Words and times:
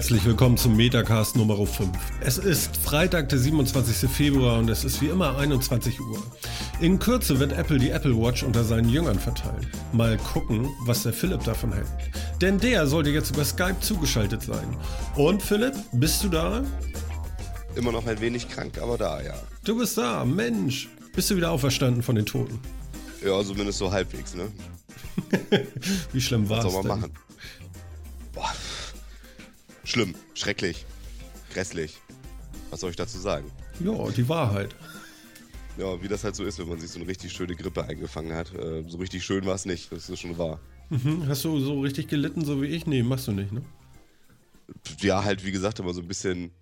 Herzlich 0.00 0.24
willkommen 0.24 0.56
zum 0.56 0.78
Metacast 0.78 1.36
Nummer 1.36 1.58
5. 1.66 1.90
Es 2.20 2.38
ist 2.38 2.74
Freitag, 2.78 3.28
der 3.28 3.38
27. 3.38 4.08
Februar 4.08 4.58
und 4.58 4.70
es 4.70 4.82
ist 4.82 5.02
wie 5.02 5.08
immer 5.08 5.36
21 5.36 6.00
Uhr. 6.00 6.22
In 6.80 6.98
Kürze 6.98 7.38
wird 7.38 7.52
Apple 7.52 7.78
die 7.78 7.90
Apple 7.90 8.16
Watch 8.16 8.42
unter 8.42 8.64
seinen 8.64 8.88
Jüngern 8.88 9.18
verteilen. 9.18 9.66
Mal 9.92 10.16
gucken, 10.16 10.70
was 10.86 11.02
der 11.02 11.12
Philipp 11.12 11.44
davon 11.44 11.74
hält. 11.74 11.86
Denn 12.40 12.58
der 12.58 12.86
sollte 12.86 13.10
jetzt 13.10 13.32
über 13.32 13.44
Skype 13.44 13.78
zugeschaltet 13.80 14.40
sein. 14.40 14.74
Und 15.16 15.42
Philipp, 15.42 15.74
bist 15.92 16.24
du 16.24 16.30
da? 16.30 16.64
Immer 17.74 17.92
noch 17.92 18.06
ein 18.06 18.22
wenig 18.22 18.48
krank, 18.48 18.78
aber 18.80 18.96
da, 18.96 19.20
ja. 19.20 19.34
Du 19.64 19.76
bist 19.76 19.98
da, 19.98 20.24
Mensch. 20.24 20.88
Bist 21.14 21.30
du 21.30 21.36
wieder 21.36 21.50
auferstanden 21.50 22.02
von 22.02 22.14
den 22.14 22.24
Toten? 22.24 22.58
Ja, 23.22 23.44
zumindest 23.44 23.76
so 23.76 23.92
halbwegs, 23.92 24.34
ne? 24.34 24.48
wie 26.12 26.22
schlimm 26.22 26.48
war 26.48 26.60
es? 26.60 26.64
Was 26.64 26.72
soll 26.72 26.84
man 26.84 27.00
machen? 27.00 27.12
Schlimm, 29.84 30.14
schrecklich, 30.34 30.84
grässlich. 31.52 31.98
Was 32.70 32.80
soll 32.80 32.90
ich 32.90 32.96
dazu 32.96 33.18
sagen? 33.18 33.50
Ja, 33.80 34.10
die 34.10 34.28
Wahrheit. 34.28 34.74
Ja, 35.78 36.02
wie 36.02 36.08
das 36.08 36.24
halt 36.24 36.36
so 36.36 36.44
ist, 36.44 36.58
wenn 36.58 36.68
man 36.68 36.78
sich 36.78 36.90
so 36.90 36.98
eine 36.98 37.08
richtig 37.08 37.32
schöne 37.32 37.56
Grippe 37.56 37.84
eingefangen 37.84 38.34
hat. 38.34 38.54
Äh, 38.54 38.84
so 38.86 38.98
richtig 38.98 39.24
schön 39.24 39.46
war 39.46 39.54
es 39.54 39.64
nicht, 39.64 39.90
das 39.90 40.08
ist 40.10 40.20
schon 40.20 40.36
wahr. 40.36 40.60
Mhm. 40.90 41.26
Hast 41.26 41.44
du 41.44 41.58
so 41.60 41.80
richtig 41.80 42.08
gelitten, 42.08 42.44
so 42.44 42.60
wie 42.60 42.66
ich? 42.66 42.86
Nee, 42.86 43.02
machst 43.02 43.28
du 43.28 43.32
nicht, 43.32 43.52
ne? 43.52 43.62
Ja, 45.00 45.24
halt, 45.24 45.44
wie 45.44 45.52
gesagt, 45.52 45.78
immer 45.78 45.94
so 45.94 46.00
ein 46.00 46.08
bisschen 46.08 46.52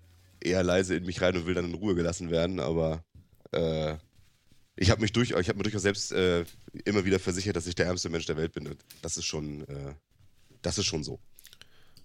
eher 0.41 0.63
leise 0.63 0.95
in 0.95 1.05
mich 1.05 1.21
rein 1.21 1.37
und 1.37 1.47
will 1.47 1.55
dann 1.55 1.67
in 1.67 1.75
Ruhe 1.75 1.95
gelassen 1.95 2.31
werden, 2.31 2.61
aber 2.61 3.03
äh, 3.53 3.97
ich 4.77 4.91
habe 4.91 5.01
mich 5.01 5.13
durch, 5.13 5.31
ich 5.31 5.49
habe 5.49 5.57
mir 5.57 5.65
durchaus 5.65 5.83
selbst 5.83 6.13
äh, 6.13 6.45
immer 6.85 7.05
wieder 7.05 7.19
versichert, 7.19 7.57
dass 7.57 7.67
ich 7.67 7.75
der 7.75 7.87
ärmste 7.87 8.09
Mensch 8.09 8.27
der 8.27 8.37
Welt 8.37 8.53
bin. 8.53 8.77
Das 9.03 9.17
ist 9.17 9.25
schon, 9.25 9.63
äh, 9.63 9.95
das 10.63 10.79
ist 10.79 10.87
schon 10.87 11.03
so. 11.03 11.19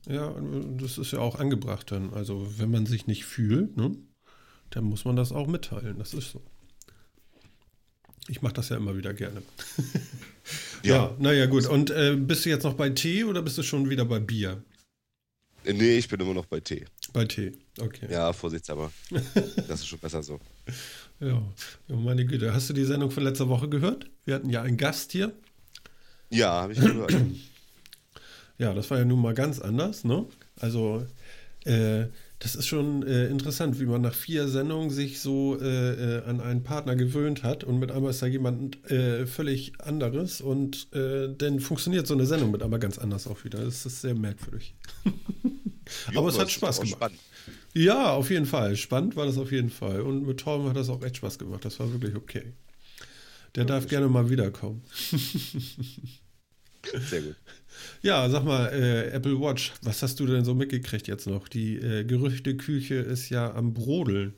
Ja, 0.07 0.35
das 0.77 0.97
ist 0.97 1.11
ja 1.11 1.19
auch 1.19 1.39
angebracht 1.39 1.91
dann. 1.91 2.13
Also 2.13 2.47
wenn 2.57 2.71
man 2.71 2.85
sich 2.85 3.07
nicht 3.07 3.25
fühlt, 3.25 3.77
ne, 3.77 3.95
dann 4.69 4.83
muss 4.83 5.05
man 5.05 5.15
das 5.15 5.31
auch 5.31 5.47
mitteilen. 5.47 5.97
Das 5.97 6.13
ist 6.13 6.31
so. 6.31 6.41
Ich 8.27 8.41
mache 8.41 8.53
das 8.53 8.69
ja 8.69 8.77
immer 8.77 8.97
wieder 8.97 9.13
gerne. 9.13 9.43
ja, 10.83 10.95
ja 10.95 11.15
naja, 11.19 11.45
gut. 11.45 11.67
Und 11.67 11.89
äh, 11.89 12.15
bist 12.15 12.45
du 12.45 12.49
jetzt 12.49 12.63
noch 12.63 12.73
bei 12.73 12.89
Tee 12.89 13.23
oder 13.23 13.41
bist 13.41 13.57
du 13.57 13.63
schon 13.63 13.89
wieder 13.89 14.05
bei 14.05 14.19
Bier? 14.19 14.63
Äh, 15.65 15.73
nee, 15.73 15.97
ich 15.97 16.07
bin 16.07 16.19
immer 16.19 16.33
noch 16.33 16.45
bei 16.45 16.59
Tee. 16.59 16.85
Bei 17.11 17.25
Tee, 17.25 17.53
okay. 17.79 18.07
Ja, 18.09 18.33
vorsichtshalber. 18.33 18.91
das 19.67 19.81
ist 19.81 19.87
schon 19.87 19.99
besser 19.99 20.23
so. 20.23 20.39
Ja, 21.19 21.41
meine 21.87 22.25
Güte. 22.25 22.53
Hast 22.53 22.69
du 22.69 22.73
die 22.73 22.85
Sendung 22.85 23.11
von 23.11 23.23
letzter 23.23 23.47
Woche 23.47 23.69
gehört? 23.69 24.09
Wir 24.25 24.35
hatten 24.35 24.49
ja 24.49 24.61
einen 24.61 24.77
Gast 24.77 25.11
hier. 25.11 25.33
Ja, 26.29 26.63
habe 26.63 26.73
ich 26.73 26.79
gehört. 26.79 27.15
Ja, 28.57 28.73
das 28.73 28.89
war 28.91 28.99
ja 28.99 29.05
nun 29.05 29.21
mal 29.21 29.33
ganz 29.33 29.59
anders, 29.59 30.03
ne? 30.03 30.25
Also, 30.59 31.05
äh, 31.65 32.05
das 32.39 32.55
ist 32.55 32.67
schon 32.67 33.03
äh, 33.07 33.27
interessant, 33.27 33.79
wie 33.79 33.85
man 33.85 34.01
nach 34.01 34.13
vier 34.13 34.49
Sendungen 34.49 34.89
sich 34.89 35.21
so 35.21 35.57
äh, 35.61 36.17
äh 36.17 36.23
an 36.25 36.41
einen 36.41 36.61
Partner 36.61 36.95
gewöhnt 36.95 37.41
hat 37.43 37.63
und 37.63 37.79
mit 37.79 37.89
einmal 37.89 38.11
ist 38.11 38.21
da 38.21 38.25
jemand 38.25 38.83
äh, 38.91 39.25
völlig 39.25 39.79
anderes 39.79 40.41
und 40.41 40.93
äh, 40.93 41.29
dann 41.37 41.61
funktioniert 41.61 42.05
so 42.05 42.13
eine 42.13 42.25
Sendung 42.25 42.51
mit 42.51 42.61
einmal 42.61 42.79
ganz 42.79 42.97
anders 42.97 43.27
auch 43.27 43.45
wieder. 43.45 43.63
Das 43.63 43.85
ist 43.85 44.01
sehr 44.01 44.13
merkwürdig. 44.13 44.75
jo, 45.05 45.11
Aber 46.19 46.27
es 46.27 46.37
hat 46.37 46.51
Spaß 46.51 46.81
gemacht. 46.81 46.97
Spannend. 46.97 47.19
Ja, 47.73 48.11
auf 48.11 48.29
jeden 48.29 48.45
Fall. 48.45 48.75
Spannend 48.75 49.15
war 49.15 49.25
das 49.25 49.37
auf 49.37 49.51
jeden 49.51 49.69
Fall. 49.69 50.01
Und 50.01 50.27
mit 50.27 50.39
Torben 50.41 50.67
hat 50.67 50.75
das 50.75 50.89
auch 50.89 51.01
echt 51.01 51.17
Spaß 51.17 51.39
gemacht. 51.39 51.65
Das 51.65 51.79
war 51.79 51.91
wirklich 51.91 52.15
okay. 52.15 52.53
Der 53.55 53.63
ja, 53.63 53.67
darf 53.67 53.87
gerne 53.87 54.09
mal 54.09 54.29
wiederkommen. 54.29 54.83
Sehr 57.09 57.21
gut. 57.21 57.35
Ja, 58.03 58.29
sag 58.29 58.43
mal, 58.43 58.67
äh, 58.67 59.11
Apple 59.11 59.39
Watch, 59.39 59.71
was 59.81 60.03
hast 60.03 60.19
du 60.19 60.25
denn 60.25 60.43
so 60.43 60.53
mitgekriegt 60.53 61.07
jetzt 61.07 61.25
noch? 61.25 61.47
Die 61.47 61.77
äh, 61.77 62.03
Gerüchteküche 62.03 62.95
ist 62.95 63.29
ja 63.29 63.53
am 63.53 63.73
Brodeln. 63.73 64.33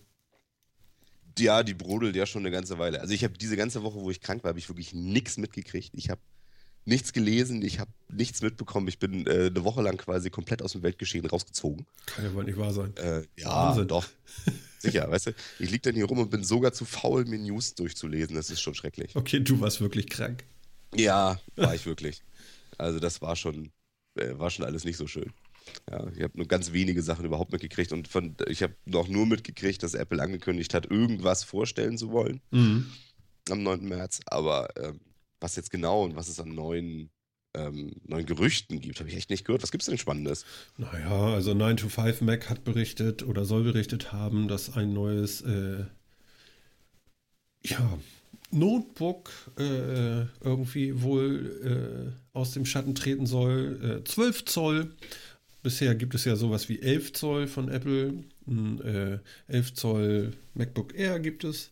Ja, 1.40 1.64
die 1.64 1.74
brodelt 1.74 2.16
ja 2.16 2.28
schon 2.28 2.44
eine 2.44 2.52
ganze 2.52 2.78
Weile. 2.78 3.02
Also 3.02 3.14
ich 3.16 3.24
habe 3.24 3.36
diese 3.38 3.58
ganze 3.58 3.82
Woche, 3.82 4.00
wo 4.00 4.12
ich 4.12 4.22
krank 4.22 4.44
war, 4.44 4.50
habe 4.50 4.60
ich 4.60 4.70
wirklich 4.70 4.94
nichts 4.94 5.38
mitgekriegt. 5.38 5.90
Ich 5.94 6.12
habe 6.12 6.22
nichts 6.86 7.12
gelesen, 7.12 7.64
ich 7.64 7.80
habe 7.80 7.90
nichts 8.08 8.44
mitbekommen. 8.44 8.88
Ich 8.88 9.00
bin 9.00 9.26
äh, 9.26 9.48
eine 9.48 9.64
Woche 9.64 9.82
lang 9.82 9.98
quasi 9.98 10.30
komplett 10.30 10.62
aus 10.62 10.74
dem 10.74 10.84
Weltgeschehen 10.84 11.26
rausgezogen. 11.26 11.88
Kann 12.06 12.24
ja 12.24 12.34
wohl 12.36 12.44
nicht 12.44 12.60
wahr 12.60 12.72
sein. 12.72 12.96
Äh, 12.98 13.24
ja, 13.36 13.50
Wahnsinn. 13.50 13.88
doch. 13.88 14.06
Sicher, 14.78 15.10
weißt 15.10 15.28
du, 15.28 15.32
ich 15.58 15.72
liege 15.72 15.82
dann 15.82 15.96
hier 15.96 16.06
rum 16.06 16.20
und 16.20 16.30
bin 16.30 16.44
sogar 16.44 16.72
zu 16.72 16.86
faul, 16.86 17.26
mir 17.26 17.40
News 17.40 17.74
durchzulesen. 17.74 18.36
Das 18.36 18.52
ist 18.52 18.62
schon 18.62 18.76
schrecklich. 18.76 19.16
Okay, 19.16 19.40
du 19.40 19.60
warst 19.60 19.82
wirklich 19.82 20.08
krank. 20.08 20.44
Ja, 20.94 21.40
war 21.56 21.74
ich 21.74 21.88
wirklich. 21.88 22.22
Also 22.78 23.00
das 23.00 23.22
war 23.22 23.36
schon, 23.36 23.72
äh, 24.16 24.38
war 24.38 24.50
schon 24.50 24.66
alles 24.66 24.86
nicht 24.86 24.98
so 24.98 25.08
schön. 25.08 25.32
Ja, 25.90 26.08
ich 26.16 26.22
habe 26.22 26.38
nur 26.38 26.48
ganz 26.48 26.74
wenige 26.74 27.02
Sachen 27.02 27.26
überhaupt 27.26 27.52
mitgekriegt 27.52 27.92
und 27.92 28.08
von, 28.08 28.36
ich 28.48 28.62
habe 28.62 28.76
noch 28.86 29.08
nur 29.08 29.26
mitgekriegt, 29.26 29.82
dass 29.82 29.96
Apple 29.96 30.22
angekündigt 30.22 30.74
hat, 30.74 30.90
irgendwas 30.92 31.44
vorstellen 31.44 31.98
zu 31.98 32.12
wollen 32.12 32.42
mhm. 32.52 32.92
am 33.50 33.64
9. 33.64 33.88
März. 33.88 34.22
Aber 34.28 34.70
ähm, 34.78 35.00
was 35.40 35.56
jetzt 35.56 35.72
genau 35.72 36.04
und 36.04 36.16
was 36.16 36.28
es 36.28 36.40
an 36.40 36.50
neuen, 36.50 37.10
ähm, 37.56 37.94
neuen 38.06 38.26
Gerüchten 38.26 38.80
gibt, 38.80 39.00
habe 39.00 39.10
ich 39.10 39.16
echt 39.16 39.30
nicht 39.30 39.46
gehört. 39.46 39.64
Was 39.64 39.72
gibt 39.72 39.82
es 39.82 39.88
denn 39.88 39.98
Spannendes? 39.98 40.46
Naja, 40.78 41.34
also 41.34 41.54
9 41.54 41.78
to 41.78 41.90
5 41.90 42.22
Mac 42.22 42.50
hat 42.50 42.64
berichtet 42.64 43.24
oder 43.24 43.46
soll 43.46 43.64
berichtet 43.64 44.12
haben, 44.14 44.48
dass 44.48 44.76
ein 44.76 44.94
neues 44.94 45.42
äh, 45.42 45.86
ja, 47.64 47.98
Notebook 48.52 49.32
äh, 49.58 50.26
irgendwie 50.44 51.02
wohl 51.02 52.14
äh, 52.34 52.38
aus 52.38 52.52
dem 52.52 52.66
Schatten 52.66 52.96
treten 52.96 53.26
soll. 53.26 54.02
Äh, 54.02 54.04
12 54.04 54.46
Zoll. 54.46 54.96
Bisher 55.64 55.96
gibt 55.96 56.14
es 56.14 56.26
ja 56.26 56.36
sowas 56.36 56.70
wie 56.70 56.82
11 56.82 57.14
Zoll 57.14 57.48
von 57.48 57.70
Apple. 57.70 58.24
Ein, 58.48 58.82
äh, 58.82 59.20
11 59.48 59.74
Zoll 59.74 60.34
MacBook 60.54 60.94
Air 60.94 61.20
gibt 61.20 61.44
es. 61.44 61.72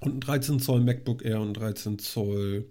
Und 0.00 0.16
ein 0.16 0.20
13 0.20 0.60
Zoll 0.60 0.80
MacBook 0.80 1.24
Air 1.24 1.40
und 1.40 1.54
13 1.54 1.98
Zoll 1.98 2.66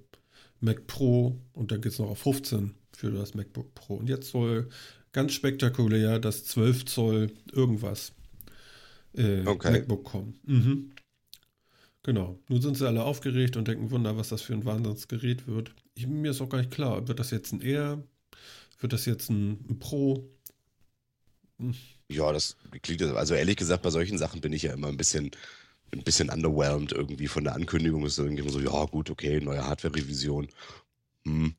Mac 0.62 0.88
Pro. 0.88 1.38
Und 1.54 1.72
dann 1.72 1.82
geht 1.82 1.94
es 1.94 2.00
noch 2.00 2.10
auf 2.10 2.20
15 2.20 2.74
für 2.96 3.12
das 3.12 3.34
MacBook 3.34 3.74
Pro. 3.74 3.96
Und 3.96 4.10
jetzt 4.10 4.30
soll 4.32 4.70
ganz 5.12 5.34
spektakulär 5.34 6.20
das 6.20 6.46
12 6.46 6.86
Zoll 6.86 7.32
irgendwas 7.52 8.14
äh, 9.14 9.46
okay. 9.46 9.72
MacBook 9.72 10.04
kommen. 10.04 10.40
Mhm. 10.44 10.92
Genau. 12.07 12.40
Nun 12.47 12.62
sind 12.62 12.78
sie 12.78 12.88
alle 12.88 13.03
aufgeregt 13.03 13.57
und 13.57 13.68
denken, 13.68 13.91
Wunder, 13.91 14.16
was 14.16 14.29
das 14.29 14.41
für 14.41 14.53
ein 14.53 14.63
Wahnsinnsgerät 14.63 15.45
wird. 15.45 15.73
Ich, 15.94 16.07
mir 16.07 16.31
ist 16.31 16.40
auch 16.40 16.47
gar 16.47 16.59
nicht 16.59 16.72
klar, 16.72 17.06
wird 17.09 17.19
das 17.19 17.31
jetzt 17.31 17.51
ein 17.51 17.59
Air? 17.59 18.01
Wird 18.79 18.94
das 18.94 19.06
jetzt 19.06 19.29
ein, 19.29 19.59
ein 19.69 19.78
Pro? 19.78 20.25
Hm. 21.59 21.75
Ja, 22.09 22.31
das 22.31 22.56
klingt, 22.81 23.01
also 23.01 23.34
ehrlich 23.34 23.57
gesagt, 23.57 23.84
bei 23.84 23.90
solchen 23.90 24.18
Sachen 24.18 24.40
bin 24.40 24.53
ich 24.53 24.63
ja 24.63 24.72
immer 24.72 24.88
ein 24.88 24.95
bisschen, 24.95 25.31
ein 25.91 26.01
bisschen 26.01 26.29
underwhelmed 26.29 26.94
irgendwie 26.94 27.28
von 27.28 27.44
der 27.44 27.56
Ankündigung. 27.56 28.06
Ist 28.06 28.19
irgendwie 28.19 28.47
so, 28.47 28.62
ja, 28.62 28.85
gut, 28.85 29.09
okay, 29.09 29.41
neue 29.41 29.66
Hardware-Revision. 29.66 30.47
Hm. 31.25 31.56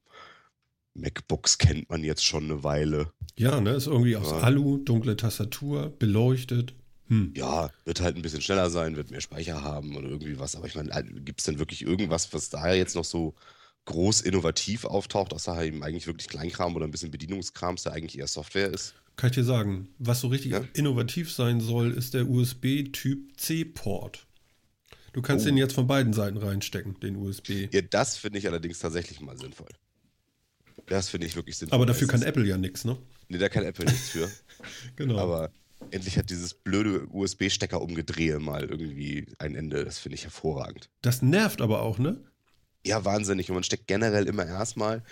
MacBooks 0.94 1.59
kennt 1.59 1.91
man 1.91 2.03
jetzt 2.03 2.25
schon 2.25 2.44
eine 2.44 2.65
Weile. 2.65 3.12
Ja, 3.36 3.60
ne, 3.60 3.72
ist 3.72 3.86
irgendwie 3.86 4.16
aus 4.16 4.30
ja. 4.30 4.38
Alu, 4.38 4.78
dunkle 4.78 5.15
Tastatur, 5.15 5.92
beleuchtet. 5.98 6.72
Hm. 7.09 7.33
Ja, 7.35 7.71
wird 7.85 8.01
halt 8.01 8.17
ein 8.17 8.23
bisschen 8.23 8.43
schneller 8.43 8.71
sein, 8.71 8.97
wird 8.97 9.11
mehr 9.11 9.21
Speicher 9.21 9.63
haben 9.63 9.97
oder 9.97 10.09
irgendwie 10.09 10.39
was. 10.39 10.57
Aber 10.57 10.67
ich 10.67 10.75
meine, 10.75 10.91
gibt 11.05 11.41
es 11.41 11.47
denn 11.47 11.59
wirklich 11.59 11.83
irgendwas, 11.83 12.33
was 12.33 12.51
da 12.51 12.73
jetzt 12.73 12.95
noch 12.95 13.05
so 13.05 13.35
groß 13.87 14.21
innovativ 14.21 14.85
auftaucht, 14.85 15.33
außer 15.33 15.65
eben 15.65 15.83
eigentlich 15.83 16.07
wirklich 16.07 16.29
Kleinkram 16.29 16.77
oder 16.77 16.87
ein 16.87 16.91
bisschen 16.91 17.11
Bedienungskrams, 17.11 17.85
der 17.85 17.93
eigentlich 17.93 18.19
eher 18.19 18.27
Software 18.27 18.69
ist? 18.69 18.95
Kann 19.17 19.31
ich 19.31 19.37
dir 19.37 19.45
sagen, 19.45 19.89
was 19.99 20.21
so 20.21 20.29
richtig 20.29 20.53
ja? 20.53 20.63
innovativ 20.75 21.33
sein 21.33 21.61
soll, 21.61 21.93
ist 21.93 22.15
der 22.15 22.29
USB-Typ 22.29 23.41
C-Port. 23.41 24.27
Du 25.15 25.23
kannst 25.23 25.47
oh. 25.47 25.49
den 25.49 25.57
jetzt 25.57 25.72
von 25.72 25.87
beiden 25.87 26.13
Seiten 26.13 26.37
reinstecken, 26.37 27.01
den 27.01 27.16
USB. 27.16 27.72
Ja, 27.72 27.81
das 27.81 28.19
finde 28.19 28.39
ich 28.39 28.47
allerdings 28.47 28.78
tatsächlich 28.78 29.21
mal 29.21 29.37
sinnvoll. 29.39 29.69
Das 30.87 31.09
finde 31.09 31.27
ich 31.27 31.34
wirklich 31.34 31.57
sinnvoll. 31.57 31.77
Aber 31.77 31.87
dafür 31.87 32.07
kann 32.07 32.22
Apple 32.22 32.45
ja 32.47 32.59
nichts, 32.59 32.84
ne? 32.84 32.99
Nee, 33.28 33.39
da 33.39 33.49
kann 33.49 33.65
Apple 33.65 33.87
nichts 33.87 34.11
für. 34.11 34.31
genau. 34.97 35.19
Aber 35.19 35.51
endlich 35.91 36.19
hat 36.19 36.31
dieses 36.31 36.55
blöde 36.55 37.07
USB-Stecker 37.11 37.81
umgedrehe 37.81 38.39
mal 38.39 38.65
irgendwie 38.65 39.27
ein 39.39 39.55
Ende. 39.55 39.85
Das 39.85 39.99
finde 39.99 40.15
ich 40.15 40.25
hervorragend. 40.25 40.89
Das 41.03 41.23
nervt 41.23 41.61
aber 41.61 41.83
auch, 41.83 41.99
ne? 41.99 42.21
Ja, 42.87 43.05
wahnsinnig. 43.05 43.51
Und 43.51 43.55
man 43.55 43.65
steckt 43.65 43.87
generell 43.87 44.27
immer 44.27 44.47
erstmal 44.47 45.03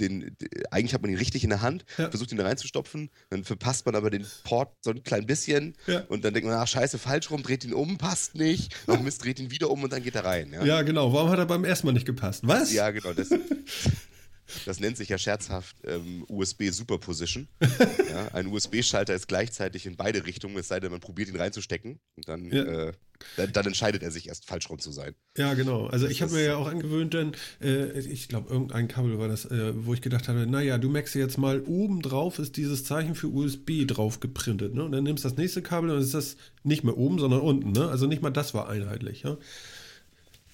den, 0.00 0.36
eigentlich 0.70 0.94
hat 0.94 1.02
man 1.02 1.10
ihn 1.10 1.16
richtig 1.16 1.44
in 1.44 1.50
der 1.50 1.62
Hand, 1.62 1.84
ja. 1.98 2.10
versucht 2.10 2.32
ihn 2.32 2.38
da 2.38 2.44
reinzustopfen, 2.44 3.10
dann 3.30 3.44
verpasst 3.44 3.86
man 3.86 3.94
aber 3.94 4.10
den 4.10 4.26
Port 4.44 4.74
so 4.82 4.90
ein 4.90 5.02
klein 5.02 5.26
bisschen 5.26 5.74
ja. 5.86 6.00
und 6.08 6.24
dann 6.24 6.34
denkt 6.34 6.48
man, 6.48 6.58
ach 6.58 6.68
scheiße, 6.68 6.98
falsch 6.98 7.30
rum, 7.30 7.42
dreht 7.42 7.64
ihn 7.64 7.72
um, 7.72 7.98
passt 7.98 8.34
nicht, 8.34 8.74
noch 8.86 9.00
Mist, 9.00 9.24
dreht 9.24 9.40
ihn 9.40 9.50
wieder 9.50 9.70
um 9.70 9.82
und 9.82 9.92
dann 9.92 10.02
geht 10.02 10.14
er 10.14 10.24
rein. 10.24 10.52
Ja, 10.52 10.64
ja 10.64 10.82
genau. 10.82 11.12
Warum 11.12 11.30
hat 11.30 11.38
er 11.38 11.46
beim 11.46 11.64
ersten 11.64 11.86
Mal 11.86 11.92
nicht 11.92 12.06
gepasst? 12.06 12.46
Was? 12.46 12.72
Ja, 12.72 12.90
genau. 12.90 13.12
Das, 13.12 13.30
das 14.64 14.80
nennt 14.80 14.96
sich 14.96 15.08
ja 15.08 15.18
scherzhaft 15.18 15.76
ähm, 15.84 16.24
USB 16.28 16.70
Superposition. 16.70 17.48
ja, 18.10 18.28
ein 18.32 18.46
USB-Schalter 18.46 19.14
ist 19.14 19.28
gleichzeitig 19.28 19.86
in 19.86 19.96
beide 19.96 20.26
Richtungen, 20.26 20.56
es 20.56 20.68
sei 20.68 20.80
denn, 20.80 20.90
man 20.90 21.00
probiert 21.00 21.28
ihn 21.28 21.36
reinzustecken 21.36 21.98
und 22.16 22.28
dann, 22.28 22.44
ja. 22.46 22.62
äh, 22.62 22.92
dann, 23.36 23.52
dann, 23.52 23.66
entscheidet 23.66 24.02
er 24.02 24.10
sich 24.10 24.28
erst 24.28 24.44
falsch 24.44 24.68
rum 24.70 24.78
zu 24.78 24.92
sein. 24.92 25.14
Ja, 25.36 25.54
genau. 25.54 25.86
Also 25.86 26.06
ich 26.06 26.22
habe 26.22 26.32
mir 26.32 26.44
ja 26.44 26.56
auch 26.56 26.68
angewöhnt, 26.68 27.14
denn 27.14 27.32
äh, 27.60 27.98
ich 28.00 28.28
glaube, 28.28 28.50
irgendein 28.50 28.88
Kabel 28.88 29.18
war 29.18 29.28
das, 29.28 29.46
äh, 29.46 29.72
wo 29.74 29.94
ich 29.94 30.02
gedacht 30.02 30.28
habe, 30.28 30.46
naja, 30.46 30.78
du 30.78 30.88
merkst 30.88 31.14
jetzt 31.14 31.38
mal, 31.38 31.60
oben 31.62 32.02
drauf 32.02 32.38
ist 32.38 32.56
dieses 32.56 32.84
Zeichen 32.84 33.14
für 33.14 33.28
USB 33.28 33.86
drauf 33.86 34.20
geprintet. 34.20 34.74
Ne? 34.74 34.84
Und 34.84 34.92
dann 34.92 35.04
nimmst 35.04 35.24
du 35.24 35.28
das 35.28 35.38
nächste 35.38 35.62
Kabel 35.62 35.90
und 35.90 36.00
ist 36.00 36.14
das 36.14 36.36
nicht 36.62 36.84
mehr 36.84 36.96
oben, 36.96 37.18
sondern 37.18 37.40
unten. 37.40 37.72
Ne? 37.72 37.88
Also 37.88 38.06
nicht 38.06 38.22
mal 38.22 38.30
das 38.30 38.54
war 38.54 38.68
einheitlich. 38.68 39.22
Ja? 39.22 39.36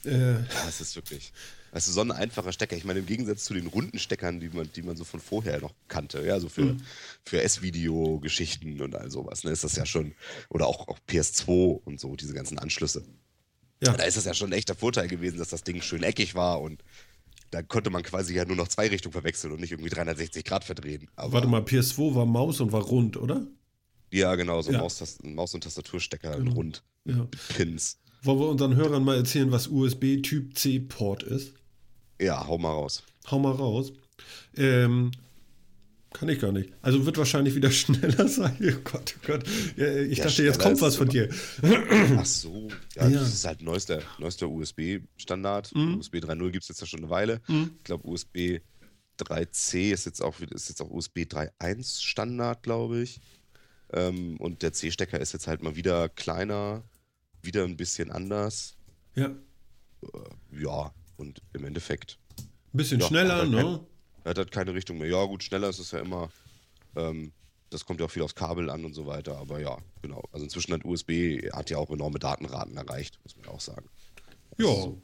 Äh, 0.04 0.32
ja, 0.32 0.68
es 0.68 0.80
ist 0.80 0.96
wirklich. 0.96 1.32
Also 1.72 1.90
so 1.90 2.02
ein 2.02 2.12
einfacher 2.12 2.52
Stecker. 2.52 2.76
Ich 2.76 2.84
meine, 2.84 2.98
im 3.00 3.06
Gegensatz 3.06 3.44
zu 3.44 3.54
den 3.54 3.66
runden 3.66 3.98
Steckern, 3.98 4.40
die 4.40 4.50
man, 4.50 4.70
die 4.76 4.82
man 4.82 4.94
so 4.94 5.04
von 5.04 5.20
vorher 5.20 5.58
noch 5.60 5.72
kannte, 5.88 6.24
ja, 6.24 6.38
so 6.38 6.50
für, 6.50 6.64
mhm. 6.64 6.82
für 7.24 7.42
S-Video-Geschichten 7.42 8.82
und 8.82 8.94
all 8.94 9.10
sowas, 9.10 9.42
ne, 9.42 9.50
ist 9.50 9.64
das 9.64 9.76
ja 9.76 9.86
schon, 9.86 10.12
oder 10.50 10.66
auch, 10.66 10.86
auch 10.88 10.98
PS2 11.08 11.80
und 11.84 11.98
so, 11.98 12.14
diese 12.14 12.34
ganzen 12.34 12.58
Anschlüsse. 12.58 13.02
Ja. 13.82 13.94
Da 13.94 14.04
ist 14.04 14.18
das 14.18 14.26
ja 14.26 14.34
schon 14.34 14.50
ein 14.50 14.58
echter 14.58 14.74
Vorteil 14.74 15.08
gewesen, 15.08 15.38
dass 15.38 15.48
das 15.48 15.64
Ding 15.64 15.80
schön 15.80 16.02
eckig 16.02 16.34
war 16.34 16.60
und 16.60 16.84
da 17.50 17.62
konnte 17.62 17.90
man 17.90 18.02
quasi 18.02 18.34
ja 18.34 18.44
nur 18.44 18.56
noch 18.56 18.68
zwei 18.68 18.88
Richtungen 18.88 19.12
verwechseln 19.12 19.52
und 19.52 19.60
nicht 19.60 19.72
irgendwie 19.72 19.90
360 19.90 20.44
Grad 20.44 20.64
verdrehen. 20.64 21.08
Aber 21.16 21.32
Warte 21.32 21.48
mal, 21.48 21.62
PS2 21.62 22.14
war 22.14 22.26
Maus 22.26 22.60
und 22.60 22.72
war 22.72 22.82
rund, 22.82 23.16
oder? 23.16 23.46
Ja, 24.10 24.34
genau, 24.34 24.60
so 24.60 24.72
ja. 24.72 24.78
Maus, 24.78 25.18
Maus, 25.22 25.54
und 25.54 25.64
Tastaturstecker 25.64 26.36
genau. 26.36 26.52
rund. 26.52 26.82
Ja. 27.06 27.26
Pins. 27.48 27.98
Wollen 28.22 28.38
wir 28.38 28.48
unseren 28.48 28.76
Hörern 28.76 29.04
mal 29.04 29.16
erzählen, 29.16 29.50
was 29.50 29.68
USB 29.68 30.22
Typ 30.22 30.56
C 30.56 30.80
Port 30.80 31.22
ist? 31.22 31.54
Ja, 32.22 32.46
hau 32.46 32.56
mal 32.56 32.70
raus. 32.70 33.02
Hau 33.30 33.38
mal 33.38 33.52
raus. 33.52 33.92
Ähm, 34.56 35.10
kann 36.12 36.28
ich 36.28 36.40
gar 36.40 36.52
nicht. 36.52 36.72
Also 36.82 37.04
wird 37.04 37.18
wahrscheinlich 37.18 37.54
wieder 37.54 37.70
schneller 37.72 38.28
sein. 38.28 38.56
Oh 38.60 38.80
Gott, 38.84 39.14
oh 39.16 39.26
Gott. 39.26 39.48
Ich 39.76 40.18
ja, 40.18 40.24
dachte, 40.24 40.44
jetzt 40.44 40.60
kommt 40.60 40.80
was 40.80 40.96
von 40.96 41.08
dir. 41.08 41.28
Ach 42.16 42.26
so. 42.26 42.68
Ja, 42.94 43.08
ja, 43.08 43.18
das 43.18 43.34
ist 43.34 43.44
halt 43.44 43.62
neuester, 43.62 44.02
neuester 44.18 44.48
USB-Standard. 44.48 45.74
Mhm. 45.74 45.98
USB 45.98 46.16
3.0 46.16 46.50
gibt 46.50 46.62
es 46.62 46.68
jetzt 46.68 46.80
ja 46.80 46.86
schon 46.86 47.00
eine 47.00 47.10
Weile. 47.10 47.40
Mhm. 47.48 47.72
Ich 47.78 47.84
glaube, 47.84 48.06
USB 48.06 48.60
3C 49.18 49.92
ist 49.92 50.06
jetzt 50.06 50.22
auch, 50.22 50.38
ist 50.40 50.68
jetzt 50.68 50.80
auch 50.80 50.90
USB 50.90 51.20
3.1 51.20 52.02
Standard, 52.02 52.62
glaube 52.62 53.00
ich. 53.00 53.20
Ähm, 53.92 54.36
und 54.38 54.62
der 54.62 54.72
C-Stecker 54.72 55.20
ist 55.20 55.32
jetzt 55.32 55.46
halt 55.46 55.62
mal 55.62 55.76
wieder 55.76 56.08
kleiner, 56.08 56.84
wieder 57.42 57.64
ein 57.64 57.76
bisschen 57.76 58.10
anders. 58.10 58.76
Ja. 59.14 59.34
Äh, 60.02 60.62
ja, 60.62 60.92
und 61.22 61.40
im 61.54 61.64
Endeffekt. 61.64 62.18
Ein 62.38 62.76
bisschen 62.76 63.00
ja, 63.00 63.06
schneller, 63.06 63.36
halt 63.36 63.50
ne? 63.50 63.62
Kein, 63.62 63.80
er 64.24 64.30
hat 64.30 64.38
halt 64.38 64.50
keine 64.50 64.74
Richtung 64.74 64.98
mehr. 64.98 65.08
Ja, 65.08 65.24
gut, 65.24 65.42
schneller 65.42 65.68
ist 65.68 65.78
es 65.78 65.90
ja 65.92 66.00
immer. 66.00 66.28
Ähm, 66.96 67.32
das 67.70 67.86
kommt 67.86 68.00
ja 68.00 68.06
auch 68.06 68.10
viel 68.10 68.22
aufs 68.22 68.34
Kabel 68.34 68.68
an 68.68 68.84
und 68.84 68.94
so 68.94 69.06
weiter. 69.06 69.38
Aber 69.38 69.60
ja, 69.60 69.78
genau. 70.02 70.22
Also 70.32 70.44
inzwischen 70.44 70.72
hat 70.74 70.84
USB, 70.84 71.50
hat 71.52 71.70
ja 71.70 71.78
auch 71.78 71.90
enorme 71.90 72.18
Datenraten 72.18 72.76
erreicht, 72.76 73.18
muss 73.24 73.36
man 73.36 73.46
auch 73.46 73.60
sagen. 73.60 73.88
Ja. 74.58 74.66
Also, 74.66 75.02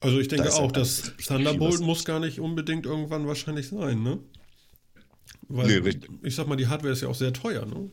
also 0.00 0.18
ich 0.18 0.28
denke 0.28 0.48
da 0.48 0.54
auch, 0.54 0.72
dass 0.72 1.12
Thunderbolt 1.16 1.80
muss 1.80 2.04
gar 2.04 2.20
nicht 2.20 2.40
unbedingt 2.40 2.86
irgendwann 2.86 3.26
wahrscheinlich 3.26 3.68
sein, 3.68 4.02
ne? 4.02 4.18
Weil, 5.48 5.80
nee, 5.80 5.98
ich 6.22 6.34
sag 6.34 6.46
mal, 6.46 6.56
die 6.56 6.66
Hardware 6.66 6.92
ist 6.92 7.02
ja 7.02 7.08
auch 7.08 7.14
sehr 7.14 7.32
teuer, 7.32 7.64
ne? 7.64 7.90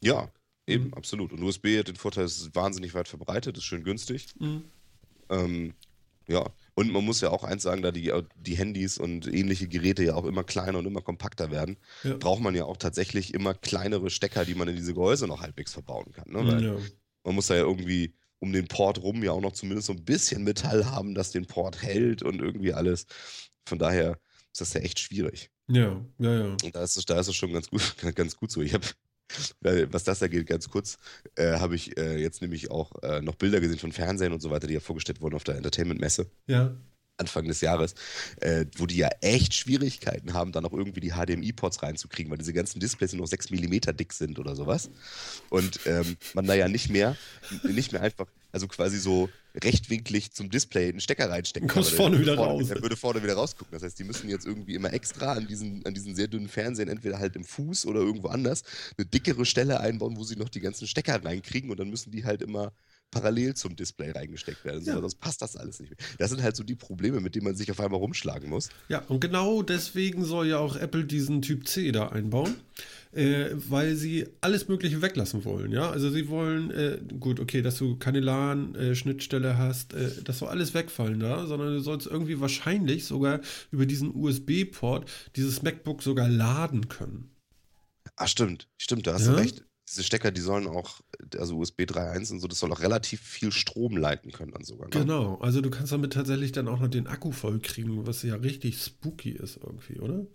Ja, 0.00 0.30
eben, 0.66 0.86
mhm. 0.86 0.94
absolut. 0.94 1.32
Und 1.32 1.42
USB 1.42 1.78
hat 1.78 1.88
den 1.88 1.96
Vorteil, 1.96 2.24
es 2.24 2.40
ist 2.40 2.54
wahnsinnig 2.54 2.94
weit 2.94 3.08
verbreitet, 3.08 3.56
ist 3.56 3.64
schön 3.64 3.84
günstig. 3.84 4.28
Mhm. 4.38 4.64
Ähm, 5.30 5.74
ja, 6.26 6.44
und 6.74 6.92
man 6.92 7.04
muss 7.04 7.20
ja 7.20 7.30
auch 7.30 7.42
eins 7.42 7.62
sagen, 7.64 7.82
da 7.82 7.90
die, 7.90 8.12
die 8.36 8.56
Handys 8.56 8.98
und 8.98 9.26
ähnliche 9.26 9.66
Geräte 9.66 10.04
ja 10.04 10.14
auch 10.14 10.26
immer 10.26 10.44
kleiner 10.44 10.78
und 10.78 10.86
immer 10.86 11.00
kompakter 11.00 11.50
werden, 11.50 11.76
ja. 12.04 12.16
braucht 12.16 12.40
man 12.40 12.54
ja 12.54 12.64
auch 12.66 12.76
tatsächlich 12.76 13.34
immer 13.34 13.54
kleinere 13.54 14.10
Stecker, 14.10 14.44
die 14.44 14.54
man 14.54 14.68
in 14.68 14.76
diese 14.76 14.94
Gehäuse 14.94 15.26
noch 15.26 15.40
halbwegs 15.40 15.72
verbauen 15.72 16.12
kann. 16.12 16.30
Ne? 16.30 16.46
Weil 16.46 16.64
ja. 16.64 16.76
Man 17.24 17.34
muss 17.34 17.48
ja 17.48 17.56
irgendwie 17.56 18.14
um 18.38 18.52
den 18.52 18.68
Port 18.68 19.02
rum 19.02 19.22
ja 19.24 19.32
auch 19.32 19.40
noch 19.40 19.52
zumindest 19.52 19.88
so 19.88 19.92
ein 19.92 20.04
bisschen 20.04 20.44
Metall 20.44 20.86
haben, 20.86 21.14
das 21.14 21.32
den 21.32 21.46
Port 21.46 21.82
hält 21.82 22.22
und 22.22 22.40
irgendwie 22.40 22.72
alles. 22.72 23.06
Von 23.66 23.78
daher 23.78 24.18
ist 24.52 24.60
das 24.60 24.74
ja 24.74 24.80
echt 24.80 25.00
schwierig. 25.00 25.50
Ja, 25.66 26.00
ja, 26.18 26.34
ja. 26.38 26.56
Und 26.62 26.74
da 26.74 26.82
ist 26.82 26.96
es, 26.96 27.04
da 27.04 27.18
ist 27.18 27.28
es 27.28 27.36
schon 27.36 27.52
ganz 27.52 27.68
gut, 27.68 27.96
ganz 28.14 28.36
gut 28.36 28.50
so. 28.50 28.62
Ich 28.62 28.74
habe 28.74 28.86
was 29.60 30.04
das 30.04 30.22
angeht, 30.22 30.46
ganz 30.46 30.68
kurz, 30.68 30.98
äh, 31.34 31.58
habe 31.58 31.74
ich 31.74 31.96
äh, 31.98 32.16
jetzt 32.16 32.42
nämlich 32.42 32.70
auch 32.70 32.92
äh, 33.02 33.20
noch 33.20 33.34
Bilder 33.34 33.60
gesehen 33.60 33.78
von 33.78 33.92
Fernsehen 33.92 34.32
und 34.32 34.40
so 34.40 34.50
weiter, 34.50 34.66
die 34.66 34.74
ja 34.74 34.80
vorgestellt 34.80 35.20
wurden 35.20 35.34
auf 35.34 35.44
der 35.44 35.56
Entertainment-Messe. 35.56 36.30
Ja. 36.46 36.76
Anfang 37.18 37.46
des 37.46 37.60
Jahres, 37.60 37.94
äh, 38.40 38.64
wo 38.76 38.86
die 38.86 38.96
ja 38.96 39.08
echt 39.20 39.54
Schwierigkeiten 39.54 40.32
haben, 40.32 40.52
da 40.52 40.60
noch 40.60 40.72
irgendwie 40.72 41.00
die 41.00 41.12
HDMI-Ports 41.12 41.82
reinzukriegen, 41.82 42.30
weil 42.30 42.38
diese 42.38 42.52
ganzen 42.52 42.80
Displays 42.80 43.12
nur 43.12 43.26
6 43.26 43.50
mm 43.50 43.96
dick 43.96 44.12
sind 44.12 44.38
oder 44.38 44.56
sowas. 44.56 44.90
Und 45.50 45.80
ähm, 45.86 46.16
man 46.34 46.46
da 46.46 46.54
ja 46.54 46.68
nicht 46.68 46.90
mehr, 46.90 47.16
nicht 47.64 47.92
mehr 47.92 48.02
einfach, 48.02 48.26
also 48.52 48.66
quasi 48.66 48.98
so 48.98 49.28
rechtwinklig 49.62 50.32
zum 50.32 50.50
Display 50.50 50.88
einen 50.88 51.00
Stecker 51.00 51.30
reinstecken 51.30 51.68
kann. 51.68 51.82
Kommst 51.82 51.92
vorne 51.92 52.18
wieder 52.20 52.36
vorne, 52.36 52.52
raus. 52.52 52.70
Er 52.70 52.82
würde 52.82 52.96
vorne 52.96 53.22
wieder 53.22 53.34
rausgucken. 53.34 53.72
Das 53.72 53.82
heißt, 53.82 53.98
die 53.98 54.04
müssen 54.04 54.28
jetzt 54.28 54.46
irgendwie 54.46 54.74
immer 54.74 54.92
extra 54.92 55.32
an 55.32 55.46
diesen, 55.46 55.84
an 55.84 55.94
diesen 55.94 56.14
sehr 56.14 56.28
dünnen 56.28 56.48
Fernsehen, 56.48 56.88
entweder 56.88 57.18
halt 57.18 57.36
im 57.36 57.44
Fuß 57.44 57.86
oder 57.86 58.00
irgendwo 58.00 58.28
anders, 58.28 58.62
eine 58.96 59.06
dickere 59.06 59.44
Stelle 59.44 59.80
einbauen, 59.80 60.16
wo 60.16 60.24
sie 60.24 60.36
noch 60.36 60.48
die 60.48 60.60
ganzen 60.60 60.86
Stecker 60.86 61.24
reinkriegen 61.24 61.70
und 61.70 61.80
dann 61.80 61.90
müssen 61.90 62.10
die 62.10 62.24
halt 62.24 62.42
immer 62.42 62.72
parallel 63.10 63.54
zum 63.54 63.76
Display 63.76 64.10
reingesteckt 64.10 64.64
werden. 64.64 64.84
Ja. 64.84 65.00
Sonst 65.00 65.16
passt 65.16 65.42
das 65.42 65.56
alles 65.56 65.80
nicht 65.80 65.90
mehr. 65.90 65.98
Das 66.18 66.30
sind 66.30 66.42
halt 66.42 66.56
so 66.56 66.62
die 66.62 66.74
Probleme, 66.74 67.20
mit 67.20 67.34
denen 67.34 67.44
man 67.44 67.56
sich 67.56 67.70
auf 67.70 67.80
einmal 67.80 67.98
rumschlagen 67.98 68.48
muss. 68.48 68.68
Ja, 68.88 69.00
und 69.08 69.20
genau 69.20 69.62
deswegen 69.62 70.24
soll 70.24 70.48
ja 70.48 70.58
auch 70.58 70.76
Apple 70.76 71.04
diesen 71.04 71.42
Typ 71.42 71.66
C 71.66 71.92
da 71.92 72.08
einbauen. 72.08 72.56
Äh, 73.10 73.52
weil 73.54 73.96
sie 73.96 74.26
alles 74.42 74.68
Mögliche 74.68 75.00
weglassen 75.00 75.46
wollen, 75.46 75.72
ja. 75.72 75.90
Also 75.90 76.10
sie 76.10 76.28
wollen, 76.28 76.70
äh, 76.70 76.98
gut, 77.18 77.40
okay, 77.40 77.62
dass 77.62 77.78
du 77.78 77.96
keine 77.96 78.20
LAN-Schnittstelle 78.20 79.56
hast, 79.56 79.94
äh, 79.94 80.10
das 80.22 80.40
soll 80.40 80.48
alles 80.50 80.74
wegfallen 80.74 81.18
da, 81.18 81.46
sondern 81.46 81.72
du 81.72 81.80
sollst 81.80 82.06
irgendwie 82.06 82.38
wahrscheinlich 82.38 83.06
sogar 83.06 83.40
über 83.70 83.86
diesen 83.86 84.14
USB-Port 84.14 85.10
dieses 85.36 85.62
MacBook 85.62 86.02
sogar 86.02 86.28
laden 86.28 86.88
können. 86.90 87.30
Ah, 88.16 88.26
stimmt, 88.26 88.68
stimmt, 88.76 89.06
da 89.06 89.14
hast 89.14 89.26
ja? 89.26 89.32
du 89.32 89.38
recht 89.38 89.64
diese 89.88 90.02
Stecker, 90.02 90.30
die 90.30 90.40
sollen 90.40 90.66
auch, 90.66 91.00
also 91.38 91.56
USB 91.56 91.82
3.1 91.82 92.32
und 92.32 92.40
so, 92.40 92.48
das 92.48 92.58
soll 92.58 92.72
auch 92.72 92.80
relativ 92.80 93.20
viel 93.20 93.52
Strom 93.52 93.96
leiten 93.96 94.32
können 94.32 94.52
dann 94.52 94.64
sogar. 94.64 94.88
Ne? 94.88 94.92
Genau, 94.92 95.38
also 95.40 95.60
du 95.60 95.70
kannst 95.70 95.92
damit 95.92 96.12
tatsächlich 96.12 96.52
dann 96.52 96.68
auch 96.68 96.80
noch 96.80 96.88
den 96.88 97.06
Akku 97.06 97.32
voll 97.32 97.58
kriegen, 97.60 98.06
was 98.06 98.22
ja 98.22 98.36
richtig 98.36 98.82
spooky 98.82 99.30
ist 99.30 99.58
irgendwie, 99.62 99.98
oder? 100.00 100.26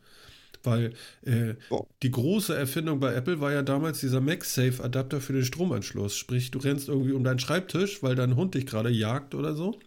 Weil 0.63 0.94
äh, 1.23 1.55
oh. 1.69 1.85
die 2.03 2.11
große 2.11 2.55
Erfindung 2.55 3.00
bei 3.00 3.13
Apple 3.13 3.41
war 3.41 3.51
ja 3.51 3.63
damals 3.63 4.00
dieser 4.00 4.21
MagSafe-Adapter 4.21 5.19
für 5.19 5.33
den 5.33 5.44
Stromanschluss. 5.44 6.15
Sprich, 6.15 6.51
du 6.51 6.59
rennst 6.59 6.88
irgendwie 6.88 7.11
um 7.11 7.25
deinen 7.25 7.39
Schreibtisch, 7.39 8.01
weil 8.01 8.15
dein 8.15 8.38
Hund 8.38 8.56
dich 8.56 8.65
gerade 8.65 8.89
jagt 8.89 9.35
oder 9.35 9.56
so. 9.56 9.78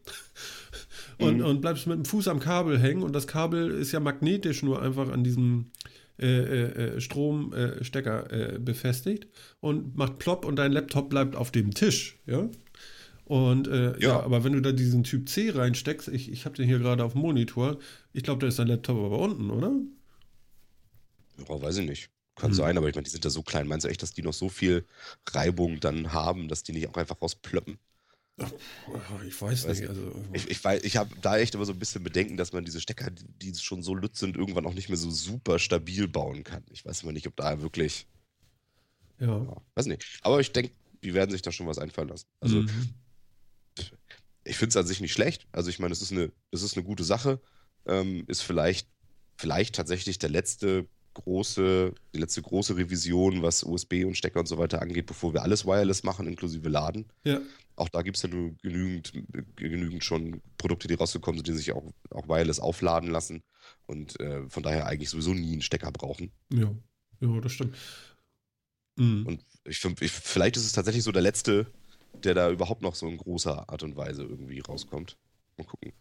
Und, 1.19 1.39
mhm. 1.39 1.47
und 1.47 1.61
bleibst 1.63 1.87
mit 1.87 1.97
dem 1.97 2.05
Fuß 2.05 2.29
am 2.29 2.41
Kabel 2.41 2.79
hängen 2.79 3.03
und 3.03 3.15
das 3.15 3.27
Kabel 3.27 3.71
ist 3.71 3.93
ja 3.93 4.01
magnetisch 4.01 4.63
nur 4.63 4.83
einfach 4.83 5.09
an 5.09 5.25
diesem 5.25 5.71
äh, 6.19 6.95
äh, 6.95 7.01
Stromstecker 7.01 8.55
äh, 8.55 8.59
befestigt 8.59 9.29
und 9.61 9.97
macht 9.97 10.19
plopp 10.19 10.45
und 10.45 10.57
dein 10.57 10.73
Laptop 10.73 11.11
bleibt 11.11 11.37
auf 11.37 11.51
dem 11.51 11.73
Tisch, 11.75 12.19
ja. 12.27 12.49
Und 13.25 13.67
ja. 13.67 13.99
ja. 13.99 14.21
aber 14.21 14.45
wenn 14.45 14.53
du 14.53 14.61
da 14.61 14.71
diesen 14.71 15.03
Typ 15.03 15.29
C 15.29 15.51
reinsteckst, 15.51 16.07
ich, 16.07 16.31
ich 16.31 16.45
habe 16.45 16.55
den 16.55 16.69
hier 16.69 16.79
gerade 16.79 17.03
auf 17.03 17.15
dem 17.15 17.23
Monitor, 17.23 17.79
ich 18.13 18.23
glaube, 18.23 18.41
da 18.41 18.47
ist 18.47 18.61
dein 18.61 18.69
Laptop 18.69 18.97
aber 19.05 19.19
unten, 19.19 19.51
oder? 19.51 19.73
Ja, 21.39 21.61
weiß 21.61 21.79
ich 21.79 21.89
nicht. 21.89 22.11
Kann 22.37 22.51
hm. 22.51 22.57
sein, 22.57 22.79
aber 22.79 22.89
ich 22.89 22.95
meine, 22.95 23.03
die 23.03 23.11
sind 23.11 23.25
da 23.25 23.31
so 23.31 23.43
klein. 23.43 23.67
Meinst 23.67 23.85
du 23.85 23.89
echt, 23.89 24.03
dass 24.03 24.13
die 24.13 24.23
noch 24.23 24.33
so 24.33 24.49
viel 24.49 24.87
Reibung 25.29 25.81
dann 25.81 26.13
haben, 26.13 26.47
dass 26.47 26.63
die 26.63 26.73
nicht 26.73 26.89
auch 26.89 26.95
einfach 26.95 27.21
rausplöppen? 27.21 27.79
Ich 29.27 29.41
weiß 29.41 29.67
nicht. 29.67 29.89
Also, 29.89 30.13
ich, 30.33 30.51
ich, 30.51 30.65
ich 30.65 30.97
habe 30.97 31.15
da 31.23 31.39
echt 31.39 31.55
immer 31.55 31.65
so 31.65 31.73
ein 31.73 31.79
bisschen 31.79 32.05
Bedenken, 32.05 32.37
dass 32.37 32.53
man 32.53 32.65
diese 32.65 32.81
Stecker, 32.81 33.11
die 33.11 33.55
schon 33.55 33.83
so 33.83 33.95
lütt 33.95 34.17
sind, 34.17 34.37
irgendwann 34.37 34.67
auch 34.67 34.75
nicht 34.75 34.89
mehr 34.89 34.99
so 34.99 35.11
super 35.11 35.59
stabil 35.59 36.07
bauen 36.07 36.45
kann. 36.45 36.63
Ich 36.71 36.85
weiß 36.85 37.03
immer 37.03 37.13
nicht, 37.13 37.27
ob 37.27 37.37
da 37.37 37.63
wirklich. 37.63 38.07
Ja. 39.19 39.29
ja 39.29 39.63
weiß 39.75 39.87
nicht. 39.87 40.19
Aber 40.21 40.41
ich 40.41 40.53
denke, 40.53 40.73
die 41.03 41.15
werden 41.15 41.31
sich 41.31 41.43
da 41.43 41.51
schon 41.51 41.67
was 41.67 41.79
einfallen 41.79 42.09
lassen. 42.09 42.27
Also, 42.41 42.63
mhm. 42.63 42.95
ich 44.45 44.57
finde 44.57 44.71
es 44.71 44.77
an 44.77 44.87
sich 44.87 45.01
nicht 45.01 45.15
schlecht. 45.15 45.47
Also, 45.53 45.71
ich 45.71 45.79
meine, 45.79 45.93
es 45.93 46.03
ist 46.03 46.13
eine, 46.13 46.31
das 46.51 46.63
ist 46.63 46.77
eine 46.77 46.85
gute 46.85 47.05
Sache. 47.05 47.41
Ähm, 47.87 48.25
ist 48.27 48.43
vielleicht, 48.43 48.89
vielleicht 49.39 49.75
tatsächlich 49.75 50.19
der 50.19 50.31
letzte 50.31 50.87
große, 51.17 51.93
die 52.15 52.19
letzte 52.19 52.43
große 52.43 52.77
Revision, 52.77 53.43
was 53.43 53.63
USB 53.63 54.05
und 54.05 54.17
Stecker 54.17 54.41
und 54.41 54.47
so 54.47 54.59
weiter 54.59 54.83
angeht, 54.83 55.07
bevor 55.07 55.35
wir 55.35 55.43
alles 55.43 55.67
wireless 55.67 56.03
machen, 56.05 56.27
inklusive 56.27 56.69
Laden. 56.69 57.07
Ja. 57.25 57.41
Auch 57.77 57.89
da 57.89 58.03
gibt 58.03 58.17
es 58.17 58.23
ja 58.23 58.29
nur 58.29 58.55
genügend, 58.63 59.13
genügend 59.57 60.05
schon 60.05 60.41
Produkte, 60.57 60.89
die 60.89 60.95
rausgekommen 60.95 61.39
sind, 61.39 61.49
die 61.49 61.53
sich 61.53 61.73
auch, 61.73 61.93
auch 62.11 62.29
wireless 62.29 62.61
aufladen 62.61 63.11
lassen 63.11 63.43
und 63.87 64.19
äh, 64.21 64.49
von 64.49 64.63
daher 64.63 64.87
eigentlich 64.87 65.11
sowieso 65.11 65.35
nie 65.35 65.53
einen 65.53 65.63
Stecker 65.63 65.93
brauchen. 65.93 66.31
Ja, 66.53 66.75
ja, 67.21 67.41
das 67.41 67.53
stimmt. 67.53 67.77
Mhm. 68.97 69.27
Und 69.27 69.45
ich 69.65 69.79
finde, 69.79 70.09
vielleicht 70.09 70.57
ist 70.57 70.65
es 70.65 70.73
tatsächlich 70.73 71.05
so 71.05 71.13
der 71.13 71.23
letzte, 71.23 71.67
der 72.25 72.35
da 72.35 72.51
überhaupt 72.51 72.83
noch 72.83 72.95
so 72.95 73.07
in 73.09 73.19
großer 73.19 73.69
Art 73.69 73.83
und 73.83 73.97
Weise 73.97 74.23
irgendwie 74.23 74.61
rauskommt. 74.61 75.17
Mal 75.59 75.65
gucken. 75.65 75.93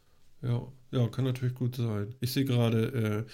ja, 0.42 0.62
ja, 0.92 1.08
kann 1.08 1.26
natürlich 1.26 1.56
gut 1.56 1.76
sein. 1.76 2.16
Ich 2.20 2.32
sehe 2.34 2.46
gerade, 2.46 3.26
äh, 3.28 3.32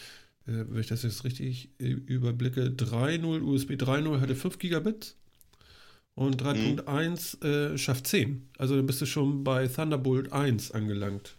äh, 0.52 0.66
wenn 0.70 0.82
ich 0.82 0.88
das 0.88 1.04
jetzt 1.04 1.24
richtig 1.24 1.70
äh, 1.80 1.90
überblicke, 1.90 2.68
3.0 2.70 3.42
USB 3.42 3.72
3.0 3.72 4.20
hatte 4.20 4.36
5 4.36 4.60
Gigabit 4.60 5.16
und 6.16 6.42
3.1 6.42 7.44
äh, 7.46 7.78
schafft 7.78 8.08
10. 8.08 8.50
Also 8.58 8.76
dann 8.76 8.86
bist 8.86 9.02
du 9.02 9.06
schon 9.06 9.44
bei 9.44 9.68
Thunderbolt 9.68 10.32
1 10.32 10.72
angelangt. 10.72 11.36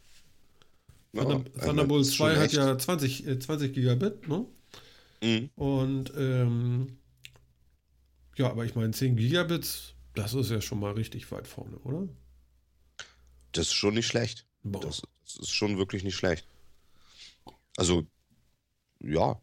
Ja, 1.13 1.25
Thunder, 1.25 1.45
also 1.55 1.67
Thunderbolt 1.67 2.01
das 2.03 2.09
ist 2.09 2.15
schon 2.17 2.35
2 2.35 2.41
hat 2.41 2.53
ja 2.53 2.79
20, 2.79 3.27
äh, 3.27 3.39
20 3.39 3.73
Gigabit, 3.75 4.29
ne? 4.29 4.47
Mhm. 5.23 5.51
Und 5.55 6.13
ähm, 6.17 6.97
ja, 8.37 8.51
aber 8.51 8.65
ich 8.65 8.75
meine 8.75 8.93
10 8.93 9.17
Gigabits, 9.17 9.95
das 10.15 10.35
ist 10.35 10.51
ja 10.51 10.61
schon 10.61 10.81
mal 10.81 10.93
richtig 10.93 11.31
weit 11.31 11.47
vorne, 11.47 11.77
oder? 11.79 12.09
Das 13.53 13.67
ist 13.67 13.75
schon 13.75 13.95
nicht 13.95 14.07
schlecht. 14.07 14.47
Das, 14.63 15.03
das 15.25 15.37
ist 15.37 15.51
schon 15.51 15.77
wirklich 15.77 16.05
nicht 16.05 16.17
schlecht. 16.17 16.47
Also, 17.77 18.07
ja. 19.05 19.41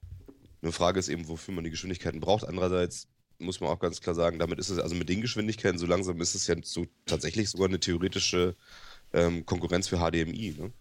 Eine 0.61 0.71
Frage 0.71 0.99
ist 0.99 1.09
eben, 1.09 1.27
wofür 1.27 1.53
man 1.53 1.63
die 1.63 1.69
Geschwindigkeiten 1.69 2.19
braucht. 2.19 2.45
Andererseits 2.45 3.07
muss 3.39 3.61
man 3.61 3.69
auch 3.69 3.79
ganz 3.79 4.01
klar 4.01 4.15
sagen, 4.15 4.39
damit 4.39 4.59
ist 4.59 4.69
es, 4.69 4.79
also 4.79 4.95
mit 4.95 5.09
den 5.09 5.21
Geschwindigkeiten 5.21 5.79
so 5.79 5.85
langsam 5.85 6.19
ist 6.19 6.35
es 6.35 6.47
ja 6.47 6.55
so 6.61 6.85
tatsächlich 7.05 7.49
sogar 7.49 7.69
eine 7.69 7.79
theoretische 7.79 8.55
ähm, 9.13 9.45
Konkurrenz 9.45 9.87
für 9.87 9.97
HDMI, 9.97 10.55
ne? 10.57 10.71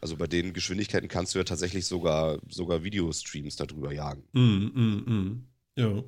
Also 0.00 0.16
bei 0.16 0.26
den 0.26 0.52
Geschwindigkeiten 0.52 1.08
kannst 1.08 1.34
du 1.34 1.38
ja 1.38 1.44
tatsächlich 1.44 1.86
sogar, 1.86 2.38
sogar 2.50 2.84
Videostreams 2.84 3.56
darüber 3.56 3.90
jagen. 3.92 4.22
Mm, 4.32 4.70
mm, 4.74 5.04
mm. 5.06 5.46
Ja. 5.76 6.04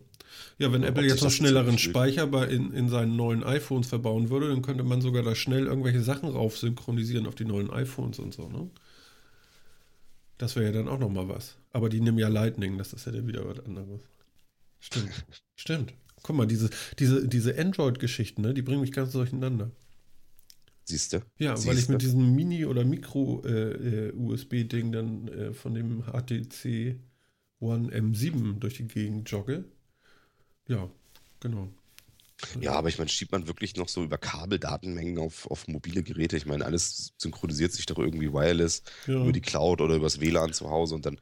Ja, 0.59 0.73
wenn 0.73 0.83
Ja, 0.83 0.89
Apple 0.89 1.07
jetzt 1.07 1.23
noch 1.23 1.31
schnelleren 1.31 1.79
Speicher 1.79 2.27
bei 2.27 2.47
in, 2.47 2.73
in 2.73 2.89
seinen 2.91 3.17
neuen 3.17 3.43
iPhones 3.43 3.89
verbauen 3.89 4.29
würde, 4.29 4.49
dann 4.49 4.61
könnte 4.61 4.85
man 4.85 5.01
sogar 5.01 5.23
da 5.23 5.35
schnell 5.35 5.67
irgendwelche 5.67 6.03
Sachen 6.03 6.29
rauf 6.29 6.59
synchronisieren 6.59 7.27
auf 7.27 7.37
die 7.37 7.47
neuen 7.47 7.71
iPhones 7.71 8.19
und 8.19 8.35
so, 8.35 8.49
ne? 8.49 8.71
Das 10.39 10.57
wäre 10.57 10.67
ja 10.67 10.73
dann 10.73 10.89
auch 10.89 10.99
nochmal 10.99 11.29
was. 11.29 11.57
Aber 11.73 11.89
die 11.89 12.01
nehmen 12.01 12.19
ja 12.19 12.29
Lightning, 12.29 12.79
das 12.79 12.93
ist 12.93 13.07
ja 13.07 13.13
dann 13.13 13.27
wieder 13.27 13.49
was 13.49 13.65
anderes. 13.65 14.03
Stimmt. 14.81 15.25
Stimmt. 15.57 15.95
Guck 16.23 16.37
mal, 16.37 16.47
diese, 16.47 16.71
diese, 16.99 17.29
diese 17.29 17.59
Android-Geschichten, 17.59 18.43
ne, 18.43 18.53
die 18.53 18.63
bringen 18.63 18.81
mich 18.81 18.93
ganz 18.93 19.13
durcheinander. 19.13 19.71
Siehst 20.85 21.13
du? 21.13 21.21
Ja, 21.39 21.55
weil 21.67 21.79
ich 21.79 21.89
mit 21.89 22.03
diesem 22.03 22.35
Mini- 22.35 22.65
oder 22.65 22.85
Micro-USB-Ding 22.85 24.93
dann 24.93 25.29
äh, 25.29 25.53
von 25.53 25.75
dem 25.75 26.05
HTC 26.05 26.97
One 27.59 27.89
M7 27.89 28.61
durch 28.61 28.77
die 28.77 28.87
Gegend 28.87 29.29
jogge. 29.31 29.65
Ja, 30.69 30.89
genau. 31.41 31.69
Ja, 32.61 32.73
aber 32.75 32.89
ich 32.89 32.99
meine, 32.99 33.09
schiebt 33.09 33.33
man 33.33 33.47
wirklich 33.47 33.77
noch 33.77 33.89
so 33.89 34.05
über 34.05 34.19
Kabeldatenmengen 34.19 35.19
auf, 35.19 35.51
auf 35.51 35.69
mobile 35.69 36.03
Geräte? 36.03 36.37
Ich 36.37 36.47
meine, 36.47 36.65
alles 36.65 37.15
synchronisiert 37.19 37.73
sich 37.73 37.87
doch 37.87 37.99
irgendwie 37.99 38.33
wireless 38.33 38.83
Ja. 39.07 39.15
über 39.23 39.33
die 39.33 39.41
Cloud 39.41 39.81
oder 39.81 39.95
übers 39.97 40.21
WLAN 40.21 40.53
zu 40.53 40.69
Hause 40.71 40.95
und 40.95 41.07
dann, 41.07 41.19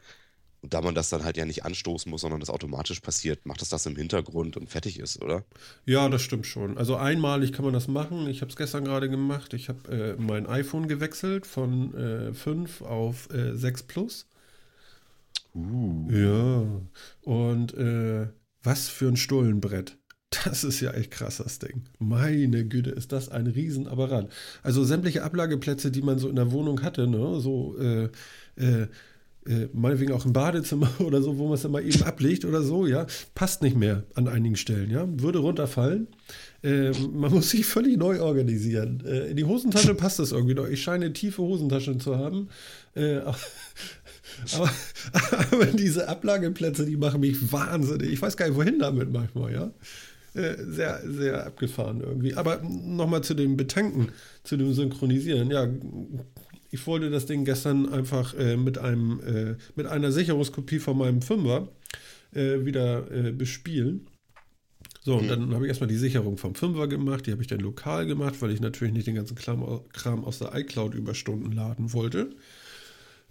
und 0.62 0.74
da 0.74 0.80
man 0.80 0.94
das 0.94 1.10
dann 1.10 1.24
halt 1.24 1.36
ja 1.36 1.44
nicht 1.44 1.64
anstoßen 1.64 2.10
muss, 2.10 2.22
sondern 2.22 2.40
das 2.40 2.50
automatisch 2.50 3.00
passiert, 3.00 3.46
macht 3.46 3.62
es 3.62 3.68
das 3.68 3.86
im 3.86 3.96
Hintergrund 3.96 4.56
und 4.56 4.68
fertig 4.70 4.98
ist, 4.98 5.22
oder? 5.22 5.44
Ja, 5.84 6.08
das 6.08 6.22
stimmt 6.22 6.46
schon. 6.46 6.78
Also 6.78 6.96
einmalig 6.96 7.52
kann 7.52 7.64
man 7.64 7.74
das 7.74 7.86
machen. 7.88 8.26
Ich 8.28 8.40
habe 8.40 8.50
es 8.50 8.56
gestern 8.56 8.84
gerade 8.84 9.08
gemacht. 9.08 9.54
Ich 9.54 9.68
habe 9.68 10.16
äh, 10.18 10.20
mein 10.20 10.46
iPhone 10.46 10.88
gewechselt 10.88 11.46
von 11.46 11.94
äh, 11.94 12.34
5 12.34 12.82
auf 12.82 13.30
äh, 13.32 13.54
6 13.56 13.84
Plus. 13.84 14.26
Uh. 15.54 16.10
Ja. 16.10 16.66
Und 17.22 17.74
äh, 17.74 18.28
was 18.62 18.88
für 18.88 19.08
ein 19.08 19.16
Stullenbrett. 19.16 19.96
Das 20.44 20.64
ist 20.64 20.80
ja 20.80 20.92
echt 20.92 21.10
krass, 21.10 21.38
das 21.38 21.58
Ding. 21.58 21.82
Meine 21.98 22.64
Güte, 22.64 22.90
ist 22.90 23.12
das 23.12 23.28
ein 23.28 23.46
Riesenapparat. 23.46 24.30
Also 24.62 24.84
sämtliche 24.84 25.22
Ablageplätze, 25.22 25.90
die 25.90 26.02
man 26.02 26.18
so 26.18 26.28
in 26.28 26.36
der 26.36 26.52
Wohnung 26.52 26.82
hatte, 26.82 27.06
ne, 27.06 27.40
so 27.40 27.76
äh, 27.78 28.08
äh, 28.56 28.88
äh, 29.46 29.68
meinetwegen 29.72 30.12
auch 30.12 30.24
im 30.24 30.32
Badezimmer 30.32 30.90
oder 31.00 31.20
so, 31.20 31.38
wo 31.38 31.44
man 31.44 31.54
es 31.54 31.62
dann 31.62 31.72
mal 31.72 31.84
eben 31.84 32.02
ablegt 32.02 32.44
oder 32.44 32.62
so, 32.62 32.86
ja, 32.86 33.06
passt 33.34 33.62
nicht 33.62 33.76
mehr 33.76 34.04
an 34.14 34.28
einigen 34.28 34.56
Stellen, 34.56 34.90
ja, 34.90 35.06
würde 35.08 35.38
runterfallen. 35.38 36.08
Äh, 36.62 36.92
man 37.12 37.30
muss 37.32 37.50
sich 37.50 37.66
völlig 37.66 37.98
neu 37.98 38.22
organisieren. 38.22 39.02
Äh, 39.06 39.30
in 39.30 39.36
die 39.36 39.44
Hosentasche 39.44 39.94
passt 39.94 40.18
das 40.18 40.32
irgendwie 40.32 40.54
noch. 40.54 40.66
Ich 40.66 40.82
scheine 40.82 41.12
tiefe 41.12 41.42
Hosentaschen 41.42 42.00
zu 42.00 42.16
haben. 42.16 42.48
Äh, 42.94 43.16
aber, 44.54 44.70
aber 45.52 45.66
diese 45.66 46.08
Ablageplätze, 46.08 46.86
die 46.86 46.96
machen 46.96 47.20
mich 47.20 47.52
wahnsinnig. 47.52 48.10
Ich 48.10 48.22
weiß 48.22 48.36
gar 48.36 48.48
nicht, 48.48 48.56
wohin 48.56 48.78
damit 48.78 49.12
manchmal, 49.12 49.52
ja. 49.52 49.70
Äh, 50.34 50.56
Sehr, 50.66 51.00
sehr 51.06 51.46
abgefahren 51.46 52.00
irgendwie. 52.00 52.34
Aber 52.34 52.60
nochmal 52.62 53.22
zu 53.22 53.34
dem 53.34 53.56
Betanken, 53.56 54.08
zu 54.42 54.56
dem 54.56 54.72
Synchronisieren. 54.72 55.50
Ja, 55.50 55.68
ich 56.72 56.84
wollte 56.88 57.08
das 57.08 57.26
Ding 57.26 57.44
gestern 57.44 57.88
einfach 57.92 58.34
äh, 58.34 58.56
mit 58.56 58.78
einem, 58.78 59.20
äh, 59.20 59.54
mit 59.76 59.86
einer 59.86 60.10
Sicherungskopie 60.10 60.80
von 60.80 60.98
meinem 60.98 61.22
Fünfer 61.22 61.68
äh, 62.34 62.64
wieder 62.64 63.08
äh, 63.12 63.30
bespielen. 63.30 64.08
So, 65.02 65.16
und 65.18 65.28
dann 65.28 65.54
habe 65.54 65.66
ich 65.66 65.68
erstmal 65.68 65.88
die 65.88 65.96
Sicherung 65.96 66.38
vom 66.38 66.54
Fünfer 66.54 66.88
gemacht, 66.88 67.26
die 67.26 67.32
habe 67.32 67.42
ich 67.42 67.48
dann 67.48 67.60
lokal 67.60 68.06
gemacht, 68.06 68.40
weil 68.40 68.50
ich 68.50 68.60
natürlich 68.60 68.94
nicht 68.94 69.06
den 69.06 69.14
ganzen 69.14 69.36
Kram, 69.36 69.82
Kram 69.92 70.24
aus 70.24 70.38
der 70.38 70.54
iCloud 70.54 70.94
über 70.94 71.14
Stunden 71.14 71.52
laden 71.52 71.92
wollte. 71.92 72.30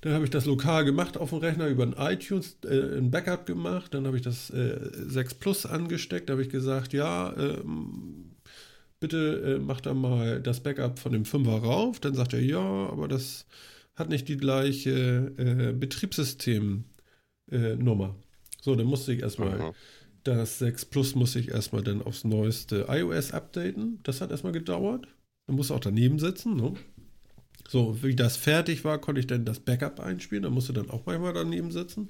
Dann 0.04 0.14
habe 0.14 0.26
ich 0.26 0.32
das 0.32 0.46
lokal 0.46 0.84
gemacht 0.84 1.18
auf 1.18 1.30
dem 1.30 1.40
Rechner 1.40 1.68
über 1.68 1.84
ein 1.84 1.96
iTunes, 1.98 2.58
äh, 2.66 2.98
ein 2.98 3.10
Backup 3.10 3.46
gemacht. 3.46 3.94
Dann 3.94 4.06
habe 4.06 4.18
ich 4.18 4.24
das 4.24 4.50
äh, 4.50 4.78
6 4.92 5.36
Plus 5.36 5.66
angesteckt. 5.66 6.28
Da 6.28 6.34
habe 6.34 6.42
ich 6.42 6.50
gesagt, 6.50 6.92
ja, 6.92 7.34
ähm, 7.38 8.32
bitte 9.00 9.56
äh, 9.56 9.60
mach 9.60 9.80
da 9.80 9.94
mal 9.94 10.42
das 10.42 10.60
Backup 10.60 11.00
von 11.00 11.14
dem 11.14 11.24
5er 11.24 11.62
rauf. 11.62 12.02
Dann 12.02 12.16
sagt 12.16 12.34
er, 12.34 12.42
ja, 12.42 12.60
aber 12.60 13.08
das 13.08 13.46
hat 13.96 14.10
nicht 14.10 14.28
die 14.28 14.36
gleiche 14.36 15.32
äh, 15.38 15.72
Betriebssystem-Nummer. 15.72 18.16
so, 18.62 18.76
dann 18.76 18.88
musste 18.88 19.14
ich 19.14 19.22
erstmal 19.22 19.62
Aha. 19.62 19.74
das 20.26 20.60
6 20.60 20.84
Plus 20.86 21.16
musste 21.16 21.40
ich 21.40 21.48
erstmal 21.48 21.82
dann 21.82 22.02
aufs 22.02 22.26
neueste 22.26 22.88
iOS 22.90 23.32
updaten. 23.32 24.00
Das 24.04 24.20
hat 24.20 24.32
erstmal 24.32 24.52
gedauert. 24.52 25.08
Dann 25.48 25.56
musste 25.56 25.76
auch 25.76 25.80
daneben 25.80 26.20
sitzen. 26.20 26.58
Ne? 26.58 26.74
So, 27.68 28.04
wie 28.04 28.16
das 28.16 28.38
fertig 28.38 28.84
war, 28.86 29.00
konnte 29.00 29.20
ich 29.22 29.28
dann 29.28 29.46
das 29.46 29.60
Backup 29.60 30.00
einspielen. 30.00 30.44
Da 30.44 30.50
musste 30.50 30.74
dann 30.74 30.90
auch 30.90 31.06
manchmal 31.06 31.34
daneben 31.34 31.72
sitzen. 31.72 32.10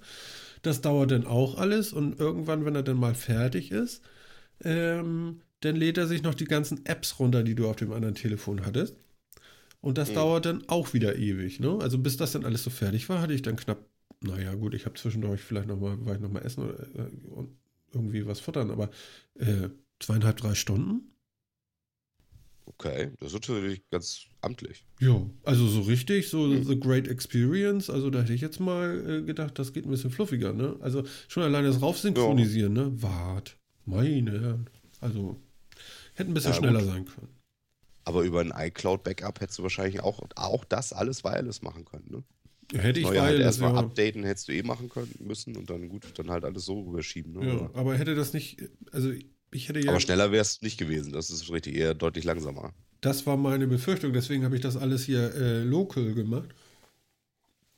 Das 0.64 0.82
dauert 0.82 1.12
dann 1.12 1.28
auch 1.28 1.58
alles 1.58 1.94
und 1.94 2.20
irgendwann, 2.20 2.66
wenn 2.66 2.76
er 2.76 2.84
dann 2.84 2.98
mal 3.00 3.16
fertig 3.16 3.72
ist, 3.72 4.04
ähm, 4.64 5.42
dann 5.62 5.76
lädt 5.78 5.98
er 5.98 6.08
sich 6.08 6.24
noch 6.24 6.36
die 6.36 6.46
ganzen 6.46 6.86
Apps 6.86 7.20
runter, 7.20 7.44
die 7.44 7.56
du 7.56 7.68
auf 7.70 7.78
dem 7.78 7.94
anderen 7.94 8.16
Telefon 8.16 8.66
hattest. 8.66 8.96
Und 9.82 9.98
das 9.98 10.10
Mhm. 10.10 10.14
dauert 10.16 10.46
dann 10.46 10.64
auch 10.70 10.94
wieder 10.94 11.18
ewig. 11.18 11.60
Ne? 11.60 11.78
Also 11.82 11.98
bis 12.00 12.18
das 12.18 12.32
dann 12.34 12.46
alles 12.46 12.64
so 12.64 12.70
fertig 12.70 13.10
war, 13.10 13.22
hatte 13.22 13.34
ich 13.34 13.42
dann 13.42 13.56
knapp, 13.58 13.86
naja 14.22 14.54
gut, 14.56 14.74
ich 14.74 14.86
habe 14.86 14.96
zwischendurch 14.96 15.42
vielleicht 15.42 15.68
nochmal, 15.68 16.06
war 16.06 16.16
ich 16.16 16.22
nochmal 16.22 16.46
essen 16.46 16.64
oder 16.64 16.80
äh, 16.96 17.10
und 17.30 17.58
irgendwie 17.94 18.26
was 18.26 18.40
futtern, 18.40 18.72
aber 18.72 18.90
äh, 19.36 19.70
zweieinhalb, 20.00 20.38
drei 20.38 20.56
Stunden? 20.56 21.13
Okay, 22.66 23.12
das 23.20 23.30
ist 23.30 23.34
natürlich 23.34 23.82
ganz 23.90 24.26
amtlich. 24.42 24.86
Ja, 25.00 25.22
also 25.44 25.68
so 25.68 25.82
richtig, 25.82 26.30
so 26.30 26.48
Mhm. 26.48 26.64
The 26.64 26.80
Great 26.80 27.08
Experience, 27.08 27.90
also 27.90 28.10
da 28.10 28.22
hätte 28.22 28.34
ich 28.34 28.42
jetzt 28.42 28.60
mal 28.60 29.20
äh, 29.22 29.22
gedacht, 29.24 29.60
das 29.60 29.74
geht 29.74 29.86
ein 29.86 29.92
bisschen 29.92 30.12
fluffiger, 30.12 30.54
ne? 30.54 30.78
Also 30.80 31.04
schon 31.28 31.44
alleine 31.44 31.68
das 31.68 31.82
Raufsynchronisieren, 31.82 32.74
ne? 32.74 32.92
Wart, 33.02 33.58
meine 33.86 34.32
Herren. 34.40 34.70
Also 35.02 35.42
hätte 36.16 36.32
ein 36.32 36.34
bisschen 36.34 36.52
Ja, 36.54 36.58
schneller 36.58 36.80
gut. 36.80 36.88
sein 36.90 37.06
können. 37.06 37.30
Aber 38.06 38.24
über 38.24 38.42
ein 38.42 38.54
iCloud-Backup 38.56 39.42
hättest 39.42 39.60
du 39.60 39.64
wahrscheinlich 39.64 40.02
auch, 40.02 40.22
auch 40.36 40.66
das 40.66 40.94
alles 40.94 41.24
wireless 41.24 41.62
machen 41.62 41.86
können, 41.86 42.06
ne? 42.10 42.24
Hätte 42.80 43.02
ich 43.02 43.06
Neue 43.06 43.22
halt 43.22 43.32
weil, 43.34 43.38
das 43.40 43.46
erstmal 43.60 43.74
ja, 43.74 43.80
updaten 43.80 44.24
hättest 44.24 44.48
du 44.48 44.54
eh 44.54 44.64
machen 44.64 44.90
können 44.90 45.14
müssen 45.20 45.56
und 45.58 45.70
dann 45.70 45.90
gut, 45.90 46.06
dann 46.18 46.32
halt 46.32 46.44
alles 46.44 46.66
so 46.66 46.80
rüberschieben. 46.82 47.34
Ne? 47.34 47.46
ja, 47.46 47.54
Aber- 47.66 47.76
aber 47.80 47.98
hätte 47.98 48.16
das 48.16 48.34
nicht, 48.34 48.64
also 48.92 49.12
ich 49.54 49.70
hätte 49.70 49.80
ja, 49.80 49.90
Aber 49.92 50.00
schneller 50.00 50.32
wäre 50.32 50.42
es 50.42 50.62
nicht 50.62 50.78
gewesen, 50.78 51.14
das 51.14 51.30
ist 51.30 51.50
richtig, 51.52 51.76
eher 51.76 51.94
deutlich 51.94 52.24
langsamer. 52.26 52.74
das 53.02 53.26
war 53.26 53.38
meine 53.38 53.68
Befürchtung, 53.68 54.14
deswegen 54.14 54.44
habe 54.46 54.56
ich 54.56 54.62
das 54.62 54.76
alles 54.78 55.04
hier 55.06 55.34
äh, 55.36 55.64
local 55.64 56.14
gemacht, 56.14 56.50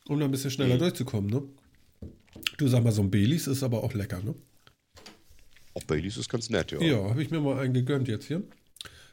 um 0.08 0.20
da 0.20 0.25
ein 0.25 0.32
bisschen 0.32 0.51
schneller 0.51 0.75
Mhm. 0.75 0.79
durchzukommen, 0.79 1.29
ne? 1.29 1.44
Du 2.58 2.67
sag 2.67 2.84
mal, 2.84 2.91
so 2.91 3.01
ein 3.01 3.10
Baileys 3.12 3.48
ist 3.48 3.63
aber 3.63 3.84
auch 3.84 3.94
lecker, 3.94 4.22
ne? 4.22 4.36
Auch 5.74 5.84
Baileys 5.84 6.17
ist 6.17 6.29
ganz 6.29 6.50
nett, 6.50 6.72
ja. 6.72 6.79
Ja, 6.82 7.10
habe 7.10 7.22
ich 7.22 7.29
mir 7.32 7.39
mal 7.41 7.60
einen 7.60 7.74
gegönnt 7.74 8.08
jetzt 8.08 8.25
hier. 8.27 8.41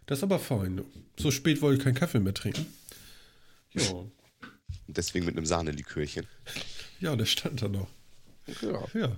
Das 0.07 0.19
ist 0.19 0.23
aber 0.25 0.39
fein. 0.39 0.75
ne? 0.77 0.85
So 1.19 1.31
spät 1.31 1.61
wollte 1.63 1.79
ich 1.79 1.85
keinen 1.85 1.95
Kaffee 1.95 2.21
mehr 2.21 2.35
trinken. 2.35 2.67
Ja, 3.73 3.89
Und 3.91 4.13
deswegen 4.89 5.25
mit 5.27 5.37
einem 5.37 5.47
Sahnelikörchen. 5.47 6.27
ja, 7.01 7.17
der 7.17 7.25
stand 7.27 7.63
da 7.63 7.69
noch. 7.69 7.89
Ja, 8.61 8.85
Ja, 8.95 9.17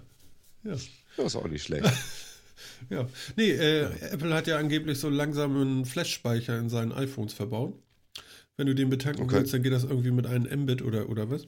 ja, 0.64 0.72
das 1.16 1.26
ist 1.26 1.36
auch 1.36 1.48
nicht 1.48 1.64
schlecht. 1.64 1.84
ja. 2.90 3.08
Nee, 3.36 3.50
äh, 3.52 3.84
Apple 4.10 4.34
hat 4.34 4.46
ja 4.46 4.58
angeblich 4.58 4.98
so 4.98 5.08
langsamen 5.08 5.84
Flash-Speicher 5.84 6.58
in 6.58 6.68
seinen 6.68 6.92
iPhones 6.92 7.32
verbaut. 7.34 7.74
Wenn 8.56 8.66
du 8.68 8.74
den 8.74 8.90
betanken 8.90 9.30
Okay. 9.30 9.34
willst, 9.34 9.54
dann 9.54 9.62
geht 9.62 9.72
das 9.72 9.84
irgendwie 9.84 10.12
mit 10.12 10.26
einem 10.26 10.62
Mbit 10.64 10.82
oder, 10.82 11.08
oder 11.10 11.30
was? 11.30 11.46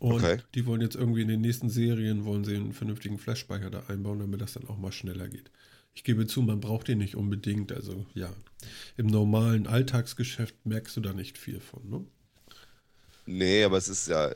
Und 0.00 0.28
Okay. 0.28 0.40
die 0.54 0.66
wollen 0.66 0.80
jetzt 0.80 0.96
irgendwie 0.96 1.22
in 1.22 1.28
den 1.28 1.40
nächsten 1.42 1.68
Serien 1.68 2.24
wollen 2.24 2.44
sie 2.44 2.56
einen 2.56 2.72
vernünftigen 2.72 3.18
Flash-Speicher 3.18 3.70
da 3.70 3.84
einbauen, 3.88 4.18
damit 4.18 4.40
das 4.40 4.54
dann 4.54 4.66
auch 4.66 4.78
mal 4.78 4.90
schneller 4.92 5.28
geht. 5.28 5.50
Ich 5.94 6.02
gebe 6.04 6.26
zu, 6.26 6.42
man 6.42 6.60
braucht 6.60 6.88
den 6.88 6.98
nicht 6.98 7.14
unbedingt. 7.16 7.70
Also 7.72 8.06
ja, 8.14 8.32
im 8.96 9.06
normalen 9.06 9.66
Alltagsgeschäft 9.66 10.54
merkst 10.66 10.96
du 10.96 11.00
da 11.00 11.12
nicht 11.12 11.38
viel 11.38 11.60
von. 11.60 11.88
Ne? 11.90 12.04
Nee, 13.26 13.64
aber 13.64 13.76
es 13.78 13.88
ist 13.88 14.08
ja, 14.08 14.32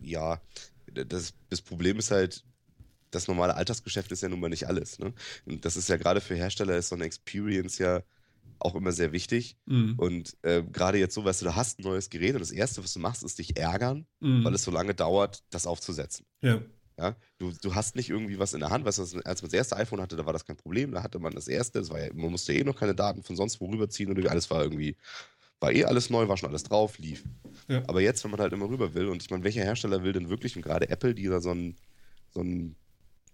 ja, 0.00 0.40
das, 0.86 1.34
das 1.50 1.62
Problem 1.62 1.98
ist 1.98 2.10
halt, 2.10 2.44
das 3.10 3.28
normale 3.28 3.54
Alltagsgeschäft 3.54 4.12
ist 4.12 4.22
ja 4.22 4.28
nun 4.28 4.40
mal 4.40 4.48
nicht 4.48 4.66
alles. 4.66 4.98
Ne? 4.98 5.12
Und 5.46 5.64
das 5.64 5.76
ist 5.76 5.88
ja 5.88 5.96
gerade 5.96 6.20
für 6.20 6.34
Hersteller 6.34 6.76
ist 6.76 6.88
so 6.88 6.94
eine 6.94 7.04
Experience 7.04 7.78
ja 7.78 8.02
auch 8.58 8.74
immer 8.74 8.92
sehr 8.92 9.12
wichtig. 9.12 9.56
Mhm. 9.66 9.94
Und 9.98 10.36
äh, 10.42 10.62
gerade 10.62 10.98
jetzt 10.98 11.14
so, 11.14 11.24
weißt 11.24 11.42
du, 11.42 11.46
du 11.46 11.56
hast 11.56 11.78
ein 11.78 11.84
neues 11.84 12.10
Gerät 12.10 12.34
und 12.34 12.40
das 12.40 12.50
Erste, 12.50 12.82
was 12.82 12.92
du 12.92 12.98
machst, 13.00 13.22
ist 13.22 13.38
dich 13.38 13.56
ärgern, 13.56 14.06
Mhm. 14.20 14.44
weil 14.44 14.54
es 14.54 14.64
so 14.64 14.70
lange 14.70 14.94
dauert, 14.94 15.42
das 15.50 15.66
aufzusetzen. 15.66 16.26
Ja. 16.42 16.60
Ja, 17.00 17.14
du, 17.38 17.52
du 17.62 17.76
hast 17.76 17.94
nicht 17.94 18.10
irgendwie 18.10 18.40
was 18.40 18.54
in 18.54 18.60
der 18.60 18.70
Hand, 18.70 18.84
weißt 18.84 18.98
du, 18.98 19.02
als 19.24 19.40
man 19.40 19.50
das 19.50 19.52
erste 19.52 19.76
iPhone 19.76 20.00
hatte, 20.00 20.16
da 20.16 20.26
war 20.26 20.32
das 20.32 20.44
kein 20.44 20.56
Problem, 20.56 20.90
da 20.90 21.00
hatte 21.04 21.20
man 21.20 21.32
das 21.32 21.46
erste, 21.46 21.78
das 21.78 21.90
war 21.90 22.00
ja, 22.00 22.12
man 22.12 22.32
musste 22.32 22.52
eh 22.52 22.64
noch 22.64 22.74
keine 22.74 22.96
Daten 22.96 23.22
von 23.22 23.36
sonst 23.36 23.60
wo 23.60 23.66
rüberziehen 23.66 24.10
und 24.10 24.26
alles 24.26 24.50
war 24.50 24.64
irgendwie, 24.64 24.96
war 25.60 25.70
eh 25.70 25.84
alles 25.84 26.10
neu, 26.10 26.26
war 26.26 26.36
schon 26.36 26.48
alles 26.48 26.64
drauf, 26.64 26.98
lief. 26.98 27.22
Ja. 27.68 27.84
Aber 27.86 28.00
jetzt, 28.00 28.24
wenn 28.24 28.32
man 28.32 28.40
halt 28.40 28.52
immer 28.52 28.68
rüber 28.68 28.94
will, 28.94 29.06
und 29.06 29.22
ich 29.22 29.30
meine, 29.30 29.44
welcher 29.44 29.62
Hersteller 29.62 30.02
will 30.02 30.12
denn 30.12 30.28
wirklich, 30.28 30.56
und 30.56 30.62
gerade 30.62 30.88
Apple, 30.88 31.14
die 31.14 31.26
da 31.26 31.40
so 31.40 31.52
ein, 31.52 31.76
so 32.30 32.40
ein, 32.40 32.74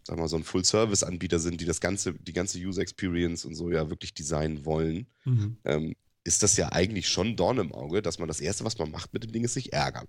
sag 0.07 0.19
mal, 0.19 0.29
so 0.29 0.37
ein 0.37 0.45
Full-Service-Anbieter 0.45 1.39
sind, 1.39 1.61
die 1.61 1.65
das 1.65 1.81
ganze, 1.81 2.13
die 2.15 2.33
ganze 2.33 2.59
User 2.59 2.83
Experience 2.83 3.45
und 3.45 3.55
so 3.55 3.71
ja 3.71 3.91
wirklich 3.91 4.15
designen 4.15 4.65
wollen, 4.65 5.07
Mhm. 5.25 5.57
ähm, 5.65 5.95
ist 6.25 6.43
das 6.43 6.57
ja 6.57 6.73
eigentlich 6.73 7.09
schon 7.09 7.37
Dorn 7.37 7.59
im 7.59 7.73
Auge, 7.73 8.01
dass 8.03 8.19
man 8.19 8.29
das 8.29 8.41
Erste, 8.41 8.65
was 8.65 8.79
man 8.79 8.91
macht 8.91 9.13
mit 9.13 9.25
dem 9.25 9.33
Ding, 9.33 9.45
ist 9.45 9.55
sich 9.55 9.73
ärgern. 9.73 10.07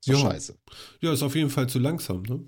So 0.00 0.12
Ja. 0.12 0.18
scheiße. 0.18 0.56
ja, 1.00 1.12
ist 1.12 1.22
auf 1.22 1.34
jeden 1.34 1.50
Fall 1.50 1.68
zu 1.68 1.78
langsam, 1.78 2.22
ne? 2.22 2.40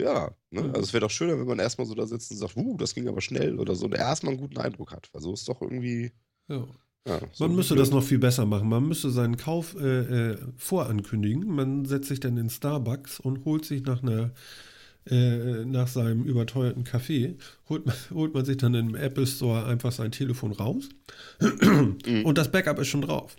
Ja, 0.00 0.34
ne? 0.50 0.62
Mhm. 0.62 0.68
also 0.70 0.80
es 0.80 0.92
wäre 0.92 1.02
doch 1.02 1.10
schöner, 1.10 1.38
wenn 1.38 1.46
man 1.46 1.58
erstmal 1.58 1.86
so 1.86 1.94
da 1.94 2.06
sitzt 2.06 2.30
und 2.30 2.38
sagt, 2.38 2.56
uh, 2.56 2.76
das 2.76 2.94
ging 2.94 3.08
aber 3.08 3.20
schnell 3.20 3.58
oder 3.58 3.74
so, 3.74 3.86
und 3.86 3.94
erstmal 3.94 4.32
einen 4.32 4.40
guten 4.40 4.58
Eindruck 4.58 4.92
hat. 4.92 5.08
Weil 5.12 5.22
so 5.22 5.32
ist 5.32 5.48
doch 5.48 5.60
irgendwie. 5.62 6.12
Ja. 6.48 6.66
Ja, 7.06 7.20
so 7.32 7.46
Man 7.48 7.56
müsste 7.56 7.74
das 7.74 7.90
noch 7.90 8.02
viel 8.04 8.20
besser 8.20 8.46
machen. 8.46 8.68
Man 8.68 8.86
müsste 8.86 9.10
seinen 9.10 9.36
Kauf 9.36 9.74
äh, 9.74 10.30
äh, 10.34 10.38
vorankündigen. 10.56 11.44
Man 11.48 11.84
setzt 11.84 12.08
sich 12.08 12.20
dann 12.20 12.36
in 12.36 12.48
Starbucks 12.48 13.18
und 13.18 13.44
holt 13.44 13.64
sich 13.64 13.82
nach 13.82 14.04
einer 14.04 14.32
äh, 15.10 15.64
nach 15.64 15.88
seinem 15.88 16.24
überteuerten 16.24 16.84
Kaffee, 16.84 17.36
holt, 17.68 17.86
man- 17.86 17.94
holt 18.14 18.34
man 18.34 18.44
sich 18.44 18.56
dann 18.58 18.74
im 18.74 18.94
Apple 18.94 19.26
Store 19.26 19.66
einfach 19.66 19.92
sein 19.92 20.12
Telefon 20.12 20.52
raus 20.52 20.88
Mhm. 21.40 22.24
und 22.24 22.38
das 22.38 22.50
Backup 22.52 22.78
ist 22.78 22.88
schon 22.88 23.02
drauf. 23.02 23.36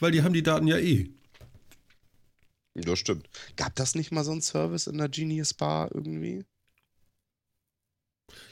Weil 0.00 0.12
die 0.12 0.22
haben 0.22 0.32
die 0.34 0.42
Daten 0.42 0.66
ja 0.68 0.78
eh. 0.78 1.10
Ja, 2.74 2.96
stimmt. 2.96 3.28
Gab 3.56 3.74
das 3.76 3.94
nicht 3.94 4.10
mal 4.12 4.24
so 4.24 4.30
einen 4.32 4.40
Service 4.42 4.86
in 4.86 4.96
der 4.98 5.08
Genius 5.10 5.52
Bar 5.54 5.90
irgendwie? 5.94 6.44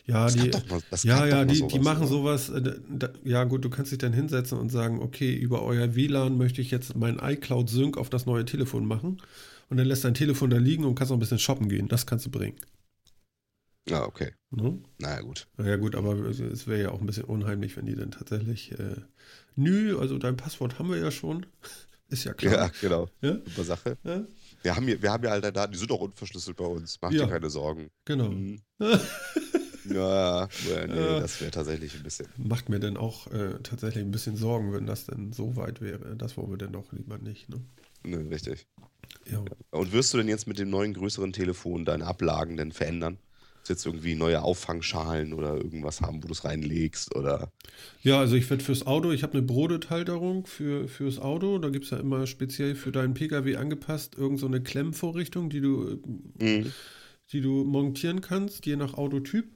Ja, 0.06 0.24
Das 0.24 0.36
die, 0.36 0.50
mal, 0.68 0.80
das 0.90 1.02
ja, 1.02 1.26
ja, 1.26 1.44
die, 1.44 1.54
sowas, 1.58 1.72
die 1.72 1.78
machen 1.80 1.98
oder? 2.00 2.06
sowas. 2.06 2.48
Äh, 2.50 2.80
da, 2.88 3.10
ja, 3.24 3.44
gut, 3.44 3.64
du 3.64 3.70
kannst 3.70 3.90
dich 3.92 3.98
dann 3.98 4.12
hinsetzen 4.12 4.58
und 4.58 4.70
sagen, 4.70 5.00
okay, 5.02 5.34
über 5.34 5.62
euer 5.62 5.94
WLAN 5.94 6.36
möchte 6.36 6.60
ich 6.60 6.70
jetzt 6.70 6.96
mein 6.96 7.18
iCloud 7.18 7.68
Sync 7.68 7.96
auf 7.98 8.08
das 8.10 8.26
neue 8.26 8.44
Telefon 8.44 8.86
machen. 8.86 9.18
Und 9.68 9.76
dann 9.78 9.86
lässt 9.86 10.04
dein 10.04 10.14
Telefon 10.14 10.50
da 10.50 10.58
liegen 10.58 10.84
und 10.84 10.94
kannst 10.94 11.10
noch 11.10 11.16
ein 11.16 11.20
bisschen 11.20 11.38
shoppen 11.38 11.68
gehen. 11.68 11.88
Das 11.88 12.06
kannst 12.06 12.26
du 12.26 12.30
bringen. 12.30 12.56
Ja, 13.88 14.04
okay. 14.04 14.32
Ne? 14.50 14.78
Naja, 14.98 15.20
gut. 15.20 15.46
Naja, 15.56 15.76
gut, 15.76 15.94
aber 15.94 16.14
es 16.28 16.66
wäre 16.66 16.82
ja 16.82 16.90
auch 16.90 17.00
ein 17.00 17.06
bisschen 17.06 17.24
unheimlich, 17.24 17.76
wenn 17.76 17.86
die 17.86 17.94
dann 17.94 18.10
tatsächlich. 18.10 18.72
Äh, 18.72 18.96
nö, 19.54 19.98
also 19.98 20.18
dein 20.18 20.36
Passwort 20.36 20.78
haben 20.78 20.90
wir 20.90 20.98
ja 20.98 21.10
schon. 21.10 21.46
Ist 22.08 22.22
ja 22.24 22.30
Ja, 22.30 22.34
klar. 22.34 22.72
genau. 22.80 23.08
Ja? 23.20 23.34
Super 23.44 23.64
Sache. 23.64 23.96
Ja, 24.04 24.24
Wir 24.62 24.76
haben, 24.76 24.86
hier, 24.86 25.02
wir 25.02 25.10
haben 25.12 25.24
ja 25.24 25.30
all 25.30 25.40
deine 25.40 25.52
Daten, 25.52 25.72
die 25.72 25.78
sind 25.78 25.90
auch 25.90 26.00
unverschlüsselt 26.00 26.56
bei 26.56 26.64
uns. 26.64 26.98
Mach 27.02 27.10
Ja. 27.10 27.24
dir 27.24 27.30
keine 27.32 27.50
Sorgen. 27.50 27.88
genau. 28.04 28.28
Mhm. 28.30 28.60
Ja, 29.88 30.48
ja, 30.68 30.86
nee, 30.88 30.96
Ja. 30.96 31.20
das 31.20 31.40
wäre 31.40 31.52
tatsächlich 31.52 31.94
ein 31.94 32.02
bisschen. 32.02 32.26
Macht 32.36 32.68
mir 32.68 32.80
dann 32.80 32.96
auch 32.96 33.28
äh, 33.28 33.60
tatsächlich 33.62 34.04
ein 34.04 34.10
bisschen 34.10 34.36
Sorgen, 34.36 34.72
wenn 34.72 34.84
das 34.84 35.06
denn 35.06 35.32
so 35.32 35.54
weit 35.54 35.80
wäre. 35.80 36.16
Das 36.16 36.36
wollen 36.36 36.50
wir 36.50 36.58
denn 36.58 36.72
doch 36.72 36.92
lieber 36.92 37.18
nicht. 37.18 37.48
Ne? 37.48 37.60
Ne, 38.06 38.30
richtig. 38.30 38.66
Ja. 39.30 39.44
Und 39.70 39.92
wirst 39.92 40.14
du 40.14 40.18
denn 40.18 40.28
jetzt 40.28 40.46
mit 40.46 40.58
dem 40.58 40.70
neuen 40.70 40.94
größeren 40.94 41.32
Telefon 41.32 41.84
deine 41.84 42.06
Ablagen 42.06 42.56
denn 42.56 42.72
verändern? 42.72 43.18
Jetzt 43.68 43.84
irgendwie 43.84 44.14
neue 44.14 44.42
Auffangschalen 44.42 45.32
oder 45.32 45.56
irgendwas 45.56 46.00
haben, 46.00 46.22
wo 46.22 46.28
du 46.28 46.32
es 46.32 46.44
reinlegst? 46.44 47.16
Oder 47.16 47.50
Ja, 48.02 48.20
also 48.20 48.36
ich 48.36 48.48
werde 48.48 48.62
fürs 48.62 48.86
Auto, 48.86 49.10
ich 49.10 49.24
habe 49.24 49.32
eine 49.32 49.42
Brodethalterung 49.42 50.46
für, 50.46 50.86
fürs 50.86 51.18
Auto. 51.18 51.58
Da 51.58 51.70
gibt 51.70 51.86
es 51.86 51.90
ja 51.90 51.98
immer 51.98 52.28
speziell 52.28 52.76
für 52.76 52.92
deinen 52.92 53.14
Pkw 53.14 53.56
angepasst 53.56 54.14
irgend 54.16 54.38
so 54.38 54.46
eine 54.46 54.62
Klemmvorrichtung, 54.62 55.50
die 55.50 55.60
du, 55.60 55.98
Mhm. 56.38 56.72
die 57.32 57.40
du 57.40 57.64
montieren 57.64 58.20
kannst, 58.20 58.66
je 58.66 58.76
nach 58.76 58.94
Autotyp. 58.94 59.46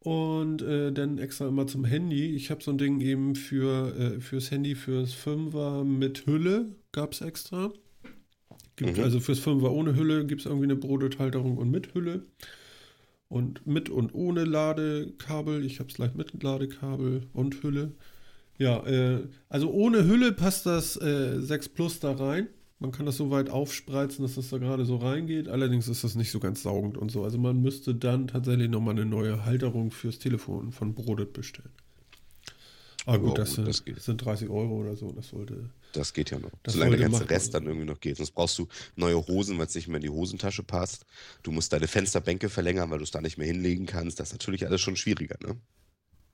Und 0.00 0.60
äh, 0.60 0.92
dann 0.92 1.16
extra 1.18 1.48
immer 1.48 1.66
zum 1.66 1.84
Handy. 1.86 2.36
Ich 2.36 2.50
habe 2.50 2.62
so 2.62 2.70
ein 2.70 2.78
Ding 2.78 3.00
eben 3.00 3.34
für, 3.34 3.96
äh, 3.96 4.20
fürs 4.20 4.50
Handy, 4.50 4.74
fürs 4.74 5.14
Fünfer 5.14 5.82
mit 5.82 6.26
Hülle 6.26 6.76
gab 6.92 7.12
es 7.12 7.22
extra. 7.22 7.72
Gibt, 8.76 8.98
Mhm. 8.98 9.04
Also 9.04 9.20
fürs 9.20 9.38
Fünfer 9.38 9.72
ohne 9.72 9.96
Hülle 9.96 10.26
gibt 10.26 10.42
es 10.42 10.46
irgendwie 10.46 10.66
eine 10.66 10.76
Brodethalterung 10.76 11.56
und 11.56 11.70
mit 11.70 11.94
Hülle. 11.94 12.22
Und 13.28 13.66
mit 13.66 13.90
und 13.90 14.14
ohne 14.14 14.44
Ladekabel. 14.44 15.64
Ich 15.64 15.80
habe 15.80 15.88
es 15.88 15.96
gleich 15.96 16.14
mit 16.14 16.42
Ladekabel 16.42 17.22
und 17.32 17.62
Hülle. 17.62 17.92
Ja, 18.58 18.86
äh, 18.86 19.26
also 19.48 19.70
ohne 19.70 20.06
Hülle 20.06 20.32
passt 20.32 20.66
das 20.66 20.96
äh, 21.00 21.40
6 21.40 21.70
Plus 21.70 22.00
da 22.00 22.12
rein. 22.12 22.48
Man 22.78 22.92
kann 22.92 23.06
das 23.06 23.16
so 23.16 23.30
weit 23.30 23.48
aufspreizen, 23.48 24.22
dass 24.22 24.34
das 24.34 24.50
da 24.50 24.58
gerade 24.58 24.84
so 24.84 24.96
reingeht. 24.96 25.48
Allerdings 25.48 25.88
ist 25.88 26.04
das 26.04 26.14
nicht 26.14 26.30
so 26.30 26.40
ganz 26.40 26.62
saugend 26.62 26.98
und 26.98 27.10
so. 27.10 27.24
Also 27.24 27.38
man 27.38 27.60
müsste 27.62 27.94
dann 27.94 28.28
tatsächlich 28.28 28.68
nochmal 28.68 28.94
eine 28.94 29.06
neue 29.06 29.44
Halterung 29.46 29.90
fürs 29.90 30.18
Telefon 30.18 30.72
von 30.72 30.94
Brodet 30.94 31.32
bestellen. 31.32 31.72
Aber 33.06 33.18
gut, 33.20 33.38
Ja, 33.38 33.44
das, 33.44 33.54
sind, 33.54 33.66
das 33.68 33.84
geht. 33.84 33.96
das 33.96 34.04
sind 34.04 34.18
30 34.24 34.48
Euro 34.50 34.80
oder 34.80 34.94
so. 34.96 35.12
Das 35.12 35.28
sollte. 35.28 35.70
das 35.92 36.12
geht 36.12 36.30
ja 36.32 36.38
noch. 36.38 36.50
Solange 36.66 36.90
der 36.96 37.06
ganze 37.06 37.20
machbar 37.20 37.36
Rest 37.36 37.54
dann 37.54 37.64
irgendwie 37.66 37.86
noch 37.86 38.00
geht. 38.00 38.16
Sonst 38.16 38.32
brauchst 38.32 38.58
du 38.58 38.66
neue 38.96 39.16
Hosen, 39.26 39.56
weil 39.58 39.66
es 39.66 39.74
nicht 39.74 39.86
mehr 39.88 39.96
in 39.96 40.02
die 40.02 40.10
Hosentasche 40.10 40.62
passt. 40.64 41.06
Du 41.42 41.52
musst 41.52 41.72
deine 41.72 41.86
Fensterbänke 41.88 42.48
verlängern, 42.48 42.90
weil 42.90 42.98
du 42.98 43.04
es 43.04 43.12
da 43.12 43.20
nicht 43.20 43.38
mehr 43.38 43.46
hinlegen 43.46 43.86
kannst. 43.86 44.20
Das 44.20 44.28
ist 44.28 44.34
natürlich 44.34 44.66
alles 44.66 44.80
schon 44.80 44.96
schwieriger, 44.96 45.36
ne? 45.46 45.56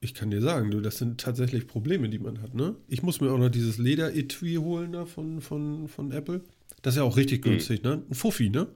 Ich 0.01 0.15
kann 0.15 0.31
dir 0.33 0.41
sagen, 0.41 0.71
du, 0.73 0.81
das 0.81 0.99
sind 0.99 1.21
tatsächlich 1.21 1.69
Probleme, 1.69 2.09
die 2.09 2.19
man 2.19 2.43
hat, 2.43 2.55
ne? 2.55 2.75
Ich 2.89 3.03
muss 3.05 3.21
mir 3.21 3.31
auch 3.31 3.39
noch 3.39 3.51
dieses 3.51 3.79
Leder-Etui 3.79 4.57
holen 4.57 4.91
da 4.93 5.05
von, 5.07 5.41
von, 5.41 5.87
von 5.89 6.11
Apple. 6.11 6.41
Das 6.81 6.95
ist 6.95 6.99
ja 6.99 7.05
auch 7.05 7.17
richtig 7.17 7.45
Mhm. 7.45 7.51
günstig, 7.51 7.83
ne? 7.85 8.03
Ein 8.11 8.15
Fuffi, 8.15 8.51
ne? 8.51 8.67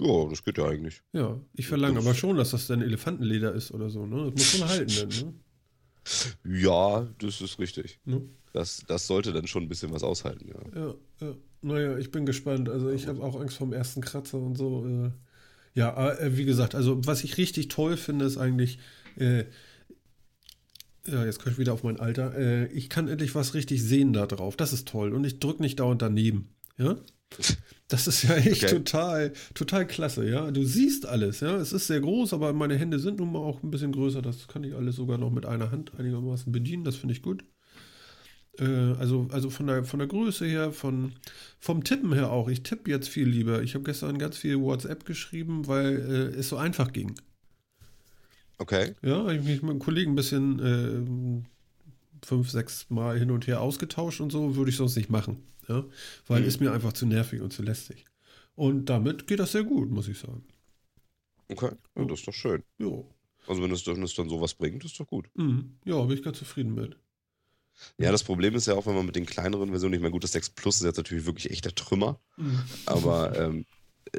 Ja, 0.00 0.28
das 0.28 0.42
geht 0.42 0.58
ja 0.58 0.66
eigentlich. 0.66 1.02
Ja, 1.12 1.40
ich 1.54 1.68
verlange 1.68 1.98
aber 2.00 2.14
schon, 2.14 2.36
dass 2.36 2.50
das 2.50 2.66
dann 2.66 2.82
Elefantenleder 2.82 3.52
ist 3.54 3.70
oder 3.70 3.90
so, 3.90 4.06
ne? 4.06 4.24
Das 4.24 4.34
muss 4.34 4.44
schon 4.58 4.68
halten 4.68 4.92
dann, 5.10 5.34
Ja, 6.44 7.08
das 7.18 7.40
ist 7.40 7.58
richtig. 7.58 7.98
ne? 8.04 8.22
Das, 8.52 8.84
das 8.86 9.06
sollte 9.06 9.32
dann 9.32 9.46
schon 9.46 9.64
ein 9.64 9.68
bisschen 9.68 9.92
was 9.92 10.04
aushalten, 10.04 10.48
ja. 10.48 10.80
Ja, 10.80 10.94
ja. 11.20 11.34
Naja, 11.62 11.98
ich 11.98 12.10
bin 12.10 12.26
gespannt. 12.26 12.68
Also 12.68 12.90
ich 12.90 13.06
habe 13.06 13.22
auch 13.22 13.40
Angst 13.40 13.56
vom 13.56 13.72
ersten 13.72 14.00
Kratzer 14.00 14.38
und 14.38 14.56
so. 14.56 14.86
Äh. 14.86 15.10
Ja, 15.74 15.94
aber, 15.94 16.20
äh, 16.20 16.36
wie 16.36 16.44
gesagt, 16.44 16.74
also 16.74 17.04
was 17.06 17.24
ich 17.24 17.38
richtig 17.38 17.68
toll 17.68 17.96
finde, 17.96 18.26
ist 18.26 18.36
eigentlich, 18.36 18.78
äh, 19.16 19.44
ja, 21.06 21.24
jetzt 21.24 21.40
komme 21.40 21.52
ich 21.52 21.58
wieder 21.58 21.72
auf 21.72 21.82
mein 21.82 21.98
Alter. 21.98 22.36
Äh, 22.36 22.66
ich 22.66 22.90
kann 22.90 23.08
endlich 23.08 23.34
was 23.34 23.54
richtig 23.54 23.82
sehen 23.82 24.12
da 24.12 24.26
drauf. 24.26 24.56
Das 24.56 24.72
ist 24.72 24.86
toll. 24.86 25.14
Und 25.14 25.24
ich 25.24 25.40
drücke 25.40 25.62
nicht 25.62 25.80
dauernd 25.80 26.02
daneben. 26.02 26.54
Ja? 26.78 26.96
Das 27.88 28.06
ist 28.06 28.22
ja 28.24 28.36
echt 28.36 28.64
Okay. 28.64 28.66
total, 28.66 29.32
total 29.54 29.86
klasse, 29.86 30.28
ja. 30.28 30.50
Du 30.50 30.64
siehst 30.64 31.06
alles, 31.06 31.40
ja. 31.40 31.56
Es 31.56 31.72
ist 31.72 31.86
sehr 31.86 32.00
groß, 32.00 32.32
aber 32.32 32.52
meine 32.52 32.76
Hände 32.76 32.98
sind 32.98 33.18
nun 33.18 33.32
mal 33.32 33.40
auch 33.40 33.62
ein 33.62 33.70
bisschen 33.70 33.92
größer. 33.92 34.22
Das 34.22 34.48
kann 34.48 34.64
ich 34.64 34.74
alles 34.74 34.96
sogar 34.96 35.18
noch 35.18 35.30
mit 35.30 35.46
einer 35.46 35.70
Hand 35.70 35.92
einigermaßen 35.98 36.50
bedienen. 36.52 36.84
Das 36.84 36.96
finde 36.96 37.14
ich 37.14 37.22
gut. 37.22 37.44
Äh, 38.58 38.64
also, 38.98 39.28
also 39.30 39.50
von 39.50 39.66
der, 39.66 39.84
von 39.84 39.98
der 39.98 40.08
Größe 40.08 40.46
her, 40.46 40.72
von, 40.72 41.14
vom 41.58 41.82
Tippen 41.84 42.12
her 42.12 42.30
auch. 42.30 42.48
Ich 42.48 42.62
tippe 42.62 42.90
jetzt 42.90 43.08
viel 43.08 43.28
lieber. 43.28 43.62
Ich 43.62 43.74
habe 43.74 43.84
gestern 43.84 44.18
ganz 44.18 44.36
viel 44.38 44.60
WhatsApp 44.60 45.04
geschrieben, 45.04 45.66
weil 45.66 45.96
äh, 46.34 46.38
es 46.38 46.48
so 46.50 46.56
einfach 46.56 46.92
ging. 46.92 47.14
Okay. 48.58 48.94
Ja, 49.02 49.18
habe 49.18 49.34
ich 49.36 49.42
mich 49.42 49.62
mit 49.62 49.70
einem 49.70 49.78
Kollegen 49.80 50.12
ein 50.12 50.16
bisschen 50.16 50.58
äh, 50.60 52.26
fünf, 52.26 52.50
sechs 52.50 52.90
Mal 52.90 53.18
hin 53.18 53.30
und 53.30 53.46
her 53.46 53.60
ausgetauscht 53.60 54.20
und 54.20 54.30
so, 54.32 54.56
würde 54.56 54.70
ich 54.70 54.76
sonst 54.76 54.96
nicht 54.96 55.10
machen. 55.10 55.42
Ja? 55.68 55.84
Weil 56.26 56.42
Mhm. 56.42 56.48
ist 56.48 56.60
mir 56.60 56.72
einfach 56.72 56.92
zu 56.92 57.06
nervig 57.06 57.40
und 57.40 57.52
zu 57.52 57.62
lästig. 57.62 58.04
Und 58.54 58.86
damit 58.86 59.26
geht 59.26 59.40
das 59.40 59.52
sehr 59.52 59.64
gut, 59.64 59.90
muss 59.90 60.08
ich 60.08 60.18
sagen. 60.18 60.44
Okay. 61.50 61.70
Ja, 61.96 62.04
das 62.04 62.20
ist 62.20 62.28
doch 62.28 62.32
schön. 62.34 62.62
Jo. 62.78 63.10
Also 63.46 63.62
wenn 63.62 63.70
es, 63.72 63.86
wenn 63.86 64.02
es 64.02 64.14
dann 64.14 64.28
sowas 64.28 64.54
bringt, 64.54 64.84
ist 64.84 64.98
doch 64.98 65.06
gut. 65.06 65.28
Mhm. 65.34 65.76
Ja, 65.84 66.00
bin 66.02 66.16
ich 66.16 66.22
ganz 66.22 66.38
zufrieden 66.38 66.74
mit. 66.74 66.96
Ja, 67.98 68.12
das 68.12 68.22
Problem 68.22 68.54
ist 68.54 68.66
ja 68.66 68.74
auch, 68.74 68.86
wenn 68.86 68.94
man 68.94 69.04
mit 69.06 69.16
den 69.16 69.26
kleineren 69.26 69.68
Versionen, 69.70 69.94
ich 69.94 70.00
meine, 70.00 70.12
gut, 70.12 70.22
das 70.24 70.32
6 70.32 70.50
Plus 70.50 70.76
ist 70.76 70.84
jetzt 70.84 70.96
natürlich 70.96 71.26
wirklich 71.26 71.50
echt 71.50 71.64
der 71.64 71.74
Trümmer, 71.74 72.20
Mhm. 72.36 72.62
aber 72.86 73.36
ähm, 73.38 73.66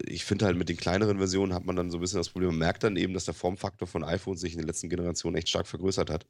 ich 0.05 0.25
finde 0.25 0.45
halt 0.45 0.58
mit 0.58 0.67
den 0.67 0.75
kleineren 0.75 1.17
Versionen 1.17 1.53
hat 1.53 1.65
man 1.65 1.75
dann 1.77 1.89
so 1.89 1.97
ein 1.97 2.01
bisschen 2.01 2.17
das 2.17 2.29
Problem, 2.29 2.49
man 2.49 2.58
merkt 2.60 2.84
dann 2.84 2.97
eben, 2.97 3.13
dass 3.13 3.23
der 3.25 3.34
Formfaktor 3.34 3.88
von 3.88 4.03
iPhone 4.03 4.36
sich 4.36 4.51
in 4.53 4.60
den 4.60 4.67
letzten 4.67 4.89
Generationen 4.89 5.38
echt 5.38 5.47
stark 5.47 5.67
vergrößert 5.67 6.10
hat. 6.10 6.25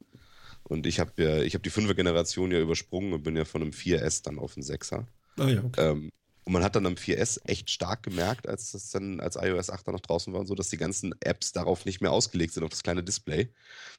Und 0.68 0.86
ich 0.86 0.98
habe 1.00 1.12
ja, 1.22 1.42
ich 1.42 1.54
habe 1.54 1.62
die 1.62 1.70
5er 1.70 1.94
Generation 1.94 2.50
ja 2.52 2.60
übersprungen 2.60 3.12
und 3.12 3.22
bin 3.22 3.36
ja 3.36 3.44
von 3.44 3.62
einem 3.62 3.70
4S 3.72 4.22
dann 4.24 4.38
auf 4.38 4.56
einen 4.56 4.64
6er. 4.66 5.06
Ah 5.38 5.48
ja, 5.48 5.62
okay. 5.64 5.90
Ähm, 5.90 6.10
Und 6.44 6.52
man 6.52 6.62
hat 6.62 6.76
dann 6.76 6.86
am 6.86 6.94
4S 6.94 7.40
echt 7.44 7.70
stark 7.70 8.04
gemerkt, 8.04 8.48
als 8.48 8.70
das 8.70 8.90
dann 8.90 9.18
als 9.20 9.34
iOS 9.36 9.68
8 9.68 9.86
dann 9.86 9.94
noch 9.94 10.00
draußen 10.00 10.32
war 10.32 10.38
und 10.40 10.46
so, 10.46 10.54
dass 10.54 10.68
die 10.68 10.76
ganzen 10.76 11.12
Apps 11.20 11.50
darauf 11.52 11.84
nicht 11.84 12.00
mehr 12.00 12.12
ausgelegt 12.12 12.52
sind, 12.54 12.62
auf 12.62 12.70
das 12.70 12.84
kleine 12.84 13.02
Display. 13.02 13.48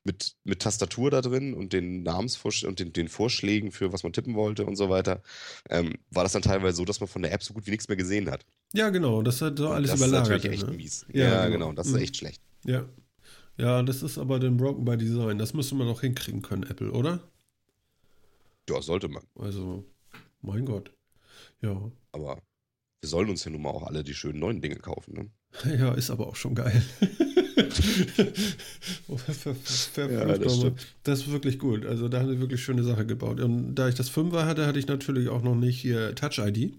Mit, 0.06 0.36
mit 0.46 0.62
Tastatur 0.62 1.12
da 1.12 1.22
drin 1.22 1.54
und 1.54 1.74
den 1.74 2.04
Namensvorsch 2.04 2.64
und 2.64 2.80
den, 2.80 2.94
den 2.94 3.10
Vorschlägen 3.10 3.72
für 3.74 3.92
was 3.92 4.04
man 4.04 4.14
tippen 4.14 4.36
wollte 4.36 4.66
und 4.66 4.78
so 4.78 4.90
weiter, 4.90 5.22
ähm, 5.70 5.96
war 6.10 6.24
das 6.24 6.32
dann 6.32 6.42
teilweise 6.42 6.78
so, 6.78 6.86
dass 6.86 7.02
man 7.02 7.08
von 7.10 7.22
der 7.22 7.34
App 7.34 7.44
so 7.44 7.54
gut 7.54 7.66
wie 7.68 7.72
nichts 7.72 7.88
mehr 7.90 7.98
gesehen 7.98 8.32
hat. 8.32 8.46
Ja, 8.74 8.90
genau, 8.90 9.22
das 9.22 9.42
hat 9.42 9.58
so 9.58 9.68
alles 9.70 9.92
das 9.92 10.00
überlagert. 10.00 10.28
ist 10.28 10.44
natürlich 10.44 10.60
echt 10.62 10.70
ne? 10.72 10.78
mies. 10.78 11.06
Ja, 11.12 11.24
Ja, 11.28 11.46
genau. 11.48 11.68
genau, 11.68 11.74
das 11.74 11.88
Mhm. 11.88 11.96
ist 11.98 12.02
echt 12.02 12.18
schlecht. 12.18 12.42
Ja. 12.66 12.86
Ja, 13.58 13.82
das 13.84 14.04
ist 14.04 14.18
aber 14.18 14.40
dann 14.40 14.58
broken 14.58 14.86
by 14.86 14.98
design. 14.98 15.38
Das 15.38 15.54
müsste 15.54 15.76
man 15.76 15.88
doch 15.88 16.02
hinkriegen 16.02 16.42
können, 16.42 16.64
Apple, 16.64 16.92
oder? 16.92 17.20
Ja, 18.70 18.82
sollte 18.82 19.08
man. 19.08 19.24
Also, 19.36 19.84
mein 20.42 20.66
Gott. 20.66 20.92
Ja. 21.62 21.92
Aber 22.12 22.42
wir 23.02 23.10
sollen 23.10 23.30
uns 23.30 23.44
ja 23.46 23.52
nun 23.52 23.62
mal 23.62 23.70
auch 23.72 23.84
alle 23.84 24.04
die 24.04 24.14
schönen 24.14 24.40
neuen 24.40 24.62
Dinge 24.62 24.76
kaufen. 24.78 25.14
Ne? 25.14 25.32
Ja, 25.80 25.94
ist 25.94 26.10
aber 26.12 26.28
auch 26.28 26.36
schon 26.36 26.56
geil. 26.56 26.82
Oh, 29.08 29.18
ver- 29.18 29.56
ver- 29.56 30.12
Ja, 30.12 30.38
das 30.38 30.60
das 31.04 31.20
ist 31.22 31.32
wirklich 31.32 31.58
gut. 31.58 31.86
Also 31.86 32.08
da 32.08 32.20
haben 32.20 32.30
sie 32.30 32.40
wirklich 32.40 32.62
schöne 32.64 32.84
Sache 32.84 33.06
gebaut. 33.06 33.40
Und 33.40 33.76
da 33.76 33.88
ich 33.90 33.96
das 33.96 34.10
5er 34.12 34.46
hatte, 34.46 34.68
hatte 34.68 34.78
ich 34.80 34.88
natürlich 34.88 35.30
auch 35.30 35.42
noch 35.42 35.56
nicht 35.56 35.80
hier 35.80 36.14
Touch-ID. 36.16 36.74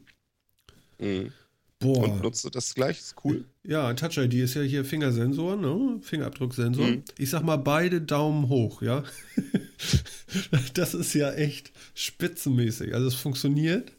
Mhm. 1.00 1.32
Boah. 1.80 2.04
Und 2.04 2.22
nutzt 2.22 2.44
du 2.44 2.50
das 2.50 2.74
gleich? 2.74 2.98
Ist 2.98 3.14
cool. 3.24 3.44
Ja, 3.62 3.94
Touch-ID 3.94 4.34
ist 4.34 4.54
ja 4.54 4.62
hier 4.62 4.84
Fingersensor, 4.84 5.56
ne? 5.56 5.98
Fingerabdrucksensor. 6.00 6.86
Mhm. 6.86 7.02
Ich 7.18 7.30
sag 7.30 7.44
mal 7.44 7.56
beide 7.56 8.00
Daumen 8.00 8.48
hoch, 8.48 8.82
ja? 8.82 9.04
das 10.74 10.94
ist 10.94 11.14
ja 11.14 11.32
echt 11.32 11.70
spitzenmäßig. 11.94 12.94
Also 12.94 13.06
es 13.06 13.14
funktioniert. 13.14 13.92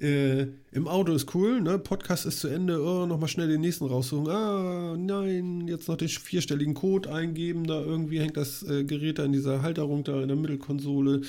Äh, 0.00 0.46
Im 0.70 0.86
Auto 0.86 1.12
ist 1.12 1.34
cool, 1.34 1.60
ne? 1.60 1.78
Podcast 1.78 2.26
ist 2.26 2.40
zu 2.40 2.48
Ende, 2.48 2.80
oh, 2.80 3.06
nochmal 3.06 3.28
schnell 3.28 3.48
den 3.48 3.62
nächsten 3.62 3.86
raussuchen. 3.86 4.28
Ah, 4.28 4.94
nein, 4.96 5.66
jetzt 5.66 5.88
noch 5.88 5.96
den 5.96 6.08
vierstelligen 6.08 6.74
Code 6.74 7.12
eingeben, 7.12 7.66
da 7.66 7.80
irgendwie 7.80 8.20
hängt 8.20 8.36
das 8.36 8.62
äh, 8.62 8.84
Gerät 8.84 9.18
da 9.18 9.24
in 9.24 9.32
dieser 9.32 9.62
Halterung 9.62 10.04
da 10.04 10.20
in 10.20 10.28
der 10.28 10.36
Mittelkonsole. 10.36 11.22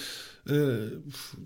Äh, 0.46 0.98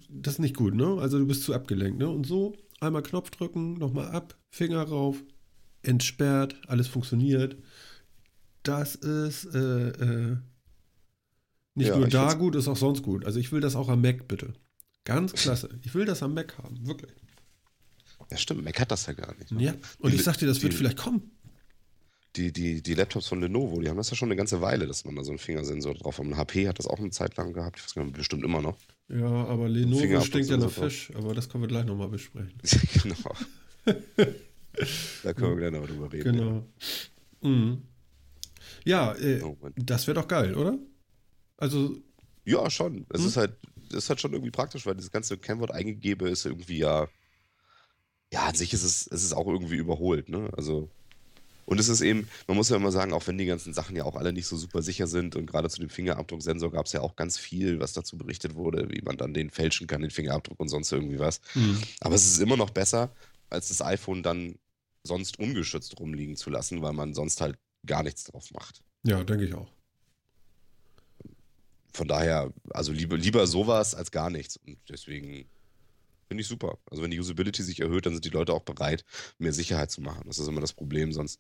das 0.10 0.34
ist 0.34 0.40
nicht 0.40 0.58
gut, 0.58 0.74
ne? 0.74 0.98
Also 1.00 1.20
du 1.20 1.28
bist 1.28 1.44
zu 1.44 1.54
abgelenkt, 1.54 2.00
ne? 2.00 2.10
Und 2.10 2.26
so, 2.26 2.56
einmal 2.84 3.04
Knopf 3.04 3.32
drücken, 3.32 3.74
nochmal 3.76 4.10
ab, 4.10 4.38
Finger 4.52 4.84
rauf, 4.84 5.24
entsperrt, 5.82 6.56
alles 6.68 6.88
funktioniert. 6.88 7.58
Das 8.64 8.96
ist 8.96 9.46
äh, 9.54 9.90
äh, 9.90 10.38
nicht 11.76 11.88
Ja, 11.90 11.98
nur 11.98 12.08
da 12.08 12.34
gut, 12.34 12.56
ist 12.56 12.68
auch 12.68 12.78
sonst 12.78 13.04
gut. 13.04 13.26
Also 13.26 13.40
ich 13.40 13.52
will 13.52 13.62
das 13.62 13.76
auch 13.76 13.90
am 13.90 14.02
Mac, 14.02 14.28
bitte. 14.28 14.54
Ganz 15.06 15.34
klasse. 15.34 15.70
Ich 15.84 15.94
will 15.94 16.06
das 16.06 16.24
am 16.24 16.34
Mac 16.34 16.58
haben, 16.60 16.86
wirklich. 16.88 17.12
Ja, 18.32 18.38
stimmt. 18.38 18.64
Mac 18.64 18.80
hat 18.80 18.92
das 18.92 19.06
ja 19.06 19.14
gar 19.14 19.36
nicht. 19.36 19.52
Ne? 19.52 19.64
Ja. 19.64 19.74
Und 20.00 20.12
Die- 20.12 20.16
ich 20.18 20.24
sag 20.24 20.38
dir, 20.38 20.46
das 20.48 20.62
wird 20.62 20.74
die- 20.74 20.78
vielleicht 20.78 20.98
kommen. 20.98 21.32
Die, 22.36 22.52
die, 22.52 22.82
die 22.82 22.94
Laptops 22.96 23.28
von 23.28 23.42
Lenovo, 23.42 23.80
die 23.80 23.90
haben 23.90 23.98
das 23.98 24.10
ja 24.10 24.16
schon 24.16 24.30
eine 24.30 24.36
ganze 24.36 24.60
Weile, 24.60 24.88
dass 24.88 25.06
man 25.06 25.16
da 25.16 25.24
so 25.24 25.30
einen 25.32 25.38
Fingersensor 25.38 25.94
drauf 25.94 26.18
hat. 26.18 26.26
Ein 26.26 26.36
HP 26.38 26.68
hat 26.68 26.80
das 26.80 26.88
auch 26.88 26.98
eine 26.98 27.12
Zeit 27.12 27.38
lang 27.38 27.54
gehabt. 27.54 27.78
Ich 27.78 27.84
weiß 27.86 27.94
gar 27.94 28.04
nicht, 28.04 28.16
bestimmt 28.18 28.44
immer 28.44 28.62
noch. 28.62 28.78
Ja, 29.08 29.28
aber 29.28 29.70
Lenovo 29.70 30.22
stinkt 30.22 30.50
ja 30.50 30.58
nach. 30.58 30.72
Fisch, 30.72 31.12
aber 31.16 31.36
das 31.36 31.48
können 31.48 31.64
wir 31.64 31.68
gleich 31.68 31.86
nochmal 31.86 32.08
besprechen. 32.08 32.54
genau. 33.04 33.16
da 35.24 35.34
können 35.34 35.58
wir 35.60 35.70
gleich 35.70 35.72
noch 35.82 35.88
drüber 35.88 36.12
reden. 36.12 36.36
Genau. 36.36 36.66
Mhm. 37.42 37.84
Ja, 38.86 39.14
äh, 39.16 39.42
Oh, 39.44 39.56
das 39.76 40.08
wäre 40.08 40.16
doch 40.20 40.28
geil, 40.28 40.56
oder? 40.56 40.78
Also, 41.58 41.98
Ja, 42.46 42.70
schon. 42.70 43.06
Es 43.10 43.22
Hm? 43.22 43.28
ist 43.28 43.38
halt, 43.38 43.54
es 43.90 43.96
ist 43.96 44.10
halt 44.10 44.22
schon 44.22 44.34
irgendwie 44.34 44.52
praktisch, 44.52 44.86
weil 44.86 44.96
das 44.96 45.12
ganze 45.12 45.38
Kennwort 45.38 45.72
eingegebe 45.72 46.28
ist 46.30 46.46
irgendwie 46.46 46.80
ja, 46.80 47.08
ja, 48.34 48.46
an 48.48 48.56
sich 48.56 48.74
ist 48.74 48.84
es, 48.84 49.06
es 49.08 49.24
ist 49.24 49.34
auch 49.34 49.48
irgendwie 49.48 49.76
überholt, 49.76 50.30
ne? 50.30 50.50
Also, 50.58 50.90
und 51.66 51.80
es 51.80 51.90
ist 51.90 52.02
eben, 52.02 52.28
man 52.48 52.58
muss 52.58 52.70
ja 52.70 52.76
immer 52.76 52.92
sagen, 52.92 53.14
auch 53.14 53.28
wenn 53.28 53.38
die 53.38 53.46
ganzen 53.46 53.74
Sachen 53.74 53.96
ja 53.96 54.04
auch 54.04 54.16
alle 54.16 54.34
nicht 54.34 54.48
so 54.48 54.58
super 54.58 54.82
sicher 54.82 55.08
sind 55.08 55.36
und 55.36 55.46
gerade 55.46 55.70
zu 55.70 55.80
dem 55.80 55.90
Fingerabdrucksensor 55.90 56.72
gab 56.72 56.86
es 56.86 56.94
ja 56.94 57.02
auch 57.02 57.16
ganz 57.16 57.38
viel, 57.38 57.80
was 57.80 57.94
dazu 57.94 58.18
berichtet 58.18 58.56
wurde, 58.56 58.90
wie 58.90 59.02
man 59.02 59.18
dann 59.18 59.34
den 59.34 59.50
fälschen 59.50 59.88
kann, 59.88 60.02
den 60.02 60.12
Fingerabdruck 60.12 60.60
und 60.60 60.68
sonst 60.68 60.92
irgendwie 60.92 61.20
was. 61.20 61.42
hm. 61.54 61.82
Aber 62.02 62.16
es 62.16 62.26
ist 62.26 62.40
immer 62.40 62.58
noch 62.58 62.70
besser, 62.70 63.12
als 63.50 63.70
das 63.70 63.82
iPhone 63.82 64.24
dann 64.24 64.56
sonst 65.04 65.40
ungeschützt 65.40 66.00
rumliegen 66.00 66.36
zu 66.36 66.50
lassen, 66.50 66.82
weil 66.82 66.94
man 66.94 67.14
sonst 67.14 67.42
halt 67.42 67.58
gar 67.86 68.04
nichts 68.04 68.24
drauf 68.26 68.52
macht. 68.52 68.82
ja, 69.04 69.24
denke 69.24 69.46
ich 69.46 69.54
auch. 69.54 69.70
Von 71.94 72.08
daher, 72.08 72.52
also 72.72 72.92
lieber, 72.92 73.18
lieber 73.18 73.46
sowas 73.46 73.94
als 73.94 74.10
gar 74.10 74.32
nichts. 74.32 74.58
Und 74.58 74.78
deswegen 74.90 75.46
finde 76.34 76.42
ich 76.42 76.48
super. 76.48 76.80
Also 76.90 77.04
wenn 77.04 77.12
die 77.12 77.20
Usability 77.20 77.62
sich 77.62 77.80
erhöht, 77.80 78.08
dann 78.08 78.14
sind 78.14 78.26
die 78.26 78.30
Leute 78.30 78.54
auch 78.54 78.64
bereit, 78.64 79.06
mehr 79.38 79.54
Sicherheit 79.54 79.92
zu 79.92 80.02
machen. 80.02 80.24
Das 80.26 80.40
ist 80.40 80.48
immer 80.48 80.62
das 80.62 80.74
Problem. 80.74 81.12
Sonst, 81.12 81.40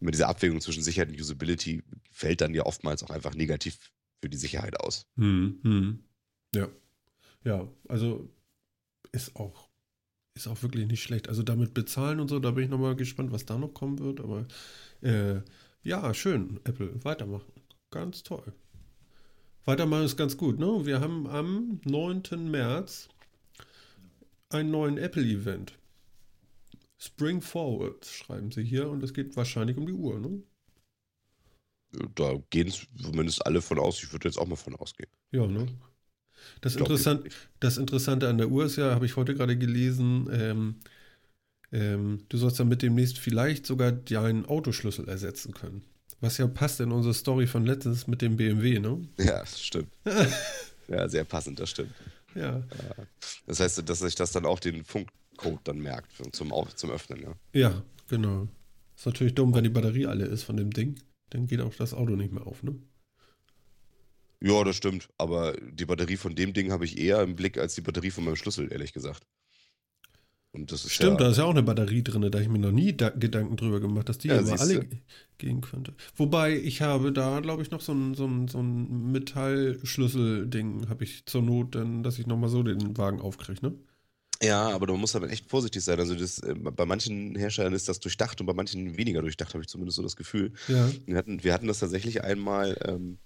immer 0.00 0.10
diese 0.10 0.26
Abwägung 0.26 0.60
zwischen 0.60 0.82
Sicherheit 0.82 1.10
und 1.10 1.20
Usability 1.20 1.84
fällt 2.10 2.40
dann 2.40 2.52
ja 2.52 2.66
oftmals 2.66 3.04
auch 3.04 3.10
einfach 3.10 3.34
negativ 3.34 3.92
für 4.20 4.28
die 4.28 4.36
Sicherheit 4.36 4.80
aus. 4.80 5.06
Hm, 5.16 5.60
hm. 5.62 6.04
Ja. 6.56 6.68
Ja, 7.44 7.68
also 7.88 8.28
ist 9.12 9.36
auch, 9.36 9.68
ist 10.34 10.48
auch 10.48 10.60
wirklich 10.64 10.88
nicht 10.88 11.04
schlecht. 11.04 11.28
Also 11.28 11.44
damit 11.44 11.72
bezahlen 11.72 12.18
und 12.18 12.26
so, 12.26 12.40
da 12.40 12.50
bin 12.50 12.64
ich 12.64 12.70
nochmal 12.70 12.96
gespannt, 12.96 13.30
was 13.30 13.46
da 13.46 13.58
noch 13.58 13.74
kommen 13.74 14.00
wird. 14.00 14.18
Aber 14.18 14.48
äh, 15.02 15.40
ja, 15.84 16.12
schön, 16.14 16.58
Apple, 16.64 17.04
weitermachen. 17.04 17.52
Ganz 17.90 18.24
toll. 18.24 18.52
Weitermachen 19.66 20.04
ist 20.04 20.16
ganz 20.16 20.36
gut, 20.36 20.58
ne? 20.58 20.84
Wir 20.84 21.00
haben 21.00 21.28
am 21.28 21.80
9. 21.84 22.50
März 22.50 23.08
einen 24.52 24.70
neuen 24.70 24.98
Apple-Event. 24.98 25.78
Spring 26.98 27.40
Forward, 27.40 28.06
schreiben 28.06 28.52
sie 28.52 28.62
hier, 28.62 28.88
und 28.88 29.02
es 29.02 29.12
geht 29.12 29.36
wahrscheinlich 29.36 29.76
um 29.76 29.86
die 29.86 29.92
Uhr, 29.92 30.20
ne? 30.20 30.42
Da 32.14 32.34
gehen 32.50 32.72
zumindest 33.00 33.44
alle 33.44 33.60
von 33.60 33.78
aus. 33.78 34.02
Ich 34.02 34.12
würde 34.12 34.28
jetzt 34.28 34.38
auch 34.38 34.46
mal 34.46 34.56
von 34.56 34.76
ausgehen. 34.76 35.10
Ja, 35.30 35.46
ne? 35.46 35.66
Das, 36.60 36.76
Interessant, 36.76 37.28
das 37.60 37.76
Interessante 37.76 38.28
an 38.28 38.38
der 38.38 38.48
Uhr 38.48 38.64
ist 38.64 38.76
ja, 38.76 38.94
habe 38.94 39.06
ich 39.06 39.16
heute 39.16 39.34
gerade 39.34 39.56
gelesen, 39.58 40.28
ähm, 40.32 40.80
ähm, 41.72 42.24
du 42.28 42.36
sollst 42.36 42.60
dann 42.60 42.68
mit 42.68 42.82
demnächst 42.82 43.18
vielleicht 43.18 43.66
sogar 43.66 43.92
deinen 43.92 44.46
Autoschlüssel 44.46 45.08
ersetzen 45.08 45.54
können. 45.54 45.82
Was 46.20 46.38
ja 46.38 46.46
passt 46.46 46.80
in 46.80 46.92
unsere 46.92 47.14
Story 47.14 47.46
von 47.46 47.66
letztens 47.66 48.06
mit 48.06 48.22
dem 48.22 48.36
BMW, 48.36 48.78
ne? 48.78 49.08
Ja, 49.18 49.40
das 49.40 49.60
stimmt. 49.60 49.88
ja, 50.88 51.08
sehr 51.08 51.24
passend, 51.24 51.58
das 51.58 51.70
stimmt. 51.70 51.92
Ja. 52.34 52.62
Das 53.46 53.60
heißt, 53.60 53.88
dass 53.88 53.98
sich 53.98 54.14
das 54.14 54.32
dann 54.32 54.46
auch 54.46 54.60
den 54.60 54.84
Funkcode 54.84 55.60
dann 55.64 55.78
merkt 55.78 56.12
zum, 56.32 56.52
zum 56.52 56.90
Öffnen, 56.90 57.22
ja. 57.22 57.34
Ja, 57.52 57.82
genau. 58.08 58.48
Ist 58.96 59.06
natürlich 59.06 59.34
dumm, 59.34 59.54
wenn 59.54 59.64
die 59.64 59.70
Batterie 59.70 60.06
alle 60.06 60.26
ist 60.26 60.44
von 60.44 60.56
dem 60.56 60.70
Ding. 60.70 61.00
Dann 61.30 61.46
geht 61.46 61.60
auch 61.60 61.74
das 61.74 61.94
Auto 61.94 62.14
nicht 62.14 62.32
mehr 62.32 62.46
auf, 62.46 62.62
ne? 62.62 62.76
Ja, 64.40 64.64
das 64.64 64.76
stimmt. 64.76 65.08
Aber 65.18 65.54
die 65.54 65.86
Batterie 65.86 66.16
von 66.16 66.34
dem 66.34 66.52
Ding 66.52 66.72
habe 66.72 66.84
ich 66.84 66.98
eher 66.98 67.22
im 67.22 67.36
Blick 67.36 67.58
als 67.58 67.74
die 67.74 67.80
Batterie 67.80 68.10
von 68.10 68.24
meinem 68.24 68.36
Schlüssel, 68.36 68.72
ehrlich 68.72 68.92
gesagt. 68.92 69.24
Und 70.52 70.70
das 70.70 70.84
ist 70.84 70.92
Stimmt, 70.92 71.12
ja, 71.18 71.26
da 71.26 71.30
ist 71.30 71.38
ja 71.38 71.44
auch 71.44 71.50
eine 71.50 71.62
Batterie 71.62 72.02
drin, 72.02 72.20
da 72.20 72.26
habe 72.26 72.42
ich 72.42 72.48
mir 72.48 72.58
noch 72.58 72.72
nie 72.72 72.94
da 72.94 73.08
Gedanken 73.08 73.56
drüber 73.56 73.80
gemacht, 73.80 74.08
dass 74.10 74.18
die 74.18 74.28
Ja, 74.28 74.38
aber 74.38 74.60
alle 74.60 74.86
gehen 75.38 75.62
könnte. 75.62 75.94
Wobei 76.14 76.58
ich 76.58 76.82
habe 76.82 77.10
da, 77.10 77.40
glaube 77.40 77.62
ich, 77.62 77.70
noch 77.70 77.80
so 77.80 77.92
ein, 77.92 78.14
so 78.14 78.26
ein, 78.26 78.48
so 78.48 78.58
ein 78.58 79.12
Metallschlüssel-Ding, 79.12 80.90
habe 80.90 81.04
ich 81.04 81.24
zur 81.24 81.40
Not, 81.40 81.74
dann, 81.74 82.02
dass 82.02 82.18
ich 82.18 82.26
nochmal 82.26 82.50
so 82.50 82.62
den 82.62 82.98
Wagen 82.98 83.20
aufkriege, 83.20 83.64
ne? 83.66 83.74
Ja, 84.42 84.68
aber 84.70 84.86
du 84.86 84.96
musst 84.96 85.14
damit 85.14 85.30
echt 85.30 85.48
vorsichtig 85.48 85.84
sein. 85.84 85.98
Also 85.98 86.14
das, 86.14 86.40
äh, 86.40 86.54
bei 86.54 86.84
manchen 86.84 87.34
Herstellern 87.36 87.72
ist 87.72 87.88
das 87.88 88.00
durchdacht 88.00 88.40
und 88.40 88.46
bei 88.46 88.54
manchen 88.54 88.98
weniger 88.98 89.22
durchdacht, 89.22 89.54
habe 89.54 89.62
ich 89.62 89.68
zumindest 89.68 89.96
so 89.96 90.02
das 90.02 90.16
Gefühl. 90.16 90.52
Ja. 90.68 90.90
Wir 91.06 91.16
hatten, 91.16 91.44
wir 91.44 91.54
hatten 91.54 91.68
das 91.68 91.78
tatsächlich 91.78 92.24
einmal 92.24 92.76
ähm, 92.84 93.18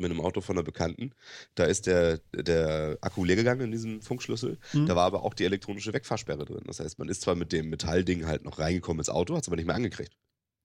mit 0.00 0.10
einem 0.10 0.20
Auto 0.20 0.40
von 0.40 0.56
einer 0.56 0.64
Bekannten. 0.64 1.12
Da 1.54 1.64
ist 1.64 1.86
der, 1.86 2.18
der 2.34 2.98
Akku 3.00 3.24
leer 3.24 3.36
gegangen 3.36 3.60
in 3.62 3.72
diesem 3.72 4.02
Funkschlüssel. 4.02 4.58
Hm. 4.72 4.86
Da 4.86 4.96
war 4.96 5.04
aber 5.06 5.22
auch 5.22 5.34
die 5.34 5.44
elektronische 5.44 5.92
Wegfahrsperre 5.92 6.44
drin. 6.44 6.62
Das 6.66 6.80
heißt, 6.80 6.98
man 6.98 7.08
ist 7.08 7.22
zwar 7.22 7.34
mit 7.34 7.52
dem 7.52 7.70
Metallding 7.70 8.26
halt 8.26 8.44
noch 8.44 8.58
reingekommen 8.58 9.00
ins 9.00 9.08
Auto, 9.08 9.34
hat 9.34 9.42
es 9.42 9.48
aber 9.48 9.56
nicht 9.56 9.66
mehr 9.66 9.76
angekriegt. 9.76 10.16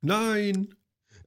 Nein! 0.02 0.76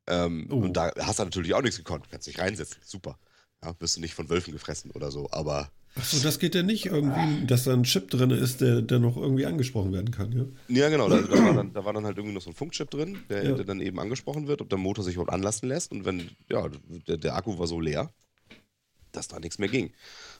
Ähm, 0.06 0.46
Oh. 0.50 0.56
Und 0.56 0.76
da 0.76 0.92
hast 0.98 1.18
du 1.18 1.24
natürlich 1.24 1.54
auch 1.54 1.62
nichts 1.62 1.76
gekonnt. 1.76 2.08
Kannst 2.10 2.26
dich 2.26 2.38
reinsetzen. 2.38 2.78
Super. 2.84 3.18
Ja, 3.62 3.72
bist 3.72 3.96
du 3.96 4.00
nicht 4.00 4.14
von 4.14 4.30
Wölfen 4.30 4.52
gefressen 4.52 4.90
oder 4.92 5.10
so. 5.10 5.28
Aber 5.30 5.70
Achso, 5.98 6.18
das 6.22 6.38
geht 6.38 6.54
ja 6.54 6.62
nicht 6.62 6.86
irgendwie, 6.86 7.44
dass 7.46 7.64
da 7.64 7.72
ein 7.72 7.82
Chip 7.82 8.10
drin 8.10 8.30
ist, 8.30 8.60
der, 8.60 8.82
der 8.82 8.98
noch 9.00 9.16
irgendwie 9.16 9.46
angesprochen 9.46 9.92
werden 9.92 10.10
kann, 10.10 10.32
ja? 10.32 10.44
Ja, 10.68 10.88
genau. 10.88 11.08
Da, 11.08 11.20
da, 11.20 11.30
war 11.44 11.54
dann, 11.54 11.72
da 11.72 11.84
war 11.84 11.92
dann 11.92 12.04
halt 12.06 12.16
irgendwie 12.16 12.34
noch 12.34 12.42
so 12.42 12.50
ein 12.50 12.54
Funkchip 12.56 12.90
drin, 12.90 13.18
der, 13.28 13.44
Ja. 13.44 13.54
der 13.56 13.64
dann 13.64 13.80
eben 13.80 13.98
angesprochen 13.98 14.46
wird, 14.46 14.60
ob 14.62 14.68
der 14.68 14.78
Motor 14.78 15.04
sich 15.04 15.14
überhaupt 15.14 15.32
anlassen 15.32 15.68
lässt. 15.68 15.90
Und 15.92 16.04
wenn, 16.04 16.30
ja, 16.50 16.68
der, 17.08 17.16
der 17.18 17.34
Akku 17.36 17.58
war 17.58 17.66
so 17.66 17.80
leer, 17.80 18.12
dass 19.12 19.28
da 19.28 19.40
nichts 19.40 19.58
mehr 19.58 19.68
ging. 19.68 19.92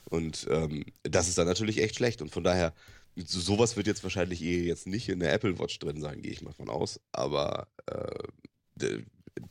Und 0.09 0.47
ähm, 0.49 0.85
das 1.03 1.27
ist 1.27 1.37
dann 1.37 1.47
natürlich 1.47 1.81
echt 1.81 1.95
schlecht. 1.95 2.21
Und 2.21 2.31
von 2.31 2.43
daher, 2.43 2.73
so, 3.15 3.39
sowas 3.39 3.75
wird 3.75 3.87
jetzt 3.87 4.03
wahrscheinlich 4.03 4.41
eh 4.41 4.63
jetzt 4.65 4.87
nicht 4.87 5.09
in 5.09 5.19
der 5.19 5.33
Apple 5.33 5.59
Watch 5.59 5.77
drin 5.79 5.99
sein, 5.99 6.21
gehe 6.21 6.31
ich 6.31 6.41
mal 6.41 6.53
von 6.53 6.69
aus. 6.69 6.99
Aber 7.11 7.67
äh, 7.87 8.99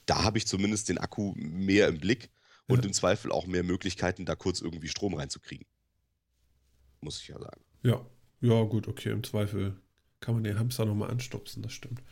da 0.06 0.22
habe 0.24 0.38
ich 0.38 0.46
zumindest 0.46 0.88
den 0.88 0.98
Akku 0.98 1.34
mehr 1.36 1.88
im 1.88 1.98
Blick 1.98 2.30
und 2.66 2.78
Ja. 2.78 2.84
im 2.86 2.92
Zweifel 2.92 3.32
auch 3.32 3.46
mehr 3.46 3.62
Möglichkeiten, 3.62 4.24
da 4.24 4.34
kurz 4.36 4.60
irgendwie 4.60 4.88
Strom 4.88 5.14
reinzukriegen. 5.14 5.66
Muss 7.00 7.20
ich 7.20 7.28
ja 7.28 7.38
sagen. 7.38 7.60
Ja. 7.82 8.04
Ja, 8.40 8.62
gut, 8.62 8.86
okay, 8.86 9.10
im 9.10 9.24
Zweifel 9.24 9.76
kann 10.20 10.34
man 10.34 10.44
den 10.44 10.58
Hamster 10.58 10.84
nochmal 10.84 11.10
anstupsen, 11.10 11.62
das 11.62 11.72
stimmt. 11.72 12.02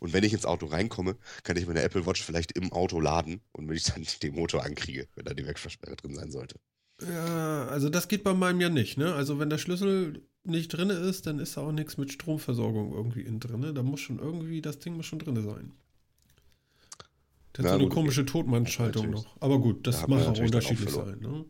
Und 0.00 0.12
wenn 0.12 0.24
ich 0.24 0.32
ins 0.32 0.46
Auto 0.46 0.66
reinkomme, 0.66 1.16
kann 1.42 1.56
ich 1.56 1.66
meine 1.66 1.82
Apple 1.82 2.06
Watch 2.06 2.22
vielleicht 2.22 2.52
im 2.52 2.72
Auto 2.72 3.00
laden 3.00 3.40
und 3.52 3.68
wenn 3.68 3.76
ich 3.76 3.84
dann 3.84 4.04
den 4.22 4.34
Motor 4.34 4.64
ankriege, 4.64 5.08
wenn 5.14 5.24
da 5.24 5.34
die 5.34 5.46
Wegversperre 5.46 5.96
drin 5.96 6.14
sein 6.14 6.30
sollte. 6.30 6.56
Ja, 7.02 7.66
also 7.66 7.88
das 7.88 8.08
geht 8.08 8.24
bei 8.24 8.34
meinem 8.34 8.60
ja 8.60 8.68
nicht, 8.68 8.98
ne? 8.98 9.14
Also 9.14 9.38
wenn 9.38 9.50
der 9.50 9.58
Schlüssel 9.58 10.22
nicht 10.44 10.68
drin 10.68 10.90
ist, 10.90 11.26
dann 11.26 11.38
ist 11.38 11.56
da 11.56 11.62
auch 11.62 11.72
nichts 11.72 11.96
mit 11.96 12.12
Stromversorgung 12.12 12.92
irgendwie 12.92 13.22
innen 13.22 13.40
drin. 13.40 13.60
Ne? 13.60 13.74
Da 13.74 13.82
muss 13.82 14.00
schon 14.00 14.18
irgendwie, 14.18 14.60
das 14.62 14.78
Ding 14.78 14.96
muss 14.96 15.06
schon 15.06 15.18
drin 15.18 15.40
sein. 15.42 15.72
Das 17.52 17.64
hat 17.64 17.72
so 17.72 17.78
eine 17.78 17.84
gut, 17.84 17.94
komische 17.94 18.24
Totmannschaltung 18.24 19.10
noch. 19.10 19.36
Aber 19.40 19.60
gut, 19.60 19.86
das 19.86 20.00
da 20.00 20.06
mag 20.08 20.26
auch 20.26 20.38
unterschiedlich 20.38 20.90
sein, 20.90 21.18
ne? 21.20 21.44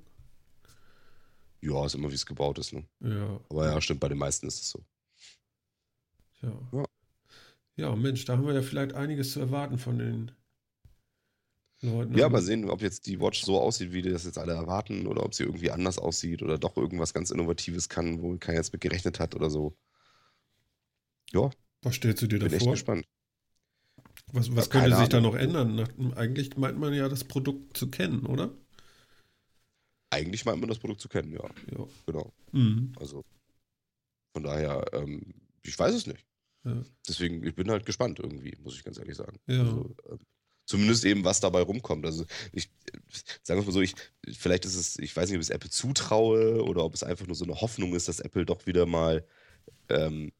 Ja, 1.61 1.87
ist 1.87 1.95
immer 1.95 2.11
wie 2.11 2.15
es 2.15 2.27
gebaut 2.27 2.59
ist, 2.59 2.73
ne? 2.73 2.85
Ja. 3.01 3.41
Aber 3.49 3.67
ja, 3.67 3.81
stimmt, 3.81 4.01
bei 4.01 4.09
den 4.09 4.19
meisten 4.19 4.47
ist 4.47 4.61
es 4.61 4.71
so. 4.71 4.85
Ja. 6.43 6.53
ja. 6.73 6.85
Ja, 7.77 7.95
Mensch, 7.95 8.25
da 8.25 8.33
haben 8.33 8.47
wir 8.47 8.55
ja 8.55 8.63
vielleicht 8.63 8.95
einiges 8.95 9.33
zu 9.33 9.41
erwarten 9.41 9.79
von 9.79 9.99
den 9.99 10.33
Leuten. 11.81 12.17
Ja, 12.19 12.29
mal 12.29 12.43
sehen, 12.43 12.69
ob 12.69 12.83
jetzt 12.83 13.07
die 13.07 13.21
Watch 13.21 13.45
so 13.45 13.61
aussieht, 13.61 13.93
wie 13.93 14.03
die 14.03 14.11
das 14.11 14.25
jetzt 14.25 14.39
alle 14.39 14.53
erwarten, 14.53 15.07
oder 15.07 15.25
ob 15.25 15.33
sie 15.33 15.45
irgendwie 15.45 15.71
anders 15.71 15.99
aussieht 15.99 16.43
oder 16.43 16.59
doch 16.59 16.77
irgendwas 16.77 17.15
ganz 17.15 17.31
Innovatives 17.31 17.89
kann, 17.89 18.21
wo 18.21 18.37
keiner 18.37 18.59
jetzt 18.59 18.73
mit 18.73 18.83
gerechnet 18.83 19.21
hat 19.21 19.37
oder 19.37 19.49
so. 19.49 19.77
Ja. 21.31 21.51
Was 21.83 21.95
stellst 21.95 22.23
du 22.23 22.27
dir 22.27 22.41
da 22.41 22.47
vor? 22.47 22.51
Bin 22.51 22.59
echt 22.59 22.71
gespannt. 22.73 23.05
Was, 24.33 24.55
was 24.55 24.71
könnte 24.71 24.97
sich 24.97 25.09
da 25.09 25.21
noch 25.21 25.37
ändern? 25.37 25.87
Eigentlich 26.17 26.57
meint 26.57 26.79
man 26.79 26.93
ja, 26.93 27.09
das 27.09 27.25
Produkt 27.25 27.77
zu 27.77 27.89
kennen, 27.91 28.27
oder? 28.27 28.51
Eigentlich 30.11 30.45
meint 30.45 30.61
man 30.61 30.69
das 30.69 30.79
Produkt 30.79 31.01
zu 31.01 31.09
kennen, 31.09 31.33
ja. 31.33 31.45
Ja. 31.77 31.87
Genau. 32.07 32.33
Mhm. 32.53 32.93
Also 32.99 33.25
von 34.33 34.43
daher, 34.43 34.85
ähm, 34.93 35.35
ich 35.63 35.79
weiß 35.79 35.95
es 35.95 36.07
nicht. 36.07 36.25
Ja. 36.65 36.83
Deswegen, 37.07 37.45
ich 37.45 37.55
bin 37.55 37.71
halt 37.71 37.87
gespannt 37.87 38.19
irgendwie, 38.19 38.57
muss 38.63 38.75
ich 38.75 38.85
ganz 38.85 38.99
ehrlich 38.99 39.17
sagen. 39.17 39.39
Ja. 39.47 39.61
Also, 39.61 39.95
äh, 40.11 40.17
zumindest 40.65 41.05
eben, 41.05 41.25
was 41.25 41.41
dabei 41.41 41.63
rumkommt. 41.63 42.05
Also 42.05 42.25
ich, 42.53 42.71
sagen 43.43 43.61
wir 43.61 43.67
mal 43.67 43.73
so, 43.73 43.81
ich, 43.81 43.95
vielleicht 44.31 44.65
ist 44.65 44.77
es, 44.77 44.99
ich 44.99 45.17
weiß 45.17 45.29
nicht, 45.29 45.37
ob 45.37 45.43
ich 45.43 45.49
es 45.49 45.55
Apple 45.55 45.71
zutraue 45.71 46.63
oder 46.63 46.85
ob 46.85 46.95
es 46.95 47.03
einfach 47.03 47.27
nur 47.27 47.37
so 47.37 47.45
eine 47.45 47.61
Hoffnung 47.61 47.95
ist, 47.95 48.09
dass 48.09 48.21
Apple 48.21 48.45
doch 48.45 48.67
wieder 48.67 48.87
mal 48.87 49.27
ähm, 49.89 50.33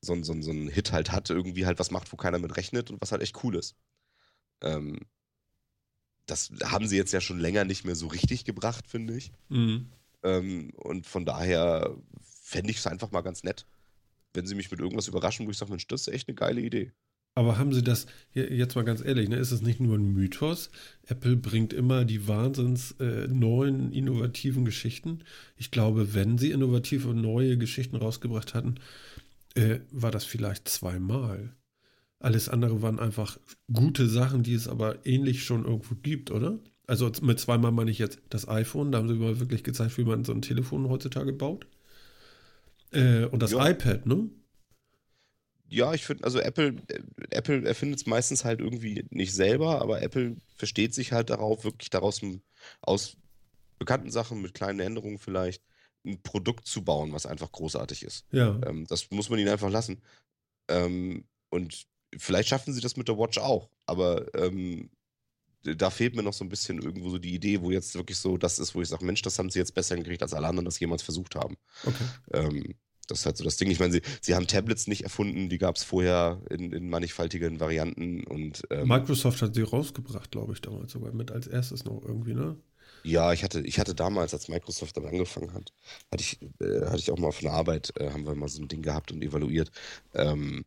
so, 0.00 0.14
so, 0.22 0.40
so 0.40 0.50
einen 0.50 0.68
Hit 0.68 0.92
halt 0.92 1.12
hat, 1.12 1.30
irgendwie 1.30 1.66
halt 1.66 1.78
was 1.78 1.90
macht, 1.90 2.12
wo 2.12 2.16
keiner 2.16 2.38
mit 2.38 2.56
rechnet 2.56 2.90
und 2.90 3.00
was 3.00 3.12
halt 3.12 3.22
echt 3.22 3.42
cool 3.42 3.56
ist. 3.56 3.76
Ähm, 4.62 5.00
das 6.30 6.50
haben 6.64 6.86
sie 6.86 6.96
jetzt 6.96 7.12
ja 7.12 7.20
schon 7.20 7.38
länger 7.38 7.64
nicht 7.64 7.84
mehr 7.84 7.96
so 7.96 8.06
richtig 8.06 8.44
gebracht, 8.44 8.86
finde 8.86 9.16
ich. 9.16 9.32
Mhm. 9.48 9.86
Ähm, 10.22 10.70
und 10.76 11.06
von 11.06 11.24
daher 11.24 11.96
fände 12.22 12.70
ich 12.70 12.78
es 12.78 12.86
einfach 12.86 13.10
mal 13.10 13.22
ganz 13.22 13.42
nett 13.42 13.66
wenn 14.34 14.46
sie 14.46 14.54
mich 14.54 14.70
mit 14.70 14.80
irgendwas 14.80 15.08
überraschen, 15.08 15.46
wo 15.46 15.50
ich 15.50 15.58
sage, 15.58 15.70
Mensch, 15.70 15.86
das 15.86 16.02
ist 16.02 16.14
echt 16.14 16.28
eine 16.28 16.34
geile 16.34 16.60
Idee. 16.60 16.92
Aber 17.34 17.58
haben 17.58 17.72
sie 17.72 17.82
das, 17.82 18.06
jetzt 18.32 18.74
mal 18.74 18.84
ganz 18.84 19.04
ehrlich, 19.04 19.28
ne, 19.28 19.36
ist 19.36 19.52
es 19.52 19.62
nicht 19.62 19.80
nur 19.80 19.96
ein 19.96 20.12
Mythos? 20.12 20.70
Apple 21.06 21.36
bringt 21.36 21.72
immer 21.72 22.04
die 22.04 22.26
wahnsinns 22.26 22.92
äh, 22.98 23.28
neuen, 23.28 23.92
innovativen 23.92 24.64
Geschichten. 24.64 25.20
Ich 25.56 25.70
glaube, 25.70 26.12
wenn 26.12 26.38
sie 26.38 26.50
innovative 26.50 27.08
und 27.08 27.20
neue 27.20 27.56
Geschichten 27.56 27.96
rausgebracht 27.96 28.54
hatten, 28.54 28.76
äh, 29.54 29.78
war 29.90 30.10
das 30.10 30.24
vielleicht 30.24 30.68
zweimal. 30.68 31.54
Alles 32.20 32.50
andere 32.50 32.82
waren 32.82 33.00
einfach 33.00 33.38
gute 33.72 34.06
Sachen, 34.08 34.42
die 34.42 34.54
es 34.54 34.68
aber 34.68 35.04
ähnlich 35.06 35.42
schon 35.42 35.64
irgendwo 35.64 35.94
gibt, 35.94 36.30
oder? 36.30 36.58
Also 36.86 37.10
mit 37.22 37.40
zweimal 37.40 37.72
meine 37.72 37.90
ich 37.90 37.98
jetzt 37.98 38.20
das 38.28 38.46
iPhone, 38.46 38.92
da 38.92 38.98
haben 38.98 39.08
sie 39.08 39.14
mal 39.14 39.40
wirklich 39.40 39.64
gezeigt, 39.64 39.96
wie 39.96 40.04
man 40.04 40.24
so 40.24 40.32
ein 40.32 40.42
Telefon 40.42 40.88
heutzutage 40.88 41.32
baut. 41.32 41.66
Äh, 42.92 43.24
und 43.24 43.42
das 43.42 43.52
ja. 43.52 43.68
iPad, 43.68 44.06
ne? 44.06 44.28
Ja, 45.68 45.94
ich 45.94 46.04
finde, 46.04 46.24
also 46.24 46.40
Apple, 46.40 46.76
äh, 46.88 47.00
Apple 47.30 47.64
erfindet 47.64 48.00
es 48.00 48.06
meistens 48.06 48.44
halt 48.44 48.60
irgendwie 48.60 49.06
nicht 49.10 49.32
selber, 49.32 49.80
aber 49.80 50.02
Apple 50.02 50.36
versteht 50.56 50.92
sich 50.92 51.12
halt 51.12 51.30
darauf, 51.30 51.64
wirklich 51.64 51.90
daraus 51.90 52.20
aus 52.82 53.16
bekannten 53.78 54.10
Sachen 54.10 54.42
mit 54.42 54.52
kleinen 54.52 54.80
Änderungen 54.80 55.18
vielleicht 55.18 55.62
ein 56.04 56.20
Produkt 56.22 56.66
zu 56.66 56.82
bauen, 56.82 57.12
was 57.12 57.24
einfach 57.24 57.50
großartig 57.50 58.02
ist. 58.02 58.26
Ja. 58.30 58.60
Ähm, 58.66 58.86
das 58.88 59.10
muss 59.10 59.30
man 59.30 59.38
ihnen 59.38 59.48
einfach 59.48 59.70
lassen. 59.70 60.02
Ähm, 60.68 61.24
und 61.50 61.86
vielleicht 62.16 62.48
schaffen 62.48 62.72
sie 62.72 62.80
das 62.80 62.96
mit 62.96 63.08
der 63.08 63.18
Watch 63.18 63.38
auch, 63.38 63.70
aber 63.86 64.32
ähm, 64.34 64.90
da 65.62 65.90
fehlt 65.90 66.16
mir 66.16 66.22
noch 66.22 66.32
so 66.32 66.44
ein 66.44 66.48
bisschen 66.48 66.80
irgendwo 66.80 67.10
so 67.10 67.18
die 67.18 67.34
Idee, 67.34 67.60
wo 67.60 67.70
jetzt 67.70 67.94
wirklich 67.94 68.18
so 68.18 68.38
das 68.38 68.58
ist, 68.58 68.74
wo 68.74 68.80
ich 68.80 68.88
sage, 68.88 69.04
Mensch, 69.04 69.22
das 69.22 69.38
haben 69.38 69.50
sie 69.50 69.58
jetzt 69.58 69.74
besser 69.74 69.94
hingekriegt, 69.94 70.22
als 70.22 70.32
alle 70.32 70.46
anderen 70.46 70.64
das 70.64 70.80
jemals 70.80 71.02
versucht 71.02 71.34
haben. 71.34 71.56
Okay. 71.84 72.04
Ähm, 72.32 72.74
das 73.06 73.20
ist 73.20 73.26
halt 73.26 73.36
so 73.36 73.44
das 73.44 73.56
Ding. 73.56 73.70
Ich 73.70 73.80
meine, 73.80 73.92
sie, 73.92 74.02
sie 74.20 74.34
haben 74.34 74.46
Tablets 74.46 74.86
nicht 74.86 75.02
erfunden, 75.02 75.48
die 75.48 75.58
gab 75.58 75.76
es 75.76 75.82
vorher 75.82 76.40
in, 76.48 76.72
in 76.72 76.88
mannigfaltigen 76.88 77.60
Varianten 77.60 78.24
und 78.24 78.62
ähm, 78.70 78.88
Microsoft 78.88 79.42
hat 79.42 79.54
sie 79.54 79.62
rausgebracht, 79.62 80.30
glaube 80.30 80.52
ich, 80.52 80.60
damals 80.60 80.92
sogar 80.92 81.12
mit 81.12 81.30
als 81.30 81.46
erstes 81.46 81.84
noch 81.84 82.02
irgendwie, 82.04 82.34
ne? 82.34 82.56
Ja, 83.02 83.32
ich 83.32 83.42
hatte, 83.42 83.60
ich 83.62 83.78
hatte 83.78 83.94
damals, 83.94 84.34
als 84.34 84.48
Microsoft 84.48 84.96
dann 84.96 85.06
angefangen 85.06 85.52
hat, 85.54 85.72
hatte 86.12 86.22
ich, 86.22 86.40
äh, 86.60 86.86
hatte 86.86 86.98
ich 86.98 87.10
auch 87.10 87.18
mal 87.18 87.32
von 87.32 87.44
der 87.44 87.54
Arbeit, 87.54 87.92
äh, 87.96 88.10
haben 88.10 88.26
wir 88.26 88.34
mal 88.34 88.48
so 88.48 88.62
ein 88.62 88.68
Ding 88.68 88.82
gehabt 88.82 89.10
und 89.10 89.22
evaluiert. 89.22 89.70
Ähm, 90.14 90.64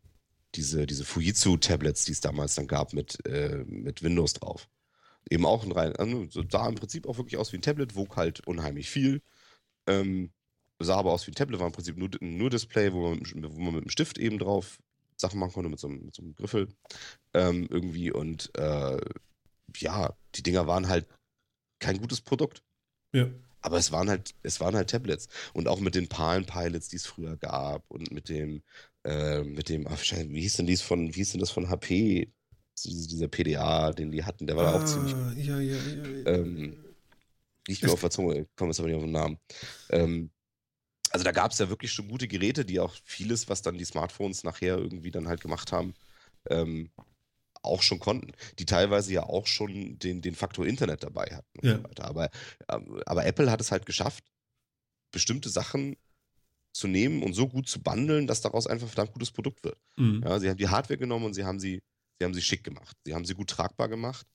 diese, 0.54 0.86
diese 0.86 1.04
Fujitsu-Tablets, 1.04 2.04
die 2.04 2.12
es 2.12 2.20
damals 2.20 2.54
dann 2.54 2.66
gab 2.66 2.92
mit, 2.92 3.24
äh, 3.26 3.64
mit 3.66 4.02
Windows 4.02 4.34
drauf 4.34 4.68
eben 5.30 5.46
auch 5.46 5.64
ein 5.64 5.72
rein, 5.72 5.94
also 5.96 6.44
sah 6.50 6.68
im 6.68 6.74
Prinzip 6.74 7.06
auch 7.06 7.16
wirklich 7.16 7.38
aus 7.38 7.52
wie 7.52 7.58
ein 7.58 7.62
Tablet, 7.62 7.96
wog 7.96 8.16
halt 8.16 8.46
unheimlich 8.46 8.90
viel. 8.90 9.22
Ähm, 9.86 10.32
sah 10.78 10.96
aber 10.96 11.12
aus 11.12 11.26
wie 11.26 11.30
ein 11.30 11.34
Tablet, 11.34 11.60
war 11.60 11.66
im 11.66 11.72
Prinzip 11.72 11.96
nur, 11.96 12.10
nur 12.20 12.50
Display, 12.50 12.92
wo 12.92 13.10
man, 13.10 13.22
wo 13.24 13.60
man 13.60 13.74
mit 13.74 13.84
dem 13.84 13.90
Stift 13.90 14.18
eben 14.18 14.38
drauf 14.38 14.78
Sachen 15.16 15.38
machen 15.38 15.52
konnte, 15.52 15.70
mit 15.70 15.78
so, 15.78 15.88
mit 15.88 16.14
so 16.14 16.22
einem 16.22 16.34
Griffel 16.34 16.68
ähm, 17.32 17.68
irgendwie. 17.70 18.10
Und 18.10 18.50
äh, 18.58 19.00
ja, 19.76 20.14
die 20.34 20.42
Dinger 20.42 20.66
waren 20.66 20.88
halt 20.88 21.06
kein 21.78 21.98
gutes 21.98 22.20
Produkt. 22.20 22.62
Ja. 23.12 23.30
Aber 23.60 23.78
es 23.78 23.92
waren 23.92 24.10
halt, 24.10 24.34
es 24.42 24.60
waren 24.60 24.74
halt 24.74 24.90
Tablets. 24.90 25.28
Und 25.54 25.68
auch 25.68 25.80
mit 25.80 25.94
den 25.94 26.08
Palm 26.08 26.44
Pilots, 26.44 26.88
die 26.88 26.96
es 26.96 27.06
früher 27.06 27.36
gab, 27.36 27.88
und 27.88 28.10
mit 28.10 28.28
dem, 28.28 28.62
äh, 29.04 29.42
mit 29.42 29.68
dem, 29.68 29.86
ach, 29.86 30.00
wie 30.00 30.40
hieß 30.40 30.56
denn 30.56 30.66
dies 30.66 30.82
von, 30.82 31.08
wie 31.08 31.18
hieß 31.18 31.32
denn 31.32 31.40
das 31.40 31.50
von 31.50 31.68
HP? 31.68 32.32
dieser 32.82 33.28
PDA, 33.28 33.92
den 33.92 34.10
die 34.10 34.24
hatten, 34.24 34.46
der 34.46 34.56
war 34.56 34.74
ah, 34.74 34.78
auch 34.78 34.84
ziemlich. 34.84 35.12
Ja, 35.46 35.60
ja, 35.60 35.76
ja. 35.76 35.76
ja. 35.76 36.26
Ähm, 36.26 36.84
nicht 37.68 37.82
mehr 37.82 37.92
auf 37.92 38.00
der 38.00 38.10
Zunge, 38.10 38.46
komme 38.56 38.70
jetzt 38.70 38.80
aber 38.80 38.88
nicht 38.88 38.96
auf 38.96 39.04
den 39.04 39.12
Namen. 39.12 39.38
Ähm, 39.90 40.30
also 41.10 41.24
da 41.24 41.32
gab 41.32 41.52
es 41.52 41.58
ja 41.58 41.68
wirklich 41.68 41.92
schon 41.92 42.08
gute 42.08 42.28
Geräte, 42.28 42.64
die 42.64 42.80
auch 42.80 42.94
vieles, 43.04 43.48
was 43.48 43.62
dann 43.62 43.78
die 43.78 43.84
Smartphones 43.84 44.42
nachher 44.42 44.76
irgendwie 44.76 45.10
dann 45.10 45.28
halt 45.28 45.40
gemacht 45.40 45.72
haben, 45.72 45.94
ähm, 46.50 46.90
auch 47.62 47.82
schon 47.82 48.00
konnten. 48.00 48.32
Die 48.58 48.66
teilweise 48.66 49.12
ja 49.12 49.22
auch 49.22 49.46
schon 49.46 49.98
den, 49.98 50.20
den 50.20 50.34
Faktor 50.34 50.66
Internet 50.66 51.04
dabei 51.04 51.26
hatten. 51.26 51.66
Ja. 51.66 51.78
So 51.96 52.02
aber, 52.02 52.30
ähm, 52.68 53.00
aber 53.06 53.24
Apple 53.24 53.50
hat 53.50 53.60
es 53.60 53.70
halt 53.70 53.86
geschafft, 53.86 54.24
bestimmte 55.12 55.48
Sachen 55.48 55.96
zu 56.74 56.88
nehmen 56.88 57.22
und 57.22 57.32
so 57.32 57.48
gut 57.48 57.68
zu 57.68 57.82
bundeln, 57.82 58.26
dass 58.26 58.42
daraus 58.42 58.66
einfach 58.66 58.86
ein 58.86 58.90
verdammt 58.90 59.12
gutes 59.12 59.30
Produkt 59.30 59.64
wird. 59.64 59.78
Mhm. 59.96 60.22
Ja, 60.24 60.38
sie 60.38 60.50
haben 60.50 60.58
die 60.58 60.68
Hardware 60.68 60.98
genommen 60.98 61.26
und 61.26 61.34
sie 61.34 61.44
haben 61.44 61.60
sie 61.60 61.80
Sie 62.18 62.24
haben 62.24 62.34
sie 62.34 62.42
schick 62.42 62.64
gemacht. 62.64 62.96
Sie 63.04 63.14
haben 63.14 63.24
sie 63.24 63.34
gut 63.34 63.50
tragbar 63.50 63.88
gemacht. 63.88 64.26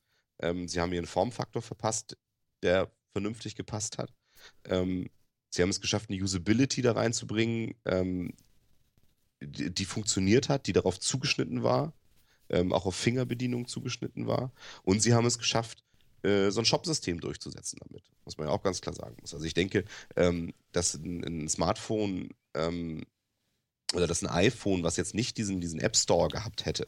Ähm, 0.41 0.67
sie 0.67 0.79
haben 0.79 0.93
ihren 0.93 1.05
Formfaktor 1.05 1.61
verpasst, 1.61 2.17
der 2.61 2.91
vernünftig 3.11 3.55
gepasst 3.55 3.97
hat. 3.97 4.13
Ähm, 4.65 5.09
sie 5.49 5.61
haben 5.61 5.69
es 5.69 5.81
geschafft, 5.81 6.09
eine 6.09 6.21
Usability 6.21 6.81
da 6.81 6.93
reinzubringen, 6.93 7.75
ähm, 7.85 8.33
die, 9.41 9.73
die, 9.73 9.85
funktioniert 9.85 10.49
hat, 10.49 10.67
die 10.67 10.73
darauf 10.73 10.99
zugeschnitten 10.99 11.63
war, 11.63 11.93
ähm, 12.49 12.73
auch 12.73 12.85
auf 12.85 12.95
Fingerbedienung 12.95 13.67
zugeschnitten 13.67 14.27
war. 14.27 14.51
Und 14.83 15.01
sie 15.01 15.13
haben 15.13 15.25
es 15.25 15.37
geschafft, 15.37 15.83
äh, 16.23 16.49
so 16.51 16.61
ein 16.61 16.65
Shop-System 16.65 17.19
durchzusetzen 17.19 17.79
damit. 17.81 18.03
Muss 18.25 18.37
man 18.37 18.47
ja 18.47 18.53
auch 18.53 18.63
ganz 18.63 18.81
klar 18.81 18.95
sagen 18.95 19.17
muss. 19.21 19.33
Also 19.33 19.45
ich 19.45 19.53
denke, 19.53 19.85
ähm, 20.15 20.53
dass 20.71 20.93
ein, 20.93 21.23
ein 21.23 21.49
Smartphone 21.49 22.29
ähm, 22.53 23.03
oder 23.93 24.07
dass 24.07 24.23
ein 24.23 24.29
iPhone, 24.29 24.83
was 24.83 24.97
jetzt 24.97 25.15
nicht 25.15 25.37
diesen, 25.37 25.61
diesen 25.61 25.79
App 25.79 25.95
Store 25.95 26.29
gehabt 26.29 26.65
hätte, 26.65 26.85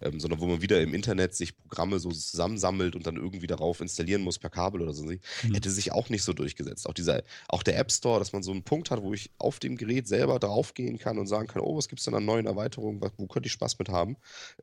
ähm, 0.00 0.20
sondern 0.20 0.40
wo 0.40 0.46
man 0.46 0.62
wieder 0.62 0.80
im 0.80 0.94
Internet 0.94 1.34
sich 1.34 1.56
Programme 1.56 1.98
so 1.98 2.10
zusammensammelt 2.10 2.94
und 2.96 3.06
dann 3.06 3.16
irgendwie 3.16 3.46
darauf 3.46 3.80
installieren 3.80 4.22
muss 4.22 4.38
per 4.38 4.50
Kabel 4.50 4.82
oder 4.82 4.92
so, 4.92 5.04
mhm. 5.04 5.20
hätte 5.52 5.70
sich 5.70 5.92
auch 5.92 6.08
nicht 6.08 6.22
so 6.22 6.32
durchgesetzt. 6.32 6.88
Auch 6.88 6.94
dieser, 6.94 7.22
auch 7.48 7.62
der 7.62 7.78
App 7.78 7.90
Store, 7.90 8.18
dass 8.18 8.32
man 8.32 8.42
so 8.42 8.52
einen 8.52 8.64
Punkt 8.64 8.90
hat, 8.90 9.02
wo 9.02 9.14
ich 9.14 9.30
auf 9.38 9.58
dem 9.58 9.76
Gerät 9.76 10.08
selber 10.08 10.38
draufgehen 10.38 10.98
kann 10.98 11.18
und 11.18 11.26
sagen 11.26 11.46
kann, 11.46 11.62
oh, 11.62 11.76
was 11.76 11.88
gibt 11.88 12.00
es 12.00 12.04
denn 12.04 12.14
an 12.14 12.24
neuen 12.24 12.46
Erweiterungen, 12.46 13.00
wo 13.16 13.26
könnte 13.26 13.46
ich 13.46 13.52
Spaß 13.52 13.78
mit 13.78 13.88
haben? 13.88 14.16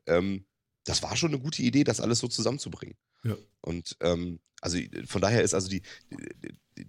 Ähm, 0.06 0.44
das 0.84 1.02
war 1.02 1.16
schon 1.16 1.30
eine 1.30 1.42
gute 1.42 1.62
Idee, 1.62 1.84
das 1.84 2.00
alles 2.00 2.18
so 2.18 2.28
zusammenzubringen. 2.28 2.96
Ja. 3.24 3.36
Und 3.60 3.96
ähm, 4.00 4.40
also 4.60 4.78
von 5.06 5.20
daher 5.20 5.42
ist 5.42 5.54
also 5.54 5.68
die, 5.68 5.82
die, 6.10 6.86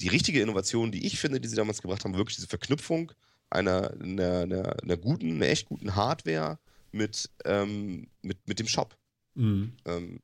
die, 0.00 0.08
richtige 0.08 0.40
Innovation, 0.40 0.92
die 0.92 1.06
ich 1.06 1.18
finde, 1.18 1.40
die 1.40 1.48
sie 1.48 1.56
damals 1.56 1.82
gebracht 1.82 2.04
haben, 2.04 2.14
wirklich 2.14 2.36
diese 2.36 2.48
Verknüpfung 2.48 3.12
einer, 3.50 3.92
einer, 4.00 4.40
einer, 4.40 4.82
einer 4.82 4.96
guten, 4.96 5.36
einer 5.36 5.48
echt 5.48 5.66
guten 5.66 5.94
Hardware 5.94 6.58
mit, 6.90 7.30
ähm, 7.44 8.08
mit, 8.22 8.46
mit 8.48 8.58
dem 8.58 8.68
Shop. 8.68 8.96
Mhm. 9.34 9.76
Ähm, 9.84 10.20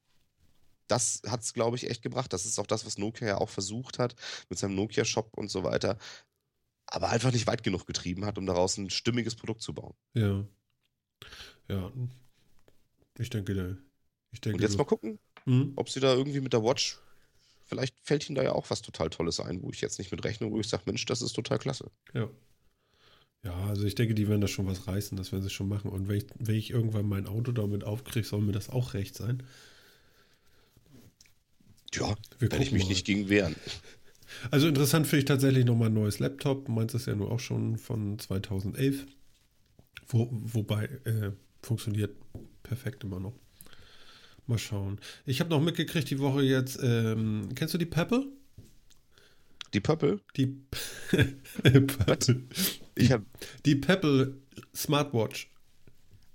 das 0.86 1.22
hat 1.26 1.42
es, 1.42 1.52
glaube 1.52 1.76
ich, 1.76 1.88
echt 1.88 2.02
gebracht. 2.02 2.32
Das 2.32 2.46
ist 2.46 2.58
auch 2.58 2.66
das, 2.66 2.86
was 2.86 2.98
Nokia 2.98 3.28
ja 3.28 3.38
auch 3.38 3.50
versucht 3.50 3.98
hat 3.98 4.14
mit 4.48 4.58
seinem 4.58 4.74
Nokia-Shop 4.74 5.36
und 5.36 5.50
so 5.50 5.62
weiter. 5.62 5.98
aber 6.86 7.10
einfach 7.10 7.32
nicht 7.32 7.46
weit 7.46 7.62
genug 7.62 7.86
getrieben 7.86 8.24
hat, 8.24 8.38
um 8.38 8.46
daraus 8.46 8.78
ein 8.78 8.90
stimmiges 8.90 9.36
Produkt 9.36 9.60
zu 9.60 9.74
bauen. 9.74 9.94
Ja. 10.14 10.44
Ja. 11.68 11.92
Ich 13.18 13.30
denke, 13.30 13.54
der, 13.54 13.76
ich 14.32 14.40
denke. 14.40 14.56
Und 14.56 14.62
jetzt 14.62 14.74
du- 14.74 14.78
mal 14.78 14.84
gucken, 14.84 15.18
Hm? 15.44 15.72
ob 15.76 15.88
sie 15.90 16.00
da 16.00 16.14
irgendwie 16.14 16.40
mit 16.40 16.52
der 16.52 16.62
Watch, 16.62 16.98
vielleicht 17.66 17.94
fällt 18.02 18.28
ihnen 18.28 18.36
da 18.36 18.42
ja 18.42 18.52
auch 18.52 18.70
was 18.70 18.82
total 18.82 19.10
Tolles 19.10 19.40
ein, 19.40 19.62
wo 19.62 19.70
ich 19.70 19.80
jetzt 19.80 19.98
nicht 19.98 20.10
mit 20.10 20.24
rechne, 20.24 20.50
wo 20.50 20.58
ich 20.60 20.68
sage, 20.68 20.84
Mensch, 20.86 21.04
das 21.06 21.22
ist 21.22 21.32
total 21.34 21.58
klasse. 21.58 21.90
Ja. 22.14 22.28
Ja, 23.44 23.54
also 23.66 23.84
ich 23.84 23.94
denke, 23.94 24.14
die 24.14 24.28
werden 24.28 24.40
da 24.40 24.48
schon 24.48 24.66
was 24.66 24.88
reißen, 24.88 25.16
das 25.16 25.30
werden 25.30 25.44
sie 25.44 25.50
schon 25.50 25.68
machen. 25.68 25.90
Und 25.90 26.08
wenn 26.08 26.16
ich, 26.18 26.26
wenn 26.38 26.56
ich 26.56 26.70
irgendwann 26.70 27.08
mein 27.08 27.26
Auto 27.26 27.52
damit 27.52 27.84
aufkriege, 27.84 28.26
soll 28.26 28.40
mir 28.40 28.52
das 28.52 28.68
auch 28.68 28.94
recht 28.94 29.14
sein. 29.14 29.42
Ja, 31.94 32.14
Wir 32.38 32.50
werde 32.50 32.62
ich 32.64 32.72
mich 32.72 32.82
mal. 32.84 32.88
nicht 32.90 33.06
gegen 33.06 33.28
wehren. 33.28 33.54
Also 34.50 34.68
interessant 34.68 35.06
finde 35.06 35.20
ich 35.20 35.24
tatsächlich 35.24 35.64
nochmal 35.64 35.88
ein 35.88 35.94
neues 35.94 36.18
Laptop. 36.18 36.68
Meins 36.68 36.92
ist 36.92 37.06
ja 37.06 37.14
nur 37.14 37.30
auch 37.32 37.40
schon 37.40 37.78
von 37.78 38.18
2011. 38.18 39.06
Wo, 40.06 40.28
wobei, 40.30 40.84
äh, 41.06 41.32
funktioniert 41.62 42.14
perfekt 42.68 43.04
immer 43.04 43.18
noch. 43.20 43.34
Mal 44.46 44.58
schauen. 44.58 44.98
Ich 45.26 45.40
habe 45.40 45.50
noch 45.50 45.60
mitgekriegt 45.60 46.08
die 46.10 46.18
Woche 46.20 46.42
jetzt, 46.42 46.78
ähm, 46.82 47.48
kennst 47.54 47.74
du 47.74 47.78
die 47.78 47.86
Pebble? 47.86 48.26
Die 49.74 49.80
Purple, 49.80 50.20
Die, 50.36 50.56
Pebble. 51.10 52.42
ich 52.94 53.12
habe, 53.12 53.26
die 53.66 53.74
Pebble 53.74 54.34
Smartwatch. 54.74 55.50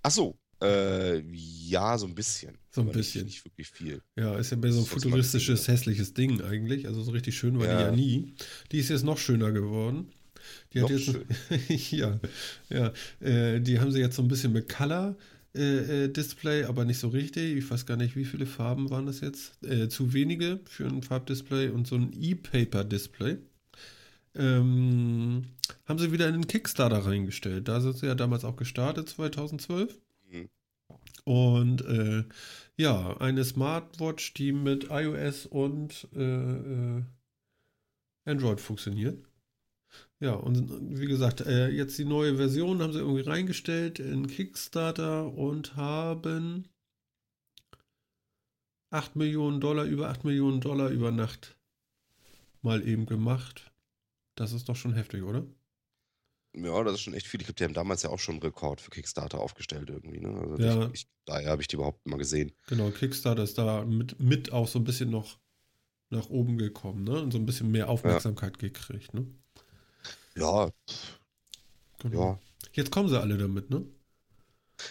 ach 0.04 0.12
so, 0.12 0.38
äh, 0.62 1.20
ja, 1.32 1.98
so 1.98 2.06
ein 2.06 2.14
bisschen. 2.14 2.56
So 2.70 2.82
ein 2.82 2.90
aber 2.90 2.98
nicht- 2.98 3.08
bisschen. 3.14 3.26
Nicht, 3.26 3.44
wirklich 3.44 3.70
viel. 3.70 4.02
Ja, 4.16 4.36
ist 4.38 4.52
ja 4.52 4.58
mehr 4.58 4.72
so 4.72 4.82
ein 4.82 4.86
futuristisches, 4.86 5.68
hässliches 5.68 6.14
Ding 6.14 6.42
eigentlich. 6.42 6.86
Also 6.88 7.02
so 7.02 7.10
richtig 7.12 7.36
schön 7.36 7.58
war 7.58 7.66
die 7.66 7.72
Ja. 7.74 7.82
ja 7.88 7.92
nie. 7.92 8.36
Die 8.72 8.78
ist 8.78 8.90
jetzt 8.90 9.04
noch 9.04 9.18
schöner 9.18 9.52
geworden. 9.52 10.10
Die 10.74 10.82
hat 10.84 10.92
Noch 10.92 10.98
jetzt 10.98 11.16
ja, 11.92 12.20
ja. 12.70 12.94
Äh, 13.20 13.62
die 13.62 13.80
haben 13.80 13.92
sie 13.92 14.00
jetzt 14.00 14.16
so 14.16 14.22
ein 14.22 14.28
bisschen 14.28 14.54
mit 14.54 14.70
Color 14.70 15.16
äh, 15.56 16.06
äh, 16.06 16.08
Display, 16.10 16.64
aber 16.64 16.84
nicht 16.84 17.00
so 17.00 17.10
richtig. 17.10 17.58
Ich 17.58 17.70
weiß 17.70 17.86
gar 17.86 17.98
nicht, 17.98 18.16
wie 18.16 18.26
viele 18.26 18.46
Farben 18.46 18.90
waren 18.90 19.06
das 19.06 19.22
jetzt. 19.22 19.64
Äh, 19.64 19.88
zu 19.88 20.14
wenige 20.14 20.60
für 20.66 20.88
ein 20.88 21.04
Farbdisplay 21.04 21.70
und 21.70 21.86
so 21.86 21.96
ein 21.96 22.12
E-Paper 22.20 22.84
Display. 22.84 23.38
Ähm, 24.36 25.44
haben 25.86 26.00
sie 26.00 26.12
wieder 26.12 26.28
in 26.28 26.34
den 26.34 26.48
Kickstarter 26.48 27.06
reingestellt. 27.06 27.68
Da 27.68 27.82
sind 27.82 27.98
sie 27.98 28.08
ja 28.08 28.16
damals 28.16 28.46
auch 28.46 28.56
gestartet, 28.56 29.10
2012. 29.10 29.96
Mhm. 30.32 30.50
Und 31.24 31.86
äh, 31.86 32.24
ja, 32.76 33.16
eine 33.18 33.44
Smartwatch, 33.46 34.34
die 34.34 34.54
mit 34.54 34.88
iOS 34.90 35.46
und 35.46 36.08
äh, 36.16 37.04
Android 38.26 38.60
funktioniert. 38.60 39.24
Ja, 40.24 40.36
und 40.36 40.98
wie 40.98 41.06
gesagt, 41.06 41.42
äh, 41.42 41.68
jetzt 41.68 41.98
die 41.98 42.06
neue 42.06 42.38
Version 42.38 42.82
haben 42.82 42.94
sie 42.94 43.00
irgendwie 43.00 43.30
reingestellt 43.30 44.00
in 44.00 44.26
Kickstarter 44.28 45.28
und 45.34 45.76
haben 45.76 46.70
8 48.90 49.18
Millionen 49.18 49.60
Dollar, 49.60 49.84
über 49.84 50.08
8 50.08 50.24
Millionen 50.24 50.62
Dollar 50.62 50.92
über 50.92 51.12
Nacht 51.12 51.58
mal 52.62 52.88
eben 52.88 53.06
gemacht. 53.06 53.74
Das 54.36 54.54
ist 54.54 54.70
doch 54.70 54.78
schon 54.78 54.94
heftig, 54.94 55.24
oder? 55.24 55.46
Ja, 56.56 56.82
das 56.86 56.94
ist 56.94 57.02
schon 57.02 57.16
echt 57.16 57.28
viel. 57.28 57.42
Ich 57.42 57.48
glaube, 57.48 57.58
die 57.58 57.66
haben 57.66 57.74
damals 57.74 58.04
ja 58.04 58.10
auch 58.10 58.20
schon 58.20 58.36
einen 58.36 58.44
Rekord 58.44 58.80
für 58.80 58.92
Kickstarter 58.92 59.42
aufgestellt 59.42 59.90
irgendwie. 59.90 60.22
Ne? 60.22 60.30
Also 60.30 60.64
Ja. 60.64 60.86
ich, 60.86 61.02
ich, 61.02 61.08
daher 61.26 61.50
habe 61.50 61.62
ich 61.62 61.68
die 61.68 61.76
überhaupt 61.76 62.08
mal 62.08 62.16
gesehen. 62.16 62.54
Genau, 62.68 62.92
Kickstarter 62.92 63.44
ist 63.44 63.58
da 63.58 63.84
mit, 63.84 64.22
mit 64.22 64.54
auch 64.54 64.70
so 64.70 64.80
ein 64.80 64.86
bisschen 64.86 65.10
noch 65.10 65.38
nach 66.12 66.30
oben 66.30 66.58
gekommen, 66.58 67.04
ne? 67.04 67.22
Und 67.22 67.32
so 67.32 67.40
ein 67.40 67.46
bisschen 67.46 67.72
mehr 67.72 67.90
Aufmerksamkeit 67.90 68.58
gekriegt, 68.58 69.14
ne? 69.14 69.28
Ja, 70.38 70.72
Genau. 72.04 72.32
ja. 72.34 72.40
Jetzt 72.74 72.92
kommen 72.92 73.08
sie 73.10 73.20
alle 73.20 73.38
damit, 73.38 73.70
ne? 73.70 73.86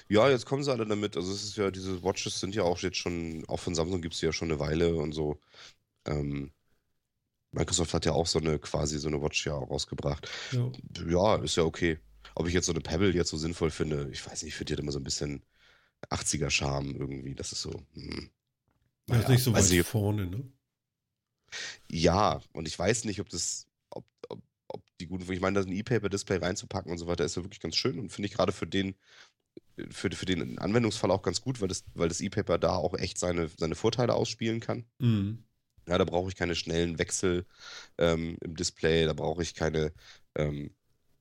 Ja, 0.09 0.31
jetzt 0.31 0.47
kommen 0.47 0.63
sie 0.63 0.73
alle 0.73 0.87
damit. 0.87 1.17
Also 1.17 1.33
es 1.33 1.43
ist 1.45 1.57
ja, 1.57 1.71
diese 1.71 2.03
Watches 2.03 2.41
sind 2.41 2.55
ja 2.55 2.63
auch 2.63 2.79
jetzt 2.79 2.97
schon, 2.97 3.45
auch 3.49 3.61
von 3.61 3.75
Samsung 3.75 4.01
gibt 4.01 4.15
es 4.15 4.21
ja 4.21 4.33
schon 4.33 4.51
eine 4.51 4.61
Weile 4.61 4.95
und 4.95 5.13
so. 5.13 5.39
Ähm, 6.07 6.53
Microsoft 7.51 7.93
hat 7.93 8.07
ja 8.07 8.13
auch 8.13 8.27
so 8.27 8.39
eine 8.39 8.59
quasi 8.59 8.99
so 8.99 9.09
eine 9.09 9.21
Watch 9.21 9.47
ja 9.47 9.55
auch 9.55 9.69
rausgebracht. 9.69 10.29
Ja. 10.53 10.73
Ja, 11.07 11.37
ist 11.37 11.57
ja 11.57 11.65
okay. 11.65 11.99
Ob 12.35 12.49
ich 12.49 12.55
jetzt 12.55 12.67
so 12.67 12.73
eine 12.73 12.81
Pebble 12.81 13.13
jetzt 13.13 13.29
so 13.31 13.37
sinnvoll 13.37 13.71
finde, 13.71 14.09
ich 14.11 14.25
weiß 14.25 14.43
nicht, 14.43 14.53
ich 14.53 14.55
finde 14.55 14.71
die 14.71 14.75
hat 14.75 14.81
immer 14.81 14.93
so 14.93 15.01
ein 15.01 15.05
bisschen 15.05 15.43
80er-Charme 16.09 16.97
irgendwie. 16.97 17.35
Das 17.35 17.53
ist 17.53 17.63
so. 17.63 17.73
Hm. 17.95 18.31
Ja, 19.09 19.19
ist 19.19 19.29
nicht 19.29 19.43
so 19.43 19.53
weit 19.53 19.69
nicht, 19.69 19.87
vorne, 19.87 20.27
ne? 20.27 20.51
Ja, 21.91 22.41
und 22.53 22.67
ich 22.67 22.79
weiß 22.79 23.05
nicht, 23.05 23.21
ob 23.21 23.29
das, 23.29 23.67
ob, 23.91 24.07
ob 24.29 24.41
die 25.03 25.09
guten, 25.09 25.31
ich 25.31 25.41
meine, 25.41 25.61
da 25.61 25.67
ein 25.67 25.73
E-Paper-Display 25.73 26.38
reinzupacken 26.38 26.91
und 26.91 26.99
so 26.99 27.07
weiter, 27.07 27.25
ist 27.25 27.37
ja 27.37 27.43
wirklich 27.43 27.61
ganz 27.61 27.77
schön 27.77 27.99
und 27.99 28.11
finde 28.11 28.29
ich 28.29 28.35
gerade 28.35 28.53
für 28.53 28.67
den, 28.67 28.95
für, 29.91 30.11
für 30.11 30.27
den 30.27 30.59
Anwendungsfall 30.59 31.11
auch 31.11 31.23
ganz 31.23 31.41
gut, 31.41 31.61
weil 31.61 31.69
das, 31.69 31.85
weil 31.95 32.09
das 32.09 32.21
E-Paper 32.21 32.59
da 32.59 32.77
auch 32.77 32.95
echt 32.95 33.19
seine, 33.19 33.51
seine 33.57 33.75
Vorteile 33.75 34.15
ausspielen 34.15 34.61
kann. 34.61 34.85
Mhm. 34.99 35.45
Ja, 35.88 35.99
da 35.99 36.05
brauche 36.05 36.29
ich 36.29 36.37
keine 36.37 36.55
schnellen 36.55 36.99
Wechsel 36.99 37.45
ähm, 37.99 38.37
im 38.41 38.55
Display, 38.55 39.05
da 39.05 39.12
brauche 39.12 39.43
ich 39.43 39.55
keine, 39.55 39.93
ähm, 40.37 40.71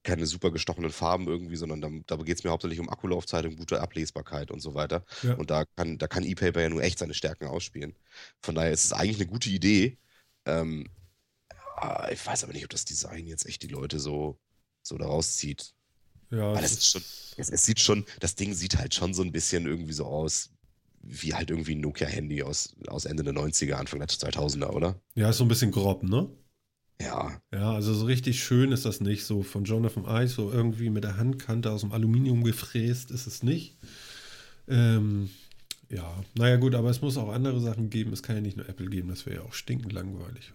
keine 0.04 0.28
super 0.28 0.52
gestochenen 0.52 0.91
Farben 0.91 1.28
irgendwie, 1.28 1.56
sondern 1.56 1.82
da, 1.82 1.89
da 2.06 2.24
geht 2.24 2.38
es 2.38 2.44
mir 2.44 2.52
hauptsächlich 2.52 2.80
um 2.80 2.89
Akkulaufzeit 2.89 3.46
und 3.46 3.58
gute 3.58 3.82
Ablesbarkeit 3.82 4.52
und 4.52 4.60
so 4.60 4.76
weiter. 4.76 5.04
Ja. 5.24 5.34
Und 5.34 5.50
da 5.50 5.65
kann, 5.76 5.98
da 5.98 6.08
kann 6.08 6.24
E-Paper 6.24 6.62
ja 6.62 6.70
nur 6.70 6.84
echt 6.84 7.00
seine 7.00 7.15
Stärken 7.15 7.48
ausspielen. 7.48 7.96
Von 8.41 8.54
daher 8.54 8.72
ist 8.72 8.86
es 8.86 8.94
eigentlich 8.94 9.20
eine 9.20 9.30
gute 9.32 9.50
Idee. 9.50 9.98
Ähm, 10.46 10.88
ich 12.12 12.26
weiß 12.26 12.44
aber 12.44 12.54
nicht, 12.54 12.63
ob 12.63 12.70
das 12.70 12.86
Design 12.86 13.28
jetzt 13.28 13.46
echt 13.46 13.63
die 13.63 13.67
Leute 13.67 14.00
so, 14.00 14.39
so 14.82 14.98
da 14.98 15.06
rauszieht. 15.06 15.74
Ja, 16.32 16.54
Weil 16.54 16.63
es 16.63 16.72
ist 16.74 16.89
schon, 16.91 17.02
es, 17.38 17.50
es 17.50 17.65
sieht 17.65 17.80
schon, 17.80 18.06
das 18.20 18.36
Ding 18.36 18.54
sieht 18.54 18.78
halt 18.78 18.94
schon 18.96 19.13
so 19.13 19.22
ein 19.24 19.32
bisschen 19.32 19.65
irgendwie 19.65 19.94
so 19.94 20.06
aus, 20.06 20.52
wie 21.02 21.34
halt 21.34 21.50
irgendwie 21.50 21.76
ein 21.76 21.82
Nokia-Handy 21.82 22.44
aus, 22.44 22.76
aus 22.88 23.06
Ende 23.06 23.24
der 23.24 23.34
90er, 23.34 23.74
Anfang 23.74 24.00
der 24.00 24.08
2000er, 24.10 24.70
oder? 24.70 25.02
ja, 25.15 25.30
ist 25.30 25.38
so 25.38 25.46
ein 25.46 25.48
bisschen 25.50 25.72
grob, 25.72 26.04
ne? 26.04 26.30
Ja, 27.02 27.41
Ja, 27.52 27.74
also 27.74 27.94
so 27.94 28.06
richtig 28.06 28.44
schön 28.44 28.72
ist 28.72 28.86
das 28.86 29.02
nicht. 29.02 29.26
So 29.26 29.44
von 29.44 29.63
Jonathan 29.65 30.06
Ive, 30.06 30.28
so 30.28 30.52
irgendwie 30.52 30.89
mit 30.89 31.04
der 31.04 31.17
Handkante 31.17 31.72
aus 31.72 31.82
dem 31.82 31.91
Aluminium 31.91 32.44
gefräst 32.44 33.12
ist 33.12 33.28
es 33.28 33.44
nicht. 33.44 33.78
Ähm, 34.67 35.30
ja, 35.89 36.24
naja 36.36 36.58
gut, 36.58 36.76
aber 36.76 36.89
es 36.89 37.02
muss 37.02 37.17
auch 37.17 37.30
andere 37.30 37.60
Sachen 37.60 37.89
geben. 37.89 38.13
Es 38.13 38.24
kann 38.24 38.36
ja 38.36 38.41
nicht 38.41 38.58
nur 38.58 38.70
Apple 38.70 38.89
geben, 38.89 39.10
das 39.10 39.26
wäre 39.26 39.38
ja 39.38 39.41
auch 39.44 39.54
stinkend 39.54 39.91
langweilig? 39.94 40.54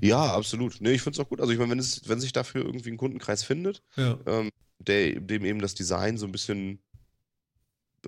Ja, 0.00 0.34
absolut. 0.34 0.80
Nee, 0.80 0.92
ich 0.92 1.02
finde 1.02 1.20
es 1.20 1.24
auch 1.24 1.28
gut. 1.28 1.40
Also 1.40 1.52
ich 1.52 1.58
meine, 1.58 1.70
wenn, 1.70 1.78
es, 1.78 2.08
wenn 2.08 2.20
sich 2.20 2.32
dafür 2.32 2.64
irgendwie 2.64 2.90
ein 2.90 2.96
Kundenkreis 2.96 3.42
findet, 3.44 3.82
Ja, 3.96 4.18
ähm, 4.26 4.50
der, 4.78 5.20
dem 5.20 5.44
eben 5.44 5.60
das 5.60 5.74
Design 5.74 6.18
so 6.18 6.26
ein 6.26 6.32
bisschen, 6.32 6.80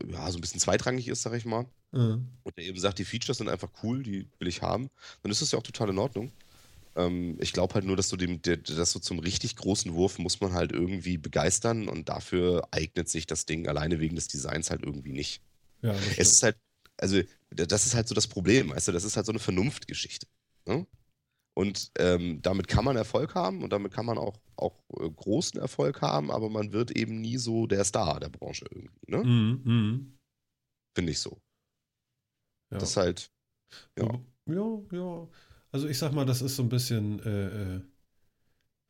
ja, 0.08 0.30
so 0.30 0.38
ein 0.38 0.40
bisschen 0.40 0.60
zweitrangig 0.60 1.08
ist, 1.08 1.22
sag 1.22 1.34
ich 1.34 1.44
mal, 1.44 1.66
äh, 1.92 1.98
und 2.42 2.56
der 2.56 2.64
eben 2.64 2.78
sagt, 2.78 2.98
die 2.98 3.04
Features 3.04 3.38
sind 3.38 3.48
einfach 3.48 3.70
cool, 3.82 4.02
die 4.02 4.28
will 4.38 4.48
ich 4.48 4.62
haben, 4.62 4.88
dann 5.22 5.32
ist 5.32 5.42
das 5.42 5.50
ja 5.52 5.58
auch 5.58 5.62
total 5.62 5.90
in 5.90 5.98
Ordnung. 5.98 6.32
Ähm, 6.96 7.36
ich 7.40 7.52
glaube 7.52 7.74
halt 7.74 7.84
nur, 7.84 7.96
dass 7.96 8.08
du 8.08 8.16
dem, 8.16 8.42
der, 8.42 8.58
dass 8.58 8.92
du 8.92 8.98
zum 9.00 9.18
richtig 9.20 9.56
großen 9.56 9.94
Wurf 9.94 10.18
muss 10.18 10.40
man 10.40 10.52
halt 10.52 10.72
irgendwie 10.72 11.18
begeistern 11.18 11.88
und 11.88 12.08
dafür 12.08 12.68
eignet 12.72 13.08
sich 13.08 13.26
das 13.26 13.46
Ding 13.46 13.68
alleine 13.68 14.00
wegen 14.00 14.16
des 14.16 14.28
Designs 14.28 14.70
halt 14.70 14.82
irgendwie 14.84 15.12
nicht. 15.12 15.42
ja, 15.82 15.94
Es 16.16 16.32
ist 16.32 16.42
halt, 16.42 16.56
also 16.98 17.20
das 17.50 17.86
ist 17.86 17.94
halt 17.94 18.08
so 18.08 18.14
das 18.14 18.28
Problem, 18.28 18.70
weißt 18.70 18.88
du, 18.88 18.92
das 18.92 19.04
ist 19.04 19.16
halt 19.16 19.26
so 19.26 19.32
eine 19.32 19.38
Vernunftgeschichte. 19.38 20.26
Ne? 20.66 20.86
Und 21.54 21.90
ähm, 21.98 22.40
damit 22.42 22.68
kann 22.68 22.84
man 22.84 22.96
Erfolg 22.96 23.34
haben 23.34 23.62
und 23.62 23.72
damit 23.72 23.92
kann 23.92 24.06
man 24.06 24.18
auch, 24.18 24.40
auch 24.56 24.82
äh, 24.98 25.10
großen 25.10 25.60
Erfolg 25.60 26.00
haben, 26.00 26.30
aber 26.30 26.48
man 26.48 26.72
wird 26.72 26.92
eben 26.92 27.20
nie 27.20 27.36
so 27.38 27.66
der 27.66 27.84
Star 27.84 28.20
der 28.20 28.28
Branche 28.28 28.66
irgendwie, 28.70 29.10
ne? 29.10 29.18
Mhm, 29.24 29.60
mhm. 29.64 30.18
Finde 30.94 31.12
ich 31.12 31.18
so. 31.18 31.40
Ja. 32.72 32.78
Das 32.78 32.90
ist 32.90 32.96
halt, 32.96 33.32
ja. 33.98 34.20
ja, 34.46 34.82
ja. 34.92 35.28
Also 35.72 35.88
ich 35.88 35.98
sag 35.98 36.12
mal, 36.12 36.24
das 36.24 36.42
ist 36.42 36.56
so 36.56 36.62
ein 36.62 36.68
bisschen 36.68 37.20
äh, 37.20 37.76
äh, 37.76 37.80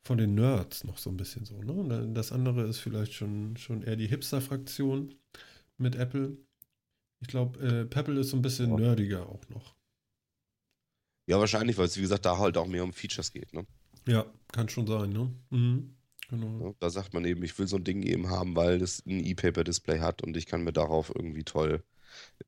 von 0.03 0.17
den 0.17 0.33
Nerds 0.35 0.83
noch 0.83 0.97
so 0.97 1.09
ein 1.09 1.17
bisschen 1.17 1.45
so. 1.45 1.61
Ne? 1.61 2.09
Das 2.13 2.31
andere 2.31 2.63
ist 2.63 2.79
vielleicht 2.79 3.13
schon, 3.13 3.55
schon 3.57 3.83
eher 3.83 3.95
die 3.95 4.07
Hipster-Fraktion 4.07 5.13
mit 5.77 5.95
Apple. 5.95 6.37
Ich 7.21 7.27
glaube, 7.27 7.59
äh, 7.59 7.85
Pebble 7.85 8.19
ist 8.19 8.29
so 8.29 8.37
ein 8.37 8.41
bisschen 8.41 8.71
Ja. 8.71 8.77
nerdiger 8.77 9.27
auch 9.29 9.47
noch. 9.49 9.75
Ja, 11.27 11.39
wahrscheinlich, 11.39 11.77
weil 11.77 11.85
es, 11.85 11.97
wie 11.97 12.01
gesagt, 12.01 12.25
da 12.25 12.37
halt 12.37 12.57
auch 12.57 12.67
mehr 12.67 12.83
um 12.83 12.93
Features 12.93 13.31
geht. 13.31 13.53
Ne? 13.53 13.65
Ja, 14.07 14.25
kann 14.51 14.69
schon 14.69 14.87
sein, 14.87 15.11
ne? 15.11 15.33
Mhm. 15.49 15.95
Genau. 16.29 16.67
Ja, 16.67 16.73
Da 16.79 16.89
sagt 16.89 17.13
man 17.13 17.25
eben, 17.25 17.43
ich 17.43 17.57
will 17.59 17.67
so 17.67 17.75
ein 17.75 17.83
Ding 17.83 18.03
eben 18.03 18.29
haben, 18.29 18.55
weil 18.55 18.81
es 18.81 19.05
ein 19.05 19.23
E-Paper-Display 19.23 19.99
hat 19.99 20.23
und 20.23 20.37
ich 20.37 20.45
kann 20.45 20.63
mir 20.63 20.73
darauf 20.73 21.11
irgendwie 21.13 21.43
toll. 21.43 21.83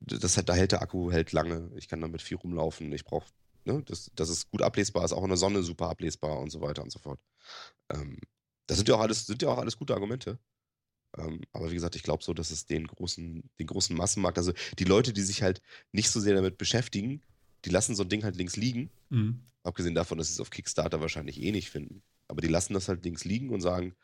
Das 0.00 0.36
hat, 0.36 0.48
da 0.48 0.54
hält 0.54 0.72
der 0.72 0.82
Akku 0.82 1.10
hält 1.10 1.32
lange. 1.32 1.70
Ich 1.76 1.88
kann 1.88 2.00
damit 2.00 2.22
viel 2.22 2.36
rumlaufen. 2.38 2.92
Ich 2.92 3.04
brauche, 3.04 3.26
ne, 3.64 3.82
das, 3.86 4.10
das 4.14 4.30
ist 4.30 4.50
gut 4.50 4.62
ablesbar, 4.62 5.04
ist 5.04 5.12
auch 5.12 5.22
in 5.22 5.28
der 5.28 5.36
Sonne 5.36 5.62
super 5.62 5.90
ablesbar 5.90 6.38
und 6.40 6.50
so 6.50 6.60
weiter 6.60 6.82
und 6.82 6.90
so 6.90 6.98
fort. 6.98 7.20
Ähm, 7.90 8.18
das 8.66 8.78
sind 8.78 8.88
ja 8.88 8.96
auch 8.96 9.00
alles, 9.00 9.26
sind 9.26 9.42
ja 9.42 9.48
auch 9.50 9.58
alles 9.58 9.76
gute 9.78 9.94
Argumente. 9.94 10.38
Ähm, 11.16 11.42
aber 11.52 11.70
wie 11.70 11.74
gesagt, 11.74 11.96
ich 11.96 12.02
glaube 12.02 12.24
so, 12.24 12.34
dass 12.34 12.50
es 12.50 12.66
den 12.66 12.86
großen, 12.86 13.48
den 13.58 13.66
großen 13.66 13.96
Massenmarkt, 13.96 14.38
also 14.38 14.52
die 14.78 14.84
Leute, 14.84 15.12
die 15.12 15.22
sich 15.22 15.42
halt 15.42 15.60
nicht 15.92 16.10
so 16.10 16.20
sehr 16.20 16.34
damit 16.34 16.58
beschäftigen, 16.58 17.22
die 17.64 17.70
lassen 17.70 17.94
so 17.94 18.02
ein 18.02 18.08
Ding 18.08 18.24
halt 18.24 18.36
links 18.36 18.56
liegen. 18.56 18.90
Mhm. 19.10 19.40
Abgesehen 19.62 19.94
davon, 19.94 20.18
dass 20.18 20.28
sie 20.28 20.34
es 20.34 20.40
auf 20.40 20.50
Kickstarter 20.50 21.00
wahrscheinlich 21.00 21.40
eh 21.40 21.50
nicht 21.50 21.70
finden. 21.70 22.02
Aber 22.28 22.40
die 22.40 22.48
lassen 22.48 22.74
das 22.74 22.88
halt 22.88 23.04
links 23.04 23.24
liegen 23.24 23.50
und 23.50 23.60
sagen, 23.60 23.94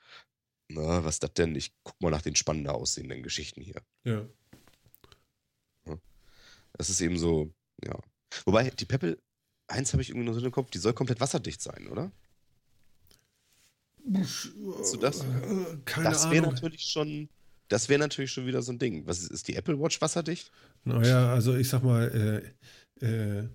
na, 0.68 1.04
was 1.04 1.16
ist 1.16 1.22
das 1.22 1.34
denn? 1.34 1.54
Ich 1.56 1.72
guck 1.82 2.00
mal 2.00 2.10
nach 2.10 2.22
den 2.22 2.36
spannender 2.36 2.74
aussehenden 2.74 3.22
Geschichten 3.22 3.60
hier. 3.60 3.82
Ja. 4.04 4.26
Das 6.74 6.88
ist 6.88 7.00
eben 7.00 7.18
so, 7.18 7.52
ja. 7.84 7.98
Wobei, 8.44 8.70
die 8.70 8.84
Peppel, 8.84 9.20
eins 9.66 9.92
habe 9.92 10.02
ich 10.02 10.10
irgendwie 10.10 10.24
nur 10.24 10.34
so 10.34 10.44
im 10.44 10.52
Kopf, 10.52 10.70
die 10.70 10.78
soll 10.78 10.94
komplett 10.94 11.20
wasserdicht 11.20 11.60
sein, 11.60 11.88
oder? 11.88 12.12
Hast 14.14 14.94
du 14.94 14.96
das? 14.98 15.20
Äh, 15.20 15.76
Keine 15.84 16.08
das 16.08 16.30
wäre 16.30 16.46
natürlich 16.46 16.84
schon, 16.84 17.28
das 17.68 17.88
wäre 17.88 18.00
natürlich 18.00 18.32
schon 18.32 18.46
wieder 18.46 18.62
so 18.62 18.72
ein 18.72 18.78
Ding. 18.78 19.06
Was 19.06 19.20
ist, 19.20 19.30
ist 19.30 19.48
die 19.48 19.56
Apple 19.56 19.78
Watch 19.78 20.00
wasserdicht? 20.00 20.50
Naja, 20.84 21.32
also 21.32 21.54
ich 21.56 21.68
sag 21.68 21.82
mal, 21.82 22.54
äh, 23.00 23.48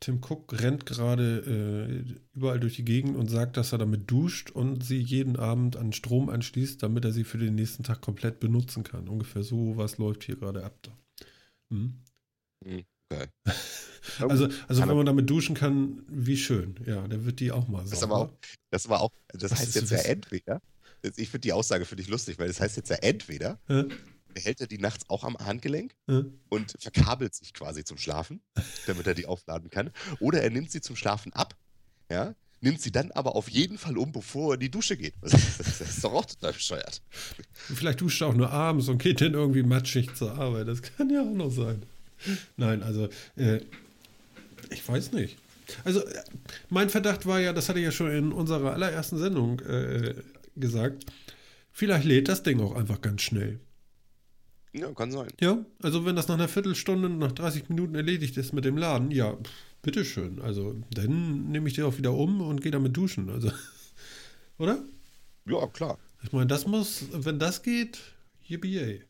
Tim 0.00 0.16
Cook 0.20 0.60
rennt 0.60 0.84
gerade 0.84 2.04
äh, 2.08 2.36
überall 2.36 2.58
durch 2.58 2.74
die 2.74 2.84
Gegend 2.84 3.16
und 3.16 3.28
sagt, 3.30 3.56
dass 3.56 3.70
er 3.72 3.78
damit 3.78 4.10
duscht 4.10 4.50
und 4.50 4.82
sie 4.84 4.98
jeden 4.98 5.36
Abend 5.36 5.76
an 5.76 5.92
Strom 5.92 6.28
anschließt, 6.28 6.82
damit 6.82 7.04
er 7.04 7.12
sie 7.12 7.22
für 7.22 7.38
den 7.38 7.54
nächsten 7.54 7.84
Tag 7.84 8.00
komplett 8.00 8.40
benutzen 8.40 8.82
kann. 8.82 9.08
Ungefähr 9.08 9.44
so 9.44 9.76
was 9.76 9.98
läuft 9.98 10.24
hier 10.24 10.36
gerade 10.36 10.64
ab. 10.64 10.76
Da. 10.82 10.90
Hm? 11.70 11.94
Geil. 13.10 13.28
Also, 14.18 14.48
also 14.66 14.80
Kann 14.80 14.88
wenn 14.90 14.96
man 14.96 15.06
damit 15.06 15.30
duschen 15.30 15.54
kann, 15.54 16.02
wie 16.08 16.36
schön. 16.36 16.74
Ja, 16.86 17.06
der 17.06 17.24
wird 17.24 17.38
die 17.38 17.52
auch 17.52 17.68
mal 17.68 17.84
Das 17.88 18.00
sauber. 18.00 18.16
aber 18.16 18.24
auch, 18.24 18.32
das 18.70 18.88
war 18.88 19.00
auch, 19.00 19.12
das 19.28 19.52
Was 19.52 19.60
heißt 19.60 19.76
jetzt 19.76 19.90
ja 19.92 19.96
das? 19.98 20.06
entweder, 20.06 20.60
ich 21.04 21.28
finde 21.28 21.42
die 21.42 21.52
Aussage 21.52 21.84
für 21.84 21.94
dich 21.94 22.08
lustig, 22.08 22.36
weil 22.40 22.48
das 22.48 22.60
heißt 22.60 22.76
jetzt 22.76 22.90
ja 22.90 22.96
entweder, 22.96 23.60
Hä? 24.32 24.34
behält 24.34 24.60
er 24.60 24.66
die 24.66 24.78
nachts 24.78 25.08
auch 25.08 25.24
am 25.24 25.36
Handgelenk 25.36 25.94
Hä? 26.08 26.24
und 26.48 26.74
verkabelt 26.78 27.34
sich 27.34 27.52
quasi 27.52 27.84
zum 27.84 27.98
Schlafen, 27.98 28.40
damit 28.86 29.06
er 29.06 29.14
die 29.14 29.26
aufladen 29.26 29.70
kann, 29.70 29.90
oder 30.20 30.42
er 30.42 30.50
nimmt 30.50 30.70
sie 30.70 30.80
zum 30.80 30.96
Schlafen 30.96 31.32
ab, 31.32 31.56
ja, 32.10 32.34
nimmt 32.60 32.80
sie 32.80 32.92
dann 32.92 33.10
aber 33.12 33.34
auf 33.36 33.48
jeden 33.48 33.76
Fall 33.76 33.98
um, 33.98 34.12
bevor 34.12 34.52
er 34.52 34.54
in 34.54 34.60
die 34.60 34.70
Dusche 34.70 34.96
geht. 34.96 35.14
Das 35.20 35.32
ist, 35.34 35.60
das 35.60 35.80
ist 35.80 36.04
doch 36.04 36.12
auch 36.12 36.24
total 36.24 36.52
bescheuert. 36.52 37.02
Vielleicht 37.52 38.00
duscht 38.00 38.22
er 38.22 38.28
auch 38.28 38.34
nur 38.34 38.50
abends 38.50 38.88
und 38.88 38.98
geht 39.02 39.20
dann 39.20 39.34
irgendwie 39.34 39.62
matschig 39.62 40.14
zur 40.14 40.32
Arbeit. 40.38 40.68
Das 40.68 40.80
kann 40.82 41.10
ja 41.10 41.22
auch 41.22 41.34
noch 41.34 41.50
sein. 41.50 41.82
Nein, 42.56 42.82
also, 42.82 43.08
äh, 43.36 43.60
ich 44.70 44.86
weiß 44.86 45.12
nicht. 45.12 45.38
Also, 45.84 46.04
äh, 46.06 46.22
mein 46.70 46.88
Verdacht 46.88 47.26
war 47.26 47.40
ja, 47.40 47.52
das 47.52 47.68
hatte 47.68 47.80
ich 47.80 47.84
ja 47.84 47.92
schon 47.92 48.10
in 48.10 48.32
unserer 48.32 48.72
allerersten 48.72 49.18
Sendung 49.18 49.60
äh, 49.60 50.14
gesagt, 50.56 51.06
vielleicht 51.72 52.04
lädt 52.04 52.28
das 52.28 52.42
Ding 52.42 52.60
auch 52.60 52.76
einfach 52.76 53.00
ganz 53.00 53.22
schnell. 53.22 53.58
Ja, 54.74 54.92
kann 54.92 55.10
sein. 55.12 55.28
Ja, 55.40 55.64
also 55.82 56.06
wenn 56.06 56.16
das 56.16 56.28
nach 56.28 56.36
einer 56.36 56.48
Viertelstunde, 56.48 57.08
nach 57.10 57.32
30 57.32 57.68
Minuten 57.68 57.94
erledigt 57.94 58.36
ist 58.38 58.52
mit 58.52 58.64
dem 58.64 58.78
Laden, 58.78 59.10
ja, 59.10 59.34
pff, 59.34 59.50
bitteschön. 59.82 60.40
Also, 60.40 60.80
dann 60.90 61.50
nehme 61.50 61.68
ich 61.68 61.74
die 61.74 61.82
auch 61.82 61.98
wieder 61.98 62.14
um 62.14 62.40
und 62.40 62.62
gehe 62.62 62.72
damit 62.72 62.96
duschen. 62.96 63.28
Also, 63.28 63.50
oder? 64.58 64.82
Ja, 65.44 65.66
klar. 65.66 65.98
Ich 66.22 66.32
meine, 66.32 66.46
das 66.46 66.66
muss, 66.66 67.04
wenn 67.12 67.38
das 67.38 67.62
geht, 67.62 67.98
yippie 68.46 69.02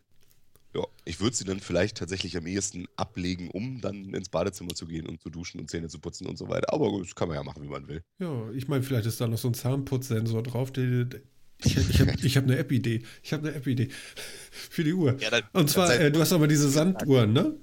Ja, 0.74 0.82
ich 1.04 1.20
würde 1.20 1.36
sie 1.36 1.44
dann 1.44 1.60
vielleicht 1.60 1.98
tatsächlich 1.98 2.36
am 2.36 2.46
ehesten 2.46 2.86
ablegen, 2.96 3.50
um 3.50 3.80
dann 3.80 4.14
ins 4.14 4.30
Badezimmer 4.30 4.74
zu 4.74 4.86
gehen 4.86 5.06
und 5.06 5.20
zu 5.20 5.28
duschen 5.30 5.60
und 5.60 5.70
Zähne 5.70 5.88
zu 5.88 6.00
putzen 6.00 6.26
und 6.26 6.38
so 6.38 6.48
weiter. 6.48 6.72
Aber 6.72 6.90
das 6.98 7.14
kann 7.14 7.28
man 7.28 7.36
ja 7.36 7.42
machen, 7.44 7.62
wie 7.62 7.68
man 7.68 7.86
will. 7.86 8.02
Ja, 8.18 8.50
ich 8.50 8.66
meine, 8.66 8.82
vielleicht 8.82 9.06
ist 9.06 9.20
da 9.20 9.28
noch 9.28 9.38
so 9.38 9.48
ein 9.48 9.54
Zahnputzsensor 9.54 10.42
drauf. 10.42 10.72
Der, 10.72 11.04
ich 11.64 11.76
ich 11.76 12.00
habe 12.00 12.12
ich 12.22 12.36
hab 12.36 12.44
eine 12.44 12.58
App-Idee. 12.58 13.02
Ich 13.22 13.32
habe 13.32 13.48
eine 13.48 13.56
App-Idee 13.56 13.88
für 14.50 14.84
die 14.84 14.92
Uhr. 14.92 15.16
Ja, 15.20 15.30
dann- 15.30 15.42
Und 15.52 15.70
zwar, 15.70 15.94
äh, 15.98 16.10
du 16.10 16.20
hast 16.20 16.32
aber 16.32 16.48
diese 16.48 16.68
Sanduhren, 16.68 17.32
ne? 17.32 17.54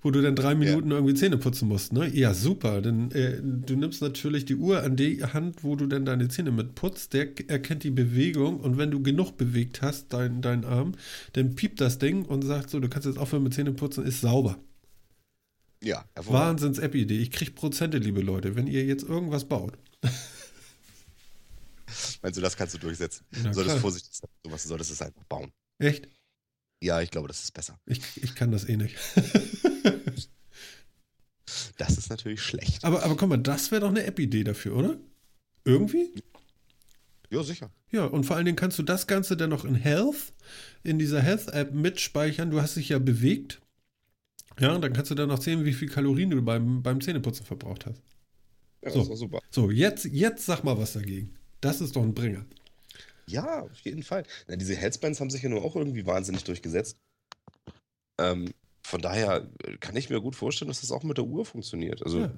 Wo 0.00 0.12
du 0.12 0.22
dann 0.22 0.36
drei 0.36 0.54
Minuten 0.54 0.92
irgendwie 0.92 1.14
Zähne 1.14 1.38
putzen 1.38 1.66
musst, 1.66 1.92
ne? 1.92 2.08
Ja, 2.14 2.32
super. 2.32 2.80
Denn 2.82 3.10
äh, 3.10 3.40
du 3.42 3.74
nimmst 3.74 4.00
natürlich 4.00 4.44
die 4.44 4.54
Uhr 4.54 4.82
an 4.84 4.94
die 4.94 5.24
Hand, 5.24 5.64
wo 5.64 5.74
du 5.74 5.86
dann 5.88 6.04
deine 6.04 6.28
Zähne 6.28 6.52
mit 6.52 6.76
putzt. 6.76 7.14
Der 7.14 7.28
erkennt 7.50 7.82
die 7.82 7.90
Bewegung 7.90 8.60
und 8.60 8.78
wenn 8.78 8.92
du 8.92 9.02
genug 9.02 9.36
bewegt 9.36 9.82
hast, 9.82 10.12
dein, 10.12 10.40
deinen 10.40 10.64
Arm, 10.64 10.92
dann 11.32 11.56
piept 11.56 11.80
das 11.80 11.98
Ding 11.98 12.24
und 12.24 12.42
sagt 12.42 12.70
so, 12.70 12.78
du 12.78 12.88
kannst 12.88 13.06
jetzt 13.08 13.18
aufhören 13.18 13.42
mit 13.42 13.54
Zähne 13.54 13.72
putzen, 13.72 14.04
ist 14.04 14.20
sauber. 14.20 14.56
Ja. 15.82 16.04
Wahnsinns-App-Idee. 16.16 17.18
Ich 17.18 17.32
krieg 17.32 17.56
Prozente, 17.56 17.98
liebe 17.98 18.20
Leute, 18.20 18.54
wenn 18.54 18.68
ihr 18.68 18.84
jetzt 18.84 19.02
irgendwas 19.08 19.46
baut. 19.46 19.74
Meinst 22.22 22.36
du, 22.36 22.40
das 22.42 22.56
kannst 22.56 22.74
du 22.74 22.78
durchsetzen? 22.78 23.24
Na 23.30 23.38
du 23.50 23.54
solltest 23.54 23.64
klar. 23.74 23.80
vorsichtig 23.80 24.12
sein. 24.14 24.30
sowas, 24.44 24.62
Du 24.62 24.68
solltest 24.68 24.90
es 24.90 25.02
einfach 25.02 25.24
bauen. 25.24 25.52
Echt? 25.78 26.08
Ja, 26.82 27.00
ich 27.00 27.10
glaube, 27.10 27.28
das 27.28 27.42
ist 27.42 27.52
besser. 27.52 27.78
Ich, 27.86 28.00
ich 28.22 28.34
kann 28.34 28.50
das 28.52 28.68
eh 28.68 28.76
nicht. 28.76 28.96
Das 31.78 31.96
ist 31.96 32.10
natürlich 32.10 32.42
schlecht. 32.42 32.84
aber, 32.84 33.02
aber 33.04 33.16
guck 33.16 33.28
mal, 33.28 33.36
das 33.38 33.70
wäre 33.70 33.80
doch 33.82 33.88
eine 33.88 34.04
App-Idee 34.04 34.44
dafür, 34.44 34.76
oder? 34.76 34.98
Irgendwie? 35.64 36.12
Ja, 37.30 37.42
sicher. 37.42 37.70
Ja, 37.90 38.04
und 38.04 38.24
vor 38.24 38.36
allen 38.36 38.44
Dingen 38.44 38.56
kannst 38.56 38.78
du 38.78 38.82
das 38.82 39.06
Ganze 39.06 39.36
dann 39.36 39.50
noch 39.50 39.64
in 39.64 39.74
Health, 39.74 40.34
in 40.82 40.98
dieser 40.98 41.20
Health-App 41.22 41.72
mitspeichern. 41.72 42.50
Du 42.50 42.60
hast 42.60 42.76
dich 42.76 42.90
ja 42.90 42.98
bewegt. 42.98 43.60
Ja, 44.58 44.74
und 44.74 44.82
dann 44.82 44.92
kannst 44.92 45.10
du 45.10 45.14
dann 45.14 45.28
noch 45.28 45.40
sehen, 45.40 45.64
wie 45.64 45.72
viel 45.72 45.88
Kalorien 45.88 46.30
du 46.30 46.42
beim, 46.42 46.82
beim 46.82 47.00
Zähneputzen 47.00 47.46
verbraucht 47.46 47.86
hast. 47.86 48.02
Ja, 48.84 48.90
So. 48.90 49.14
super. 49.14 49.40
So, 49.50 49.70
jetzt, 49.70 50.04
jetzt 50.06 50.44
sag 50.46 50.64
mal 50.64 50.76
was 50.76 50.94
dagegen. 50.94 51.37
Das 51.60 51.80
ist 51.80 51.96
doch 51.96 52.02
ein 52.02 52.14
Bringer. 52.14 52.44
Ja, 53.26 53.62
auf 53.62 53.80
jeden 53.80 54.02
Fall. 54.02 54.24
Na, 54.46 54.56
diese 54.56 54.74
Headsbands 54.74 55.20
haben 55.20 55.30
sich 55.30 55.42
ja 55.42 55.48
nur 55.48 55.62
auch 55.64 55.76
irgendwie 55.76 56.06
wahnsinnig 56.06 56.44
durchgesetzt. 56.44 56.96
Ähm, 58.18 58.52
von 58.82 59.02
daher 59.02 59.48
äh, 59.64 59.76
kann 59.76 59.96
ich 59.96 60.08
mir 60.10 60.20
gut 60.20 60.34
vorstellen, 60.36 60.68
dass 60.68 60.80
das 60.80 60.90
auch 60.92 61.02
mit 61.02 61.18
der 61.18 61.24
Uhr 61.24 61.44
funktioniert. 61.44 62.02
Also, 62.02 62.20
Ja. 62.20 62.32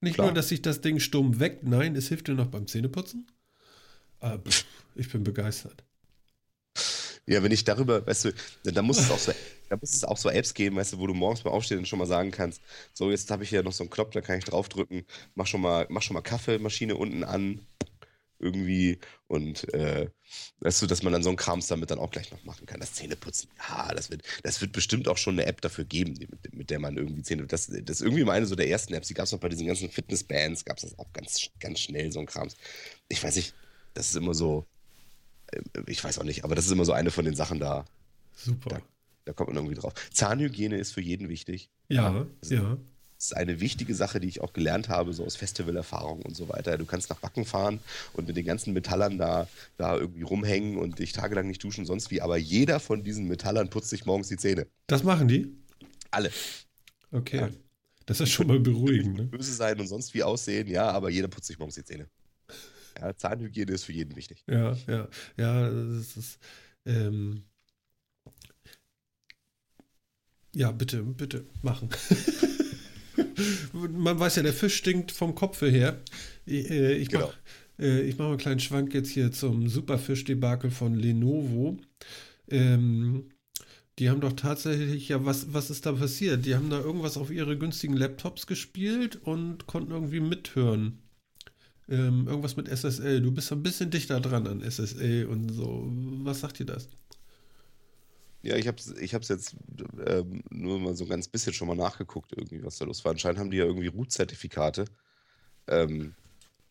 Nicht 0.00 0.14
Klar. 0.14 0.28
nur, 0.28 0.34
dass 0.34 0.48
sich 0.48 0.62
das 0.62 0.80
Ding 0.80 0.98
stumm 0.98 1.38
weckt, 1.38 1.62
nein, 1.62 1.94
es 1.94 2.08
hilft 2.08 2.26
dir 2.26 2.34
noch 2.34 2.48
beim 2.48 2.66
Zähneputzen. 2.66 3.30
Aber 4.18 4.38
pff, 4.50 4.64
ich 4.96 5.08
bin 5.10 5.22
begeistert. 5.22 5.84
ja, 7.26 7.40
wenn 7.42 7.52
ich 7.52 7.62
darüber, 7.64 8.04
weißt 8.04 8.24
du, 8.26 8.32
da 8.64 8.82
muss 8.82 8.98
es 8.98 9.10
auch 9.12 9.18
so, 9.18 9.32
da 9.68 9.76
muss 9.76 9.94
es 9.94 10.02
auch 10.04 10.16
so 10.16 10.28
Apps 10.28 10.54
geben, 10.54 10.74
weißt 10.76 10.94
du, 10.94 10.98
wo 10.98 11.06
du 11.06 11.14
morgens 11.14 11.42
beim 11.42 11.52
Aufstehen 11.52 11.86
schon 11.86 12.00
mal 12.00 12.06
sagen 12.06 12.32
kannst, 12.32 12.60
so, 12.92 13.10
jetzt 13.10 13.30
habe 13.30 13.44
ich 13.44 13.50
hier 13.50 13.62
noch 13.62 13.72
so 13.72 13.84
einen 13.84 13.90
Knopf, 13.90 14.10
da 14.10 14.20
kann 14.20 14.38
ich 14.38 14.44
draufdrücken, 14.44 15.04
mach 15.36 15.46
schon 15.46 15.60
mal, 15.60 15.86
mach 15.88 16.02
schon 16.02 16.14
mal 16.14 16.20
Kaffeemaschine 16.20 16.96
unten 16.96 17.22
an, 17.22 17.60
irgendwie, 18.42 18.98
und 19.28 19.72
äh, 19.72 20.10
weißt 20.60 20.82
du, 20.82 20.86
dass 20.86 21.02
man 21.02 21.12
dann 21.12 21.22
so 21.22 21.30
einen 21.30 21.36
Krams 21.36 21.68
damit 21.68 21.90
dann 21.90 21.98
auch 21.98 22.10
gleich 22.10 22.30
noch 22.30 22.42
machen 22.44 22.66
kann. 22.66 22.80
Das 22.80 22.94
Zähneputzen, 22.94 23.48
ja, 23.68 23.94
das 23.94 24.10
wird, 24.10 24.22
das 24.42 24.60
wird 24.60 24.72
bestimmt 24.72 25.08
auch 25.08 25.16
schon 25.16 25.34
eine 25.34 25.46
App 25.46 25.60
dafür 25.60 25.84
geben, 25.84 26.14
mit, 26.18 26.54
mit 26.54 26.70
der 26.70 26.78
man 26.80 26.96
irgendwie 26.96 27.22
Zähne, 27.22 27.46
das, 27.46 27.66
das 27.66 28.00
ist 28.00 28.00
irgendwie 28.02 28.24
mal 28.24 28.32
eine 28.32 28.46
so 28.46 28.56
der 28.56 28.68
ersten 28.68 28.94
Apps, 28.94 29.08
die 29.08 29.14
gab 29.14 29.26
es 29.26 29.32
noch 29.32 29.40
bei 29.40 29.48
diesen 29.48 29.66
ganzen 29.66 29.90
Fitnessbands, 29.90 30.64
gab 30.64 30.76
es 30.76 30.82
das 30.82 30.98
auch 30.98 31.12
ganz, 31.12 31.48
ganz 31.60 31.80
schnell, 31.80 32.10
so 32.12 32.20
ein 32.20 32.26
Krams. 32.26 32.56
Ich 33.08 33.22
weiß 33.22 33.36
nicht, 33.36 33.54
das 33.94 34.10
ist 34.10 34.16
immer 34.16 34.34
so, 34.34 34.66
äh, 35.52 35.60
ich 35.86 36.02
weiß 36.02 36.18
auch 36.18 36.24
nicht, 36.24 36.44
aber 36.44 36.54
das 36.54 36.66
ist 36.66 36.72
immer 36.72 36.84
so 36.84 36.92
eine 36.92 37.10
von 37.10 37.24
den 37.24 37.36
Sachen 37.36 37.60
da, 37.60 37.84
Super. 38.34 38.82
da 39.24 39.32
kommt 39.32 39.50
man 39.50 39.56
irgendwie 39.56 39.80
drauf. 39.80 39.94
Zahnhygiene 40.12 40.76
ist 40.76 40.92
für 40.92 41.00
jeden 41.00 41.28
wichtig. 41.28 41.70
Ja, 41.88 42.26
ja. 42.44 42.78
Das 43.22 43.30
ist 43.30 43.36
eine 43.36 43.60
wichtige 43.60 43.94
Sache, 43.94 44.18
die 44.18 44.26
ich 44.26 44.40
auch 44.40 44.52
gelernt 44.52 44.88
habe, 44.88 45.12
so 45.12 45.24
aus 45.24 45.36
Festivalerfahrung 45.36 46.22
und 46.22 46.34
so 46.34 46.48
weiter. 46.48 46.76
Du 46.76 46.84
kannst 46.84 47.08
nach 47.08 47.22
Wacken 47.22 47.44
fahren 47.44 47.78
und 48.14 48.26
mit 48.26 48.36
den 48.36 48.44
ganzen 48.44 48.72
Metallern 48.72 49.16
da, 49.16 49.46
da 49.76 49.96
irgendwie 49.96 50.22
rumhängen 50.22 50.76
und 50.76 50.98
dich 50.98 51.12
tagelang 51.12 51.46
nicht 51.46 51.62
duschen, 51.62 51.86
sonst 51.86 52.10
wie. 52.10 52.20
Aber 52.20 52.36
jeder 52.36 52.80
von 52.80 53.04
diesen 53.04 53.28
Metallern 53.28 53.70
putzt 53.70 53.90
sich 53.90 54.06
morgens 54.06 54.26
die 54.26 54.38
Zähne. 54.38 54.66
Das 54.88 55.04
machen 55.04 55.28
die? 55.28 55.56
Alle. 56.10 56.32
Okay. 57.12 57.36
Ja. 57.36 57.50
Das 58.06 58.18
ist 58.18 58.30
schon 58.30 58.48
mal 58.48 58.58
beruhigend, 58.58 59.16
ne? 59.16 59.22
Böse 59.22 59.52
sein 59.52 59.78
und 59.78 59.86
sonst 59.86 60.12
wie 60.14 60.24
aussehen, 60.24 60.66
ja, 60.66 60.90
aber 60.90 61.08
jeder 61.08 61.28
putzt 61.28 61.46
sich 61.46 61.60
morgens 61.60 61.76
die 61.76 61.84
Zähne. 61.84 62.08
Ja, 63.00 63.14
Zahnhygiene 63.14 63.70
ist 63.70 63.84
für 63.84 63.92
jeden 63.92 64.16
wichtig. 64.16 64.42
Ja, 64.48 64.76
ja, 64.88 65.08
ja, 65.36 65.70
das 65.70 66.16
ist, 66.16 66.38
ähm, 66.86 67.44
ja, 70.56 70.72
bitte, 70.72 71.04
bitte, 71.04 71.46
machen. 71.62 71.88
Man 73.72 74.18
weiß 74.18 74.36
ja, 74.36 74.42
der 74.42 74.52
Fisch 74.52 74.76
stinkt 74.76 75.12
vom 75.12 75.34
Kopfe 75.34 75.68
her. 75.68 76.00
Ich, 76.46 76.70
äh, 76.70 76.94
ich 76.96 77.08
Genau. 77.08 77.26
mache 77.26 77.36
äh, 77.78 78.02
ich 78.02 78.16
mach 78.18 78.26
mal 78.26 78.30
einen 78.30 78.38
kleinen 78.38 78.60
Schwank 78.60 78.94
jetzt 78.94 79.10
hier 79.10 79.32
zum 79.32 79.68
Superfisch-Debakel 79.68 80.70
von 80.70 80.94
Lenovo. 80.94 81.78
Ähm, 82.48 83.30
die 83.98 84.10
haben 84.10 84.20
doch 84.20 84.32
tatsächlich, 84.32 85.08
ja, 85.08 85.24
was, 85.24 85.52
was 85.52 85.70
ist 85.70 85.86
da 85.86 85.92
passiert? 85.92 86.46
Die 86.46 86.54
haben 86.56 86.70
da 86.70 86.80
irgendwas 86.80 87.16
auf 87.16 87.30
ihre 87.30 87.58
günstigen 87.58 87.96
Laptops 87.96 88.46
gespielt 88.46 89.16
und 89.24 89.66
konnten 89.66 89.92
irgendwie 89.92 90.20
mithören. 90.20 90.98
Ähm, 91.88 92.26
irgendwas 92.28 92.56
mit 92.56 92.68
SSL. 92.68 93.20
Du 93.20 93.32
bist 93.32 93.52
ein 93.52 93.62
bisschen 93.62 93.90
dichter 93.90 94.20
dran 94.20 94.46
an 94.46 94.62
SSL 94.62 95.26
und 95.26 95.50
so. 95.50 95.88
Was 96.24 96.40
sagt 96.40 96.58
dir 96.60 96.66
das? 96.66 96.88
Ja, 98.42 98.56
ich 98.56 98.66
habe 98.66 98.76
es 98.78 98.90
ich 98.98 99.14
hab's 99.14 99.28
jetzt 99.28 99.56
ähm, 100.04 100.42
nur 100.50 100.78
mal 100.80 100.96
so 100.96 101.04
ein 101.04 101.10
ganz 101.10 101.28
bisschen 101.28 101.52
schon 101.52 101.68
mal 101.68 101.76
nachgeguckt, 101.76 102.32
irgendwie, 102.36 102.64
was 102.64 102.78
da 102.78 102.84
los 102.84 103.04
war. 103.04 103.12
Anscheinend 103.12 103.38
haben 103.38 103.50
die 103.50 103.58
ja 103.58 103.64
irgendwie 103.64 103.86
Root-Zertifikate 103.86 104.86
ähm, 105.68 106.14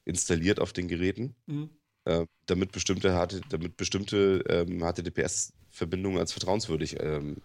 installiert 0.05 0.59
auf 0.59 0.73
den 0.73 0.87
Geräten. 0.87 1.35
Mhm. 1.45 1.69
äh, 2.05 2.25
damit 2.45 2.71
bestimmte, 2.71 3.41
damit 3.49 3.77
bestimmte 3.77 4.43
ähm, 4.49 4.81
HTTPS-Verbindungen 4.81 6.19
als 6.19 6.33
vertrauenswürdig 6.33 6.97
ähm, 6.99 7.37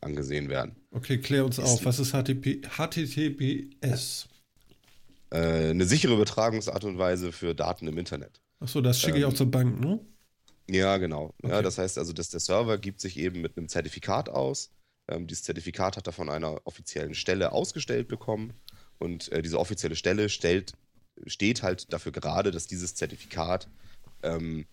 angesehen 0.00 0.48
werden. 0.48 0.76
Okay, 0.90 1.18
klär 1.18 1.44
uns 1.44 1.58
ist 1.58 1.64
auf. 1.64 1.84
Was 1.84 1.98
ist 1.98 2.12
HTTP, 2.12 2.62
HTTPS? 2.68 4.28
Äh, 5.30 5.70
eine 5.70 5.84
sichere 5.84 6.14
Übertragungsart 6.14 6.84
und 6.84 6.98
Weise 6.98 7.32
für 7.32 7.54
Daten 7.54 7.88
im 7.88 7.98
Internet. 7.98 8.40
Achso, 8.60 8.80
das 8.80 9.00
schicke 9.00 9.18
ich 9.18 9.24
auch 9.24 9.30
ähm, 9.30 9.36
zur 9.36 9.50
Bank, 9.50 9.80
ne? 9.80 10.00
Ja, 10.68 10.96
genau. 10.96 11.34
Okay. 11.42 11.52
Ja, 11.52 11.62
das 11.62 11.78
heißt 11.78 11.98
also, 11.98 12.12
dass 12.12 12.28
der 12.30 12.40
Server 12.40 12.78
gibt 12.78 13.00
sich 13.00 13.18
eben 13.18 13.40
mit 13.40 13.56
einem 13.56 13.68
Zertifikat 13.68 14.28
aus. 14.28 14.72
Ähm, 15.08 15.26
dieses 15.26 15.44
Zertifikat 15.44 15.96
hat 15.96 16.06
er 16.06 16.12
von 16.12 16.28
einer 16.28 16.60
offiziellen 16.64 17.14
Stelle 17.14 17.52
ausgestellt 17.52 18.08
bekommen. 18.08 18.52
Und 18.98 19.30
äh, 19.30 19.42
diese 19.42 19.58
offizielle 19.58 19.94
Stelle 19.94 20.28
stellt, 20.28 20.72
steht 21.26 21.62
halt 21.62 21.92
dafür 21.92 22.12
gerade, 22.12 22.50
dass 22.50 22.66
dieses 22.66 22.94
Zertifikat 22.94 23.68
ähm, 24.22 24.66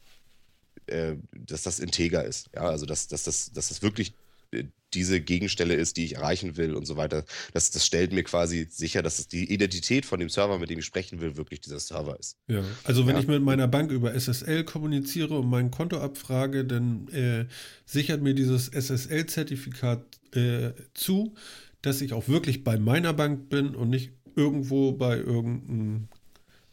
äh, 0.87 1.15
dass 1.31 1.63
das 1.63 1.79
integer 1.79 2.23
ist. 2.25 2.49
Ja, 2.53 2.63
also 2.63 2.85
dass, 2.85 3.07
dass, 3.07 3.23
das, 3.23 3.51
dass 3.53 3.69
das 3.69 3.81
wirklich 3.81 4.13
äh, 4.51 4.65
diese 4.93 5.21
Gegenstelle 5.21 5.75
ist, 5.75 5.97
die 5.97 6.05
ich 6.05 6.15
erreichen 6.15 6.57
will 6.57 6.73
und 6.73 6.85
so 6.85 6.97
weiter. 6.97 7.25
Das, 7.53 7.71
das 7.71 7.85
stellt 7.85 8.13
mir 8.13 8.23
quasi 8.23 8.67
sicher, 8.69 9.01
dass 9.01 9.19
es 9.19 9.27
die 9.27 9.51
Identität 9.51 10.05
von 10.05 10.19
dem 10.19 10.29
Server, 10.29 10.59
mit 10.59 10.69
dem 10.69 10.79
ich 10.79 10.85
sprechen 10.85 11.21
will, 11.21 11.37
wirklich 11.37 11.61
dieser 11.61 11.79
Server 11.79 12.19
ist. 12.19 12.37
Ja, 12.47 12.63
also 12.83 13.07
wenn 13.07 13.15
ja. 13.15 13.21
ich 13.21 13.27
mit 13.27 13.43
meiner 13.43 13.67
Bank 13.67 13.91
über 13.91 14.13
SSL 14.13 14.63
kommuniziere 14.63 15.39
und 15.39 15.49
mein 15.49 15.71
Konto 15.71 15.99
abfrage, 15.99 16.65
dann 16.65 17.07
äh, 17.09 17.45
sichert 17.85 18.21
mir 18.21 18.33
dieses 18.33 18.69
SSL-Zertifikat 18.69 20.03
äh, 20.35 20.71
zu, 20.93 21.35
dass 21.81 22.01
ich 22.01 22.13
auch 22.13 22.27
wirklich 22.27 22.63
bei 22.63 22.77
meiner 22.77 23.13
Bank 23.13 23.49
bin 23.49 23.75
und 23.75 23.89
nicht 23.89 24.11
irgendwo 24.35 24.93
bei 24.93 25.17
irgendeinem 25.17 26.07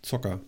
Zocker. 0.02 0.40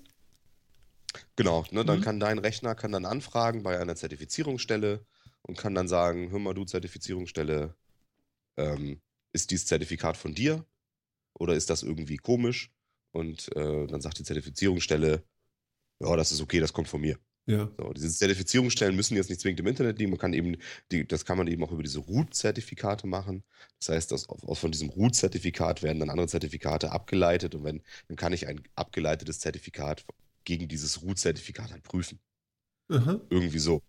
Genau, 1.36 1.64
ne, 1.70 1.84
dann 1.84 1.98
mhm. 1.98 2.02
kann 2.02 2.20
dein 2.20 2.38
Rechner 2.38 2.74
kann 2.74 2.92
dann 2.92 3.04
anfragen 3.04 3.62
bei 3.62 3.78
einer 3.78 3.96
Zertifizierungsstelle 3.96 5.04
und 5.42 5.58
kann 5.58 5.74
dann 5.74 5.88
sagen, 5.88 6.30
hör 6.30 6.38
mal 6.38 6.54
du 6.54 6.64
Zertifizierungsstelle, 6.64 7.74
ähm, 8.56 9.00
ist 9.32 9.50
dieses 9.50 9.66
Zertifikat 9.66 10.16
von 10.16 10.34
dir 10.34 10.64
oder 11.34 11.54
ist 11.54 11.70
das 11.70 11.82
irgendwie 11.82 12.16
komisch? 12.16 12.70
Und 13.12 13.54
äh, 13.56 13.86
dann 13.86 14.00
sagt 14.00 14.18
die 14.18 14.24
Zertifizierungsstelle, 14.24 15.24
ja, 16.00 16.16
das 16.16 16.32
ist 16.32 16.40
okay, 16.40 16.60
das 16.60 16.72
kommt 16.72 16.88
von 16.88 17.00
mir. 17.00 17.18
Ja. 17.46 17.70
So, 17.76 17.92
diese 17.92 18.08
Zertifizierungsstellen 18.08 18.94
müssen 18.94 19.16
jetzt 19.16 19.28
nicht 19.28 19.40
zwingend 19.40 19.60
im 19.60 19.66
Internet 19.66 19.98
liegen. 19.98 20.10
Man 20.10 20.18
kann 20.18 20.32
eben, 20.32 20.56
die, 20.92 21.06
das 21.06 21.24
kann 21.24 21.36
man 21.36 21.48
eben 21.48 21.64
auch 21.64 21.72
über 21.72 21.82
diese 21.82 21.98
Root-Zertifikate 21.98 23.06
machen. 23.06 23.42
Das 23.80 23.88
heißt, 23.88 24.12
dass 24.12 24.28
aus, 24.28 24.58
von 24.58 24.70
diesem 24.70 24.90
Root-Zertifikat 24.90 25.82
werden 25.82 25.98
dann 25.98 26.10
andere 26.10 26.28
Zertifikate 26.28 26.92
abgeleitet 26.92 27.54
und 27.54 27.64
wenn, 27.64 27.82
dann 28.06 28.16
kann 28.16 28.32
ich 28.32 28.46
ein 28.46 28.62
abgeleitetes 28.76 29.40
Zertifikat 29.40 30.04
gegen 30.44 30.68
dieses 30.68 31.02
Root-Zertifikat 31.02 31.72
halt 31.72 31.82
prüfen. 31.82 32.20
Aha. 32.88 33.20
Irgendwie 33.28 33.58
so. 33.58 33.82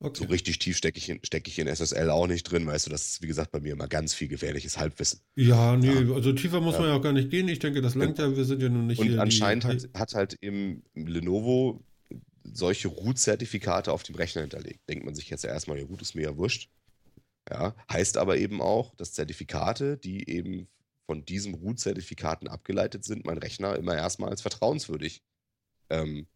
Okay. 0.00 0.22
So 0.22 0.30
richtig 0.30 0.60
tief 0.60 0.76
stecke 0.76 0.98
ich, 0.98 1.08
in, 1.08 1.18
steck 1.24 1.48
ich 1.48 1.58
in 1.58 1.66
SSL 1.66 2.10
auch 2.10 2.28
nicht 2.28 2.44
drin, 2.44 2.66
weißt 2.66 2.86
du, 2.86 2.90
das 2.90 3.08
ist 3.08 3.22
wie 3.22 3.26
gesagt 3.26 3.50
bei 3.50 3.58
mir 3.58 3.72
immer 3.72 3.88
ganz 3.88 4.14
viel 4.14 4.28
gefährliches 4.28 4.78
Halbwissen. 4.78 5.20
Ja, 5.34 5.76
nee, 5.76 5.92
ja. 5.92 6.14
also 6.14 6.32
tiefer 6.32 6.60
muss 6.60 6.74
ja. 6.74 6.80
man 6.80 6.90
ja 6.90 6.96
auch 6.96 7.02
gar 7.02 7.12
nicht 7.12 7.30
gehen. 7.30 7.48
Ich 7.48 7.58
denke, 7.58 7.80
das 7.82 7.96
langt 7.96 8.18
ja, 8.18 8.36
wir 8.36 8.44
sind 8.44 8.62
ja 8.62 8.68
nun 8.68 8.86
nicht 8.86 9.00
Und 9.00 9.18
anscheinend 9.18 9.64
hat, 9.64 9.88
hat 9.94 10.14
halt 10.14 10.36
im 10.40 10.84
Lenovo 10.94 11.84
solche 12.44 12.88
Root-Zertifikate 12.88 13.92
auf 13.92 14.04
dem 14.04 14.14
Rechner 14.14 14.42
hinterlegt. 14.42 14.88
Denkt 14.88 15.04
man 15.04 15.16
sich 15.16 15.30
jetzt 15.30 15.42
ja 15.42 15.50
erstmal, 15.50 15.78
ja 15.78 15.84
gut, 15.84 16.00
ist 16.00 16.14
mir 16.14 16.22
ja 16.22 16.36
wurscht. 16.36 16.70
Ja, 17.50 17.74
heißt 17.90 18.18
aber 18.18 18.38
eben 18.38 18.60
auch, 18.60 18.94
dass 18.94 19.14
Zertifikate, 19.14 19.96
die 19.96 20.28
eben 20.28 20.68
von 21.06 21.24
diesen 21.24 21.54
Root-Zertifikaten 21.54 22.46
abgeleitet 22.46 23.04
sind, 23.04 23.24
mein 23.24 23.38
Rechner 23.38 23.74
immer 23.76 23.96
erstmal 23.96 24.30
als 24.30 24.42
vertrauenswürdig 24.42 25.22
ähm, 25.90 26.26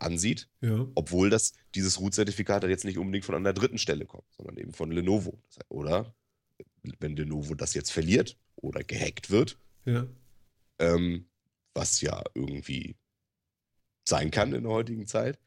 ansieht, 0.00 0.48
ja. 0.60 0.86
obwohl 0.94 1.30
das, 1.30 1.52
dieses 1.74 2.00
Root-Zertifikat 2.00 2.64
jetzt 2.64 2.84
nicht 2.84 2.98
unbedingt 2.98 3.24
von 3.24 3.34
einer 3.34 3.52
dritten 3.52 3.78
Stelle 3.78 4.06
kommt, 4.06 4.30
sondern 4.36 4.56
eben 4.56 4.72
von 4.72 4.90
Lenovo. 4.90 5.38
Oder 5.68 6.14
wenn 6.98 7.16
Lenovo 7.16 7.54
das 7.54 7.74
jetzt 7.74 7.92
verliert 7.92 8.36
oder 8.56 8.82
gehackt 8.82 9.30
wird, 9.30 9.58
ja. 9.84 10.06
ähm, 10.78 11.26
was 11.74 12.00
ja 12.00 12.22
irgendwie 12.34 12.96
sein 14.04 14.30
kann 14.30 14.52
in 14.52 14.64
der 14.64 14.72
heutigen 14.72 15.06
Zeit, 15.06 15.38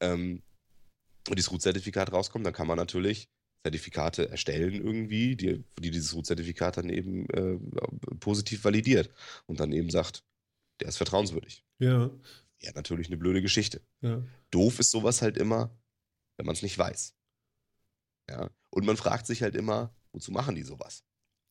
ähm, 0.00 0.42
und 1.28 1.36
dieses 1.36 1.50
Root-Zertifikat 1.50 2.12
rauskommt, 2.12 2.46
dann 2.46 2.54
kann 2.54 2.66
man 2.66 2.78
natürlich 2.78 3.28
Zertifikate 3.62 4.30
erstellen 4.30 4.74
irgendwie, 4.74 5.36
die, 5.36 5.64
die 5.78 5.90
dieses 5.90 6.14
Root-Zertifikat 6.14 6.78
dann 6.78 6.88
eben 6.88 7.28
äh, 7.30 7.58
positiv 8.20 8.64
validiert 8.64 9.10
und 9.46 9.60
dann 9.60 9.72
eben 9.72 9.90
sagt, 9.90 10.24
der 10.80 10.88
ist 10.88 10.96
vertrauenswürdig. 10.96 11.64
Ja. 11.78 12.10
Ja, 12.60 12.72
natürlich 12.74 13.06
eine 13.06 13.16
blöde 13.16 13.42
Geschichte. 13.42 13.82
Ja. 14.00 14.22
Doof 14.50 14.78
ist 14.78 14.90
sowas 14.90 15.22
halt 15.22 15.36
immer, 15.36 15.76
wenn 16.36 16.46
man 16.46 16.54
es 16.54 16.62
nicht 16.62 16.76
weiß. 16.76 17.14
Ja. 18.28 18.50
Und 18.70 18.84
man 18.84 18.96
fragt 18.96 19.26
sich 19.26 19.42
halt 19.42 19.54
immer, 19.54 19.94
wozu 20.12 20.32
machen 20.32 20.54
die 20.54 20.62
sowas? 20.62 21.04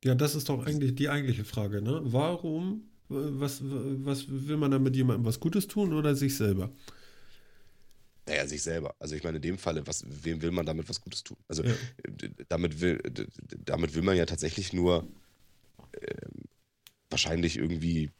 Ja, 0.03 0.15
das 0.15 0.35
ist 0.35 0.49
doch 0.49 0.65
eigentlich 0.65 0.95
die 0.95 1.09
eigentliche 1.09 1.43
Frage, 1.45 1.81
ne? 1.81 2.01
Warum, 2.03 2.89
was, 3.07 3.61
was 3.63 4.25
will 4.27 4.57
man 4.57 4.71
da 4.71 4.79
mit 4.79 4.95
jemandem 4.95 5.25
was 5.25 5.39
Gutes 5.39 5.67
tun 5.67 5.93
oder 5.93 6.15
sich 6.15 6.35
selber? 6.35 6.71
Naja, 8.27 8.45
sich 8.45 8.61
selber. 8.61 8.93
Also 8.99 9.15
ich 9.15 9.23
meine, 9.23 9.37
in 9.37 9.41
dem 9.41 9.57
Falle, 9.57 9.87
was, 9.87 10.03
wem 10.07 10.41
will 10.41 10.51
man 10.51 10.65
damit 10.65 10.89
was 10.89 10.99
Gutes 11.01 11.23
tun? 11.23 11.37
Also 11.47 11.63
ja. 11.63 11.73
damit, 12.49 12.81
will, 12.81 13.01
damit 13.63 13.95
will 13.95 14.01
man 14.01 14.17
ja 14.17 14.25
tatsächlich 14.25 14.73
nur 14.73 15.07
äh, 15.93 16.27
wahrscheinlich 17.09 17.57
irgendwie 17.57 18.11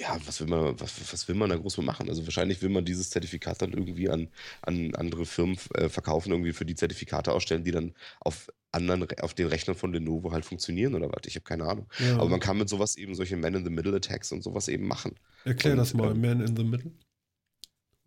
ja, 0.00 0.18
was 0.26 0.40
will 0.40 0.48
man, 0.48 0.80
was, 0.80 1.12
was 1.12 1.28
will 1.28 1.34
man 1.34 1.50
da 1.50 1.56
groß 1.56 1.78
machen? 1.78 2.08
Also 2.08 2.24
wahrscheinlich 2.24 2.62
will 2.62 2.70
man 2.70 2.84
dieses 2.84 3.10
Zertifikat 3.10 3.60
dann 3.60 3.72
irgendwie 3.72 4.08
an, 4.08 4.28
an 4.62 4.94
andere 4.94 5.26
Firmen 5.26 5.58
äh, 5.74 5.88
verkaufen, 5.88 6.32
irgendwie 6.32 6.52
für 6.52 6.64
die 6.64 6.74
Zertifikate 6.74 7.32
ausstellen, 7.32 7.64
die 7.64 7.70
dann 7.70 7.94
auf 8.20 8.48
anderen, 8.72 9.06
auf 9.20 9.34
den 9.34 9.48
Rechnern 9.48 9.76
von 9.76 9.92
Lenovo 9.92 10.32
halt 10.32 10.44
funktionieren 10.44 10.94
oder 10.94 11.08
was. 11.08 11.26
Ich 11.26 11.34
habe 11.34 11.44
keine 11.44 11.64
Ahnung. 11.64 11.88
Ja. 11.98 12.16
Aber 12.16 12.28
man 12.28 12.40
kann 12.40 12.56
mit 12.56 12.68
sowas 12.68 12.96
eben 12.96 13.14
solche 13.14 13.36
Man-in-the-Middle-Attacks 13.36 14.32
und 14.32 14.42
sowas 14.42 14.68
eben 14.68 14.86
machen. 14.86 15.16
Erklär 15.44 15.74
und, 15.74 15.78
das 15.78 15.92
mal, 15.92 16.12
ähm, 16.12 16.20
Man 16.20 16.40
in 16.40 16.56
the 16.56 16.64
Middle. 16.64 16.92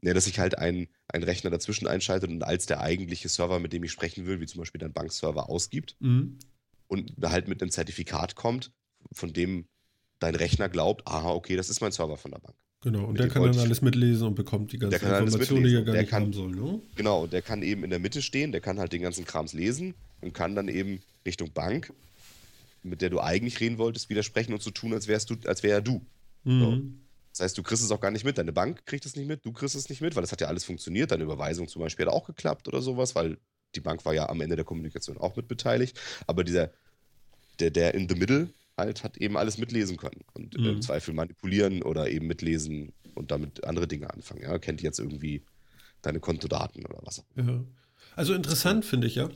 Ja, 0.02 0.14
dass 0.14 0.26
sich 0.26 0.40
halt 0.40 0.58
ein, 0.58 0.88
ein 1.08 1.24
Rechner 1.24 1.50
dazwischen 1.50 1.88
einschaltet 1.88 2.30
und 2.30 2.44
als 2.44 2.66
der 2.66 2.82
eigentliche 2.82 3.30
Server, 3.30 3.60
mit 3.60 3.72
dem 3.72 3.84
ich 3.84 3.92
sprechen 3.92 4.26
will, 4.26 4.42
wie 4.42 4.48
zum 4.48 4.60
Beispiel 4.60 4.80
dein 4.80 4.92
Bankserver, 4.92 5.50
ausgibt 5.50 5.96
mhm. 6.00 6.40
und 6.88 7.14
halt 7.22 7.48
mit 7.48 7.62
einem 7.62 7.72
Zertifikat 7.72 8.36
kommt, 8.36 8.74
von 9.14 9.32
dem 9.32 9.68
dein 10.24 10.36
Rechner 10.36 10.70
glaubt, 10.70 11.08
aha, 11.08 11.32
okay, 11.32 11.56
das 11.56 11.70
ist 11.70 11.82
mein 11.82 11.92
Server 11.92 12.18
von 12.18 12.32
der 12.32 12.40
Bank. 12.40 12.56
Genau, 12.82 13.06
und 13.06 13.18
der 13.18 13.30
kann 13.30 13.44
dann 13.44 13.58
alles 13.60 13.82
mitlesen 13.82 14.28
und 14.28 14.36
bekommt 14.36 14.74
die 14.74 14.78
ganzen 14.78 14.96
Informationen, 14.96 15.64
die 15.64 15.74
er 15.74 15.84
gar 15.84 15.94
der 15.94 16.02
nicht 16.02 16.12
kann, 16.12 16.24
haben 16.24 16.34
soll. 16.34 16.52
Ne? 16.52 16.82
Genau, 16.96 17.28
der 17.28 17.42
kann 17.42 17.62
eben 17.62 17.84
in 17.84 17.90
der 17.90 18.00
Mitte 18.00 18.22
stehen, 18.22 18.52
der 18.52 18.60
kann 18.60 18.78
halt 18.78 18.92
den 18.92 19.02
ganzen 19.02 19.24
Krams 19.24 19.54
lesen 19.54 19.94
und 20.22 20.34
kann 20.34 20.54
dann 20.56 20.68
eben 20.68 21.02
Richtung 21.26 21.52
Bank, 21.54 21.94
mit 22.84 23.02
der 23.02 23.10
du 23.10 23.22
eigentlich 23.22 23.62
reden 23.62 23.78
wolltest, 23.78 24.10
widersprechen 24.10 24.54
und 24.54 24.62
so 24.62 24.70
tun, 24.70 24.94
als 24.94 25.08
wärst 25.08 25.30
du, 25.30 25.36
als 25.46 25.64
wäre 25.64 25.76
er 25.76 25.82
du. 25.82 26.02
Mhm. 26.44 26.60
So. 26.60 26.82
Das 27.32 27.40
heißt, 27.40 27.58
du 27.58 27.64
kriegst 27.64 27.84
es 27.84 27.92
auch 27.92 28.02
gar 28.02 28.12
nicht 28.12 28.26
mit. 28.26 28.38
Deine 28.38 28.52
Bank 28.52 28.86
kriegt 28.86 29.06
es 29.06 29.16
nicht 29.16 29.28
mit, 29.28 29.46
du 29.46 29.54
kriegst 29.54 29.76
es 29.76 29.90
nicht 29.90 30.02
mit, 30.02 30.16
weil 30.16 30.22
das 30.22 30.32
hat 30.32 30.42
ja 30.42 30.48
alles 30.48 30.66
funktioniert. 30.66 31.12
Deine 31.12 31.24
Überweisung 31.24 31.68
zum 31.68 31.82
Beispiel 31.82 32.06
hat 32.06 32.14
auch 32.14 32.28
geklappt 32.28 32.68
oder 32.68 32.82
sowas, 32.82 33.16
weil 33.16 33.38
die 33.76 33.80
Bank 33.80 34.06
war 34.06 34.14
ja 34.14 34.30
am 34.30 34.42
Ende 34.42 34.56
der 34.56 34.66
Kommunikation 34.66 35.18
auch 35.18 35.36
mit 35.36 35.48
beteiligt. 35.48 36.00
Aber 36.28 36.44
dieser, 36.44 36.70
der, 37.60 37.72
der 37.72 37.96
in 37.96 38.08
the 38.08 38.16
middle, 38.16 38.50
halt 38.78 39.04
hat 39.04 39.18
eben 39.18 39.38
alles 39.38 39.58
mitlesen 39.58 39.98
können 39.98 40.24
und 40.34 40.58
mhm. 40.58 40.66
im 40.66 40.82
Zweifel 40.82 41.14
manipulieren 41.14 41.84
oder 41.84 42.10
eben 42.10 42.28
mitlesen 42.28 42.94
und 43.16 43.32
damit 43.32 43.64
andere 43.64 43.88
Dinge 43.88 44.12
anfangen. 44.12 44.42
Ja, 44.42 44.58
kennt 44.58 44.82
jetzt 44.82 45.00
irgendwie 45.00 45.44
deine 46.02 46.20
Kontodaten 46.20 46.86
oder 46.86 47.00
was 47.04 47.20
auch 47.20 47.26
immer. 47.36 47.52
Ja. 47.52 47.64
Also 48.16 48.34
interessant 48.34 48.86
finde 48.86 49.08
ich 49.08 49.16
ja. 49.16 49.30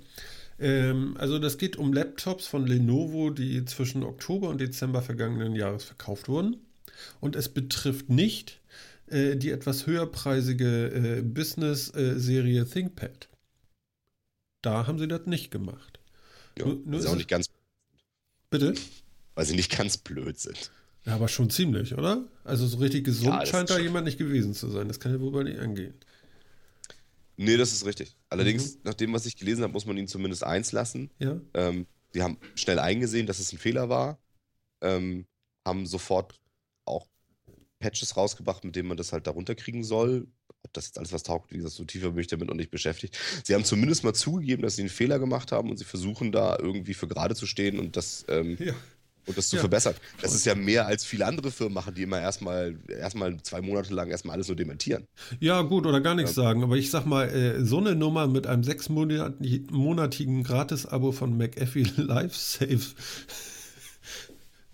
Ähm, 0.60 1.16
also 1.18 1.40
das 1.40 1.58
geht 1.58 1.78
um 1.78 1.94
Laptops 1.94 2.48
von 2.48 2.66
Lenovo, 2.66 3.30
die 3.30 3.64
zwischen 3.66 4.04
Oktober 4.04 4.50
und 4.50 4.60
Dezember 4.60 5.02
vergangenen 5.02 5.56
Jahres 5.56 5.84
verkauft 5.84 6.28
wurden. 6.28 6.58
Und 7.20 7.36
es 7.36 7.50
betrifft 7.50 8.10
nicht 8.10 8.60
äh, 9.08 9.36
die 9.36 9.52
etwas 9.52 9.86
höherpreisige 9.88 11.20
äh, 11.20 11.22
Business-Serie 11.22 12.62
äh, 12.62 12.66
ThinkPad. 12.66 13.30
Da 14.62 14.88
haben 14.88 15.00
sie 15.00 15.08
das 15.08 15.26
nicht 15.28 15.52
gemacht. 15.52 16.00
Ja, 16.58 16.66
nur, 16.66 16.82
nur 16.86 17.00
ist 17.00 17.06
auch 17.06 17.16
nicht 17.16 17.30
ganz. 17.30 17.50
Bitte? 18.50 18.74
Weil 19.38 19.46
sie 19.46 19.56
nicht 19.56 19.78
ganz 19.78 20.00
blöd 20.00 20.40
sind. 20.40 20.72
Ja, 21.06 21.14
aber 21.14 21.28
schon 21.28 21.52
ziemlich, 21.52 21.94
oder? 21.94 22.26
Also 22.44 22.66
so 22.66 22.78
richtig 22.78 23.06
gesund 23.06 23.36
ja, 23.36 23.46
scheint 23.46 23.70
da 23.70 23.78
jemand 23.78 24.06
nicht 24.06 24.18
gewesen 24.18 24.56
zu 24.56 24.68
sein. 24.68 24.88
Das 24.88 25.00
kann 25.00 25.14
ja 25.14 25.22
wohl 25.22 25.32
bei 25.32 25.44
nicht 25.44 25.60
angehen. 25.60 25.94
Nee, 27.36 27.56
das 27.56 27.72
ist 27.72 27.86
richtig. 27.86 28.16
Allerdings, 28.30 28.76
mhm. 28.78 28.82
nach 28.86 28.96
dem, 28.96 29.14
was 29.14 29.28
ich 29.28 29.38
gelesen 29.38 29.62
habe, 29.62 29.74
muss 29.74 29.86
man 29.86 29.96
ihnen 29.96 30.08
zumindest 30.08 30.44
eins 30.44 30.72
lassen. 30.72 31.12
Ja. 31.20 31.40
Ähm, 31.54 31.86
sie 32.14 32.24
haben 32.24 32.40
schnell 32.56 32.80
eingesehen, 32.80 33.28
dass 33.28 33.38
es 33.38 33.54
ein 33.54 33.60
Fehler 33.60 33.90
war. 33.90 34.18
Ähm, 34.82 35.28
haben 35.68 35.86
sofort 35.86 36.34
auch 36.86 37.06
Patches 37.78 38.18
rausgebracht, 38.18 38.64
mit 38.64 38.76
denen 38.76 38.88
man 38.88 38.98
das 38.98 39.14
halt 39.14 39.28
darunter 39.28 39.54
kriegen 39.54 39.84
soll. 39.84 40.26
Ob 40.64 40.74
das 40.74 40.88
jetzt 40.88 40.98
alles 40.98 41.14
was 41.14 41.22
taugt, 41.22 41.52
wie 41.52 41.58
gesagt, 41.58 41.76
so 41.76 41.86
tiefer 41.86 42.10
bin 42.10 42.22
ich 42.22 42.28
damit 42.28 42.48
noch 42.48 42.56
nicht 42.56 42.72
beschäftigt. 42.72 43.16
Sie 43.44 43.54
haben 43.54 43.66
zumindest 43.66 44.04
mal 44.04 44.16
zugegeben, 44.16 44.64
dass 44.64 44.78
sie 44.78 44.82
einen 44.82 44.90
Fehler 44.90 45.20
gemacht 45.20 45.52
haben 45.52 45.70
und 45.70 45.78
sie 45.78 45.86
versuchen 45.86 46.32
da 46.32 46.58
irgendwie 46.58 46.96
für 46.96 47.08
gerade 47.08 47.36
zu 47.36 47.46
stehen 47.46 47.78
und 47.78 47.96
das 47.96 48.26
ähm, 48.30 48.58
ja 48.60 48.74
und 49.28 49.38
das 49.38 49.50
zu 49.50 49.58
Ja. 49.58 49.60
verbessern. 49.60 49.94
Das 50.22 50.34
ist 50.34 50.46
ja 50.46 50.56
mehr 50.56 50.88
als 50.88 51.06
viele 51.06 51.26
andere 51.26 51.52
Firmen 51.52 51.74
machen, 51.76 51.94
die 51.94 52.02
immer 52.04 52.20
erstmal 52.20 52.76
erstmal 52.90 53.38
zwei 53.44 53.62
Monate 53.62 53.94
lang 53.94 54.10
erstmal 54.10 54.36
alles 54.36 54.48
nur 54.48 54.56
dementieren. 54.58 55.06
Ja, 55.40 55.62
gut, 55.62 55.86
oder 55.86 56.02
gar 56.02 56.16
nichts 56.16 56.34
sagen. 56.34 56.64
Aber 56.64 56.76
ich 56.78 56.90
sag 56.90 57.06
mal, 57.06 57.30
äh, 57.30 57.64
so 57.64 57.78
eine 57.78 57.94
Nummer 57.96 58.28
mit 58.28 58.48
einem 58.48 58.64
sechsmonatigen 58.64 60.44
Gratis-Abo 60.44 61.12
von 61.12 61.38
McAfee 61.38 61.84
LifeSafe. 61.98 62.96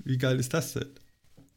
Wie 0.06 0.18
geil 0.18 0.40
ist 0.40 0.54
das 0.54 0.74
denn? 0.74 0.90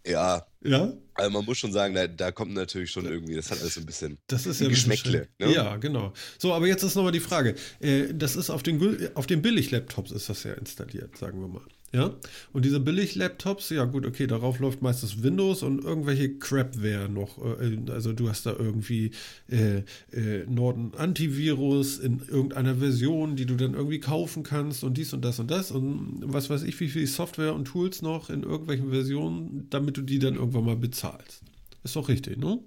Ja, 0.07 0.47
Ja? 0.63 0.93
also 1.15 1.31
man 1.33 1.45
muss 1.45 1.59
schon 1.59 1.73
sagen, 1.73 1.93
da, 1.95 2.07
da 2.07 2.31
kommt 2.31 2.55
natürlich 2.55 2.93
schon 2.93 3.07
irgendwie, 3.07 3.35
das 3.35 3.51
hat 3.51 3.61
alles 3.61 3.75
so 3.75 3.81
ein 3.81 3.87
bisschen 3.87 4.19
Das 4.29 4.47
ist 4.47 4.61
ja 4.61 4.69
Geschmäckle. 4.69 5.27
Ne? 5.41 5.53
Ja, 5.53 5.77
genau. 5.79 6.13
So, 6.39 6.55
aber 6.55 6.69
jetzt 6.69 6.85
ist 6.85 6.95
nochmal 6.95 7.11
die 7.11 7.19
Frage. 7.21 7.57
Äh, 7.81 8.15
das 8.15 8.37
ist 8.37 8.49
auf 8.51 8.63
den, 8.63 9.09
auf 9.15 9.27
den 9.27 9.43
Billig-Laptops 9.43 10.13
ist 10.13 10.29
das 10.29 10.45
ja 10.45 10.53
installiert, 10.55 11.17
sagen 11.19 11.41
wir 11.41 11.49
mal. 11.49 11.63
Ja? 11.97 12.15
Und 12.53 12.67
diese 12.67 12.79
Billig-Laptops, 12.79 13.71
ja 13.71 13.87
gut, 13.87 14.05
okay, 14.05 14.27
darauf 14.27 14.59
läuft 14.59 14.83
meistens 14.83 15.23
Windows 15.23 15.63
und 15.63 15.83
irgendwelche 15.83 16.39
Crapware 16.39 17.09
noch. 17.09 17.39
Äh, 17.39 17.79
also 17.91 18.13
du 18.13 18.29
hast 18.29 18.45
da 18.45 18.55
irgendwie 18.55 19.13
äh, 19.49 19.79
äh, 20.13 20.45
Norton 20.47 20.93
Antivirus 20.95 21.99
in 21.99 22.21
irgendeiner 22.29 22.77
Version, 22.77 23.35
die 23.35 23.47
du 23.47 23.57
dann 23.57 23.73
irgendwie 23.73 23.99
kaufen 23.99 24.43
kannst 24.43 24.85
und 24.85 24.99
dies 24.99 25.15
und 25.15 25.25
das 25.25 25.39
und 25.41 25.51
das 25.51 25.71
und 25.71 26.21
was 26.23 26.51
weiß 26.51 26.65
ich, 26.65 26.79
wie 26.81 26.89
viel 26.89 27.07
Software 27.07 27.55
und 27.55 27.65
Tools 27.65 28.03
noch 28.03 28.29
in 28.29 28.43
irgendwelchen 28.43 28.91
Versionen, 28.91 29.67
damit 29.71 29.97
du 29.97 30.03
die 30.03 30.19
dann 30.19 30.35
irgendwann 30.35 30.67
mal 30.67 30.77
bezahlst. 30.77 31.43
Ist 31.83 31.97
doch 31.97 32.09
richtig, 32.11 32.37
ne? 32.37 32.59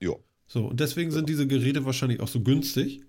Ja. 0.00 0.14
So, 0.48 0.66
und 0.66 0.80
deswegen 0.80 1.12
sind 1.12 1.28
diese 1.28 1.46
Geräte 1.46 1.84
wahrscheinlich 1.84 2.18
auch 2.18 2.28
so 2.28 2.40
günstig, 2.40 3.02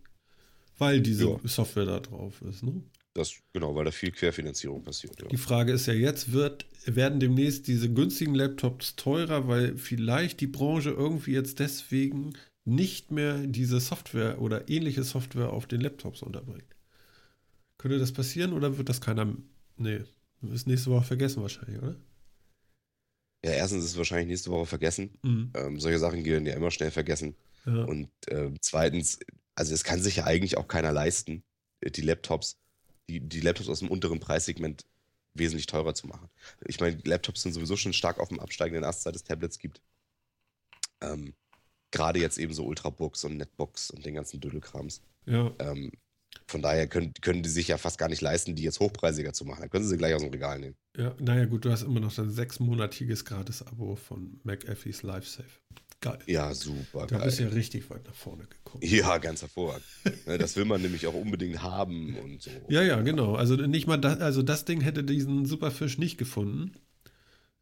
weil 0.77 1.01
diese 1.01 1.25
Ja. 1.25 1.37
Software 1.43 1.85
da 1.85 1.99
drauf 1.99 2.39
ist. 2.47 2.61
Ne? 2.61 2.83
Das, 3.17 3.33
genau, 3.53 3.75
weil 3.75 3.85
da 3.85 3.91
viel 3.91 4.11
Querfinanzierung 4.11 4.83
passiert. 4.83 5.19
Ja. 5.21 5.27
Die 5.27 5.37
Frage 5.37 5.71
ist 5.71 5.87
ja 5.87 5.93
jetzt, 5.93 6.31
wird, 6.31 6.65
werden 6.85 7.19
demnächst 7.19 7.67
diese 7.67 7.91
günstigen 7.91 8.35
Laptops 8.35 8.95
teurer, 8.95 9.47
weil 9.47 9.77
vielleicht 9.77 10.39
die 10.39 10.47
Branche 10.47 10.91
irgendwie 10.91 11.31
jetzt 11.31 11.59
deswegen 11.59 12.33
nicht 12.63 13.11
mehr 13.11 13.37
diese 13.39 13.79
Software 13.79 14.41
oder 14.41 14.69
ähnliche 14.69 15.03
Software 15.03 15.51
auf 15.51 15.65
den 15.65 15.81
Laptops 15.81 16.21
unterbringt. 16.21 16.75
Könnte 17.77 17.99
das 17.99 18.11
passieren 18.11 18.53
oder 18.53 18.77
wird 18.77 18.89
das 18.89 19.01
keiner. 19.01 19.35
Nee, 19.77 20.01
ist 20.53 20.67
nächste 20.67 20.91
Woche 20.91 21.05
vergessen 21.05 21.41
wahrscheinlich, 21.41 21.81
oder? 21.81 21.95
ja, 23.47 23.51
erstens 23.51 23.85
ist 23.85 23.91
es 23.91 23.97
wahrscheinlich 23.97 24.27
nächste 24.27 24.51
Woche 24.51 24.65
vergessen. 24.65 25.17
Mhm. 25.21 25.51
Ähm, 25.55 25.79
solche 25.79 25.99
Sachen 25.99 26.23
gehen 26.23 26.45
ja 26.45 26.55
immer 26.55 26.71
schnell 26.71 26.91
vergessen. 26.91 27.35
Ja. 27.65 27.83
Und 27.83 28.09
ähm, 28.29 28.57
zweitens, 28.61 29.19
also 29.55 29.73
es 29.73 29.83
kann 29.83 30.01
sich 30.01 30.17
ja 30.17 30.25
eigentlich 30.25 30.57
auch 30.57 30.67
keiner 30.67 30.91
leisten, 30.91 31.43
äh, 31.81 31.91
die 31.91 32.01
Laptops, 32.01 32.57
die, 33.09 33.19
die 33.19 33.39
Laptops 33.41 33.69
aus 33.69 33.79
dem 33.79 33.89
unteren 33.89 34.19
Preissegment 34.19 34.85
wesentlich 35.33 35.67
teurer 35.67 35.93
zu 35.93 36.07
machen. 36.07 36.29
Ich 36.65 36.79
meine, 36.79 36.97
Laptops 37.03 37.43
sind 37.43 37.53
sowieso 37.53 37.77
schon 37.77 37.93
stark 37.93 38.19
auf 38.19 38.29
dem 38.29 38.39
absteigenden 38.39 38.83
Ast, 38.83 39.03
seit 39.03 39.15
es 39.15 39.23
Tablets 39.23 39.59
gibt. 39.59 39.81
Ähm, 41.01 41.33
Gerade 41.91 42.19
jetzt 42.19 42.37
eben 42.37 42.53
so 42.53 42.65
Ultrabooks 42.65 43.23
und 43.23 43.37
Netbooks 43.37 43.91
und 43.91 44.05
den 44.05 44.15
ganzen 44.15 44.39
Dödelkrams. 44.39 45.01
ja. 45.25 45.51
Ähm, 45.59 45.91
von 46.45 46.61
daher 46.61 46.87
können, 46.87 47.13
können 47.21 47.41
die 47.43 47.49
sich 47.49 47.67
ja 47.69 47.77
fast 47.77 47.97
gar 47.97 48.09
nicht 48.09 48.21
leisten, 48.21 48.55
die 48.55 48.63
jetzt 48.63 48.79
hochpreisiger 48.79 49.33
zu 49.33 49.43
machen. 49.43 49.61
Dann 49.61 49.69
können 49.69 49.83
sie 49.83 49.89
sie 49.89 49.97
gleich 49.97 50.13
aus 50.13 50.21
dem 50.21 50.31
Regal 50.31 50.59
nehmen. 50.59 50.75
Ja, 50.95 51.15
naja, 51.19 51.45
gut, 51.45 51.65
du 51.65 51.71
hast 51.71 51.81
immer 51.81 51.99
noch 51.99 52.13
dein 52.13 52.29
sechsmonatiges 52.29 53.25
Gratis-Abo 53.25 53.95
von 53.95 54.39
McAfee's 54.43 55.03
LifeSafe. 55.03 55.49
Geil. 55.99 56.19
Ja, 56.27 56.53
super 56.53 57.07
Da 57.07 57.17
geil. 57.17 57.25
bist 57.25 57.39
du 57.39 57.43
ja 57.43 57.49
richtig 57.49 57.89
weit 57.89 58.05
nach 58.05 58.13
vorne 58.13 58.45
gekommen. 58.45 58.83
Ja, 58.85 59.17
ganz 59.17 59.41
hervorragend. 59.41 59.83
Ne, 60.27 60.37
das 60.37 60.55
will 60.55 60.65
man 60.65 60.81
nämlich 60.81 61.07
auch 61.07 61.15
unbedingt 61.15 61.63
haben 61.63 62.15
und 62.17 62.41
so. 62.41 62.51
Ja, 62.69 62.83
ja, 62.83 63.01
genau. 63.01 63.33
Also 63.35 63.55
nicht 63.55 63.87
mal 63.87 63.97
das, 63.97 64.19
also 64.19 64.43
das 64.43 64.65
Ding 64.65 64.81
hätte 64.81 65.03
diesen 65.03 65.45
Superfisch 65.45 65.97
nicht 65.97 66.17
gefunden, 66.19 66.73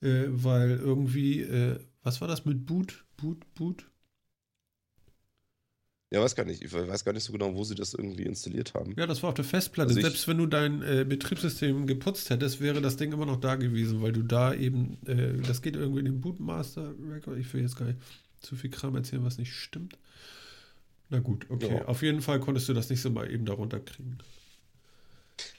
äh, 0.02 0.26
weil 0.28 0.72
irgendwie, 0.72 1.42
äh, 1.42 1.80
was 2.04 2.20
war 2.20 2.28
das 2.28 2.44
mit 2.44 2.66
Boot? 2.66 3.06
Boot, 3.16 3.38
Boot? 3.54 3.86
Ja, 6.12 6.22
weiß 6.22 6.36
gar 6.36 6.46
nicht. 6.46 6.62
Ich 6.62 6.72
weiß 6.72 7.04
gar 7.04 7.14
nicht 7.14 7.24
so 7.24 7.34
genau, 7.34 7.56
wo 7.56 7.64
sie 7.64 7.76
das 7.76 7.94
irgendwie 7.94 8.24
installiert 8.24 8.74
haben. 8.74 8.94
Ja, 8.98 9.08
das 9.08 9.24
war 9.24 9.30
auf 9.30 9.36
der 9.36 9.44
Festplatte. 9.44 9.90
Also 9.90 10.02
Selbst 10.02 10.28
wenn 10.28 10.38
du 10.38 10.46
dein 10.46 10.82
äh, 10.84 11.06
Betriebssystem 11.08 11.88
geputzt 11.88 12.30
hättest, 12.30 12.62
wäre 12.62 12.82
das 12.82 12.98
Ding 12.98 13.12
immer 13.12 13.26
noch 13.26 13.40
da 13.40 13.56
gewesen, 13.56 14.02
weil 14.02 14.12
du 14.12 14.22
da 14.24 14.54
eben, 14.54 14.98
äh, 15.08 15.42
das 15.42 15.62
geht 15.62 15.76
irgendwie 15.76 16.00
in 16.00 16.06
den 16.06 16.22
Bootmaster 16.22 16.94
Record. 17.10 17.38
Ich 17.40 17.52
will 17.54 17.62
jetzt 17.62 17.76
gar 17.76 17.86
nicht 17.86 18.00
zu 18.46 18.56
viel 18.56 18.70
Kram 18.70 18.96
erzählen, 18.96 19.24
was 19.24 19.38
nicht 19.38 19.54
stimmt. 19.54 19.98
Na 21.10 21.20
gut, 21.20 21.50
okay. 21.50 21.78
Ja. 21.78 21.86
Auf 21.86 22.02
jeden 22.02 22.22
Fall 22.22 22.40
konntest 22.40 22.68
du 22.70 22.74
das 22.74 22.90
nicht 22.90 23.02
so 23.02 23.10
mal 23.10 23.30
eben 23.30 23.46
darunter 23.46 23.80
kriegen. 23.80 24.18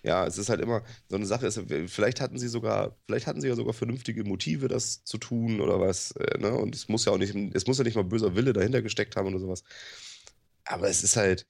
Ja, 0.03 0.27
es 0.27 0.39
ist 0.39 0.49
halt 0.49 0.61
immer 0.61 0.83
so 1.09 1.17
eine 1.17 1.27
Sache. 1.27 1.47
Ist, 1.47 1.61
vielleicht 1.87 2.21
hatten 2.21 2.39
sie 2.39 2.49
sogar, 2.49 2.97
vielleicht 3.07 3.27
hatten 3.27 3.41
sie 3.41 3.49
ja 3.49 3.55
sogar 3.55 3.75
vernünftige 3.75 4.25
Motive, 4.25 4.69
das 4.69 5.05
zu 5.05 5.19
tun 5.19 5.61
oder 5.61 5.81
was. 5.81 6.13
Äh, 6.13 6.39
ne? 6.39 6.53
Und 6.55 6.75
es 6.75 6.89
muss 6.89 7.05
ja 7.05 7.13
auch 7.13 7.19
nicht, 7.19 7.35
es 7.55 7.67
muss 7.67 7.79
ja 7.79 7.85
nicht 7.85 7.97
mal 7.97 8.05
böser 8.05 8.35
Wille 8.35 8.53
dahinter 8.53 8.83
gesteckt 8.83 9.17
haben 9.17 9.29
oder 9.29 9.39
sowas. 9.39 9.63
Aber 10.65 10.89
es 10.89 11.05
ist 11.05 11.17
halt, 11.17 11.47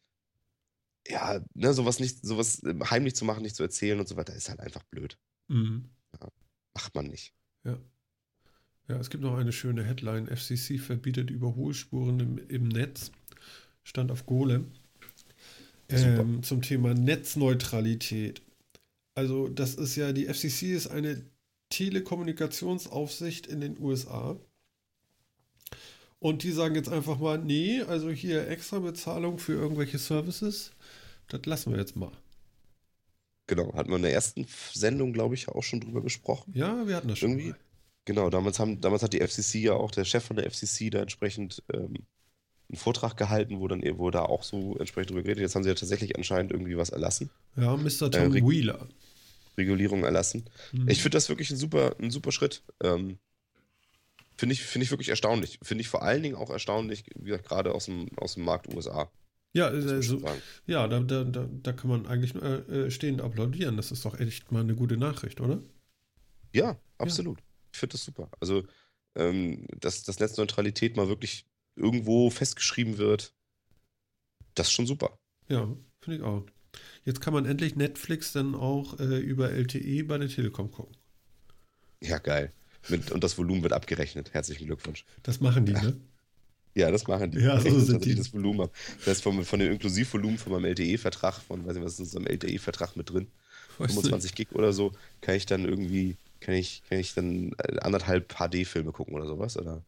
ja, 1.09 1.41
ne, 1.55 1.73
sowas 1.73 2.01
nicht, 2.01 2.27
sowas 2.27 2.63
äh, 2.65 2.75
heimlich 2.91 3.15
zu 3.15 3.25
machen, 3.25 3.43
nicht 3.43 3.57
zu 3.57 3.63
erzählen 3.63 4.01
und 4.01 4.09
so 4.09 4.17
weiter, 4.17 4.35
ist 4.35 4.49
halt 4.49 4.61
einfach 4.61 4.83
blöd. 4.85 5.19
Mhm. 5.49 5.91
Macht 6.75 6.95
man 6.95 7.07
nicht. 7.07 7.33
Ja. 7.65 7.79
Ja, 8.89 8.97
es 8.99 9.11
gibt 9.11 9.23
noch 9.23 9.37
eine 9.37 9.53
schöne 9.53 9.83
Headline. 9.83 10.29
FCC 10.29 10.79
verbietet 10.79 11.31
Überholspuren 11.31 12.21
im, 12.21 12.41
im 12.49 12.69
Netz. 12.69 13.11
Stand 13.83 14.11
auf 14.11 14.27
Golem. 14.27 14.73
Ähm, 15.89 16.43
zum 16.43 16.63
Thema 16.63 16.95
Netzneutralität. 16.95 18.43
Also, 19.15 19.49
das 19.49 19.75
ist 19.75 19.97
ja, 19.97 20.13
die 20.13 20.27
FCC 20.27 20.75
ist 20.75 20.89
eine 20.89 21.23
Telekommunikationsaufsicht 21.71 23.47
in 23.47 23.61
den 23.61 23.79
USA. 23.81 24.37
Und 26.19 26.43
die 26.43 26.53
sagen 26.53 26.75
jetzt 26.75 26.89
einfach 26.89 27.19
mal, 27.19 27.39
nee, 27.39 27.83
also 27.83 28.11
hier 28.11 28.49
extra 28.49 28.79
Bezahlung 28.79 29.39
für 29.39 29.53
irgendwelche 29.53 29.99
Services, 29.99 30.73
das 31.29 31.45
lassen 31.45 31.73
wir 31.73 31.79
jetzt 31.79 31.97
mal. 31.97 32.13
Genau, 33.47 33.75
hatten 33.75 33.91
wir 33.91 33.97
in 33.97 34.03
der 34.03 34.13
ersten 34.13 34.47
Sendung, 34.73 35.13
glaube 35.13 35.35
ich, 35.35 35.49
auch 35.49 35.63
schon 35.63 35.81
drüber 35.81 36.03
gesprochen. 36.03 36.53
Ja, 36.55 36.87
wir 36.89 36.97
hatten 36.97 37.09
das 37.09 37.19
schon. 37.19 37.31
Irgendwie. 37.31 37.51
Mal. 37.51 37.59
Genau, 38.07 38.31
damals, 38.31 38.59
haben, 38.59 38.81
damals 38.81 39.03
hat 39.03 39.13
die 39.13 39.21
FCC 39.21 39.59
ja 39.59 39.75
auch, 39.75 39.91
der 39.91 40.05
Chef 40.05 40.25
von 40.25 40.37
der 40.37 40.47
FCC 40.51 40.91
da 40.91 41.01
entsprechend 41.01 41.63
ähm, 41.73 41.95
einen 42.69 42.77
Vortrag 42.79 43.17
gehalten, 43.17 43.61
wo 43.61 43.69
dann 43.69 43.83
wo 43.99 44.11
da 44.11 44.23
auch 44.23 44.43
so 44.45 44.77
entsprechend 44.79 45.11
drüber 45.11 45.23
geredet. 45.23 45.43
Jetzt 45.43 45.55
haben 45.55 45.65
sie 45.65 45.69
ja 45.69 45.75
tatsächlich 45.75 46.17
anscheinend 46.17 46.53
irgendwie 46.53 46.77
was 46.77 46.91
erlassen, 46.91 47.31
Ja, 47.57 47.77
Mr. 47.77 48.11
Tom 48.11 48.33
Rick- 48.33 48.49
Wheeler. 48.49 48.89
Regulierung 49.59 50.05
erlassen. 50.05 50.45
Mhm. 50.73 50.89
Ich 50.89 51.03
finde 51.03 51.17
das 51.17 51.29
wirklich 51.29 51.51
ein 51.51 51.57
super, 51.57 51.97
ein 52.01 52.11
super 52.11 52.31
Schritt. 52.31 52.63
Ähm, 52.83 53.19
finde 54.37 54.53
ich, 54.53 54.63
finde 54.63 54.85
ich 54.85 54.91
wirklich 54.91 55.09
erstaunlich. 55.09 55.59
Finde 55.63 55.81
ich 55.83 55.89
vor 55.89 56.03
allen 56.03 56.23
Dingen 56.23 56.37
auch 56.37 56.51
erstaunlich, 56.51 57.05
wie 57.17 57.31
gesagt, 57.31 57.49
gerade 57.49 57.73
aus 57.73 57.87
dem, 57.87 58.09
aus 58.17 58.35
dem 58.35 58.45
Markt 58.45 58.73
USA. 58.75 59.11
ja, 59.55 59.67
also. 59.69 60.21
Ja, 60.67 60.87
da, 60.89 61.01
da, 61.01 61.25
da, 61.25 61.49
da 61.51 61.73
kann 61.73 61.89
man 61.91 62.07
eigentlich 62.07 62.35
nur 62.35 62.69
äh, 62.69 62.91
stehend 62.91 63.23
applaudieren. 63.23 63.77
Das 63.77 63.91
ist 63.91 64.05
doch 64.05 64.21
echt 64.21 64.53
mal 64.53 64.61
eine 64.61 64.75
gute 64.75 64.97
Nachricht, 64.97 65.41
oder? 65.41 65.63
Ja, 66.53 66.77
absolut. 66.99 67.39
Ich 67.77 67.81
finde 67.81 67.93
das 67.93 68.05
super. 68.05 68.31
Also, 68.41 68.65
ähm, 69.17 69.67
dass, 69.79 70.03
dass 70.03 70.19
Netzneutralität 70.19 70.97
mal 70.97 71.09
wirklich 71.09 71.45
irgendwo 71.75 72.31
festgeschrieben 72.31 72.97
wird, 72.97 73.35
das 74.55 74.69
ist 74.69 74.73
schon 74.73 74.87
super. 74.87 75.19
Ja, 75.51 75.69
finde 76.01 76.17
ich 76.17 76.23
auch. 76.25 76.47
Jetzt 77.05 77.21
kann 77.21 77.35
man 77.35 77.45
endlich 77.45 77.77
Netflix 77.77 78.33
dann 78.33 78.55
auch 78.55 78.99
äh, 78.99 79.19
über 79.19 79.51
LTE 79.51 80.05
bei 80.05 80.17
der 80.17 80.31
Telekom 80.31 80.71
gucken. 80.71 80.97
Ja, 82.03 82.17
geil. 82.17 82.51
Mit, 82.89 83.11
und 83.11 83.23
das 83.23 83.37
Volumen 83.37 83.63
wird 83.63 83.75
abgerechnet. 83.75 84.33
Herzlichen 84.33 84.69
Glückwunsch. 84.69 85.05
Das 85.23 85.41
machen 85.41 85.67
die, 85.67 85.73
ne? 85.73 86.01
Ja, 86.75 86.91
das 86.91 87.07
machen 87.07 87.31
die. 87.31 87.41
Ja, 87.41 87.59
so 87.59 87.65
Rechnen 87.69 87.85
sind 87.85 88.05
die. 88.07 88.15
das 88.15 88.33
Volumen 88.33 88.63
ab. 88.63 88.71
Das 89.01 89.09
heißt, 89.09 89.23
von, 89.23 89.45
von 89.45 89.59
dem 89.59 89.73
Inklusivvolumen 89.73 90.39
von 90.39 90.53
meinem 90.53 90.65
LTE-Vertrag, 90.65 91.41
von, 91.43 91.67
weiß 91.67 91.75
nicht, 91.75 91.85
was 91.85 91.93
ist 91.93 91.99
in 91.99 92.05
unserem 92.05 92.27
LTE-Vertrag 92.27 92.97
mit 92.97 93.11
drin? 93.11 93.29
Weiß 93.77 93.93
25 93.93 94.35
Gig 94.35 94.53
oder 94.53 94.73
so, 94.73 94.93
kann 95.21 95.35
ich 95.35 95.45
dann 95.45 95.67
irgendwie, 95.67 96.17
kann 96.41 96.55
ich, 96.55 96.83
kann 96.89 96.99
ich 96.99 97.15
dann 97.15 97.53
äh, 97.59 97.79
anderthalb 97.81 98.35
HD-Filme 98.35 98.93
gucken 98.93 99.15
oder 99.15 99.27
sowas? 99.27 99.57
Oder? 99.57 99.83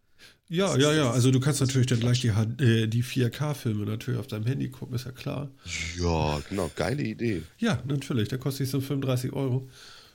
Ja, 0.48 0.76
ja, 0.76 0.92
ja. 0.94 1.10
Also 1.10 1.30
du 1.30 1.40
kannst 1.40 1.60
natürlich 1.60 1.86
dann 1.86 2.00
gleich 2.00 2.20
die, 2.20 2.28
äh, 2.28 2.86
die 2.86 3.04
4K-Filme 3.04 3.84
natürlich 3.84 4.18
auf 4.18 4.26
deinem 4.26 4.46
Handy 4.46 4.70
gucken, 4.70 4.94
ist 4.96 5.04
ja 5.04 5.12
klar. 5.12 5.50
Ja, 5.98 6.40
genau, 6.48 6.70
geile 6.74 7.02
Idee. 7.02 7.42
Ja, 7.58 7.82
natürlich. 7.86 8.28
Da 8.28 8.36
kostet 8.38 8.64
es 8.66 8.70
so 8.72 8.80
35 8.80 9.32
Euro. 9.32 9.68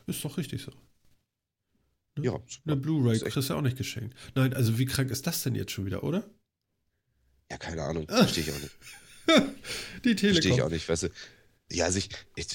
Ist 0.08 0.24
doch 0.26 0.38
richtig 0.38 0.62
so. 0.64 0.72
Ja, 2.22 2.34
Eine 2.34 2.44
super. 2.48 2.76
Blu-ray 2.76 3.16
Ist 3.16 3.24
echt- 3.24 3.34
kriegst 3.34 3.50
du 3.50 3.54
auch 3.56 3.62
nicht 3.62 3.78
geschenkt. 3.78 4.16
Nein, 4.36 4.54
also 4.54 4.78
wie 4.78 4.86
krank 4.86 5.10
ist 5.12 5.26
das 5.26 5.42
denn 5.44 5.56
jetzt 5.56 5.72
schon 5.72 5.86
wieder, 5.86 6.04
oder? 6.04 6.24
Ja, 7.52 7.58
keine 7.58 7.84
Ahnung. 7.84 8.06
Verstehe 8.10 8.44
ich 8.44 8.52
auch 8.52 8.60
nicht. 8.60 8.76
Die 10.04 10.10
Verstehe 10.12 10.32
ich 10.32 10.40
Telekom. 10.42 10.62
auch 10.66 10.70
nicht, 10.70 10.88
weißt 10.90 11.04
du. 11.04 11.08
Ja, 11.72 11.86
also 11.86 11.98
ich, 11.98 12.10
ich, 12.36 12.48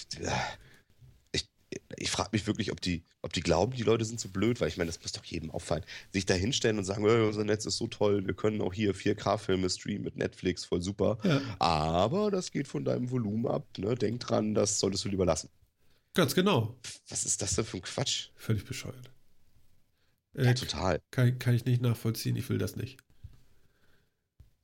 ich, 1.97 2.11
frage 2.11 2.31
mich 2.33 2.47
wirklich, 2.47 2.73
ob 2.73 2.81
die, 2.81 3.03
ob 3.23 3.33
die 3.33 3.41
glauben, 3.43 3.73
die 3.77 3.83
Leute 3.83 4.05
sind 4.05 4.19
so 4.21 4.29
blöd, 4.31 4.61
weil 4.61 4.69
ich 4.69 4.77
meine, 4.79 4.89
das 4.89 5.01
muss 5.03 5.13
doch 5.13 5.25
jedem 5.25 5.51
auffallen. 5.51 5.85
Sich 6.13 6.25
da 6.25 6.35
hinstellen 6.35 6.79
und 6.79 6.85
sagen, 6.85 7.05
"Äh, 7.05 7.27
unser 7.27 7.45
Netz 7.45 7.67
ist 7.67 7.77
so 7.77 7.87
toll, 7.89 8.27
wir 8.27 8.35
können 8.35 8.61
auch 8.63 8.73
hier 8.73 8.95
4K-Filme 8.95 9.69
streamen 9.69 10.03
mit 10.05 10.17
Netflix, 10.17 10.65
voll 10.65 10.81
super. 10.83 11.19
Ja. 11.25 11.41
Aber 11.59 12.31
das 12.31 12.51
geht 12.53 12.69
von 12.69 12.85
deinem 12.85 13.11
Volumen 13.11 13.47
ab, 13.47 13.67
ne? 13.77 13.95
Denk 13.97 14.21
dran, 14.21 14.55
das 14.55 14.79
solltest 14.81 15.05
du 15.05 15.09
lieber 15.11 15.27
lassen. 15.27 15.51
Ganz 16.15 16.35
genau. 16.35 16.75
Was 17.09 17.25
ist 17.27 17.43
das 17.43 17.55
denn 17.55 17.65
für 17.65 17.77
ein 17.77 17.83
Quatsch? 17.83 18.29
Völlig 18.35 18.65
bescheuert. 18.65 19.11
Ja, 20.35 20.45
Äh, 20.51 20.55
total. 20.55 21.01
kann, 21.11 21.39
kann 21.39 21.55
ich 21.55 21.65
nicht 21.65 21.83
nachvollziehen, 21.83 22.37
ich 22.37 22.49
will 22.49 22.59
das 22.59 22.77
nicht. 22.77 22.99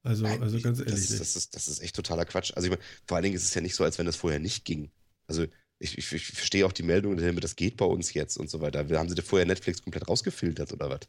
Also, 0.03 0.27
also 0.27 0.61
ganz 0.61 0.79
das, 0.79 0.87
ehrlich 0.87 1.05
ist- 1.05 1.11
nicht. 1.11 1.21
das, 1.21 1.37
ist, 1.37 1.55
das 1.55 1.69
ist 1.69 1.81
echt 1.81 1.97
totaler 1.97 2.25
Quatsch. 2.27 2.53
Also 2.55 2.67
ich 2.67 2.71
meine, 2.71 2.83
vor 3.07 3.17
allen 3.17 3.25
Dingen 3.25 3.37
ist 3.37 3.45
es 3.45 3.55
ja 3.55 3.61
nicht 3.61 3.75
so, 3.75 3.85
als 3.85 3.99
wenn 3.99 4.07
das 4.07 4.17
vorher 4.17 4.39
nicht 4.41 4.65
ging. 4.65 4.91
Also 5.27 5.47
ich, 5.85 5.99
ich, 5.99 6.13
ich 6.13 6.27
verstehe 6.27 6.67
auch 6.67 6.73
die 6.73 6.83
Meldung, 6.83 7.17
das 7.41 7.57
geht 7.57 7.77
bei 7.77 7.85
uns 7.85 8.13
jetzt 8.15 8.37
und 8.39 8.51
so 8.51 8.61
weiter. 8.61 8.81
Haben 8.99 9.09
sie 9.09 9.15
da 9.15 9.23
vorher 9.23 9.47
Netflix 9.47 9.83
komplett 9.83 10.09
rausgefiltert 10.09 10.73
oder 10.73 10.91
was? 10.91 11.01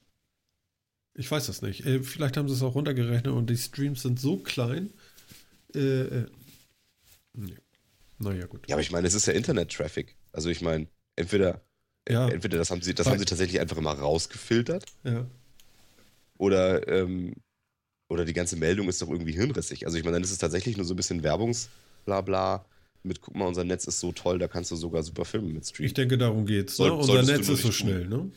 Ich 1.15 1.31
weiß 1.31 1.47
das 1.47 1.61
nicht. 1.61 1.85
Äh, 1.85 2.03
vielleicht 2.03 2.35
haben 2.37 2.49
sie 2.49 2.55
es 2.55 2.61
auch 2.61 2.75
runtergerechnet 2.75 3.33
und 3.33 3.49
die 3.49 3.57
Streams 3.57 4.01
sind 4.01 4.19
so 4.19 4.37
klein. 4.37 4.93
Äh, 5.73 5.79
äh, 5.79 6.25
nee. 7.33 7.55
Naja, 8.19 8.45
gut. 8.45 8.67
Ja, 8.67 8.75
aber 8.75 8.81
ich 8.81 8.91
meine, 8.91 9.07
es 9.07 9.13
ist 9.13 9.25
ja 9.25 9.33
Internet-Traffic. 9.33 10.15
Also 10.33 10.49
ich 10.49 10.61
meine, 10.61 10.87
entweder, 11.15 11.61
Ja. 12.07 12.27
entweder 12.27 12.57
das 12.57 12.69
haben 12.69 12.81
sie, 12.81 12.93
das 12.93 13.07
haben 13.07 13.19
sie 13.19 13.25
tatsächlich 13.25 13.59
einfach 13.61 13.79
mal 13.79 13.93
rausgefiltert 13.95 14.85
Ja. 15.03 15.25
oder, 16.37 16.87
ähm, 16.87 17.33
oder 18.09 18.25
die 18.25 18.33
ganze 18.33 18.55
Meldung 18.57 18.87
ist 18.89 19.01
doch 19.01 19.09
irgendwie 19.09 19.31
hirnrissig. 19.33 19.85
Also 19.85 19.97
ich 19.97 20.03
meine, 20.03 20.15
dann 20.17 20.23
ist 20.23 20.31
es 20.31 20.37
tatsächlich 20.37 20.77
nur 20.77 20.85
so 20.85 20.93
ein 20.93 20.97
bisschen 20.97 21.23
Werbungsblabla 21.23 22.65
mit, 23.05 23.21
guck 23.21 23.35
mal, 23.35 23.47
unser 23.47 23.63
Netz 23.63 23.85
ist 23.85 23.99
so 23.99 24.11
toll, 24.11 24.39
da 24.39 24.47
kannst 24.47 24.71
du 24.71 24.75
sogar 24.75 25.03
super 25.03 25.25
Filme 25.25 25.49
mit 25.53 25.65
streamen. 25.65 25.87
Ich 25.87 25.93
denke, 25.93 26.17
darum 26.17 26.45
geht's. 26.45 26.77
Ne? 26.79 26.85
Soll- 26.87 26.91
Unser 26.91 27.05
solltest 27.13 27.29
du 27.29 27.33
Netz 27.37 27.49
ist 27.49 27.61
so 27.61 27.71
schnell, 27.71 28.07
ne? 28.07 28.31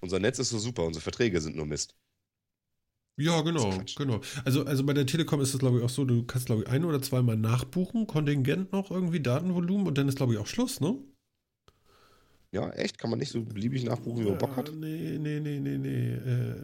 Unser 0.00 0.18
Netz 0.18 0.38
ist 0.38 0.50
so 0.50 0.58
super, 0.58 0.84
unsere 0.84 1.02
Verträge 1.02 1.40
sind 1.40 1.56
nur 1.56 1.66
Mist. 1.66 1.94
Ja, 3.18 3.42
genau, 3.42 3.78
genau. 3.96 4.20
Also, 4.44 4.64
also 4.64 4.84
bei 4.84 4.94
der 4.94 5.06
Telekom 5.06 5.40
ist 5.40 5.52
es, 5.52 5.60
glaube 5.60 5.78
ich, 5.78 5.84
auch 5.84 5.90
so, 5.90 6.04
du 6.04 6.24
kannst, 6.24 6.46
glaube 6.46 6.62
ich, 6.62 6.68
ein 6.68 6.84
oder 6.84 7.00
zweimal 7.02 7.36
nachbuchen, 7.36 8.06
Kontingent 8.06 8.72
noch 8.72 8.90
irgendwie, 8.90 9.20
Datenvolumen 9.20 9.86
und 9.86 9.98
dann 9.98 10.08
ist, 10.08 10.16
glaube 10.16 10.32
ich, 10.32 10.38
auch 10.38 10.46
Schluss, 10.46 10.80
ne? 10.80 10.96
Ja, 12.52 12.70
echt? 12.70 12.98
Kann 12.98 13.10
man 13.10 13.18
nicht 13.18 13.30
so 13.30 13.42
beliebig 13.42 13.84
nachbuchen, 13.84 14.24
wie 14.24 14.28
man 14.28 14.38
Bock 14.38 14.56
hat? 14.56 14.72
Nee, 14.74 15.18
nee, 15.18 15.40
nee, 15.40 15.58
nee, 15.60 15.78
nee. 15.78 16.12
Äh, 16.12 16.54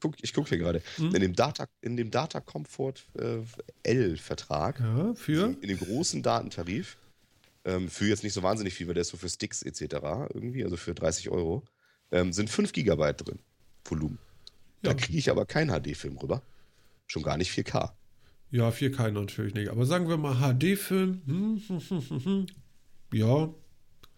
Guck, 0.00 0.16
ich 0.22 0.32
gucke 0.34 0.48
hier 0.50 0.58
gerade. 0.58 0.82
Hm? 0.96 1.14
In 1.14 1.20
dem 1.22 1.34
Data, 1.34 1.66
in 1.80 1.96
dem 1.96 2.10
Data 2.10 2.40
Comfort 2.40 2.94
äh, 3.14 3.38
L-Vertrag, 3.82 4.80
ja, 4.80 5.14
für? 5.14 5.56
in 5.60 5.68
dem 5.68 5.78
großen 5.78 6.22
Datentarif, 6.22 6.96
ähm, 7.64 7.88
für 7.88 8.06
jetzt 8.06 8.22
nicht 8.22 8.32
so 8.34 8.42
wahnsinnig 8.42 8.74
viel, 8.74 8.86
weil 8.86 8.94
der 8.94 9.02
ist 9.02 9.08
so 9.08 9.16
für 9.16 9.28
Sticks 9.28 9.62
etc. 9.62 10.28
irgendwie, 10.34 10.64
also 10.64 10.76
für 10.76 10.94
30 10.94 11.30
Euro, 11.30 11.64
ähm, 12.12 12.32
sind 12.32 12.50
5 12.50 12.72
Gigabyte 12.72 13.26
drin, 13.26 13.38
Volumen. 13.84 14.18
Da 14.82 14.90
Ja. 14.92 14.96
kriege 14.96 15.18
ich 15.18 15.30
aber 15.30 15.46
keinen 15.46 15.70
HD-Film 15.70 16.18
rüber. 16.18 16.42
Schon 17.06 17.22
gar 17.22 17.36
nicht 17.36 17.50
4K. 17.50 17.96
Ja, 18.50 18.70
4K 18.70 19.10
natürlich 19.10 19.54
nicht. 19.54 19.70
Aber 19.70 19.86
sagen 19.86 20.08
wir 20.08 20.16
mal 20.16 20.34
HD-Film. 20.36 21.22
Hm, 21.26 21.62
hm, 21.68 22.24
hm. 22.24 22.46
Ja, 23.12 23.52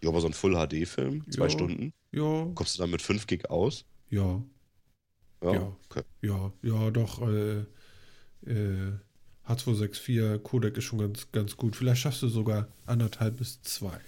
Ja, 0.01 0.09
aber 0.09 0.21
so 0.21 0.27
ein 0.27 0.33
Full-HD-Film, 0.33 1.25
zwei 1.31 1.43
Ja. 1.45 1.49
Stunden, 1.49 1.93
ja, 2.11 2.51
kommst 2.55 2.75
du 2.77 2.81
dann 2.81 2.89
mit 2.91 3.01
5 3.01 3.27
Gig 3.27 3.49
aus? 3.49 3.85
ja, 4.09 4.41
Ja. 5.43 5.53
Ja. 5.53 5.77
Okay. 5.89 6.03
ja, 6.21 6.51
ja, 6.61 6.91
doch. 6.91 7.21
Äh, 7.27 7.65
äh, 8.45 8.93
H264 9.47 10.37
Codec 10.39 10.77
ist 10.77 10.83
schon 10.83 10.99
ganz, 10.99 11.31
ganz 11.31 11.57
gut. 11.57 11.75
Vielleicht 11.75 12.01
schaffst 12.01 12.21
du 12.21 12.27
sogar 12.27 12.67
anderthalb 12.85 13.37
bis 13.37 13.61
zwei. 13.63 13.99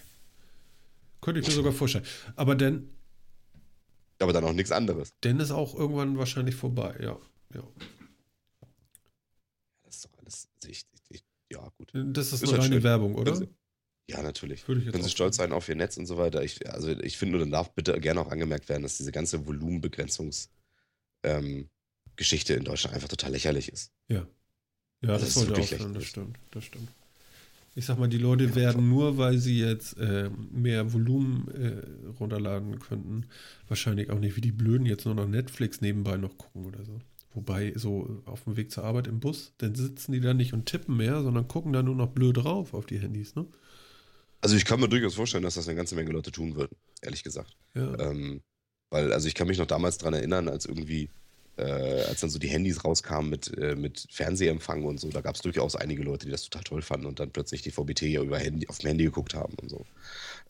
Könnte 1.22 1.40
ich 1.40 1.48
mir 1.48 1.54
sogar 1.54 1.72
vorstellen. 1.72 2.06
Aber 2.36 2.56
dann, 2.56 2.90
Aber 4.20 4.34
dann 4.34 4.44
auch 4.44 4.54
nichts 4.54 4.72
anderes. 4.72 5.14
dann 5.22 5.40
ist 5.40 5.52
auch 5.52 5.76
irgendwann 5.76 6.18
wahrscheinlich 6.18 6.56
vorbei, 6.56 6.96
ja. 7.02 7.18
ja. 7.56 7.64
Das 9.84 9.96
ist 9.96 10.06
doch 10.06 10.18
alles. 10.20 10.48
Ich, 10.68 10.86
ich, 11.10 11.24
ja, 11.52 11.72
gut. 11.78 11.92
Das 11.94 12.28
ist, 12.28 12.34
Ist 12.34 12.44
eine 12.44 12.52
halt 12.54 12.62
reine 12.64 12.76
schön. 12.76 12.84
Werbung, 12.84 13.16
oder? 13.16 13.40
Ja, 14.10 14.22
natürlich. 14.22 14.68
Würde 14.68 14.82
ich 14.82 14.92
Können 14.92 15.04
Sie 15.04 15.10
stolz 15.10 15.38
sein 15.38 15.54
auf 15.54 15.70
Ihr 15.70 15.76
Netz 15.76 15.98
und 15.98 16.06
so 16.06 16.18
weiter. 16.18 16.44
Ich, 16.44 16.70
also 16.70 16.90
ich 16.90 17.18
finde 17.18 17.34
nur, 17.34 17.40
dann 17.42 17.52
darf 17.52 17.74
bitte 17.74 18.00
gerne 18.00 18.20
auch 18.20 18.30
angemerkt 18.32 18.68
werden, 18.68 18.84
dass 18.84 18.98
diese 18.98 19.12
ganze 19.12 19.38
Volumenbegrenzungs- 19.38 20.50
ähm, 21.24 21.70
Geschichte 22.16 22.54
in 22.54 22.64
Deutschland 22.64 22.96
einfach 22.96 23.10
total 23.10 23.32
lächerlich 23.32 23.70
ist. 23.70 23.92
Ja. 24.08 24.28
Ja, 25.02 25.14
Das 25.14 25.22
das, 25.22 25.30
ist 25.30 25.34
sollte 25.36 25.50
wirklich 25.52 25.74
aufhören, 25.76 25.94
das 25.94 26.04
stimmt, 26.06 26.38
das 26.52 26.64
stimmt. 26.66 26.90
Ich 27.74 27.86
sag 27.86 27.98
mal, 27.98 28.10
die 28.10 28.18
Leute 28.18 28.54
werden 28.54 28.90
nur, 28.90 29.18
weil 29.18 29.38
sie 29.38 29.60
jetzt 29.60 29.98
äh, 29.98 30.30
mehr 30.52 30.92
Volumen 30.92 31.48
äh, 31.48 32.12
runterladen 32.20 32.80
könnten, 32.80 33.28
wahrscheinlich 33.68 34.10
auch 34.10 34.20
nicht 34.20 34.36
wie 34.36 34.42
die 34.42 34.52
Blöden 34.52 34.86
jetzt 34.86 35.06
nur 35.06 35.16
noch 35.16 35.28
Netflix 35.28 35.80
nebenbei 35.80 36.18
noch 36.18 36.38
gucken 36.38 36.66
oder 36.66 36.84
so. 36.84 37.00
Wobei, 37.34 37.72
so 37.78 38.22
auf 38.26 38.44
dem 38.44 38.58
Weg 38.58 38.72
zur 38.72 38.84
Arbeit 38.84 39.08
im 39.08 39.22
Bus, 39.22 39.54
dann 39.60 39.74
sitzen 39.74 40.12
die 40.12 40.20
da 40.20 40.34
nicht 40.34 40.52
und 40.52 40.66
tippen 40.66 40.98
mehr, 40.98 41.22
sondern 41.24 41.48
gucken 41.48 41.72
da 41.72 41.82
nur 41.82 41.96
noch 41.96 42.10
blöd 42.10 42.36
drauf 42.38 42.74
auf 42.74 42.86
die 42.86 43.00
Handys, 43.00 43.36
ne? 43.36 43.48
Also 44.42 44.56
ich 44.56 44.66
kann 44.66 44.80
mir 44.80 44.90
durchaus 44.90 45.16
vorstellen, 45.16 45.44
dass 45.44 45.54
das 45.54 45.68
eine 45.68 45.78
ganze 45.78 45.96
Menge 45.96 46.12
Leute 46.12 46.32
tun 46.32 46.56
würden, 46.56 46.76
ehrlich 47.02 47.24
gesagt. 47.24 47.56
Ja. 47.74 47.98
Ähm, 48.00 48.42
weil, 48.92 49.12
also 49.12 49.28
ich 49.28 49.34
kann 49.34 49.48
mich 49.48 49.58
noch 49.58 49.66
damals 49.66 49.98
dran 49.98 50.14
erinnern, 50.14 50.48
als 50.48 50.66
irgendwie, 50.66 51.10
äh, 51.58 51.64
als 52.04 52.20
dann 52.20 52.30
so 52.30 52.38
die 52.38 52.50
Handys 52.50 52.84
rauskamen 52.84 53.30
mit, 53.30 53.58
äh, 53.58 53.76
mit 53.76 54.06
Fernsehempfang 54.12 54.84
und 54.84 55.00
so, 55.00 55.10
da 55.10 55.22
gab 55.22 55.36
es 55.36 55.42
durchaus 55.42 55.76
einige 55.76 56.04
Leute, 56.04 56.26
die 56.26 56.32
das 56.32 56.44
total 56.44 56.64
toll 56.64 56.82
fanden 56.82 57.08
und 57.08 57.20
dann 57.20 57.32
plötzlich 57.32 57.64
die 57.64 57.72
VBT 57.72 58.04
ja 58.04 58.22
über 58.22 58.38
Handy, 58.38 58.68
auf 58.68 58.78
dem 58.78 58.90
Handy 58.90 59.06
geguckt 59.06 59.34
haben 59.34 59.56
und 59.62 59.70
so. 59.70 59.86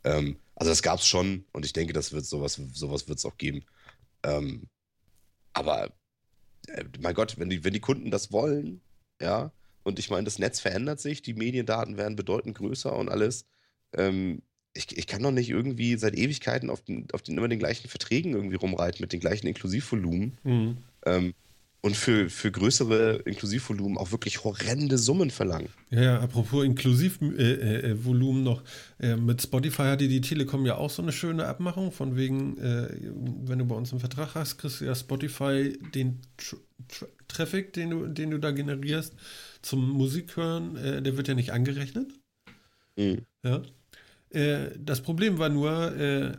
Ähm, 0.03 0.37
also 0.55 0.71
das 0.71 0.81
gab 0.81 0.99
es 0.99 1.07
schon 1.07 1.45
und 1.53 1.65
ich 1.65 1.73
denke, 1.73 1.93
das 1.93 2.11
wird 2.11 2.25
sowas, 2.25 2.59
sowas 2.73 3.07
wird 3.07 3.19
es 3.19 3.25
auch 3.25 3.37
geben. 3.37 3.63
Ähm, 4.23 4.67
aber 5.53 5.91
äh, 6.67 6.83
mein 6.99 7.13
Gott, 7.13 7.37
wenn 7.37 7.49
die, 7.49 7.63
wenn 7.63 7.73
die 7.73 7.79
Kunden 7.79 8.11
das 8.11 8.31
wollen, 8.31 8.81
ja, 9.21 9.51
und 9.83 9.99
ich 9.99 10.09
meine, 10.09 10.25
das 10.25 10.39
Netz 10.39 10.59
verändert 10.59 10.99
sich, 10.99 11.21
die 11.21 11.33
Mediendaten 11.33 11.97
werden 11.97 12.15
bedeutend 12.15 12.57
größer 12.57 12.95
und 12.95 13.09
alles. 13.09 13.45
Ähm, 13.93 14.41
ich, 14.73 14.97
ich 14.97 15.07
kann 15.07 15.23
doch 15.23 15.31
nicht 15.31 15.49
irgendwie 15.49 15.97
seit 15.97 16.15
Ewigkeiten 16.15 16.69
auf 16.69 16.81
den, 16.81 17.07
auf 17.13 17.21
den 17.21 17.37
immer 17.37 17.47
den 17.47 17.59
gleichen 17.59 17.89
Verträgen 17.89 18.33
irgendwie 18.33 18.55
rumreiten 18.55 19.01
mit 19.01 19.13
den 19.13 19.19
gleichen 19.19 19.47
Inklusivvolumen. 19.47 20.37
Mhm. 20.43 20.77
Ähm, 21.05 21.33
und 21.83 21.97
für, 21.97 22.29
für 22.29 22.51
größere 22.51 23.23
Inklusivvolumen 23.25 23.97
auch 23.97 24.11
wirklich 24.11 24.43
horrende 24.43 24.99
Summen 24.99 25.31
verlangen. 25.31 25.69
Ja, 25.89 26.01
ja, 26.01 26.19
apropos 26.19 26.63
Inklusivvolumen 26.63 27.39
äh, 27.39 27.79
äh, 27.79 28.05
Volumen 28.05 28.43
noch. 28.43 28.63
Äh, 28.99 29.15
mit 29.15 29.41
Spotify 29.41 29.83
hatte 29.83 30.07
die 30.07 30.21
Telekom 30.21 30.65
ja 30.67 30.75
auch 30.75 30.91
so 30.91 31.01
eine 31.01 31.11
schöne 31.11 31.47
Abmachung, 31.47 31.91
von 31.91 32.15
wegen, 32.15 32.57
äh, 32.59 32.87
wenn 33.45 33.57
du 33.57 33.65
bei 33.65 33.75
uns 33.75 33.91
einen 33.91 33.99
Vertrag 33.99 34.35
hast, 34.35 34.57
kriegst 34.59 34.81
du 34.81 34.85
ja 34.85 34.93
Spotify 34.93 35.77
den 35.95 36.21
Tr 36.37 36.59
Tr 36.87 37.07
Traffic, 37.27 37.73
den 37.73 37.89
du, 37.89 38.07
den 38.07 38.31
du 38.31 38.39
da 38.39 38.51
generierst, 38.51 39.15
zum 39.61 39.89
Musikhören, 39.89 40.75
äh, 40.75 41.01
der 41.01 41.17
wird 41.17 41.29
ja 41.29 41.33
nicht 41.33 41.51
angerechnet. 41.51 42.11
Mhm. 42.95 43.25
Ja. 43.43 43.61
Äh, 44.31 44.71
das 44.77 45.01
Problem 45.01 45.37
war 45.37 45.49
nur, 45.49 45.95
äh, 45.95 46.37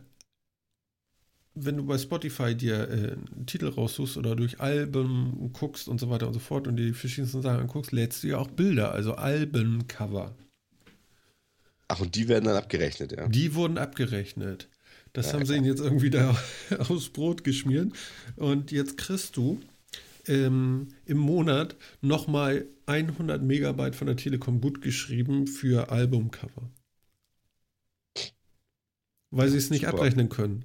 wenn 1.54 1.76
du 1.76 1.84
bei 1.84 1.98
Spotify 1.98 2.54
dir 2.54 2.88
äh, 2.88 3.12
einen 3.12 3.46
Titel 3.46 3.68
raussuchst 3.68 4.16
oder 4.16 4.34
durch 4.34 4.60
Alben 4.60 5.52
guckst 5.52 5.88
und 5.88 6.00
so 6.00 6.08
weiter 6.08 6.26
und 6.26 6.32
so 6.32 6.40
fort 6.40 6.66
und 6.66 6.76
die 6.76 6.92
verschiedensten 6.92 7.42
Sachen 7.42 7.60
anguckst, 7.60 7.92
lädst 7.92 8.22
du 8.22 8.28
ja 8.28 8.38
auch 8.38 8.48
Bilder, 8.48 8.92
also 8.92 9.14
Albencover. 9.14 10.34
Ach, 11.88 12.00
und 12.00 12.14
die 12.14 12.28
werden 12.28 12.46
dann 12.46 12.56
abgerechnet, 12.56 13.12
ja. 13.12 13.28
Die 13.28 13.54
wurden 13.54 13.76
abgerechnet. 13.76 14.68
Das 15.12 15.26
Ja, 15.26 15.34
haben 15.34 15.44
sie 15.44 15.56
ihnen 15.56 15.66
jetzt 15.66 15.80
irgendwie 15.80 16.08
da 16.08 16.34
aufs 16.78 17.10
Brot 17.10 17.44
geschmiert. 17.44 17.92
Und 18.36 18.72
jetzt 18.72 18.96
kriegst 18.96 19.36
du 19.36 19.60
ähm, 20.26 20.88
im 21.04 21.18
Monat 21.18 21.76
nochmal 22.00 22.64
100 22.86 23.42
Megabyte 23.42 23.94
von 23.94 24.06
der 24.06 24.16
Telekom 24.16 24.62
gut 24.62 24.80
geschrieben 24.80 25.46
für 25.46 25.90
Albumcover. 25.90 26.70
Weil 29.32 29.48
sie 29.48 29.56
es 29.58 29.70
nicht 29.70 29.86
Super. 29.86 29.94
abrechnen 29.94 30.28
können. 30.28 30.64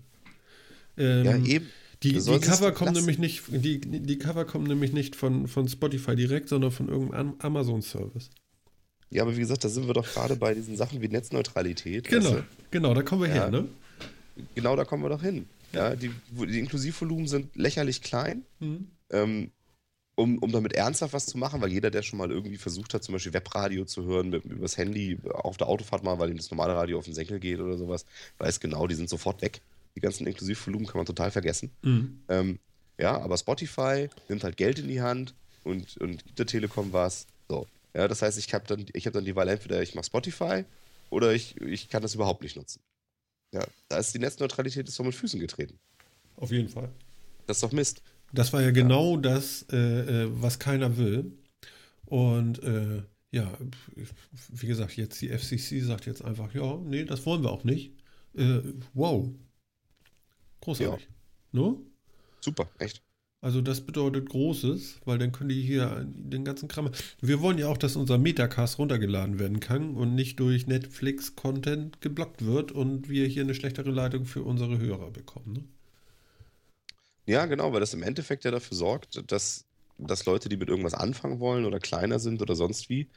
Ähm, 0.97 1.25
Ja, 1.25 1.37
eben. 1.37 1.65
die, 2.03 2.13
Du 2.13 2.33
die 2.33 2.39
Cover 2.39 2.71
kommen 2.71 2.93
nämlich 2.93 3.17
nicht, 3.17 3.43
die, 3.49 3.79
die 3.79 4.17
Cover 4.17 4.45
kommen 4.45 4.67
nämlich 4.67 4.93
nicht 4.93 5.15
von, 5.15 5.47
von 5.47 5.67
Spotify 5.67 6.15
direkt, 6.15 6.49
sondern 6.49 6.71
von 6.71 6.87
irgendeinem 6.89 7.35
Amazon-Service. 7.39 8.29
Ja, 9.09 9.23
aber 9.23 9.35
wie 9.35 9.39
gesagt, 9.39 9.63
da 9.63 9.69
sind 9.69 9.87
wir 9.87 9.93
doch 9.93 10.05
gerade 10.05 10.35
bei 10.35 10.53
diesen 10.53 10.75
Sachen 10.75 11.01
wie 11.01 11.07
Netzneutralität. 11.07 12.07
Genau, 12.09 12.33
weißt 12.33 12.43
genau, 12.71 12.93
da 12.93 13.01
kommen 13.03 13.21
wir 13.21 13.29
Ja. 13.29 13.35
her, 13.35 13.51
ne? 13.51 13.67
du? 14.35 14.43
Genau 14.53 14.75
da 14.75 14.83
kommen 14.85 15.03
wir 15.03 15.09
doch 15.09 15.23
hin. 15.23 15.47
Ja, 15.73 15.95
die, 15.95 16.11
die 16.31 16.59
Inklusivvolumen 16.59 17.27
sind 17.27 17.55
lächerlich 17.55 18.01
klein. 18.01 18.43
Mhm. 18.59 18.87
ähm, 19.11 19.51
um, 20.17 20.39
um 20.39 20.51
damit 20.51 20.73
ernsthaft 20.73 21.13
was 21.13 21.27
zu 21.27 21.37
machen, 21.37 21.61
weil 21.61 21.71
jeder, 21.71 21.91
der 21.91 22.01
schon 22.01 22.17
mal 22.17 22.31
irgendwie 22.31 22.57
versucht 22.57 22.93
hat, 22.95 23.03
zum 23.03 23.13
Beispiel 23.13 23.33
Webradio 23.33 23.85
zu 23.85 24.03
hören, 24.03 24.31
mit, 24.31 24.45
übers 24.45 24.75
Handy 24.75 25.19
auf 25.31 25.57
der 25.57 25.67
Autofahrt 25.67 26.03
mal, 26.03 26.17
weil 26.17 26.31
ihm 26.31 26.37
das 26.37 26.49
normale 26.49 26.75
Radio 26.75 26.97
auf 26.97 27.05
den 27.05 27.13
Senkel 27.13 27.39
geht 27.39 27.59
oder 27.59 27.77
sowas, 27.77 28.03
weiß 28.39 28.59
genau, 28.59 28.87
die 28.87 28.95
sind 28.95 29.09
sofort 29.09 29.43
weg. 29.43 29.61
Die 29.95 30.01
ganzen 30.01 30.25
Inklusivvolumen 30.25 30.87
kann 30.87 30.97
man 30.97 31.05
total 31.05 31.29
vergessen. 31.29 31.69
Mhm. 31.83 32.19
Ähm, 32.29 32.59
ja, 32.97 33.21
aber 33.21 33.37
Spotify 33.37 34.09
nimmt 34.27 34.43
halt 34.43 34.57
Geld 34.57 34.79
in 34.79 34.87
die 34.87 35.01
Hand 35.01 35.35
und, 35.63 35.97
und 35.97 36.25
gibt 36.25 36.39
der 36.39 36.47
Telekom 36.47 36.91
was. 36.93 37.27
So. 37.47 37.67
Ja, 37.93 38.07
das 38.07 38.23
heißt, 38.23 38.39
ich 38.39 38.51
habe 38.55 38.65
dann, 38.67 38.87
ich 38.93 39.05
hab 39.05 39.13
dann 39.13 39.23
die 39.23 39.35
Wahl, 39.35 39.47
entweder 39.47 39.83
ich 39.83 39.93
mache 39.93 40.05
Spotify 40.05 40.65
oder 41.11 41.31
ich, 41.31 41.61
ich 41.61 41.89
kann 41.89 42.01
das 42.01 42.15
überhaupt 42.15 42.41
nicht 42.41 42.55
nutzen. 42.55 42.81
Ja, 43.51 43.63
da 43.87 43.99
ist 43.99 44.15
die 44.15 44.19
Netzneutralität 44.19 44.87
ist 44.87 44.99
doch 44.99 45.05
mit 45.05 45.13
Füßen 45.13 45.39
getreten. 45.39 45.77
Auf 46.37 46.51
jeden 46.51 46.69
Fall. 46.69 46.89
Das 47.45 47.57
ist 47.57 47.63
doch 47.63 47.71
Mist. 47.71 48.01
Das 48.33 48.53
war 48.53 48.61
ja 48.61 48.71
genau 48.71 49.17
das, 49.17 49.65
äh, 49.71 50.23
äh, 50.23 50.29
was 50.31 50.59
keiner 50.59 50.97
will. 50.97 51.37
Und 52.05 52.61
äh, 52.63 53.03
ja, 53.31 53.57
wie 54.49 54.67
gesagt, 54.67 54.95
jetzt 54.95 55.21
die 55.21 55.29
FCC 55.29 55.81
sagt 55.81 56.05
jetzt 56.05 56.23
einfach, 56.23 56.53
ja, 56.53 56.77
nee, 56.77 57.03
das 57.03 57.25
wollen 57.25 57.43
wir 57.43 57.51
auch 57.51 57.63
nicht. 57.63 57.93
Äh, 58.35 58.61
wow. 58.93 59.29
Großartig. 60.61 61.07
No? 61.51 61.81
Super, 62.41 62.69
echt. 62.79 63.01
Also 63.39 63.61
das 63.61 63.81
bedeutet 63.85 64.29
Großes, 64.29 65.01
weil 65.05 65.19
dann 65.19 65.31
können 65.31 65.49
die 65.49 65.61
hier 65.61 66.05
den 66.07 66.43
ganzen 66.43 66.67
Kram. 66.67 66.89
Wir 67.21 67.39
wollen 67.39 67.59
ja 67.59 67.67
auch, 67.67 67.77
dass 67.77 67.95
unser 67.95 68.17
Metacast 68.17 68.79
runtergeladen 68.79 69.37
werden 69.39 69.59
kann 69.59 69.95
und 69.95 70.15
nicht 70.15 70.39
durch 70.39 70.65
Netflix-Content 70.65 72.01
geblockt 72.01 72.43
wird 72.43 72.71
und 72.71 73.09
wir 73.09 73.27
hier 73.27 73.43
eine 73.43 73.53
schlechtere 73.53 73.91
Leitung 73.91 74.25
für 74.25 74.43
unsere 74.43 74.79
Hörer 74.79 75.11
bekommen. 75.11 75.53
Ne? 75.53 75.63
Ja, 77.27 77.45
genau, 77.45 77.73
weil 77.73 77.81
das 77.81 77.93
im 77.93 78.03
Endeffekt 78.03 78.45
ja 78.45 78.51
dafür 78.51 78.77
sorgt, 78.77 79.31
dass, 79.31 79.65
dass 79.97 80.25
Leute, 80.25 80.49
die 80.49 80.57
mit 80.57 80.69
irgendwas 80.69 80.93
anfangen 80.93 81.39
wollen 81.39 81.65
oder 81.65 81.79
kleiner 81.79 82.19
sind 82.19 82.41
oder 82.41 82.55
sonst 82.55 82.89
wie, 82.89 83.09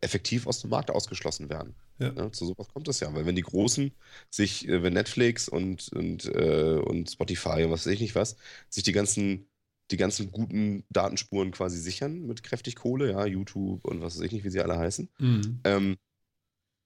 effektiv 0.00 0.46
aus 0.46 0.60
dem 0.60 0.70
Markt 0.70 0.90
ausgeschlossen 0.90 1.50
werden. 1.50 1.74
Ja. 1.98 2.12
Ja, 2.12 2.32
zu 2.32 2.46
sowas 2.46 2.68
kommt 2.68 2.86
das 2.88 3.00
ja, 3.00 3.12
weil 3.14 3.26
wenn 3.26 3.34
die 3.34 3.42
Großen 3.42 3.92
sich, 4.30 4.68
äh, 4.68 4.82
wenn 4.82 4.92
Netflix 4.92 5.48
und, 5.48 5.90
und, 5.92 6.26
äh, 6.26 6.78
und 6.78 7.10
Spotify 7.10 7.64
und 7.64 7.72
was 7.72 7.86
weiß 7.86 7.92
ich 7.94 8.00
nicht 8.00 8.14
was, 8.14 8.36
sich 8.68 8.84
die 8.84 8.92
ganzen, 8.92 9.48
die 9.90 9.96
ganzen 9.96 10.30
guten 10.30 10.84
Datenspuren 10.90 11.50
quasi 11.50 11.78
sichern 11.78 12.26
mit 12.26 12.42
kräftig 12.42 12.76
Kohle, 12.76 13.10
ja, 13.10 13.26
YouTube 13.26 13.84
und 13.84 14.00
was 14.00 14.16
weiß 14.16 14.24
ich 14.26 14.32
nicht, 14.32 14.44
wie 14.44 14.50
sie 14.50 14.60
alle 14.60 14.78
heißen. 14.78 15.08
Mhm. 15.18 15.60
Ähm, 15.64 15.96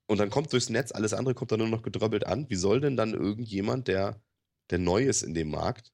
und 0.07 0.18
dann 0.18 0.30
kommt 0.30 0.53
durchs 0.53 0.70
Netz, 0.70 0.93
alles 0.93 1.12
andere 1.12 1.35
kommt 1.35 1.53
dann 1.53 1.61
nur 1.61 1.68
noch 1.68 1.83
gedröbbelt 1.83 2.26
an. 2.26 2.49
Wie 2.49 2.57
soll 2.57 2.80
denn 2.80 2.97
dann 2.97 3.12
irgendjemand, 3.12 3.89
der, 3.89 4.20
der 4.70 4.78
neu 4.78 5.05
ist 5.05 5.22
in 5.22 5.35
dem 5.35 5.51
Markt, 5.51 5.93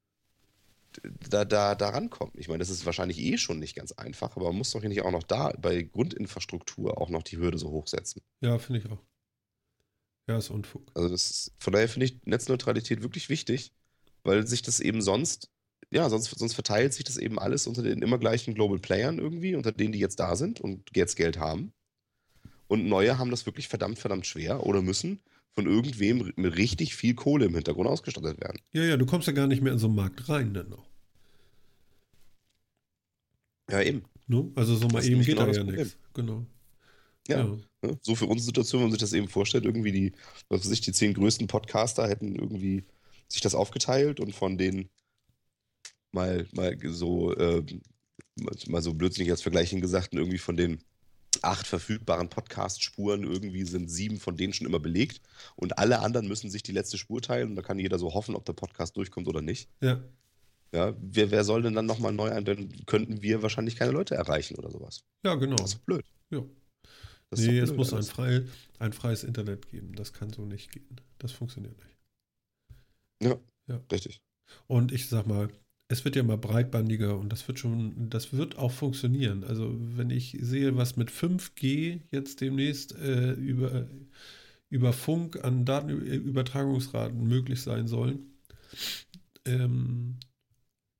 da, 1.31 1.45
da, 1.45 1.75
da 1.75 1.89
rankommen. 1.91 2.33
Ich 2.37 2.49
meine, 2.49 2.59
das 2.59 2.71
ist 2.71 2.87
wahrscheinlich 2.87 3.19
eh 3.19 3.39
schon 3.39 3.59
nicht 3.59 3.77
ganz 3.77 3.93
einfach, 3.93 4.37
aber 4.37 4.47
man 4.47 4.59
muss 4.59 4.71
doch 4.71 4.83
nicht 4.83 5.03
auch 5.03 5.11
noch 5.11 5.23
da 5.23 5.53
bei 5.61 5.83
Grundinfrastruktur 5.83 7.01
auch 7.01 7.11
noch 7.11 7.23
die 7.23 7.39
Hürde 7.39 7.59
so 7.59 7.71
hochsetzen. 7.71 8.23
Ja, 8.41 8.59
finde 8.59 8.81
ich 8.81 8.91
auch. 8.91 9.03
Ja, 10.29 10.37
ist 10.37 10.51
Unfug. 10.51 10.91
Also 10.95 11.09
das, 11.09 11.53
von 11.59 11.73
daher 11.73 11.89
finde 11.89 12.07
ich 12.07 12.19
Netzneutralität 12.25 13.03
wirklich 13.03 13.29
wichtig, 13.29 13.73
weil 14.25 14.47
sich 14.47 14.63
das 14.63 14.81
eben 14.81 15.01
sonst, 15.01 15.51
ja, 15.91 16.09
sonst, 16.11 16.39
sonst 16.39 16.55
verteilt 16.55 16.93
sich 16.93 17.05
das 17.05 17.17
eben 17.17 17.39
alles 17.39 17.67
unter 17.67 17.83
den 17.83 18.03
immer 18.03 18.19
gleichen 18.19 18.55
Global 18.55 18.79
Playern 18.79 19.19
irgendwie, 19.19 19.55
unter 19.55 19.73
denen, 19.73 19.93
die 19.93 19.99
jetzt 19.99 20.21
da 20.21 20.37
sind 20.37 20.61
und 20.61 20.91
jetzt 20.95 21.17
Geld 21.17 21.39
haben. 21.39 21.73
Und 22.67 22.87
neue 22.87 23.17
haben 23.19 23.31
das 23.31 23.47
wirklich 23.47 23.69
verdammt, 23.69 23.99
verdammt 23.99 24.27
schwer 24.27 24.67
oder 24.67 24.83
müssen 24.83 25.23
von 25.59 25.67
irgendwem 25.67 26.33
mit 26.37 26.57
richtig 26.57 26.95
viel 26.95 27.17
Kohle 27.17 27.47
im 27.47 27.55
Hintergrund 27.57 27.89
ausgestattet 27.89 28.41
werden. 28.41 28.61
Ja, 28.71 28.85
ja, 28.85 28.97
du 28.97 29.07
kommst 29.07 29.27
ja 29.27 29.33
gar 29.33 29.49
nicht 29.49 29.61
mehr 29.61 29.73
in 29.73 29.81
so 29.81 29.89
einen 29.89 29.97
Markt 29.97 30.29
rein 30.29 30.55
dann 30.55 30.69
noch. 30.69 30.89
Ja, 33.69 33.83
eben. 33.83 34.05
No? 34.29 34.53
Also 34.55 34.77
so 34.77 34.87
mal 34.87 35.05
eben 35.05 35.21
geht 35.21 35.35
genau 35.37 35.47
da 35.47 35.51
ja 35.51 35.65
nichts. 35.65 35.97
Genau. 36.15 36.47
Ja. 37.27 37.39
ja. 37.39 37.59
Ne? 37.83 37.99
So 38.03 38.15
für 38.15 38.27
unsere 38.27 38.45
Situation, 38.45 38.83
wenn 38.83 38.91
man 38.91 38.93
sich 38.93 39.01
das 39.01 39.13
eben 39.13 39.27
vorstellt, 39.27 39.65
irgendwie 39.65 39.91
die, 39.91 40.13
was 40.49 40.61
weiß 40.61 40.71
ich, 40.71 40.81
die 40.81 40.93
zehn 40.93 41.13
größten 41.13 41.49
Podcaster 41.49 42.07
hätten 42.07 42.37
irgendwie 42.37 42.85
sich 43.27 43.41
das 43.41 43.57
aufgeteilt 43.57 44.21
und 44.21 44.33
von 44.33 44.59
denen 44.59 44.91
mal, 46.13 46.47
mal 46.53 46.79
so, 46.85 47.35
äh, 47.35 47.65
mal 48.69 48.81
so 48.81 48.95
blödsinnig 48.95 49.33
als 49.33 49.43
Vergleich 49.43 49.71
gesagt, 49.71 50.15
irgendwie 50.15 50.39
von 50.39 50.57
den 50.57 50.79
acht 51.45 51.67
verfügbaren 51.67 52.29
Podcast-Spuren 52.29 53.25
irgendwie 53.25 53.65
sind 53.65 53.91
sieben 53.91 54.21
von 54.21 54.37
denen 54.37 54.53
schon 54.53 54.67
immer 54.67 54.81
belegt 54.81 55.21
und 55.57 55.79
alle 55.79 56.01
anderen 56.01 56.29
müssen 56.29 56.51
sich 56.51 56.63
die 56.63 56.73
letzte 56.73 56.99
Spur 56.99 57.23
teilen 57.23 57.51
und 57.51 57.57
da 57.57 57.63
kann 57.63 57.79
jeder 57.79 57.99
so 57.99 58.15
hoffen, 58.15 58.35
ob 58.35 58.45
der 58.45 58.53
Podcast 58.53 58.97
durchkommt 58.97 59.29
oder 59.29 59.43
nicht. 59.43 59.69
Ja. 59.81 60.03
Ja, 60.73 60.95
wer, 61.01 61.31
wer 61.31 61.45
soll 61.45 61.63
denn 61.63 61.75
dann 61.75 61.87
nochmal 61.87 62.13
neu 62.13 62.31
ein? 62.31 62.45
Dann 62.45 62.71
könnten 62.85 63.23
wir 63.23 63.43
wahrscheinlich 63.43 63.77
keine 63.77 63.93
Leute 63.93 64.15
erreichen 64.15 64.57
oder 64.57 64.71
sowas. 64.71 65.03
Ja, 65.25 65.35
genau. 65.35 65.57
Das 65.57 65.75
ist 65.75 65.87
blöd. 65.87 66.05
Ja. 66.31 66.45
Das 67.31 67.41
nee, 67.41 67.47
blöd, 67.47 67.63
es 67.63 67.73
muss 67.73 67.93
ein, 67.95 68.03
frei, 68.03 68.45
ein 68.79 68.93
freies 68.93 69.25
Internet 69.25 69.69
geben. 69.69 69.95
Das 69.95 70.13
kann 70.13 70.31
so 70.31 70.45
nicht 70.45 70.71
gehen. 70.71 71.01
Das 71.19 71.33
funktioniert 71.33 71.77
nicht. 71.79 71.97
Ja, 73.23 73.39
ja. 73.67 73.81
richtig. 73.91 74.21
Und 74.67 74.93
ich 74.93 75.09
sag 75.09 75.27
mal, 75.27 75.49
es 75.89 76.05
wird 76.05 76.17
ja 76.17 76.23
mal 76.23 76.37
breitbandiger 76.37 77.19
und 77.19 77.31
das 77.31 77.49
wird 77.49 77.59
schon, 77.59 78.11
das 78.11 78.33
wird 78.35 78.59
auch 78.59 78.73
funktionieren. 78.73 79.43
Also 79.43 79.75
wenn 79.79 80.11
ich 80.11 80.37
sehe, 80.41 80.77
was 80.77 80.97
mit 80.97 81.11
5G 81.11 82.03
jetzt 82.11 82.43
demnächst 82.43 82.95
äh, 82.97 83.33
über, 83.33 83.89
über 84.69 84.93
Funk 84.93 85.43
an 85.43 85.65
Datenübertragungsraten 85.65 87.27
möglich 87.27 87.63
sein 87.63 87.89
soll, 87.89 88.19
ähm, 89.47 90.19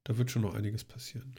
da 0.05 0.17
wird 0.17 0.31
schon 0.31 0.43
noch 0.43 0.55
einiges 0.55 0.85
passieren. 0.85 1.35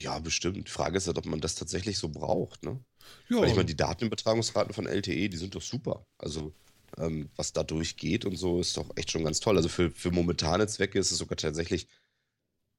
Ja, 0.00 0.18
bestimmt. 0.20 0.56
Die 0.56 0.70
Frage 0.70 0.96
ist 0.96 1.06
halt, 1.06 1.18
ob 1.18 1.26
man 1.26 1.40
das 1.40 1.54
tatsächlich 1.56 1.98
so 1.98 2.08
braucht, 2.08 2.64
ne? 2.64 2.82
Ja. 3.28 3.38
Weil 3.38 3.48
ich 3.48 3.56
meine, 3.56 3.66
die 3.66 3.76
Datenübertragungsraten 3.76 4.72
von 4.72 4.86
LTE, 4.86 5.28
die 5.28 5.36
sind 5.36 5.54
doch 5.54 5.62
super. 5.62 6.06
Also, 6.18 6.54
ähm, 7.00 7.30
was 7.36 7.52
da 7.52 7.62
durchgeht 7.62 8.24
und 8.24 8.36
so, 8.36 8.60
ist 8.60 8.76
doch 8.76 8.90
echt 8.96 9.10
schon 9.10 9.24
ganz 9.24 9.40
toll. 9.40 9.56
Also 9.56 9.68
für, 9.68 9.90
für 9.90 10.10
momentane 10.10 10.66
Zwecke 10.66 10.98
ist 10.98 11.10
es 11.10 11.18
sogar 11.18 11.36
tatsächlich, 11.36 11.88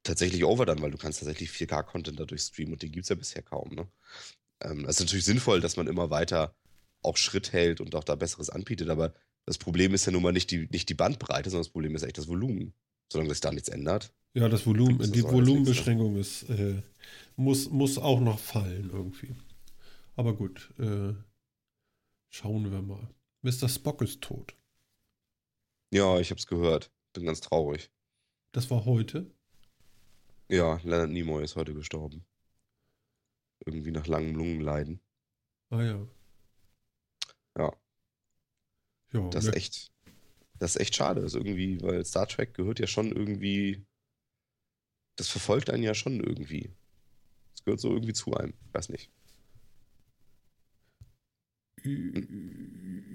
tatsächlich 0.04 0.44
over 0.46 0.66
dann, 0.66 0.82
weil 0.82 0.92
du 0.92 0.98
kannst 0.98 1.20
tatsächlich 1.20 1.50
4K-Content 1.52 2.20
dadurch 2.20 2.42
streamen 2.42 2.74
und 2.74 2.82
den 2.82 2.92
gibt 2.92 3.04
es 3.04 3.10
ja 3.10 3.16
bisher 3.16 3.42
kaum, 3.42 3.74
ne? 3.74 3.88
Ähm, 4.62 4.86
es 4.86 4.96
ist 4.96 5.02
natürlich 5.02 5.26
sinnvoll, 5.26 5.62
dass 5.62 5.78
man 5.78 5.88
immer 5.88 6.10
weiter 6.10 6.56
auch 7.02 7.16
Schritt 7.16 7.54
hält 7.54 7.80
und 7.80 7.96
auch 7.96 8.04
da 8.04 8.16
Besseres 8.16 8.50
anbietet, 8.50 8.90
aber 8.90 9.14
das 9.46 9.58
Problem 9.58 9.94
ist 9.94 10.06
ja 10.06 10.12
nun 10.12 10.22
mal 10.22 10.34
nicht 10.34 10.52
die, 10.52 10.68
nicht 10.72 10.90
die 10.90 10.96
Bandbreite, 10.96 11.50
sondern 11.50 11.64
das 11.64 11.72
Problem 11.72 11.96
ist 11.96 12.04
echt 12.04 12.18
das 12.18 12.28
Volumen 12.28 12.74
solange 13.12 13.32
sich 13.32 13.42
da 13.42 13.52
nichts 13.52 13.70
ändert. 13.70 14.14
Ja, 14.34 14.48
das 14.48 14.66
Volumen, 14.66 15.00
das 15.00 15.12
die 15.12 15.24
Volumenbeschränkung 15.24 16.18
ist, 16.18 16.44
äh, 16.50 16.82
muss, 17.36 17.70
muss 17.70 17.98
auch 17.98 18.20
noch 18.20 18.40
fallen 18.40 18.90
irgendwie. 18.94 19.36
Aber 20.16 20.36
gut, 20.36 20.72
äh, 20.80 21.14
schauen 22.30 22.72
wir 22.72 22.82
mal. 22.82 23.10
Mr. 23.42 23.70
Spock 23.70 24.02
ist 24.02 24.22
tot. 24.22 24.56
Ja, 25.92 26.20
ich 26.20 26.32
hab's 26.32 26.48
gehört. 26.48 26.92
Bin 27.14 27.26
ganz 27.26 27.42
traurig. 27.42 27.92
Das 28.52 28.70
war 28.70 28.86
heute? 28.86 29.32
Ja, 30.50 30.80
Leonard 30.84 31.12
Nimoy 31.12 31.44
ist 31.44 31.56
heute 31.56 31.74
gestorben. 31.74 32.26
Irgendwie 33.66 33.92
nach 33.92 34.08
langem 34.08 34.36
Lungenleiden. 34.36 35.02
Ah 35.70 35.84
ja. 35.84 36.08
Ja. 37.58 37.74
Ja, 39.12 39.30
das 39.30 39.46
ist 39.46 39.56
echt 39.56 39.92
das 40.60 40.76
ist 40.76 40.82
echt 40.82 40.96
schade. 40.96 41.22
Das 41.22 41.34
ist 41.34 41.38
irgendwie, 41.38 41.82
weil 41.82 42.04
Star 42.06 42.28
Trek 42.28 42.54
gehört 42.54 42.80
ja 42.80 42.88
schon 42.88 43.12
irgendwie. 43.12 43.86
Das 45.16 45.30
verfolgt 45.30 45.70
einen 45.70 45.84
ja 45.84 45.94
schon 45.94 46.20
irgendwie. 46.20 46.74
Das 47.52 47.64
gehört 47.64 47.80
so 47.80 47.92
irgendwie 47.92 48.14
zu 48.14 48.34
einem. 48.34 48.54
Ich 48.68 48.74
weiß 48.74 48.90
nicht. 48.90 49.10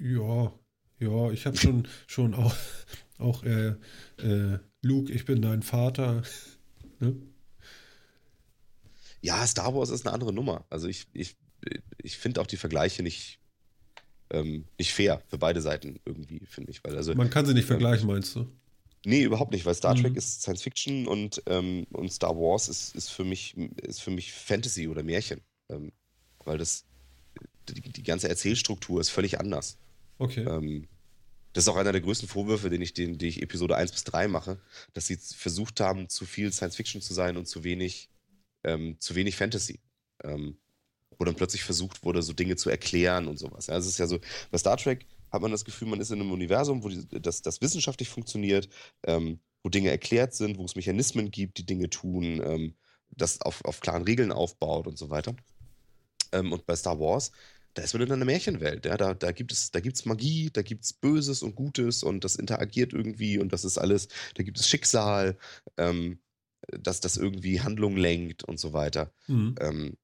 Ja, 0.04 0.52
ja, 0.98 1.30
ich 1.30 1.46
habe 1.46 1.56
schon, 1.56 1.88
schon 2.06 2.34
auch, 2.34 2.54
auch 3.16 3.42
äh, 3.42 3.74
äh, 4.18 4.58
Luke, 4.82 5.10
ich 5.10 5.24
bin 5.24 5.40
dein 5.40 5.62
Vater. 5.62 6.22
ne? 7.00 7.16
Ja, 9.22 9.46
Star 9.46 9.74
Wars 9.74 9.88
ist 9.88 10.06
eine 10.06 10.12
andere 10.12 10.34
Nummer. 10.34 10.66
Also 10.68 10.88
ich, 10.88 11.06
ich, 11.14 11.36
ich 12.02 12.18
finde 12.18 12.42
auch 12.42 12.46
die 12.46 12.58
Vergleiche 12.58 13.02
nicht, 13.02 13.38
ähm, 14.28 14.66
nicht 14.78 14.92
fair 14.92 15.22
für 15.28 15.38
beide 15.38 15.62
Seiten 15.62 15.98
irgendwie, 16.04 16.44
finde 16.44 16.70
ich. 16.70 16.84
Weil 16.84 16.96
also, 16.96 17.14
Man 17.14 17.30
kann 17.30 17.46
sie 17.46 17.54
nicht 17.54 17.62
ähm, 17.62 17.68
vergleichen, 17.68 18.06
meinst 18.06 18.36
du? 18.36 18.46
Nee, 19.06 19.22
überhaupt 19.22 19.52
nicht, 19.52 19.64
weil 19.64 19.74
Star 19.74 19.96
mhm. 19.96 20.02
Trek 20.02 20.16
ist 20.16 20.42
Science 20.42 20.62
Fiction 20.62 21.08
und, 21.08 21.42
ähm, 21.46 21.86
und 21.92 22.12
Star 22.12 22.36
Wars 22.36 22.68
ist, 22.68 22.94
ist, 22.94 23.08
für 23.08 23.24
mich, 23.24 23.56
ist 23.56 24.02
für 24.02 24.10
mich 24.10 24.34
Fantasy 24.34 24.86
oder 24.86 25.02
Märchen. 25.02 25.40
Ähm, 25.70 25.92
weil 26.44 26.58
das, 26.58 26.84
die, 27.70 27.80
die, 27.80 28.02
ganze 28.02 28.28
Erzählstruktur 28.28 29.00
ist 29.00 29.08
völlig 29.08 29.40
anders. 29.40 29.78
Okay. 30.18 30.44
Ähm, 30.44 30.88
das 31.52 31.64
ist 31.64 31.68
auch 31.68 31.76
einer 31.76 31.92
der 31.92 32.00
größten 32.00 32.28
Vorwürfe, 32.28 32.68
den 32.68 32.82
ich, 32.82 32.94
den, 32.94 33.16
den 33.18 33.28
ich 33.28 33.42
Episode 33.42 33.76
1 33.76 33.92
bis 33.92 34.04
3 34.04 34.28
mache, 34.28 34.60
dass 34.92 35.06
sie 35.06 35.16
versucht 35.16 35.80
haben, 35.80 36.08
zu 36.08 36.26
viel 36.26 36.52
Science 36.52 36.76
Fiction 36.76 37.00
zu 37.00 37.14
sein 37.14 37.36
und 37.36 37.46
zu 37.46 37.62
wenig, 37.62 38.10
ähm, 38.64 38.96
zu 38.98 39.14
wenig 39.14 39.36
Fantasy. 39.36 39.80
Ähm, 40.22 40.58
wo 41.18 41.24
dann 41.24 41.36
plötzlich 41.36 41.62
versucht 41.62 42.02
wurde, 42.02 42.22
so 42.22 42.32
Dinge 42.32 42.56
zu 42.56 42.70
erklären 42.70 43.28
und 43.28 43.38
sowas. 43.38 43.68
Ja, 43.68 43.76
ist 43.76 43.98
ja 43.98 44.06
so, 44.06 44.18
bei 44.50 44.58
Star 44.58 44.76
Trek 44.76 45.06
hat 45.30 45.42
man 45.42 45.50
das 45.50 45.64
Gefühl, 45.64 45.88
man 45.88 46.00
ist 46.00 46.10
in 46.10 46.20
einem 46.20 46.32
Universum, 46.32 46.82
wo 46.82 46.88
die, 46.88 47.06
das, 47.20 47.42
das 47.42 47.60
wissenschaftlich 47.60 48.08
funktioniert, 48.08 48.68
ähm, 49.04 49.40
wo 49.62 49.68
Dinge 49.68 49.90
erklärt 49.90 50.34
sind, 50.34 50.58
wo 50.58 50.64
es 50.64 50.76
Mechanismen 50.76 51.30
gibt, 51.30 51.58
die 51.58 51.66
Dinge 51.66 51.90
tun, 51.90 52.42
ähm, 52.44 52.74
das 53.10 53.40
auf, 53.40 53.64
auf 53.64 53.80
klaren 53.80 54.04
Regeln 54.04 54.32
aufbaut 54.32 54.86
und 54.86 54.98
so 54.98 55.10
weiter. 55.10 55.34
Ähm, 56.32 56.52
und 56.52 56.66
bei 56.66 56.76
Star 56.76 56.98
Wars, 56.98 57.32
da 57.74 57.82
ist 57.82 57.92
man 57.92 58.02
in 58.02 58.12
einer 58.12 58.24
Märchenwelt. 58.24 58.86
Ja? 58.86 58.96
Da, 58.96 59.14
da 59.14 59.32
gibt 59.32 59.52
es 59.52 59.70
da 59.70 59.80
gibt's 59.80 60.04
Magie, 60.04 60.50
da 60.52 60.62
gibt 60.62 60.84
es 60.84 60.92
Böses 60.92 61.42
und 61.42 61.54
Gutes 61.54 62.02
und 62.02 62.24
das 62.24 62.36
interagiert 62.36 62.92
irgendwie 62.92 63.38
und 63.38 63.52
das 63.52 63.64
ist 63.64 63.78
alles, 63.78 64.08
da 64.34 64.42
gibt 64.42 64.58
es 64.58 64.68
Schicksal, 64.68 65.36
ähm, 65.76 66.18
dass 66.68 67.00
das 67.00 67.16
irgendwie 67.16 67.60
Handlung 67.60 67.96
lenkt 67.96 68.44
und 68.44 68.58
so 68.58 68.72
weiter. 68.72 69.12
Mhm. 69.26 69.54
Ähm, 69.60 69.96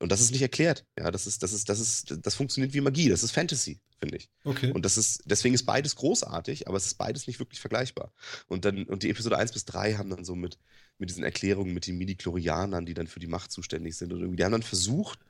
und 0.00 0.12
das 0.12 0.20
ist 0.20 0.32
nicht 0.32 0.42
erklärt. 0.42 0.84
Ja, 0.98 1.10
das 1.10 1.26
ist, 1.26 1.42
das 1.42 1.52
ist, 1.52 1.68
das 1.68 1.80
ist, 1.80 2.18
das 2.20 2.34
funktioniert 2.34 2.74
wie 2.74 2.80
Magie. 2.80 3.08
Das 3.08 3.22
ist 3.22 3.30
Fantasy, 3.30 3.80
finde 3.98 4.18
ich. 4.18 4.28
Okay. 4.44 4.70
Und 4.72 4.84
das 4.84 4.98
ist, 4.98 5.22
deswegen 5.24 5.54
ist 5.54 5.64
beides 5.64 5.96
großartig, 5.96 6.68
aber 6.68 6.76
es 6.76 6.86
ist 6.86 6.98
beides 6.98 7.26
nicht 7.26 7.38
wirklich 7.38 7.60
vergleichbar. 7.60 8.12
Und 8.46 8.64
dann, 8.64 8.84
und 8.84 9.02
die 9.02 9.10
Episode 9.10 9.38
1 9.38 9.52
bis 9.52 9.64
3 9.64 9.94
haben 9.94 10.10
dann 10.10 10.24
so 10.24 10.34
mit, 10.34 10.58
mit 10.98 11.10
diesen 11.10 11.24
Erklärungen 11.24 11.72
mit 11.72 11.86
den 11.86 11.96
Midi-Chlorianern, 11.96 12.84
die 12.84 12.94
dann 12.94 13.06
für 13.06 13.20
die 13.20 13.28
Macht 13.28 13.50
zuständig 13.50 13.96
sind, 13.96 14.12
und 14.12 14.20
irgendwie, 14.20 14.36
die 14.36 14.44
haben 14.44 14.52
dann 14.52 14.62
versucht, 14.62 15.20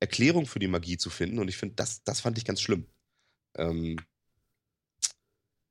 Erklärung 0.00 0.46
für 0.46 0.58
die 0.58 0.68
Magie 0.68 0.98
zu 0.98 1.10
finden. 1.10 1.38
Und 1.38 1.48
ich 1.48 1.56
finde, 1.56 1.74
das, 1.76 2.02
das 2.04 2.20
fand 2.20 2.38
ich 2.38 2.44
ganz 2.44 2.60
schlimm. 2.60 2.86
Ähm, 3.56 3.96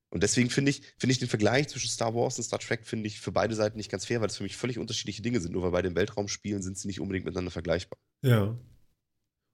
Und 0.10 0.24
deswegen 0.24 0.50
finde 0.50 0.72
ich, 0.72 0.82
finde 0.98 1.12
ich 1.12 1.20
den 1.20 1.28
Vergleich 1.28 1.68
zwischen 1.68 1.90
Star 1.90 2.16
Wars 2.16 2.38
und 2.38 2.44
Star 2.46 2.60
Trek 2.60 2.86
finde 2.86 3.08
ich 3.08 3.20
für 3.20 3.32
beide 3.34 3.54
Seiten 3.54 3.78
nicht 3.78 3.92
ganz 3.92 4.06
fair, 4.06 4.22
weil 4.22 4.28
es 4.30 4.38
für 4.38 4.44
mich 4.44 4.56
völlig 4.56 4.80
unterschiedliche 4.80 5.22
Dinge 5.22 5.42
sind. 5.42 5.52
Nur 5.52 5.64
weil 5.64 5.72
beide 5.72 5.90
im 5.90 5.96
Weltraum 5.96 6.28
spielen, 6.30 6.62
sind 6.62 6.78
sie 6.78 6.88
nicht 6.88 7.02
unbedingt 7.02 7.26
miteinander 7.26 7.52
vergleichbar. 7.52 8.00
Ja. 8.24 8.58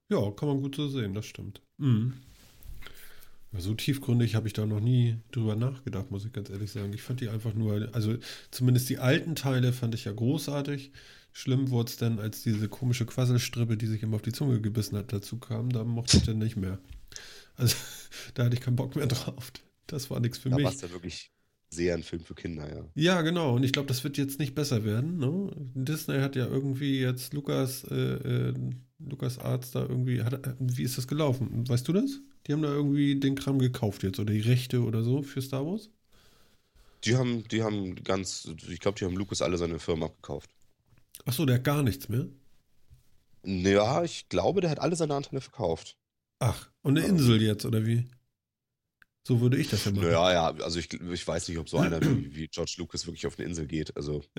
Ja, 0.10 0.32
kann 0.32 0.50
man 0.50 0.62
gut 0.62 0.76
so 0.76 0.88
sehen, 0.88 1.14
das 1.14 1.26
stimmt. 1.26 1.62
Mhm. 1.78 2.14
So 3.58 3.74
tiefgründig 3.74 4.36
habe 4.36 4.48
ich 4.48 4.54
da 4.54 4.66
noch 4.66 4.80
nie 4.80 5.18
drüber 5.32 5.56
nachgedacht, 5.56 6.10
muss 6.12 6.26
ich 6.26 6.32
ganz 6.32 6.50
ehrlich 6.50 6.72
sagen. 6.72 6.94
Ich 6.94 7.02
fand 7.02 7.20
die 7.20 7.30
einfach 7.30 7.54
nur, 7.54 7.90
also 7.94 8.18
zumindest 8.50 8.88
die 8.90 9.00
alten 9.00 9.36
Teile 9.36 9.74
fand 9.74 9.94
ich 9.96 10.06
ja 10.06 10.14
großartig. 10.14 10.92
Schlimm 11.34 11.70
wurde 11.70 11.90
es 11.90 11.98
dann, 11.98 12.20
als 12.20 12.44
diese 12.44 12.68
komische 12.68 13.06
Quasselstrippe, 13.06 13.78
die 13.78 13.88
sich 13.88 14.04
immer 14.04 14.16
auf 14.16 14.22
die 14.22 14.34
Zunge 14.34 14.60
gebissen 14.60 14.98
hat, 14.98 15.14
dazu 15.14 15.38
kam. 15.38 15.70
Da 15.72 15.84
mochte 15.84 16.18
ich 16.18 16.24
dann 16.24 16.40
nicht 16.40 16.58
mehr. 16.58 16.80
Also 17.56 17.76
da 18.34 18.46
hatte 18.46 18.56
ich 18.56 18.62
keinen 18.62 18.76
Bock 18.76 18.96
mehr 18.96 19.08
drauf. 19.08 19.52
Das 19.88 20.10
war 20.10 20.20
nichts 20.20 20.38
für 20.38 20.50
da 20.50 20.58
mich. 20.58 20.66
Da 20.66 20.70
war 20.70 20.76
es 20.76 20.82
ja 20.82 20.92
wirklich 20.92 21.32
sehr 21.74 21.96
ein 21.96 22.04
Film 22.04 22.24
für 22.24 22.36
Kinder, 22.36 22.70
ja. 22.70 22.86
Ja, 22.96 23.22
genau. 23.22 23.56
Und 23.56 23.64
ich 23.64 23.72
glaube, 23.72 23.88
das 23.88 24.04
wird 24.04 24.18
jetzt 24.18 24.40
nicht 24.40 24.56
besser 24.56 24.84
werden. 24.84 25.18
Ne? 25.20 25.52
Disney 25.74 26.20
hat 26.20 26.36
ja 26.36 26.46
irgendwie 26.46 27.00
jetzt 27.00 27.34
Lukas, 27.34 27.86
äh, 27.86 27.96
äh, 27.96 28.54
Lukas 29.00 29.40
Arzt 29.40 29.76
da 29.76 29.82
irgendwie, 29.82 30.22
hat, 30.22 30.56
wie 30.60 30.84
ist 30.84 30.98
das 30.98 31.08
gelaufen? 31.08 31.68
Weißt 31.68 31.88
du 31.88 31.94
das? 31.94 32.20
Die 32.46 32.54
haben 32.54 32.62
da 32.62 32.74
irgendwie 32.74 33.20
den 33.20 33.36
Kram 33.36 33.60
gekauft 33.60 34.04
jetzt 34.04 34.20
oder 34.20 34.34
die 34.34 34.42
Rechte 34.42 34.82
oder 34.82 35.04
so 35.04 35.22
für 35.22 35.42
Star 35.42 35.66
Wars? 35.66 35.90
Die 37.06 37.16
haben, 37.16 37.48
die 37.48 37.64
haben 37.64 37.96
ganz, 38.04 38.48
ich 38.70 38.80
glaube, 38.80 39.00
die 39.00 39.06
haben 39.06 39.16
Lukas 39.16 39.42
alle 39.42 39.58
seine 39.58 39.80
Firmen 39.80 40.04
abgekauft. 40.04 40.50
Achso, 41.26 41.46
der 41.46 41.56
hat 41.56 41.64
gar 41.64 41.84
nichts 41.84 42.10
mehr? 42.10 42.28
Ja, 43.44 44.04
ich 44.04 44.30
glaube, 44.30 44.62
der 44.62 44.70
hat 44.70 44.80
alle 44.80 44.96
seine 44.96 45.16
Anteile 45.16 45.42
verkauft. 45.42 45.98
Ach, 46.40 46.70
und 46.82 46.98
eine 46.98 47.08
Insel 47.08 47.42
jetzt, 47.42 47.66
oder 47.66 47.86
wie? 47.86 48.08
So 49.24 49.42
würde 49.42 49.58
ich 49.58 49.70
das 49.70 49.86
ja 49.86 49.92
machen. 49.92 50.12
Ja, 50.12 50.32
ja, 50.32 50.48
also 50.64 50.80
ich, 50.80 50.92
ich 50.94 51.28
weiß 51.28 51.48
nicht, 51.48 51.58
ob 51.60 51.70
so 51.70 51.78
einer 51.78 52.02
wie, 52.02 52.36
wie 52.36 52.48
George 52.48 52.76
Lucas 52.78 53.06
wirklich 53.06 53.28
auf 53.28 53.38
eine 53.38 53.48
Insel 53.48 53.68
geht. 53.68 53.96
Also 53.96 54.24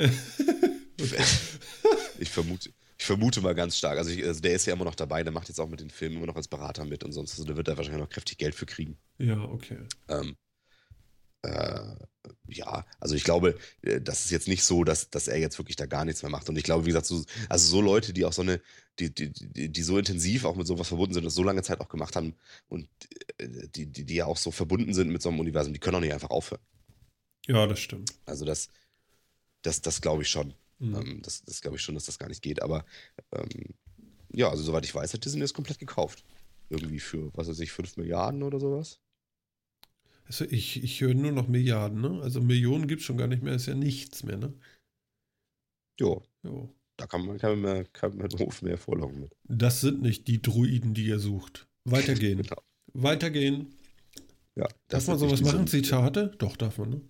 ich 2.18 2.30
vermute, 2.30 2.70
ich 2.98 3.06
vermute 3.06 3.40
mal 3.40 3.54
ganz 3.54 3.76
stark. 3.76 3.98
Also, 3.98 4.10
ich, 4.10 4.24
also, 4.24 4.40
der 4.40 4.54
ist 4.54 4.66
ja 4.66 4.72
immer 4.72 4.84
noch 4.84 4.94
dabei, 4.94 5.22
der 5.22 5.32
macht 5.32 5.48
jetzt 5.48 5.60
auch 5.60 5.68
mit 5.68 5.80
den 5.80 5.90
Filmen 5.90 6.16
immer 6.16 6.26
noch 6.26 6.36
als 6.36 6.48
Berater 6.48 6.84
mit 6.84 7.04
und 7.04 7.12
sonst. 7.12 7.32
Also 7.32 7.44
da 7.44 7.56
wird 7.56 7.68
er 7.68 7.76
wahrscheinlich 7.76 8.00
noch 8.00 8.08
kräftig 8.08 8.38
Geld 8.38 8.54
für 8.54 8.66
kriegen. 8.66 8.98
Ja, 9.18 9.40
okay. 9.40 9.78
Ähm, 10.08 10.30
äh, 10.30 10.34
ja, 12.46 12.84
also 13.00 13.14
ich 13.14 13.24
glaube, 13.24 13.58
äh, 13.82 14.00
das 14.00 14.24
ist 14.24 14.30
jetzt 14.30 14.48
nicht 14.48 14.64
so, 14.64 14.84
dass, 14.84 15.10
dass 15.10 15.28
er 15.28 15.38
jetzt 15.38 15.58
wirklich 15.58 15.76
da 15.76 15.86
gar 15.86 16.04
nichts 16.04 16.22
mehr 16.22 16.30
macht. 16.30 16.48
Und 16.48 16.56
ich 16.56 16.64
glaube, 16.64 16.84
wie 16.84 16.90
gesagt, 16.90 17.06
so, 17.06 17.24
also 17.48 17.68
so 17.68 17.80
Leute, 17.80 18.12
die 18.12 18.24
auch 18.24 18.32
so 18.32 18.42
eine, 18.42 18.60
die, 18.98 19.12
die, 19.12 19.32
die, 19.32 19.68
die 19.68 19.82
so 19.82 19.98
intensiv 19.98 20.44
auch 20.44 20.56
mit 20.56 20.66
sowas 20.66 20.88
verbunden 20.88 21.14
sind, 21.14 21.24
das 21.24 21.34
so 21.34 21.42
lange 21.42 21.62
Zeit 21.62 21.80
auch 21.80 21.88
gemacht 21.88 22.16
haben 22.16 22.34
und 22.68 22.88
äh, 23.38 23.48
die, 23.74 23.86
die, 23.86 24.04
die 24.04 24.14
ja 24.14 24.26
auch 24.26 24.36
so 24.36 24.50
verbunden 24.50 24.94
sind 24.94 25.10
mit 25.10 25.22
so 25.22 25.28
einem 25.28 25.40
Universum, 25.40 25.72
die 25.72 25.80
können 25.80 25.96
auch 25.96 26.00
nicht 26.00 26.12
einfach 26.12 26.30
aufhören. 26.30 26.62
Ja, 27.46 27.66
das 27.66 27.80
stimmt. 27.80 28.14
Also 28.24 28.44
das, 28.44 28.68
das, 29.62 29.80
das 29.80 30.00
glaube 30.00 30.22
ich 30.22 30.28
schon. 30.28 30.54
Mhm. 30.78 30.94
Ähm, 30.94 31.22
das 31.22 31.42
das 31.44 31.60
glaube 31.60 31.76
ich 31.76 31.82
schon, 31.82 31.94
dass 31.94 32.06
das 32.06 32.18
gar 32.18 32.28
nicht 32.28 32.42
geht. 32.42 32.62
Aber 32.62 32.84
ähm, 33.32 33.74
ja, 34.32 34.48
also 34.48 34.62
soweit 34.62 34.84
ich 34.84 34.94
weiß, 34.94 35.12
hat 35.12 35.24
Disney 35.24 35.40
das 35.40 35.54
komplett 35.54 35.78
gekauft. 35.78 36.24
Irgendwie 36.68 37.00
für, 37.00 37.30
was 37.34 37.48
weiß 37.48 37.60
ich, 37.60 37.72
5 37.72 37.96
Milliarden 37.96 38.42
oder 38.42 38.58
sowas. 38.58 39.00
Also 40.24 40.44
ich, 40.44 40.82
ich 40.82 41.00
höre 41.00 41.14
nur 41.14 41.32
noch 41.32 41.48
Milliarden, 41.48 42.00
ne? 42.00 42.20
Also 42.22 42.40
Millionen 42.40 42.86
gibt 42.86 43.00
es 43.00 43.06
schon 43.06 43.18
gar 43.18 43.26
nicht 43.26 43.42
mehr, 43.42 43.54
ist 43.54 43.66
ja 43.66 43.74
nichts 43.74 44.22
mehr, 44.22 44.36
ne? 44.36 44.52
Jo. 45.98 46.22
jo. 46.42 46.74
Da 46.96 47.06
kann 47.06 47.26
man, 47.26 47.38
kann 47.38 47.60
man, 47.60 47.92
kann 47.92 48.16
man 48.16 48.28
Hof 48.38 48.62
mehr 48.62 48.78
vorlocken 48.78 49.20
mit. 49.20 49.32
Das 49.44 49.80
sind 49.80 50.02
nicht 50.02 50.28
die 50.28 50.40
Druiden, 50.40 50.94
die 50.94 51.06
ihr 51.06 51.18
sucht. 51.18 51.66
Weitergehen. 51.84 52.42
genau. 52.42 52.62
Weitergehen. 52.92 53.74
Ja, 54.54 54.68
darf 54.88 55.06
man 55.08 55.18
sowas 55.18 55.40
machen? 55.40 55.66
Zitate? 55.66 56.34
Doch, 56.38 56.56
darf 56.56 56.78
man, 56.78 56.90
ne? 56.90 57.00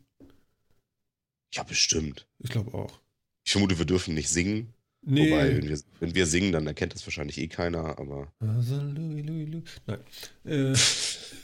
Ja, 1.55 1.65
bestimmt. 1.65 2.27
Ich 2.39 2.51
glaube 2.51 2.73
auch. 2.75 3.01
Ich 3.45 3.53
vermute, 3.53 3.79
wir 3.79 3.85
dürfen 3.85 4.15
nicht 4.15 4.29
singen. 4.29 4.73
Nee. 5.05 5.33
Wobei, 5.33 5.57
wenn 5.57 5.69
wir, 5.69 5.81
wenn 5.99 6.15
wir 6.15 6.27
singen, 6.27 6.53
dann 6.53 6.67
erkennt 6.67 6.95
das 6.95 7.05
wahrscheinlich 7.05 7.39
eh 7.39 7.49
keiner, 7.49 7.99
aber. 7.99 8.33
Also, 8.39 8.81
Louis, 8.81 9.25
Louis, 9.27 9.49
Louis. 9.49 9.65
Nein. 9.87 10.01
Äh. 10.45 10.77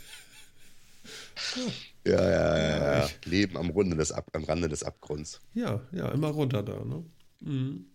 ja, 2.04 2.30
ja, 2.30 2.58
ja, 2.58 2.98
ja. 3.00 3.08
Leben 3.24 3.56
am, 3.56 3.70
Runde 3.70 3.96
des 3.96 4.12
Ab 4.12 4.28
am 4.32 4.44
Rande 4.44 4.68
des 4.68 4.82
Abgrunds. 4.82 5.40
Ja, 5.54 5.80
ja, 5.92 6.08
immer 6.10 6.28
runter 6.28 6.62
da, 6.62 6.84
ne? 6.84 7.04
Mhm. 7.40 7.86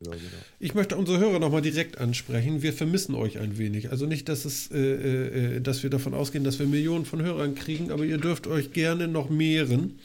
Ja, 0.00 0.10
genau. 0.10 0.22
Ich 0.58 0.74
möchte 0.74 0.96
unsere 0.96 1.18
Hörer 1.18 1.38
nochmal 1.38 1.62
direkt 1.62 1.98
ansprechen. 1.98 2.62
Wir 2.62 2.74
vermissen 2.74 3.14
euch 3.14 3.38
ein 3.38 3.56
wenig. 3.56 3.90
Also 3.90 4.04
nicht, 4.04 4.28
dass, 4.28 4.44
es, 4.44 4.70
äh, 4.70 5.56
äh, 5.56 5.60
dass 5.60 5.82
wir 5.82 5.90
davon 5.90 6.12
ausgehen, 6.12 6.44
dass 6.44 6.58
wir 6.58 6.66
Millionen 6.66 7.06
von 7.06 7.22
Hörern 7.22 7.54
kriegen, 7.54 7.90
aber 7.90 8.04
ihr 8.04 8.18
dürft 8.18 8.46
euch 8.46 8.72
gerne 8.72 9.08
noch 9.08 9.30
mehren. 9.30 9.98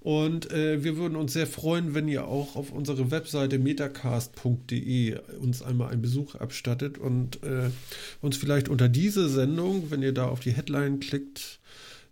Und 0.00 0.50
äh, 0.50 0.82
wir 0.82 0.96
würden 0.96 1.16
uns 1.16 1.34
sehr 1.34 1.46
freuen, 1.46 1.94
wenn 1.94 2.08
ihr 2.08 2.26
auch 2.26 2.56
auf 2.56 2.72
unsere 2.72 3.10
Webseite 3.10 3.58
metacast.de 3.58 5.18
uns 5.40 5.62
einmal 5.62 5.92
einen 5.92 6.00
Besuch 6.00 6.36
abstattet 6.36 6.96
und 6.96 7.42
äh, 7.42 7.70
uns 8.22 8.38
vielleicht 8.38 8.70
unter 8.70 8.88
diese 8.88 9.28
Sendung, 9.28 9.90
wenn 9.90 10.02
ihr 10.02 10.12
da 10.12 10.26
auf 10.26 10.40
die 10.40 10.52
Headline 10.52 11.00
klickt, 11.00 11.59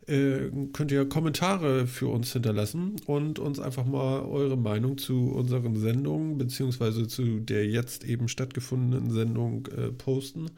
äh, 0.09 0.51
könnt 0.73 0.91
ihr 0.91 1.09
Kommentare 1.09 1.87
für 1.87 2.09
uns 2.09 2.33
hinterlassen 2.33 2.97
und 3.07 3.39
uns 3.39 3.61
einfach 3.61 3.85
mal 3.85 4.23
eure 4.23 4.57
Meinung 4.57 4.99
zu 4.99 5.31
unseren 5.33 5.77
Sendungen 5.77 6.39
beziehungsweise 6.39 7.07
zu 7.07 7.41
der 7.41 7.67
jetzt 7.67 8.05
eben 8.05 8.29
stattgefundenen 8.29 9.11
Sendung 9.11 9.67
äh, 9.67 9.93
posten. 9.93 10.51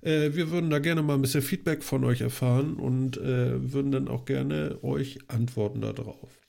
Äh, 0.00 0.34
wir 0.34 0.50
würden 0.50 0.70
da 0.70 0.78
gerne 0.78 1.02
mal 1.02 1.14
ein 1.14 1.22
bisschen 1.22 1.42
Feedback 1.42 1.82
von 1.82 2.04
euch 2.04 2.20
erfahren 2.20 2.74
und 2.74 3.16
äh, 3.16 3.72
würden 3.72 3.92
dann 3.92 4.08
auch 4.08 4.24
gerne 4.24 4.78
euch 4.82 5.18
antworten 5.28 5.80
darauf. 5.80 6.40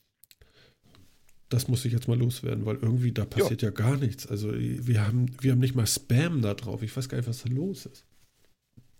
Das 1.49 1.67
muss 1.67 1.85
ich 1.85 1.93
jetzt 1.93 2.07
mal 2.07 2.17
loswerden, 2.17 2.65
weil 2.65 2.77
irgendwie 2.81 3.11
da 3.11 3.23
passiert 3.23 3.61
ja, 3.61 3.69
ja 3.69 3.73
gar 3.73 3.97
nichts. 3.97 4.27
Also 4.27 4.51
wir 4.53 5.05
haben, 5.05 5.27
wir 5.39 5.51
haben 5.51 5.59
nicht 5.59 5.75
mal 5.75 5.87
Spam 5.87 6.41
da 6.41 6.53
drauf. 6.53 6.81
Ich 6.81 6.95
weiß 6.97 7.07
gar 7.07 7.17
nicht, 7.17 7.29
was 7.29 7.43
da 7.43 7.49
los 7.49 7.85
ist. 7.85 8.03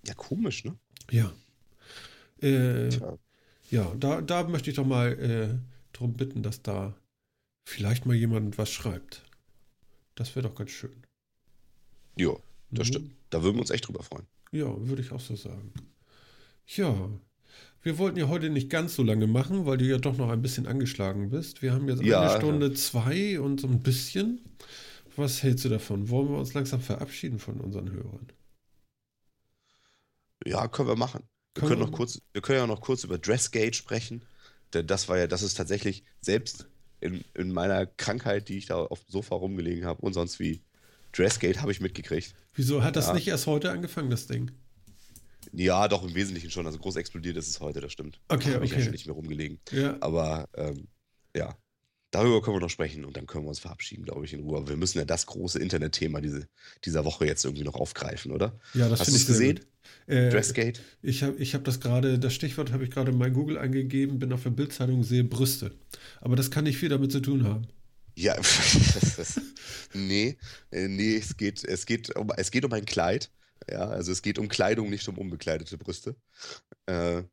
Ja, 0.08 0.14
komisch, 0.14 0.64
ne? 0.64 0.78
Ja. 1.12 1.34
Äh, 2.42 2.90
ja, 3.70 3.94
da, 3.98 4.22
da 4.22 4.44
möchte 4.44 4.70
ich 4.70 4.76
doch 4.76 4.86
mal 4.86 5.14
äh, 5.14 5.58
darum 5.94 6.14
bitten, 6.14 6.44
dass 6.44 6.62
da 6.62 6.96
vielleicht 7.66 8.06
mal 8.06 8.16
jemand 8.16 8.58
was 8.58 8.70
schreibt. 8.70 9.24
Das 10.16 10.36
wäre 10.36 10.48
doch 10.48 10.56
ganz 10.56 10.72
schön. 10.72 11.06
Ja, 12.18 12.34
das 12.72 12.88
mhm. 12.88 12.92
stimmt. 12.92 13.16
Da 13.30 13.44
würden 13.44 13.56
wir 13.56 13.62
uns 13.62 13.72
echt 13.72 13.88
drüber 13.88 14.04
freuen. 14.04 14.28
Ja, 14.52 14.68
würde 14.88 15.02
ich 15.02 15.12
auch 15.12 15.20
so 15.20 15.36
sagen. 15.36 15.74
Ja, 16.68 17.10
wir 17.82 17.98
wollten 17.98 18.18
ja 18.18 18.28
heute 18.28 18.50
nicht 18.50 18.70
ganz 18.70 18.96
so 18.96 19.04
lange 19.04 19.28
machen, 19.28 19.66
weil 19.66 19.78
du 19.78 19.86
ja 19.86 19.98
doch 19.98 20.18
noch 20.18 20.30
ein 20.30 20.42
bisschen 20.42 20.66
angeschlagen 20.68 21.30
bist. 21.30 21.62
Wir 21.62 21.74
haben 21.74 21.88
jetzt 21.88 22.02
ja, 22.02 22.22
eine 22.22 22.38
Stunde 22.38 22.74
zwei 22.74 23.40
und 23.40 23.60
so 23.60 23.68
ein 23.68 23.82
bisschen. 23.82 24.42
Was 25.16 25.44
hältst 25.44 25.66
du 25.66 25.70
davon? 25.70 26.10
Wollen 26.10 26.30
wir 26.30 26.38
uns 26.38 26.54
langsam 26.54 26.82
verabschieden 26.82 27.40
von 27.40 27.60
unseren 27.60 27.92
Hörern? 27.92 28.28
Ja, 30.46 30.68
können 30.68 30.90
wir 30.90 30.96
machen. 30.96 31.24
Wir 31.56 31.68
können, 31.68 31.80
noch 31.80 31.92
kurz, 31.92 32.22
wir 32.34 32.42
können 32.42 32.60
ja 32.60 32.68
noch 32.68 32.82
kurz 32.82 33.04
über 33.04 33.18
Dressgate 33.18 33.76
sprechen. 33.76 34.22
Denn 34.74 34.88
das 34.88 35.08
war 35.08 35.18
ja, 35.18 35.28
das 35.28 35.42
ist 35.42 35.56
tatsächlich 35.56 36.04
selbst 36.22 36.68
in, 37.00 37.24
in 37.34 37.52
meiner 37.52 37.86
Krankheit, 37.86 38.50
die 38.50 38.58
ich 38.58 38.66
da 38.66 38.78
auf 38.78 39.04
dem 39.06 39.12
Sofa 39.12 39.36
rumgelegen 39.36 39.86
habe 39.86 40.02
und 40.02 40.14
sonst 40.14 40.40
wie 40.40 40.62
Dressgate 41.14 41.62
habe 41.62 41.72
ich 41.72 41.80
mitgekriegt. 41.80 42.36
Wieso 42.54 42.84
hat 42.84 42.96
das 42.96 43.08
ja. 43.08 43.14
nicht 43.14 43.28
erst 43.28 43.48
heute 43.48 43.72
angefangen, 43.72 44.10
das 44.10 44.28
Ding? 44.28 44.52
Ja, 45.54 45.88
doch, 45.88 46.04
im 46.04 46.14
Wesentlichen 46.14 46.50
schon. 46.50 46.66
Also 46.66 46.80
groß 46.80 46.98
explodiert 46.98 47.38
ist 47.38 47.48
es 47.48 47.60
heute, 47.60 47.80
das 47.80 47.92
stimmt. 47.92 48.20
Okay, 48.28 48.50
da 48.50 48.56
habe 48.56 48.66
ich 48.66 48.72
okay. 48.72 48.80
ja 48.80 48.86
schon 48.86 48.92
nicht 48.92 49.06
mehr 49.06 49.16
rumgelegen. 49.16 49.60
Ja. 49.72 49.96
Aber 50.02 50.50
ähm, 50.56 50.88
ja, 51.36 51.56
darüber 52.16 52.42
können 52.42 52.56
wir 52.56 52.62
noch 52.62 52.70
sprechen 52.70 53.06
und 53.06 53.18
dann 53.18 53.28
können 53.28 53.46
wir 53.46 53.50
uns 53.50 53.60
verabschieden, 53.60 54.04
glaube 54.06 54.26
ich, 54.26 54.34
in 54.34 54.42
Ruhe. 54.42 54.58
Aber 54.58 54.70
wir 54.70 54.78
müssen 54.78 54.98
ja 54.98 55.06
das 55.06 55.26
große 55.26 55.60
Internetthema 55.60 56.22
diese, 56.22 56.48
dieser 56.84 57.06
Woche 57.06 57.26
jetzt 57.26 57.44
irgendwie 57.46 57.64
noch 57.64 57.76
aufgreifen, 57.76 58.32
oder? 58.32 58.60
Ja, 58.74 58.90
das 58.90 59.02
Hast 59.02 59.12
du 59.12 59.16
es 59.16 59.28
gesehen? 59.28 59.60
Äh, 60.08 60.30
Dressgate? 60.30 60.82
Ich 61.02 61.24
habe 61.24 61.38
ich 61.38 61.54
hab 61.54 61.64
das 61.64 61.80
gerade, 61.80 62.18
das 62.18 62.34
Stichwort 62.34 62.72
habe 62.72 62.84
ich 62.84 62.92
gerade 62.92 63.12
in 63.12 63.18
mein 63.18 63.34
Google 63.34 63.58
eingegeben, 63.58 64.20
bin 64.20 64.32
auf 64.34 64.44
der 64.44 64.52
Bildzeitung, 64.52 65.04
sehe 65.04 65.24
Brüste. 65.24 65.72
Aber 66.22 66.36
das 66.36 66.50
kann 66.50 66.64
nicht 66.64 66.78
viel 66.78 66.90
damit 66.90 67.12
zu 67.12 67.20
tun 67.20 67.44
haben. 67.44 67.68
Ja, 68.18 68.38
nee, 69.94 70.38
äh, 70.72 70.88
nee, 70.88 71.18
es 71.18 71.36
geht, 71.36 71.66
es 71.66 71.86
geht 71.86 72.16
um, 72.16 72.32
es 72.38 72.50
geht 72.50 72.64
um 72.64 72.72
ein 72.72 72.86
Kleid 72.86 73.30
ja, 73.70 73.88
also 73.88 74.12
es 74.12 74.22
geht 74.22 74.38
um 74.38 74.48
Kleidung, 74.48 74.90
nicht 74.90 75.08
um 75.08 75.18
unbekleidete 75.18 75.78
Brüste. 75.78 76.16
Äh, 76.86 77.24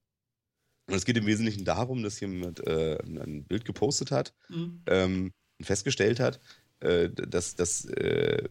und 0.93 0.99
es 0.99 1.07
geht 1.07 1.17
im 1.17 1.25
Wesentlichen 1.25 1.65
darum, 1.65 2.03
dass 2.03 2.21
jemand 2.21 2.67
äh, 2.67 2.99
ein 3.03 3.45
Bild 3.45 3.65
gepostet 3.65 4.11
hat 4.11 4.35
mhm. 4.51 4.83
ähm, 4.87 5.33
und 5.59 5.65
festgestellt 5.65 6.21
hat, 6.21 6.39
äh, 6.81 7.09
dass, 7.09 7.55
dass 7.55 7.87
äh, 7.87 8.47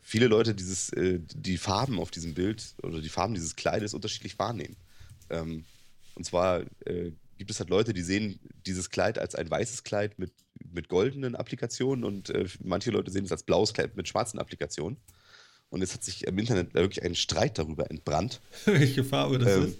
viele 0.00 0.26
Leute 0.26 0.54
dieses, 0.54 0.88
äh, 0.94 1.20
die 1.20 1.58
Farben 1.58 1.98
auf 1.98 2.10
diesem 2.10 2.32
Bild 2.32 2.74
oder 2.82 3.02
die 3.02 3.10
Farben 3.10 3.34
dieses 3.34 3.56
Kleides 3.56 3.92
unterschiedlich 3.92 4.38
wahrnehmen. 4.38 4.74
Ähm, 5.28 5.66
und 6.14 6.24
zwar 6.24 6.62
äh, 6.86 7.12
gibt 7.36 7.50
es 7.50 7.60
halt 7.60 7.68
Leute, 7.68 7.92
die 7.92 8.00
sehen 8.00 8.40
dieses 8.64 8.88
Kleid 8.88 9.18
als 9.18 9.34
ein 9.34 9.50
weißes 9.50 9.84
Kleid 9.84 10.18
mit, 10.18 10.32
mit 10.72 10.88
goldenen 10.88 11.36
Applikationen 11.36 12.04
und 12.04 12.32
manche 12.64 12.90
Leute 12.90 13.10
sehen 13.10 13.26
es 13.26 13.32
als 13.32 13.42
blaues 13.42 13.74
Kleid 13.74 13.98
mit 13.98 14.08
schwarzen 14.08 14.38
Applikationen. 14.38 14.96
Und 15.68 15.82
es 15.82 15.92
hat 15.92 16.04
sich 16.04 16.26
im 16.26 16.38
Internet 16.38 16.72
wirklich 16.72 17.04
ein 17.04 17.14
Streit 17.14 17.58
darüber 17.58 17.90
entbrannt. 17.90 18.40
Welche 18.64 19.04
Farbe 19.04 19.38
das 19.38 19.56
ähm, 19.56 19.64
ist? 19.66 19.78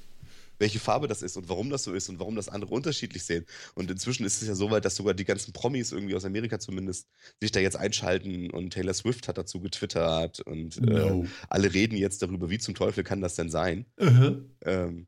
Welche 0.63 0.79
Farbe 0.79 1.09
das 1.09 1.23
ist 1.23 1.37
und 1.37 1.49
warum 1.49 1.69
das 1.71 1.83
so 1.83 1.93
ist 1.93 2.09
und 2.09 2.19
warum 2.21 2.37
das 2.37 2.49
andere 2.49 2.73
unterschiedlich 2.73 3.25
sehen. 3.25 3.45
Und 3.75 3.91
inzwischen 3.91 4.25
ist 4.25 4.41
es 4.41 4.49
ja 4.49 4.55
so 4.55 4.71
weit, 4.71 4.85
dass 4.85 4.95
sogar 4.97 5.13
die 5.13 5.25
ganzen 5.25 5.53
Promis 5.53 5.93
irgendwie 5.93 6.15
aus 6.15 6.25
Amerika 6.25 6.59
zumindest 6.59 7.09
sich 7.41 7.51
da 7.51 7.61
jetzt 7.61 7.77
einschalten 7.77 8.51
und 8.51 8.71
Taylor 8.71 8.95
Swift 8.95 9.27
hat 9.29 9.37
dazu 9.39 9.61
getwittert 9.61 10.41
und 10.41 10.79
äh, 10.79 10.81
No. 10.81 11.27
alle 11.51 11.75
reden 11.75 11.97
jetzt 11.97 12.23
darüber, 12.23 12.49
wie 12.49 12.59
zum 12.59 12.75
Teufel 12.75 13.03
kann 13.05 13.21
das 13.21 13.35
denn 13.35 13.51
sein. 13.51 13.87
Aha. 14.01 14.37
Ähm, 14.63 15.07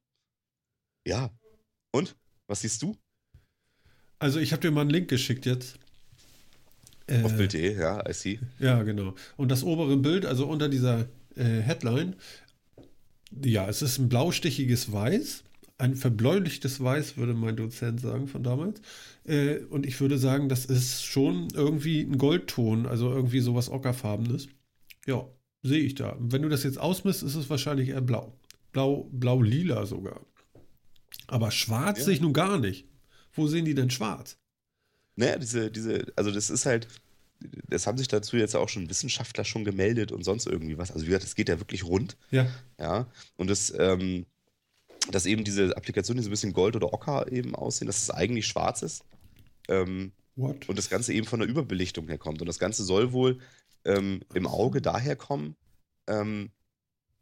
ja. 1.07 1.31
Und? 1.93 2.17
Was 2.49 2.61
siehst 2.63 2.83
du? 2.83 2.97
Also 4.19 4.41
ich 4.41 4.53
habe 4.53 4.61
dir 4.61 4.71
mal 4.73 4.81
einen 4.83 4.91
Link 4.91 5.09
geschickt 5.09 5.47
jetzt. 5.47 5.79
Äh, 7.07 7.23
Auf 7.23 7.37
Bild.de, 7.37 7.79
ja, 7.79 8.03
I 8.09 8.13
see. 8.13 8.41
Ja, 8.59 8.83
genau. 8.83 9.15
Und 9.37 9.51
das 9.51 9.63
obere 9.63 9.97
Bild, 9.97 10.27
also 10.27 10.47
unter 10.47 10.69
dieser 10.69 11.07
äh, 11.37 11.61
Headline, 11.61 12.17
ja, 13.45 13.69
es 13.69 13.83
ist 13.83 13.99
ein 13.99 14.09
blaustichiges 14.09 14.91
Weiß, 14.93 15.44
ein 15.79 15.97
verbläulichtes 15.97 16.83
Weiß, 16.83 17.17
würde 17.17 17.35
mein 17.35 17.57
Dozent 17.57 18.01
sagen 18.01 18.29
von 18.29 18.43
damals. 18.43 18.81
Äh, 19.25 19.59
und 19.71 19.87
ich 19.87 20.01
würde 20.01 20.19
sagen, 20.19 20.49
das 20.49 20.65
ist 20.65 21.03
schon 21.05 21.49
irgendwie 21.55 22.01
ein 22.03 22.17
Goldton, 22.19 22.87
also 22.87 23.11
irgendwie 23.11 23.41
sowas 23.41 23.69
Ockerfarbenes. 23.71 24.49
Ja, 25.07 25.27
sehe 25.63 25.81
ich 25.83 25.95
da. 25.95 26.17
Wenn 26.21 26.43
du 26.43 26.49
das 26.49 26.63
jetzt 26.63 26.79
ausmisst, 26.79 27.23
ist 27.23 27.35
es 27.35 27.51
wahrscheinlich 27.51 27.89
eher 27.89 28.01
blau. 28.01 28.39
Blau, 28.73 29.09
blau-lila 29.13 29.87
sogar. 29.87 30.21
Aber 31.27 31.51
schwarz 31.51 31.99
Ja. 31.99 32.05
sehe 32.05 32.15
ich 32.15 32.21
nun 32.21 32.33
gar 32.33 32.59
nicht. 32.59 32.87
Wo 33.33 33.47
sehen 33.49 33.65
die 33.65 33.75
denn 33.75 33.91
schwarz? 33.91 34.37
Naja, 35.17 35.39
diese, 35.39 35.71
diese, 35.71 36.13
also 36.17 36.31
das 36.31 36.51
ist 36.51 36.67
halt, 36.67 36.87
das 37.69 37.87
haben 37.87 37.99
sich 37.99 38.09
dazu 38.09 38.37
jetzt 38.37 38.55
auch 38.55 38.69
schon 38.69 38.89
Wissenschaftler 38.91 39.45
schon 39.45 39.65
gemeldet 39.65 40.13
und 40.13 40.25
sonst 40.25 40.47
irgendwie 40.47 40.79
was. 40.79 40.91
Also 40.93 41.03
wie 41.05 41.09
gesagt, 41.09 41.25
es 41.25 41.35
geht 41.35 41.49
ja 41.49 41.59
wirklich 41.59 41.85
rund. 41.85 42.17
Ja, 42.31 42.47
Ja, 42.79 43.09
und 43.37 43.49
das, 43.51 43.73
ähm, 43.77 44.27
dass 45.11 45.27
eben 45.27 45.45
diese 45.45 45.77
Applikationen, 45.77 46.19
die 46.19 46.25
so 46.25 46.31
ein 46.31 46.33
bisschen 46.33 46.53
Gold 46.53 46.77
oder 46.77 46.93
Ocker 46.93 47.31
eben 47.31 47.55
aussehen, 47.55 47.87
dass 47.87 48.03
es 48.03 48.11
eigentlich 48.11 48.47
schwarz 48.47 48.83
ist. 48.83 49.05
Ähm, 49.69 50.13
what? 50.37 50.69
und 50.69 50.79
das 50.79 50.91
Ganze 50.91 51.13
eben 51.13 51.27
von 51.27 51.41
der 51.41 51.49
Überbelichtung 51.49 52.09
herkommt. 52.09 52.41
Und 52.41 52.47
das 52.47 52.59
Ganze 52.59 52.85
soll 52.85 53.13
wohl 53.13 53.39
ähm, 53.85 54.21
im 54.35 54.47
Auge 54.47 54.81
daher 54.81 55.17
kommen, 55.17 55.57
ähm, 56.07 56.51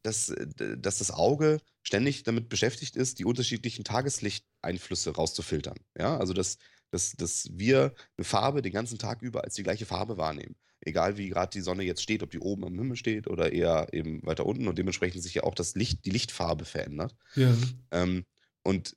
dass, 0.03 0.35
dass 0.57 0.99
das 0.99 1.11
Auge 1.11 1.59
ständig 1.83 2.25
damit 2.25 2.49
beschäftigt 2.49 2.97
ist, 2.97 3.19
die 3.19 3.25
unterschiedlichen 3.25 3.85
Tageslichteinflüsse 3.85 5.15
rauszufiltern. 5.15 5.79
Ja, 5.97 6.17
also 6.17 6.33
dass, 6.33 6.59
dass, 6.91 7.13
dass 7.13 7.49
wir 7.53 7.95
eine 8.17 8.25
Farbe 8.25 8.63
den 8.63 8.73
ganzen 8.73 8.99
Tag 8.99 9.23
über 9.23 9.45
als 9.45 9.55
die 9.55 9.63
gleiche 9.63 9.87
Farbe 9.87 10.17
wahrnehmen. 10.17 10.57
Egal 10.85 11.17
wie 11.17 11.29
gerade 11.29 11.53
die 11.53 11.61
Sonne 11.61 11.85
jetzt 11.85 12.03
steht, 12.03 12.25
ob 12.25 12.31
die 12.33 12.41
oben 12.41 12.65
am 12.65 12.75
Himmel 12.75 12.97
steht 12.97 13.29
oder 13.29 13.53
eher 13.53 13.87
eben 13.93 14.21
weiter 14.27 14.45
unten 14.47 14.67
und 14.67 14.77
dementsprechend 14.77 15.23
sich 15.23 15.35
ja 15.35 15.45
auch 15.45 15.55
das 15.55 15.77
Licht, 15.77 16.05
die 16.05 16.11
Lichtfarbe 16.11 16.65
verändert. 16.65 17.15
Ja. 17.37 17.57
Ähm, 17.93 18.25
und 18.65 18.97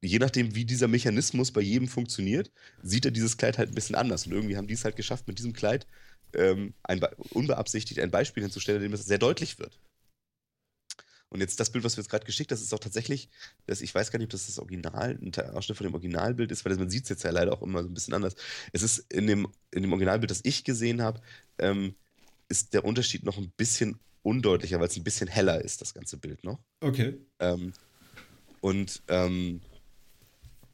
je 0.00 0.18
nachdem, 0.18 0.54
wie 0.54 0.64
dieser 0.64 0.88
Mechanismus 0.88 1.52
bei 1.52 1.60
jedem 1.60 1.88
funktioniert, 1.88 2.50
sieht 2.82 3.04
er 3.04 3.10
dieses 3.10 3.36
Kleid 3.36 3.58
halt 3.58 3.70
ein 3.70 3.74
bisschen 3.74 3.96
anders. 3.96 4.26
Und 4.26 4.32
irgendwie 4.32 4.56
haben 4.56 4.66
die 4.66 4.74
es 4.74 4.84
halt 4.84 4.96
geschafft, 4.96 5.28
mit 5.28 5.38
diesem 5.38 5.52
Kleid 5.52 5.86
ähm, 6.34 6.72
ein, 6.82 7.00
Be- 7.00 7.14
unbeabsichtigt 7.30 8.00
ein 8.00 8.10
Beispiel 8.10 8.42
hinzustellen, 8.42 8.80
in 8.82 8.88
dem 8.88 8.92
das 8.92 9.04
sehr 9.04 9.18
deutlich 9.18 9.58
wird. 9.58 9.78
Und 11.36 11.40
jetzt 11.42 11.60
das 11.60 11.68
Bild, 11.68 11.84
was 11.84 11.98
wir 11.98 12.02
jetzt 12.02 12.10
gerade 12.10 12.24
geschickt 12.24 12.50
haben, 12.50 12.56
das 12.56 12.64
ist 12.64 12.72
auch 12.72 12.78
tatsächlich, 12.78 13.28
das, 13.66 13.82
ich 13.82 13.94
weiß 13.94 14.10
gar 14.10 14.18
nicht, 14.18 14.28
ob 14.28 14.30
das 14.30 14.46
das 14.46 14.58
Original, 14.58 15.18
ein 15.20 15.34
Ausschnitt 15.54 15.76
von 15.76 15.86
dem 15.86 15.92
Originalbild 15.92 16.50
ist, 16.50 16.64
weil 16.64 16.70
das, 16.70 16.78
man 16.78 16.88
sieht 16.88 17.02
es 17.02 17.10
jetzt 17.10 17.24
ja 17.24 17.30
leider 17.30 17.52
auch 17.52 17.60
immer 17.60 17.82
so 17.82 17.90
ein 17.90 17.92
bisschen 17.92 18.14
anders. 18.14 18.36
Es 18.72 18.80
ist 18.80 19.00
in 19.12 19.26
dem, 19.26 19.46
in 19.70 19.82
dem 19.82 19.92
Originalbild, 19.92 20.30
das 20.30 20.40
ich 20.44 20.64
gesehen 20.64 21.02
habe, 21.02 21.20
ähm, 21.58 21.94
ist 22.48 22.72
der 22.72 22.86
Unterschied 22.86 23.22
noch 23.22 23.36
ein 23.36 23.52
bisschen 23.58 23.98
undeutlicher, 24.22 24.80
weil 24.80 24.88
es 24.88 24.96
ein 24.96 25.04
bisschen 25.04 25.28
heller 25.28 25.62
ist, 25.62 25.82
das 25.82 25.92
ganze 25.92 26.16
Bild 26.16 26.42
noch. 26.42 26.58
Okay. 26.80 27.18
Ähm, 27.38 27.74
und 28.62 29.02
ähm, 29.08 29.60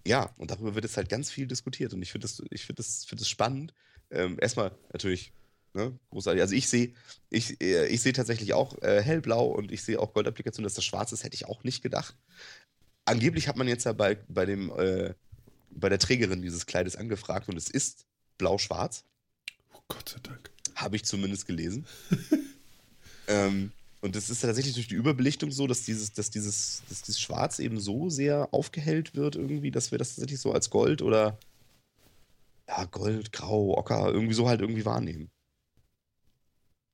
ja, 0.07 0.33
und 0.37 0.53
darüber 0.53 0.77
wird 0.77 0.85
jetzt 0.85 0.97
halt 0.97 1.09
ganz 1.09 1.29
viel 1.29 1.49
diskutiert. 1.49 1.93
Und 1.93 2.03
ich 2.03 2.13
finde 2.13 2.29
das, 2.29 2.41
ich 2.51 2.65
find 2.65 2.79
das, 2.79 3.05
find 3.05 3.21
das 3.21 3.29
spannend. 3.29 3.75
Ähm, 4.11 4.39
erstmal 4.41 4.71
natürlich, 4.93 5.33
ne, 5.75 5.99
großartig. 6.11 6.43
Also 6.43 6.55
ich 6.55 6.69
sehe, 6.69 6.93
ich, 7.31 7.61
äh, 7.61 7.87
ich 7.89 8.03
sehe 8.03 8.13
tatsächlich 8.13 8.53
auch 8.55 8.81
äh, 8.83 9.03
hellblau 9.03 9.47
und 9.47 9.73
ich 9.73 9.83
sehe 9.83 9.99
auch 9.99 10.13
Goldapplikationen, 10.13 10.65
dass 10.65 10.75
das 10.75 10.85
schwarz 10.85 11.13
ist, 11.13 11.25
hätte 11.25 11.35
ich 11.35 11.47
auch 11.47 11.65
nicht 11.65 11.83
gedacht. 11.83 12.17
Angeblich 13.05 13.49
hat 13.49 13.57
man 13.57 13.69
jetzt 13.69 13.85
ja 13.85 13.93
bei, 13.93 14.17
bei 14.29 14.47
dem, 14.47 14.71
äh, 14.79 15.15
bei 15.71 15.89
der 15.89 15.99
Trägerin 15.99 16.43
dieses 16.43 16.67
Kleides 16.67 16.97
angefragt 16.97 17.49
und 17.49 17.57
es 17.57 17.69
ist 17.69 18.07
blau-schwarz. 18.39 19.05
Oh 19.75 19.81
Gott 19.89 20.09
sei 20.09 20.19
Dank. 20.23 20.51
Habe 20.75 20.97
ich 20.97 21.05
zumindest 21.05 21.47
gelesen. 21.47 21.87
ähm, 23.27 23.73
und 24.01 24.17
es 24.17 24.31
ist 24.31 24.41
tatsächlich 24.41 24.75
durch 24.75 24.89
die 24.89 24.97
Überbelichtung 24.97 25.53
so, 25.53 25.67
dass 25.67 25.85
dieses, 25.85 26.13
dass 26.13 26.31
dieses, 26.31 26.83
dass 26.89 27.03
dieses 27.03 27.21
Schwarz 27.21 27.59
eben 27.61 27.79
so 27.79 28.11
sehr 28.11 28.53
aufgehellt 28.53 29.15
wird, 29.15 29.37
irgendwie, 29.37 29.71
dass 29.71 29.93
wir 29.93 29.99
das 29.99 30.11
tatsächlich 30.17 30.41
so 30.41 30.53
als 30.53 30.71
Gold 30.71 31.03
oder 31.03 31.39
ja, 32.69 32.85
Gold, 32.87 33.33
Grau, 33.33 33.77
Ocker, 33.77 34.13
irgendwie 34.13 34.35
so 34.35 34.49
halt 34.49 34.61
irgendwie 34.61 34.85
wahrnehmen. 34.85 35.31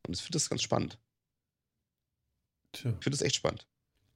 Und 0.06 0.14
ich 0.16 0.22
finde 0.22 0.36
das 0.36 0.48
ganz 0.48 0.62
spannend. 0.62 0.98
Tja. 2.72 2.90
Ich 2.98 3.04
finde 3.04 3.16
das 3.18 3.22
echt 3.22 3.36
spannend. 3.36 3.66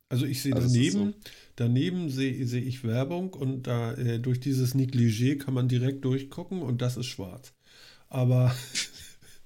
Also 0.09 0.27
ich 0.27 0.43
sehe 0.43 0.55
Also 0.55 0.67
es 0.67 0.75
ist 0.75 0.95
daneben, 0.95 1.15
daneben 1.57 2.11
sehe 2.11 2.47
sehe 2.47 2.61
ich 2.61 2.85
Werbung 2.85 3.33
und 3.33 3.63
da 3.63 3.95
äh, 3.95 4.19
durch 4.21 4.41
dieses 4.41 4.75
Negligé 4.75 5.39
kann 5.39 5.55
man 5.55 5.69
direkt 5.69 6.05
durchgucken 6.05 6.61
und 6.61 6.83
das 6.83 6.99
ist 6.99 7.07
schwarz. 7.07 7.55
Aber 8.09 8.55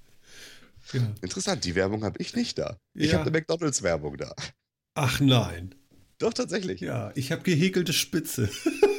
ja. 0.93 1.15
Interessant, 1.21 1.63
die 1.63 1.75
Werbung 1.75 2.03
habe 2.03 2.19
ich 2.21 2.35
nicht 2.35 2.57
da. 2.57 2.77
Ich 2.93 3.11
Ja. 3.11 3.19
habe 3.19 3.29
eine 3.29 3.31
McDonalds-Werbung 3.31 4.17
da. 4.17 4.35
Ach 4.95 5.21
nein. 5.21 5.73
Doch, 6.17 6.33
tatsächlich. 6.33 6.81
Ja, 6.81 7.11
ich 7.15 7.31
habe 7.31 7.43
gehäkelte 7.43 7.93
Spitze. 7.93 8.49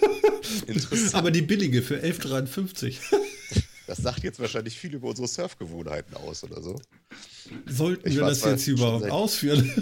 Interessant. 0.66 1.14
Aber 1.16 1.30
die 1.30 1.42
billige 1.42 1.82
für 1.82 1.98
11,53. 2.02 2.96
Das 3.88 3.98
sagt 3.98 4.22
jetzt 4.22 4.38
wahrscheinlich 4.38 4.78
viel 4.78 4.94
über 4.94 5.08
unsere 5.08 5.26
Surfgewohnheiten 5.26 6.14
aus 6.14 6.44
oder 6.44 6.60
so. 6.62 6.78
Sollten 7.66 8.06
Ich 8.06 8.16
wir 8.16 8.20
das 8.26 8.44
jetzt 8.44 8.66
überhaupt 8.68 9.04
seit- 9.04 9.10
ausführen? 9.12 9.72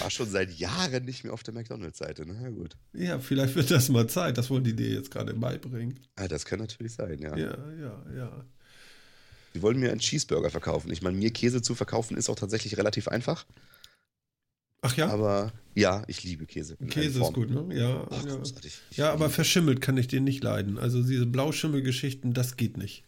War 0.00 0.10
schon 0.10 0.28
seit 0.28 0.58
Jahren 0.58 1.04
nicht 1.04 1.22
mehr 1.22 1.34
auf 1.34 1.42
der 1.42 1.52
McDonalds-Seite. 1.52 2.24
Na 2.26 2.40
ja, 2.42 2.48
gut. 2.48 2.76
ja, 2.94 3.18
vielleicht 3.18 3.54
wird 3.54 3.70
das 3.70 3.90
mal 3.90 4.08
Zeit. 4.08 4.38
Das 4.38 4.48
wollen 4.48 4.64
die 4.64 4.74
dir 4.74 4.88
jetzt 4.88 5.10
gerade 5.10 5.34
beibringen. 5.34 6.00
Ah, 6.16 6.26
das 6.28 6.46
kann 6.46 6.58
natürlich 6.60 6.94
sein, 6.94 7.18
ja. 7.20 7.36
Ja, 7.36 7.56
ja, 7.78 8.04
ja. 8.16 8.44
Die 9.54 9.60
wollen 9.62 9.78
mir 9.78 9.90
einen 9.90 10.00
Cheeseburger 10.00 10.50
verkaufen. 10.50 10.90
Ich 10.90 11.02
meine, 11.02 11.16
mir 11.18 11.30
Käse 11.30 11.60
zu 11.60 11.74
verkaufen 11.74 12.16
ist 12.16 12.30
auch 12.30 12.36
tatsächlich 12.36 12.76
relativ 12.78 13.06
einfach. 13.06 13.44
Ach 14.80 14.96
ja, 14.96 15.08
Aber 15.08 15.52
ja, 15.74 16.04
ich 16.08 16.24
liebe 16.24 16.46
Käse. 16.46 16.76
Käse 16.88 17.20
ist 17.20 17.32
gut, 17.34 17.50
ne? 17.50 17.66
Ja, 17.78 18.06
Ach, 18.10 18.24
ja. 18.24 18.40
Ja, 18.92 19.12
aber 19.12 19.28
verschimmelt 19.30 19.80
kann 19.82 19.96
ich 19.98 20.08
den 20.08 20.24
nicht 20.24 20.42
leiden. 20.42 20.78
Also 20.78 21.02
diese 21.02 21.26
Blauschimmelgeschichten, 21.26 22.32
das 22.32 22.56
geht 22.56 22.76
nicht. 22.78 23.04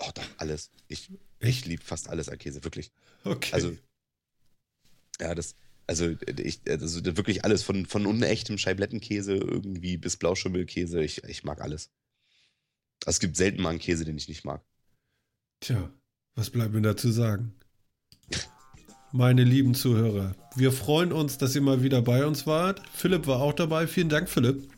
Oh, 0.00 0.10
doch, 0.14 0.24
alles. 0.38 0.70
Ich, 0.88 1.10
ich 1.40 1.66
liebe 1.66 1.82
fast 1.82 2.08
alles 2.08 2.28
an 2.28 2.38
Käse, 2.38 2.64
wirklich. 2.64 2.90
Okay. 3.24 3.50
Also, 3.52 3.76
ja, 5.20 5.34
das, 5.34 5.54
also, 5.86 6.14
ich, 6.38 6.60
also 6.68 7.04
wirklich 7.16 7.44
alles, 7.44 7.62
von, 7.62 7.84
von 7.86 8.06
unechtem 8.06 8.56
Scheiblettenkäse 8.56 9.34
irgendwie 9.34 9.98
bis 9.98 10.16
Blauschimmelkäse, 10.16 11.02
ich, 11.02 11.22
ich 11.24 11.44
mag 11.44 11.60
alles. 11.60 11.90
Also, 13.04 13.16
es 13.16 13.20
gibt 13.20 13.36
selten 13.36 13.62
mal 13.62 13.70
einen 13.70 13.78
Käse, 13.78 14.04
den 14.04 14.16
ich 14.16 14.28
nicht 14.28 14.44
mag. 14.44 14.64
Tja, 15.60 15.92
was 16.34 16.48
bleibt 16.50 16.72
mir 16.72 16.82
dazu 16.82 17.10
sagen? 17.10 17.54
Meine 19.12 19.44
lieben 19.44 19.74
Zuhörer, 19.74 20.36
wir 20.54 20.72
freuen 20.72 21.12
uns, 21.12 21.36
dass 21.36 21.54
ihr 21.54 21.60
mal 21.60 21.82
wieder 21.82 22.00
bei 22.00 22.24
uns 22.24 22.46
wart. 22.46 22.80
Philipp 22.94 23.26
war 23.26 23.40
auch 23.40 23.52
dabei. 23.52 23.86
Vielen 23.86 24.08
Dank, 24.08 24.30
Philipp. 24.30 24.70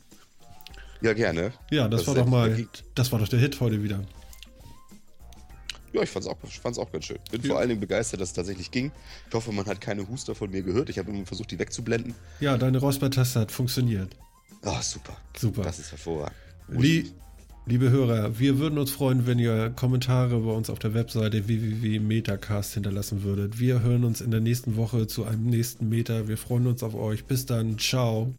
Ja, 1.02 1.12
gerne. 1.12 1.52
Ja, 1.70 1.86
das, 1.86 2.00
Das 2.00 2.08
war 2.08 2.14
doch 2.14 2.26
mal, 2.26 2.66
das 2.94 3.12
war 3.12 3.18
doch 3.18 3.28
der 3.28 3.40
Hit 3.40 3.60
heute 3.60 3.82
wieder. 3.82 4.04
Ja, 5.92 6.02
ich 6.02 6.10
fand's 6.10 6.26
auch, 6.26 6.36
fand's 6.62 6.78
auch 6.78 6.90
ganz 6.90 7.04
schön. 7.04 7.18
Bin 7.30 7.42
Ja. 7.42 7.48
vor 7.48 7.58
allen 7.58 7.68
Dingen 7.68 7.80
begeistert, 7.80 8.20
dass 8.20 8.30
es 8.30 8.34
tatsächlich 8.34 8.70
ging. 8.70 8.90
Ich 9.28 9.34
hoffe, 9.34 9.52
man 9.52 9.66
hat 9.66 9.80
keine 9.80 10.08
Huster 10.08 10.34
von 10.34 10.50
mir 10.50 10.62
gehört. 10.62 10.88
Ich 10.88 10.98
habe 10.98 11.10
immer 11.10 11.26
versucht, 11.26 11.50
die 11.50 11.58
wegzublenden. 11.58 12.14
Ja, 12.40 12.56
deine 12.56 12.78
Räuspertaste 12.78 13.40
hat 13.40 13.52
funktioniert. 13.52 14.16
Ah, 14.62 14.80
super. 14.82 15.16
Super. 15.36 15.62
Das 15.62 15.78
ist 15.78 15.90
hervorragend. 15.90 16.36
Lie 16.68 17.06
liebe 17.66 17.90
Hörer, 17.90 18.38
wir 18.40 18.58
würden 18.58 18.76
uns 18.78 18.90
freuen, 18.90 19.26
wenn 19.26 19.38
ihr 19.38 19.70
Kommentare 19.70 20.40
bei 20.40 20.50
uns 20.50 20.68
auf 20.68 20.78
der 20.80 20.94
Webseite 20.94 21.46
www.metacast 21.46 22.74
hinterlassen 22.74 23.22
würdet. 23.22 23.60
Wir 23.60 23.82
hören 23.82 24.04
uns 24.04 24.20
in 24.20 24.30
der 24.32 24.40
nächsten 24.40 24.76
Woche 24.76 25.06
zu 25.06 25.24
einem 25.24 25.44
nächsten 25.46 25.88
Meter. 25.88 26.26
Wir 26.26 26.38
freuen 26.38 26.66
uns 26.66 26.82
auf 26.82 26.94
euch. 26.94 27.24
Bis 27.24 27.46
dann. 27.46 27.78
Ciao. 27.78 28.34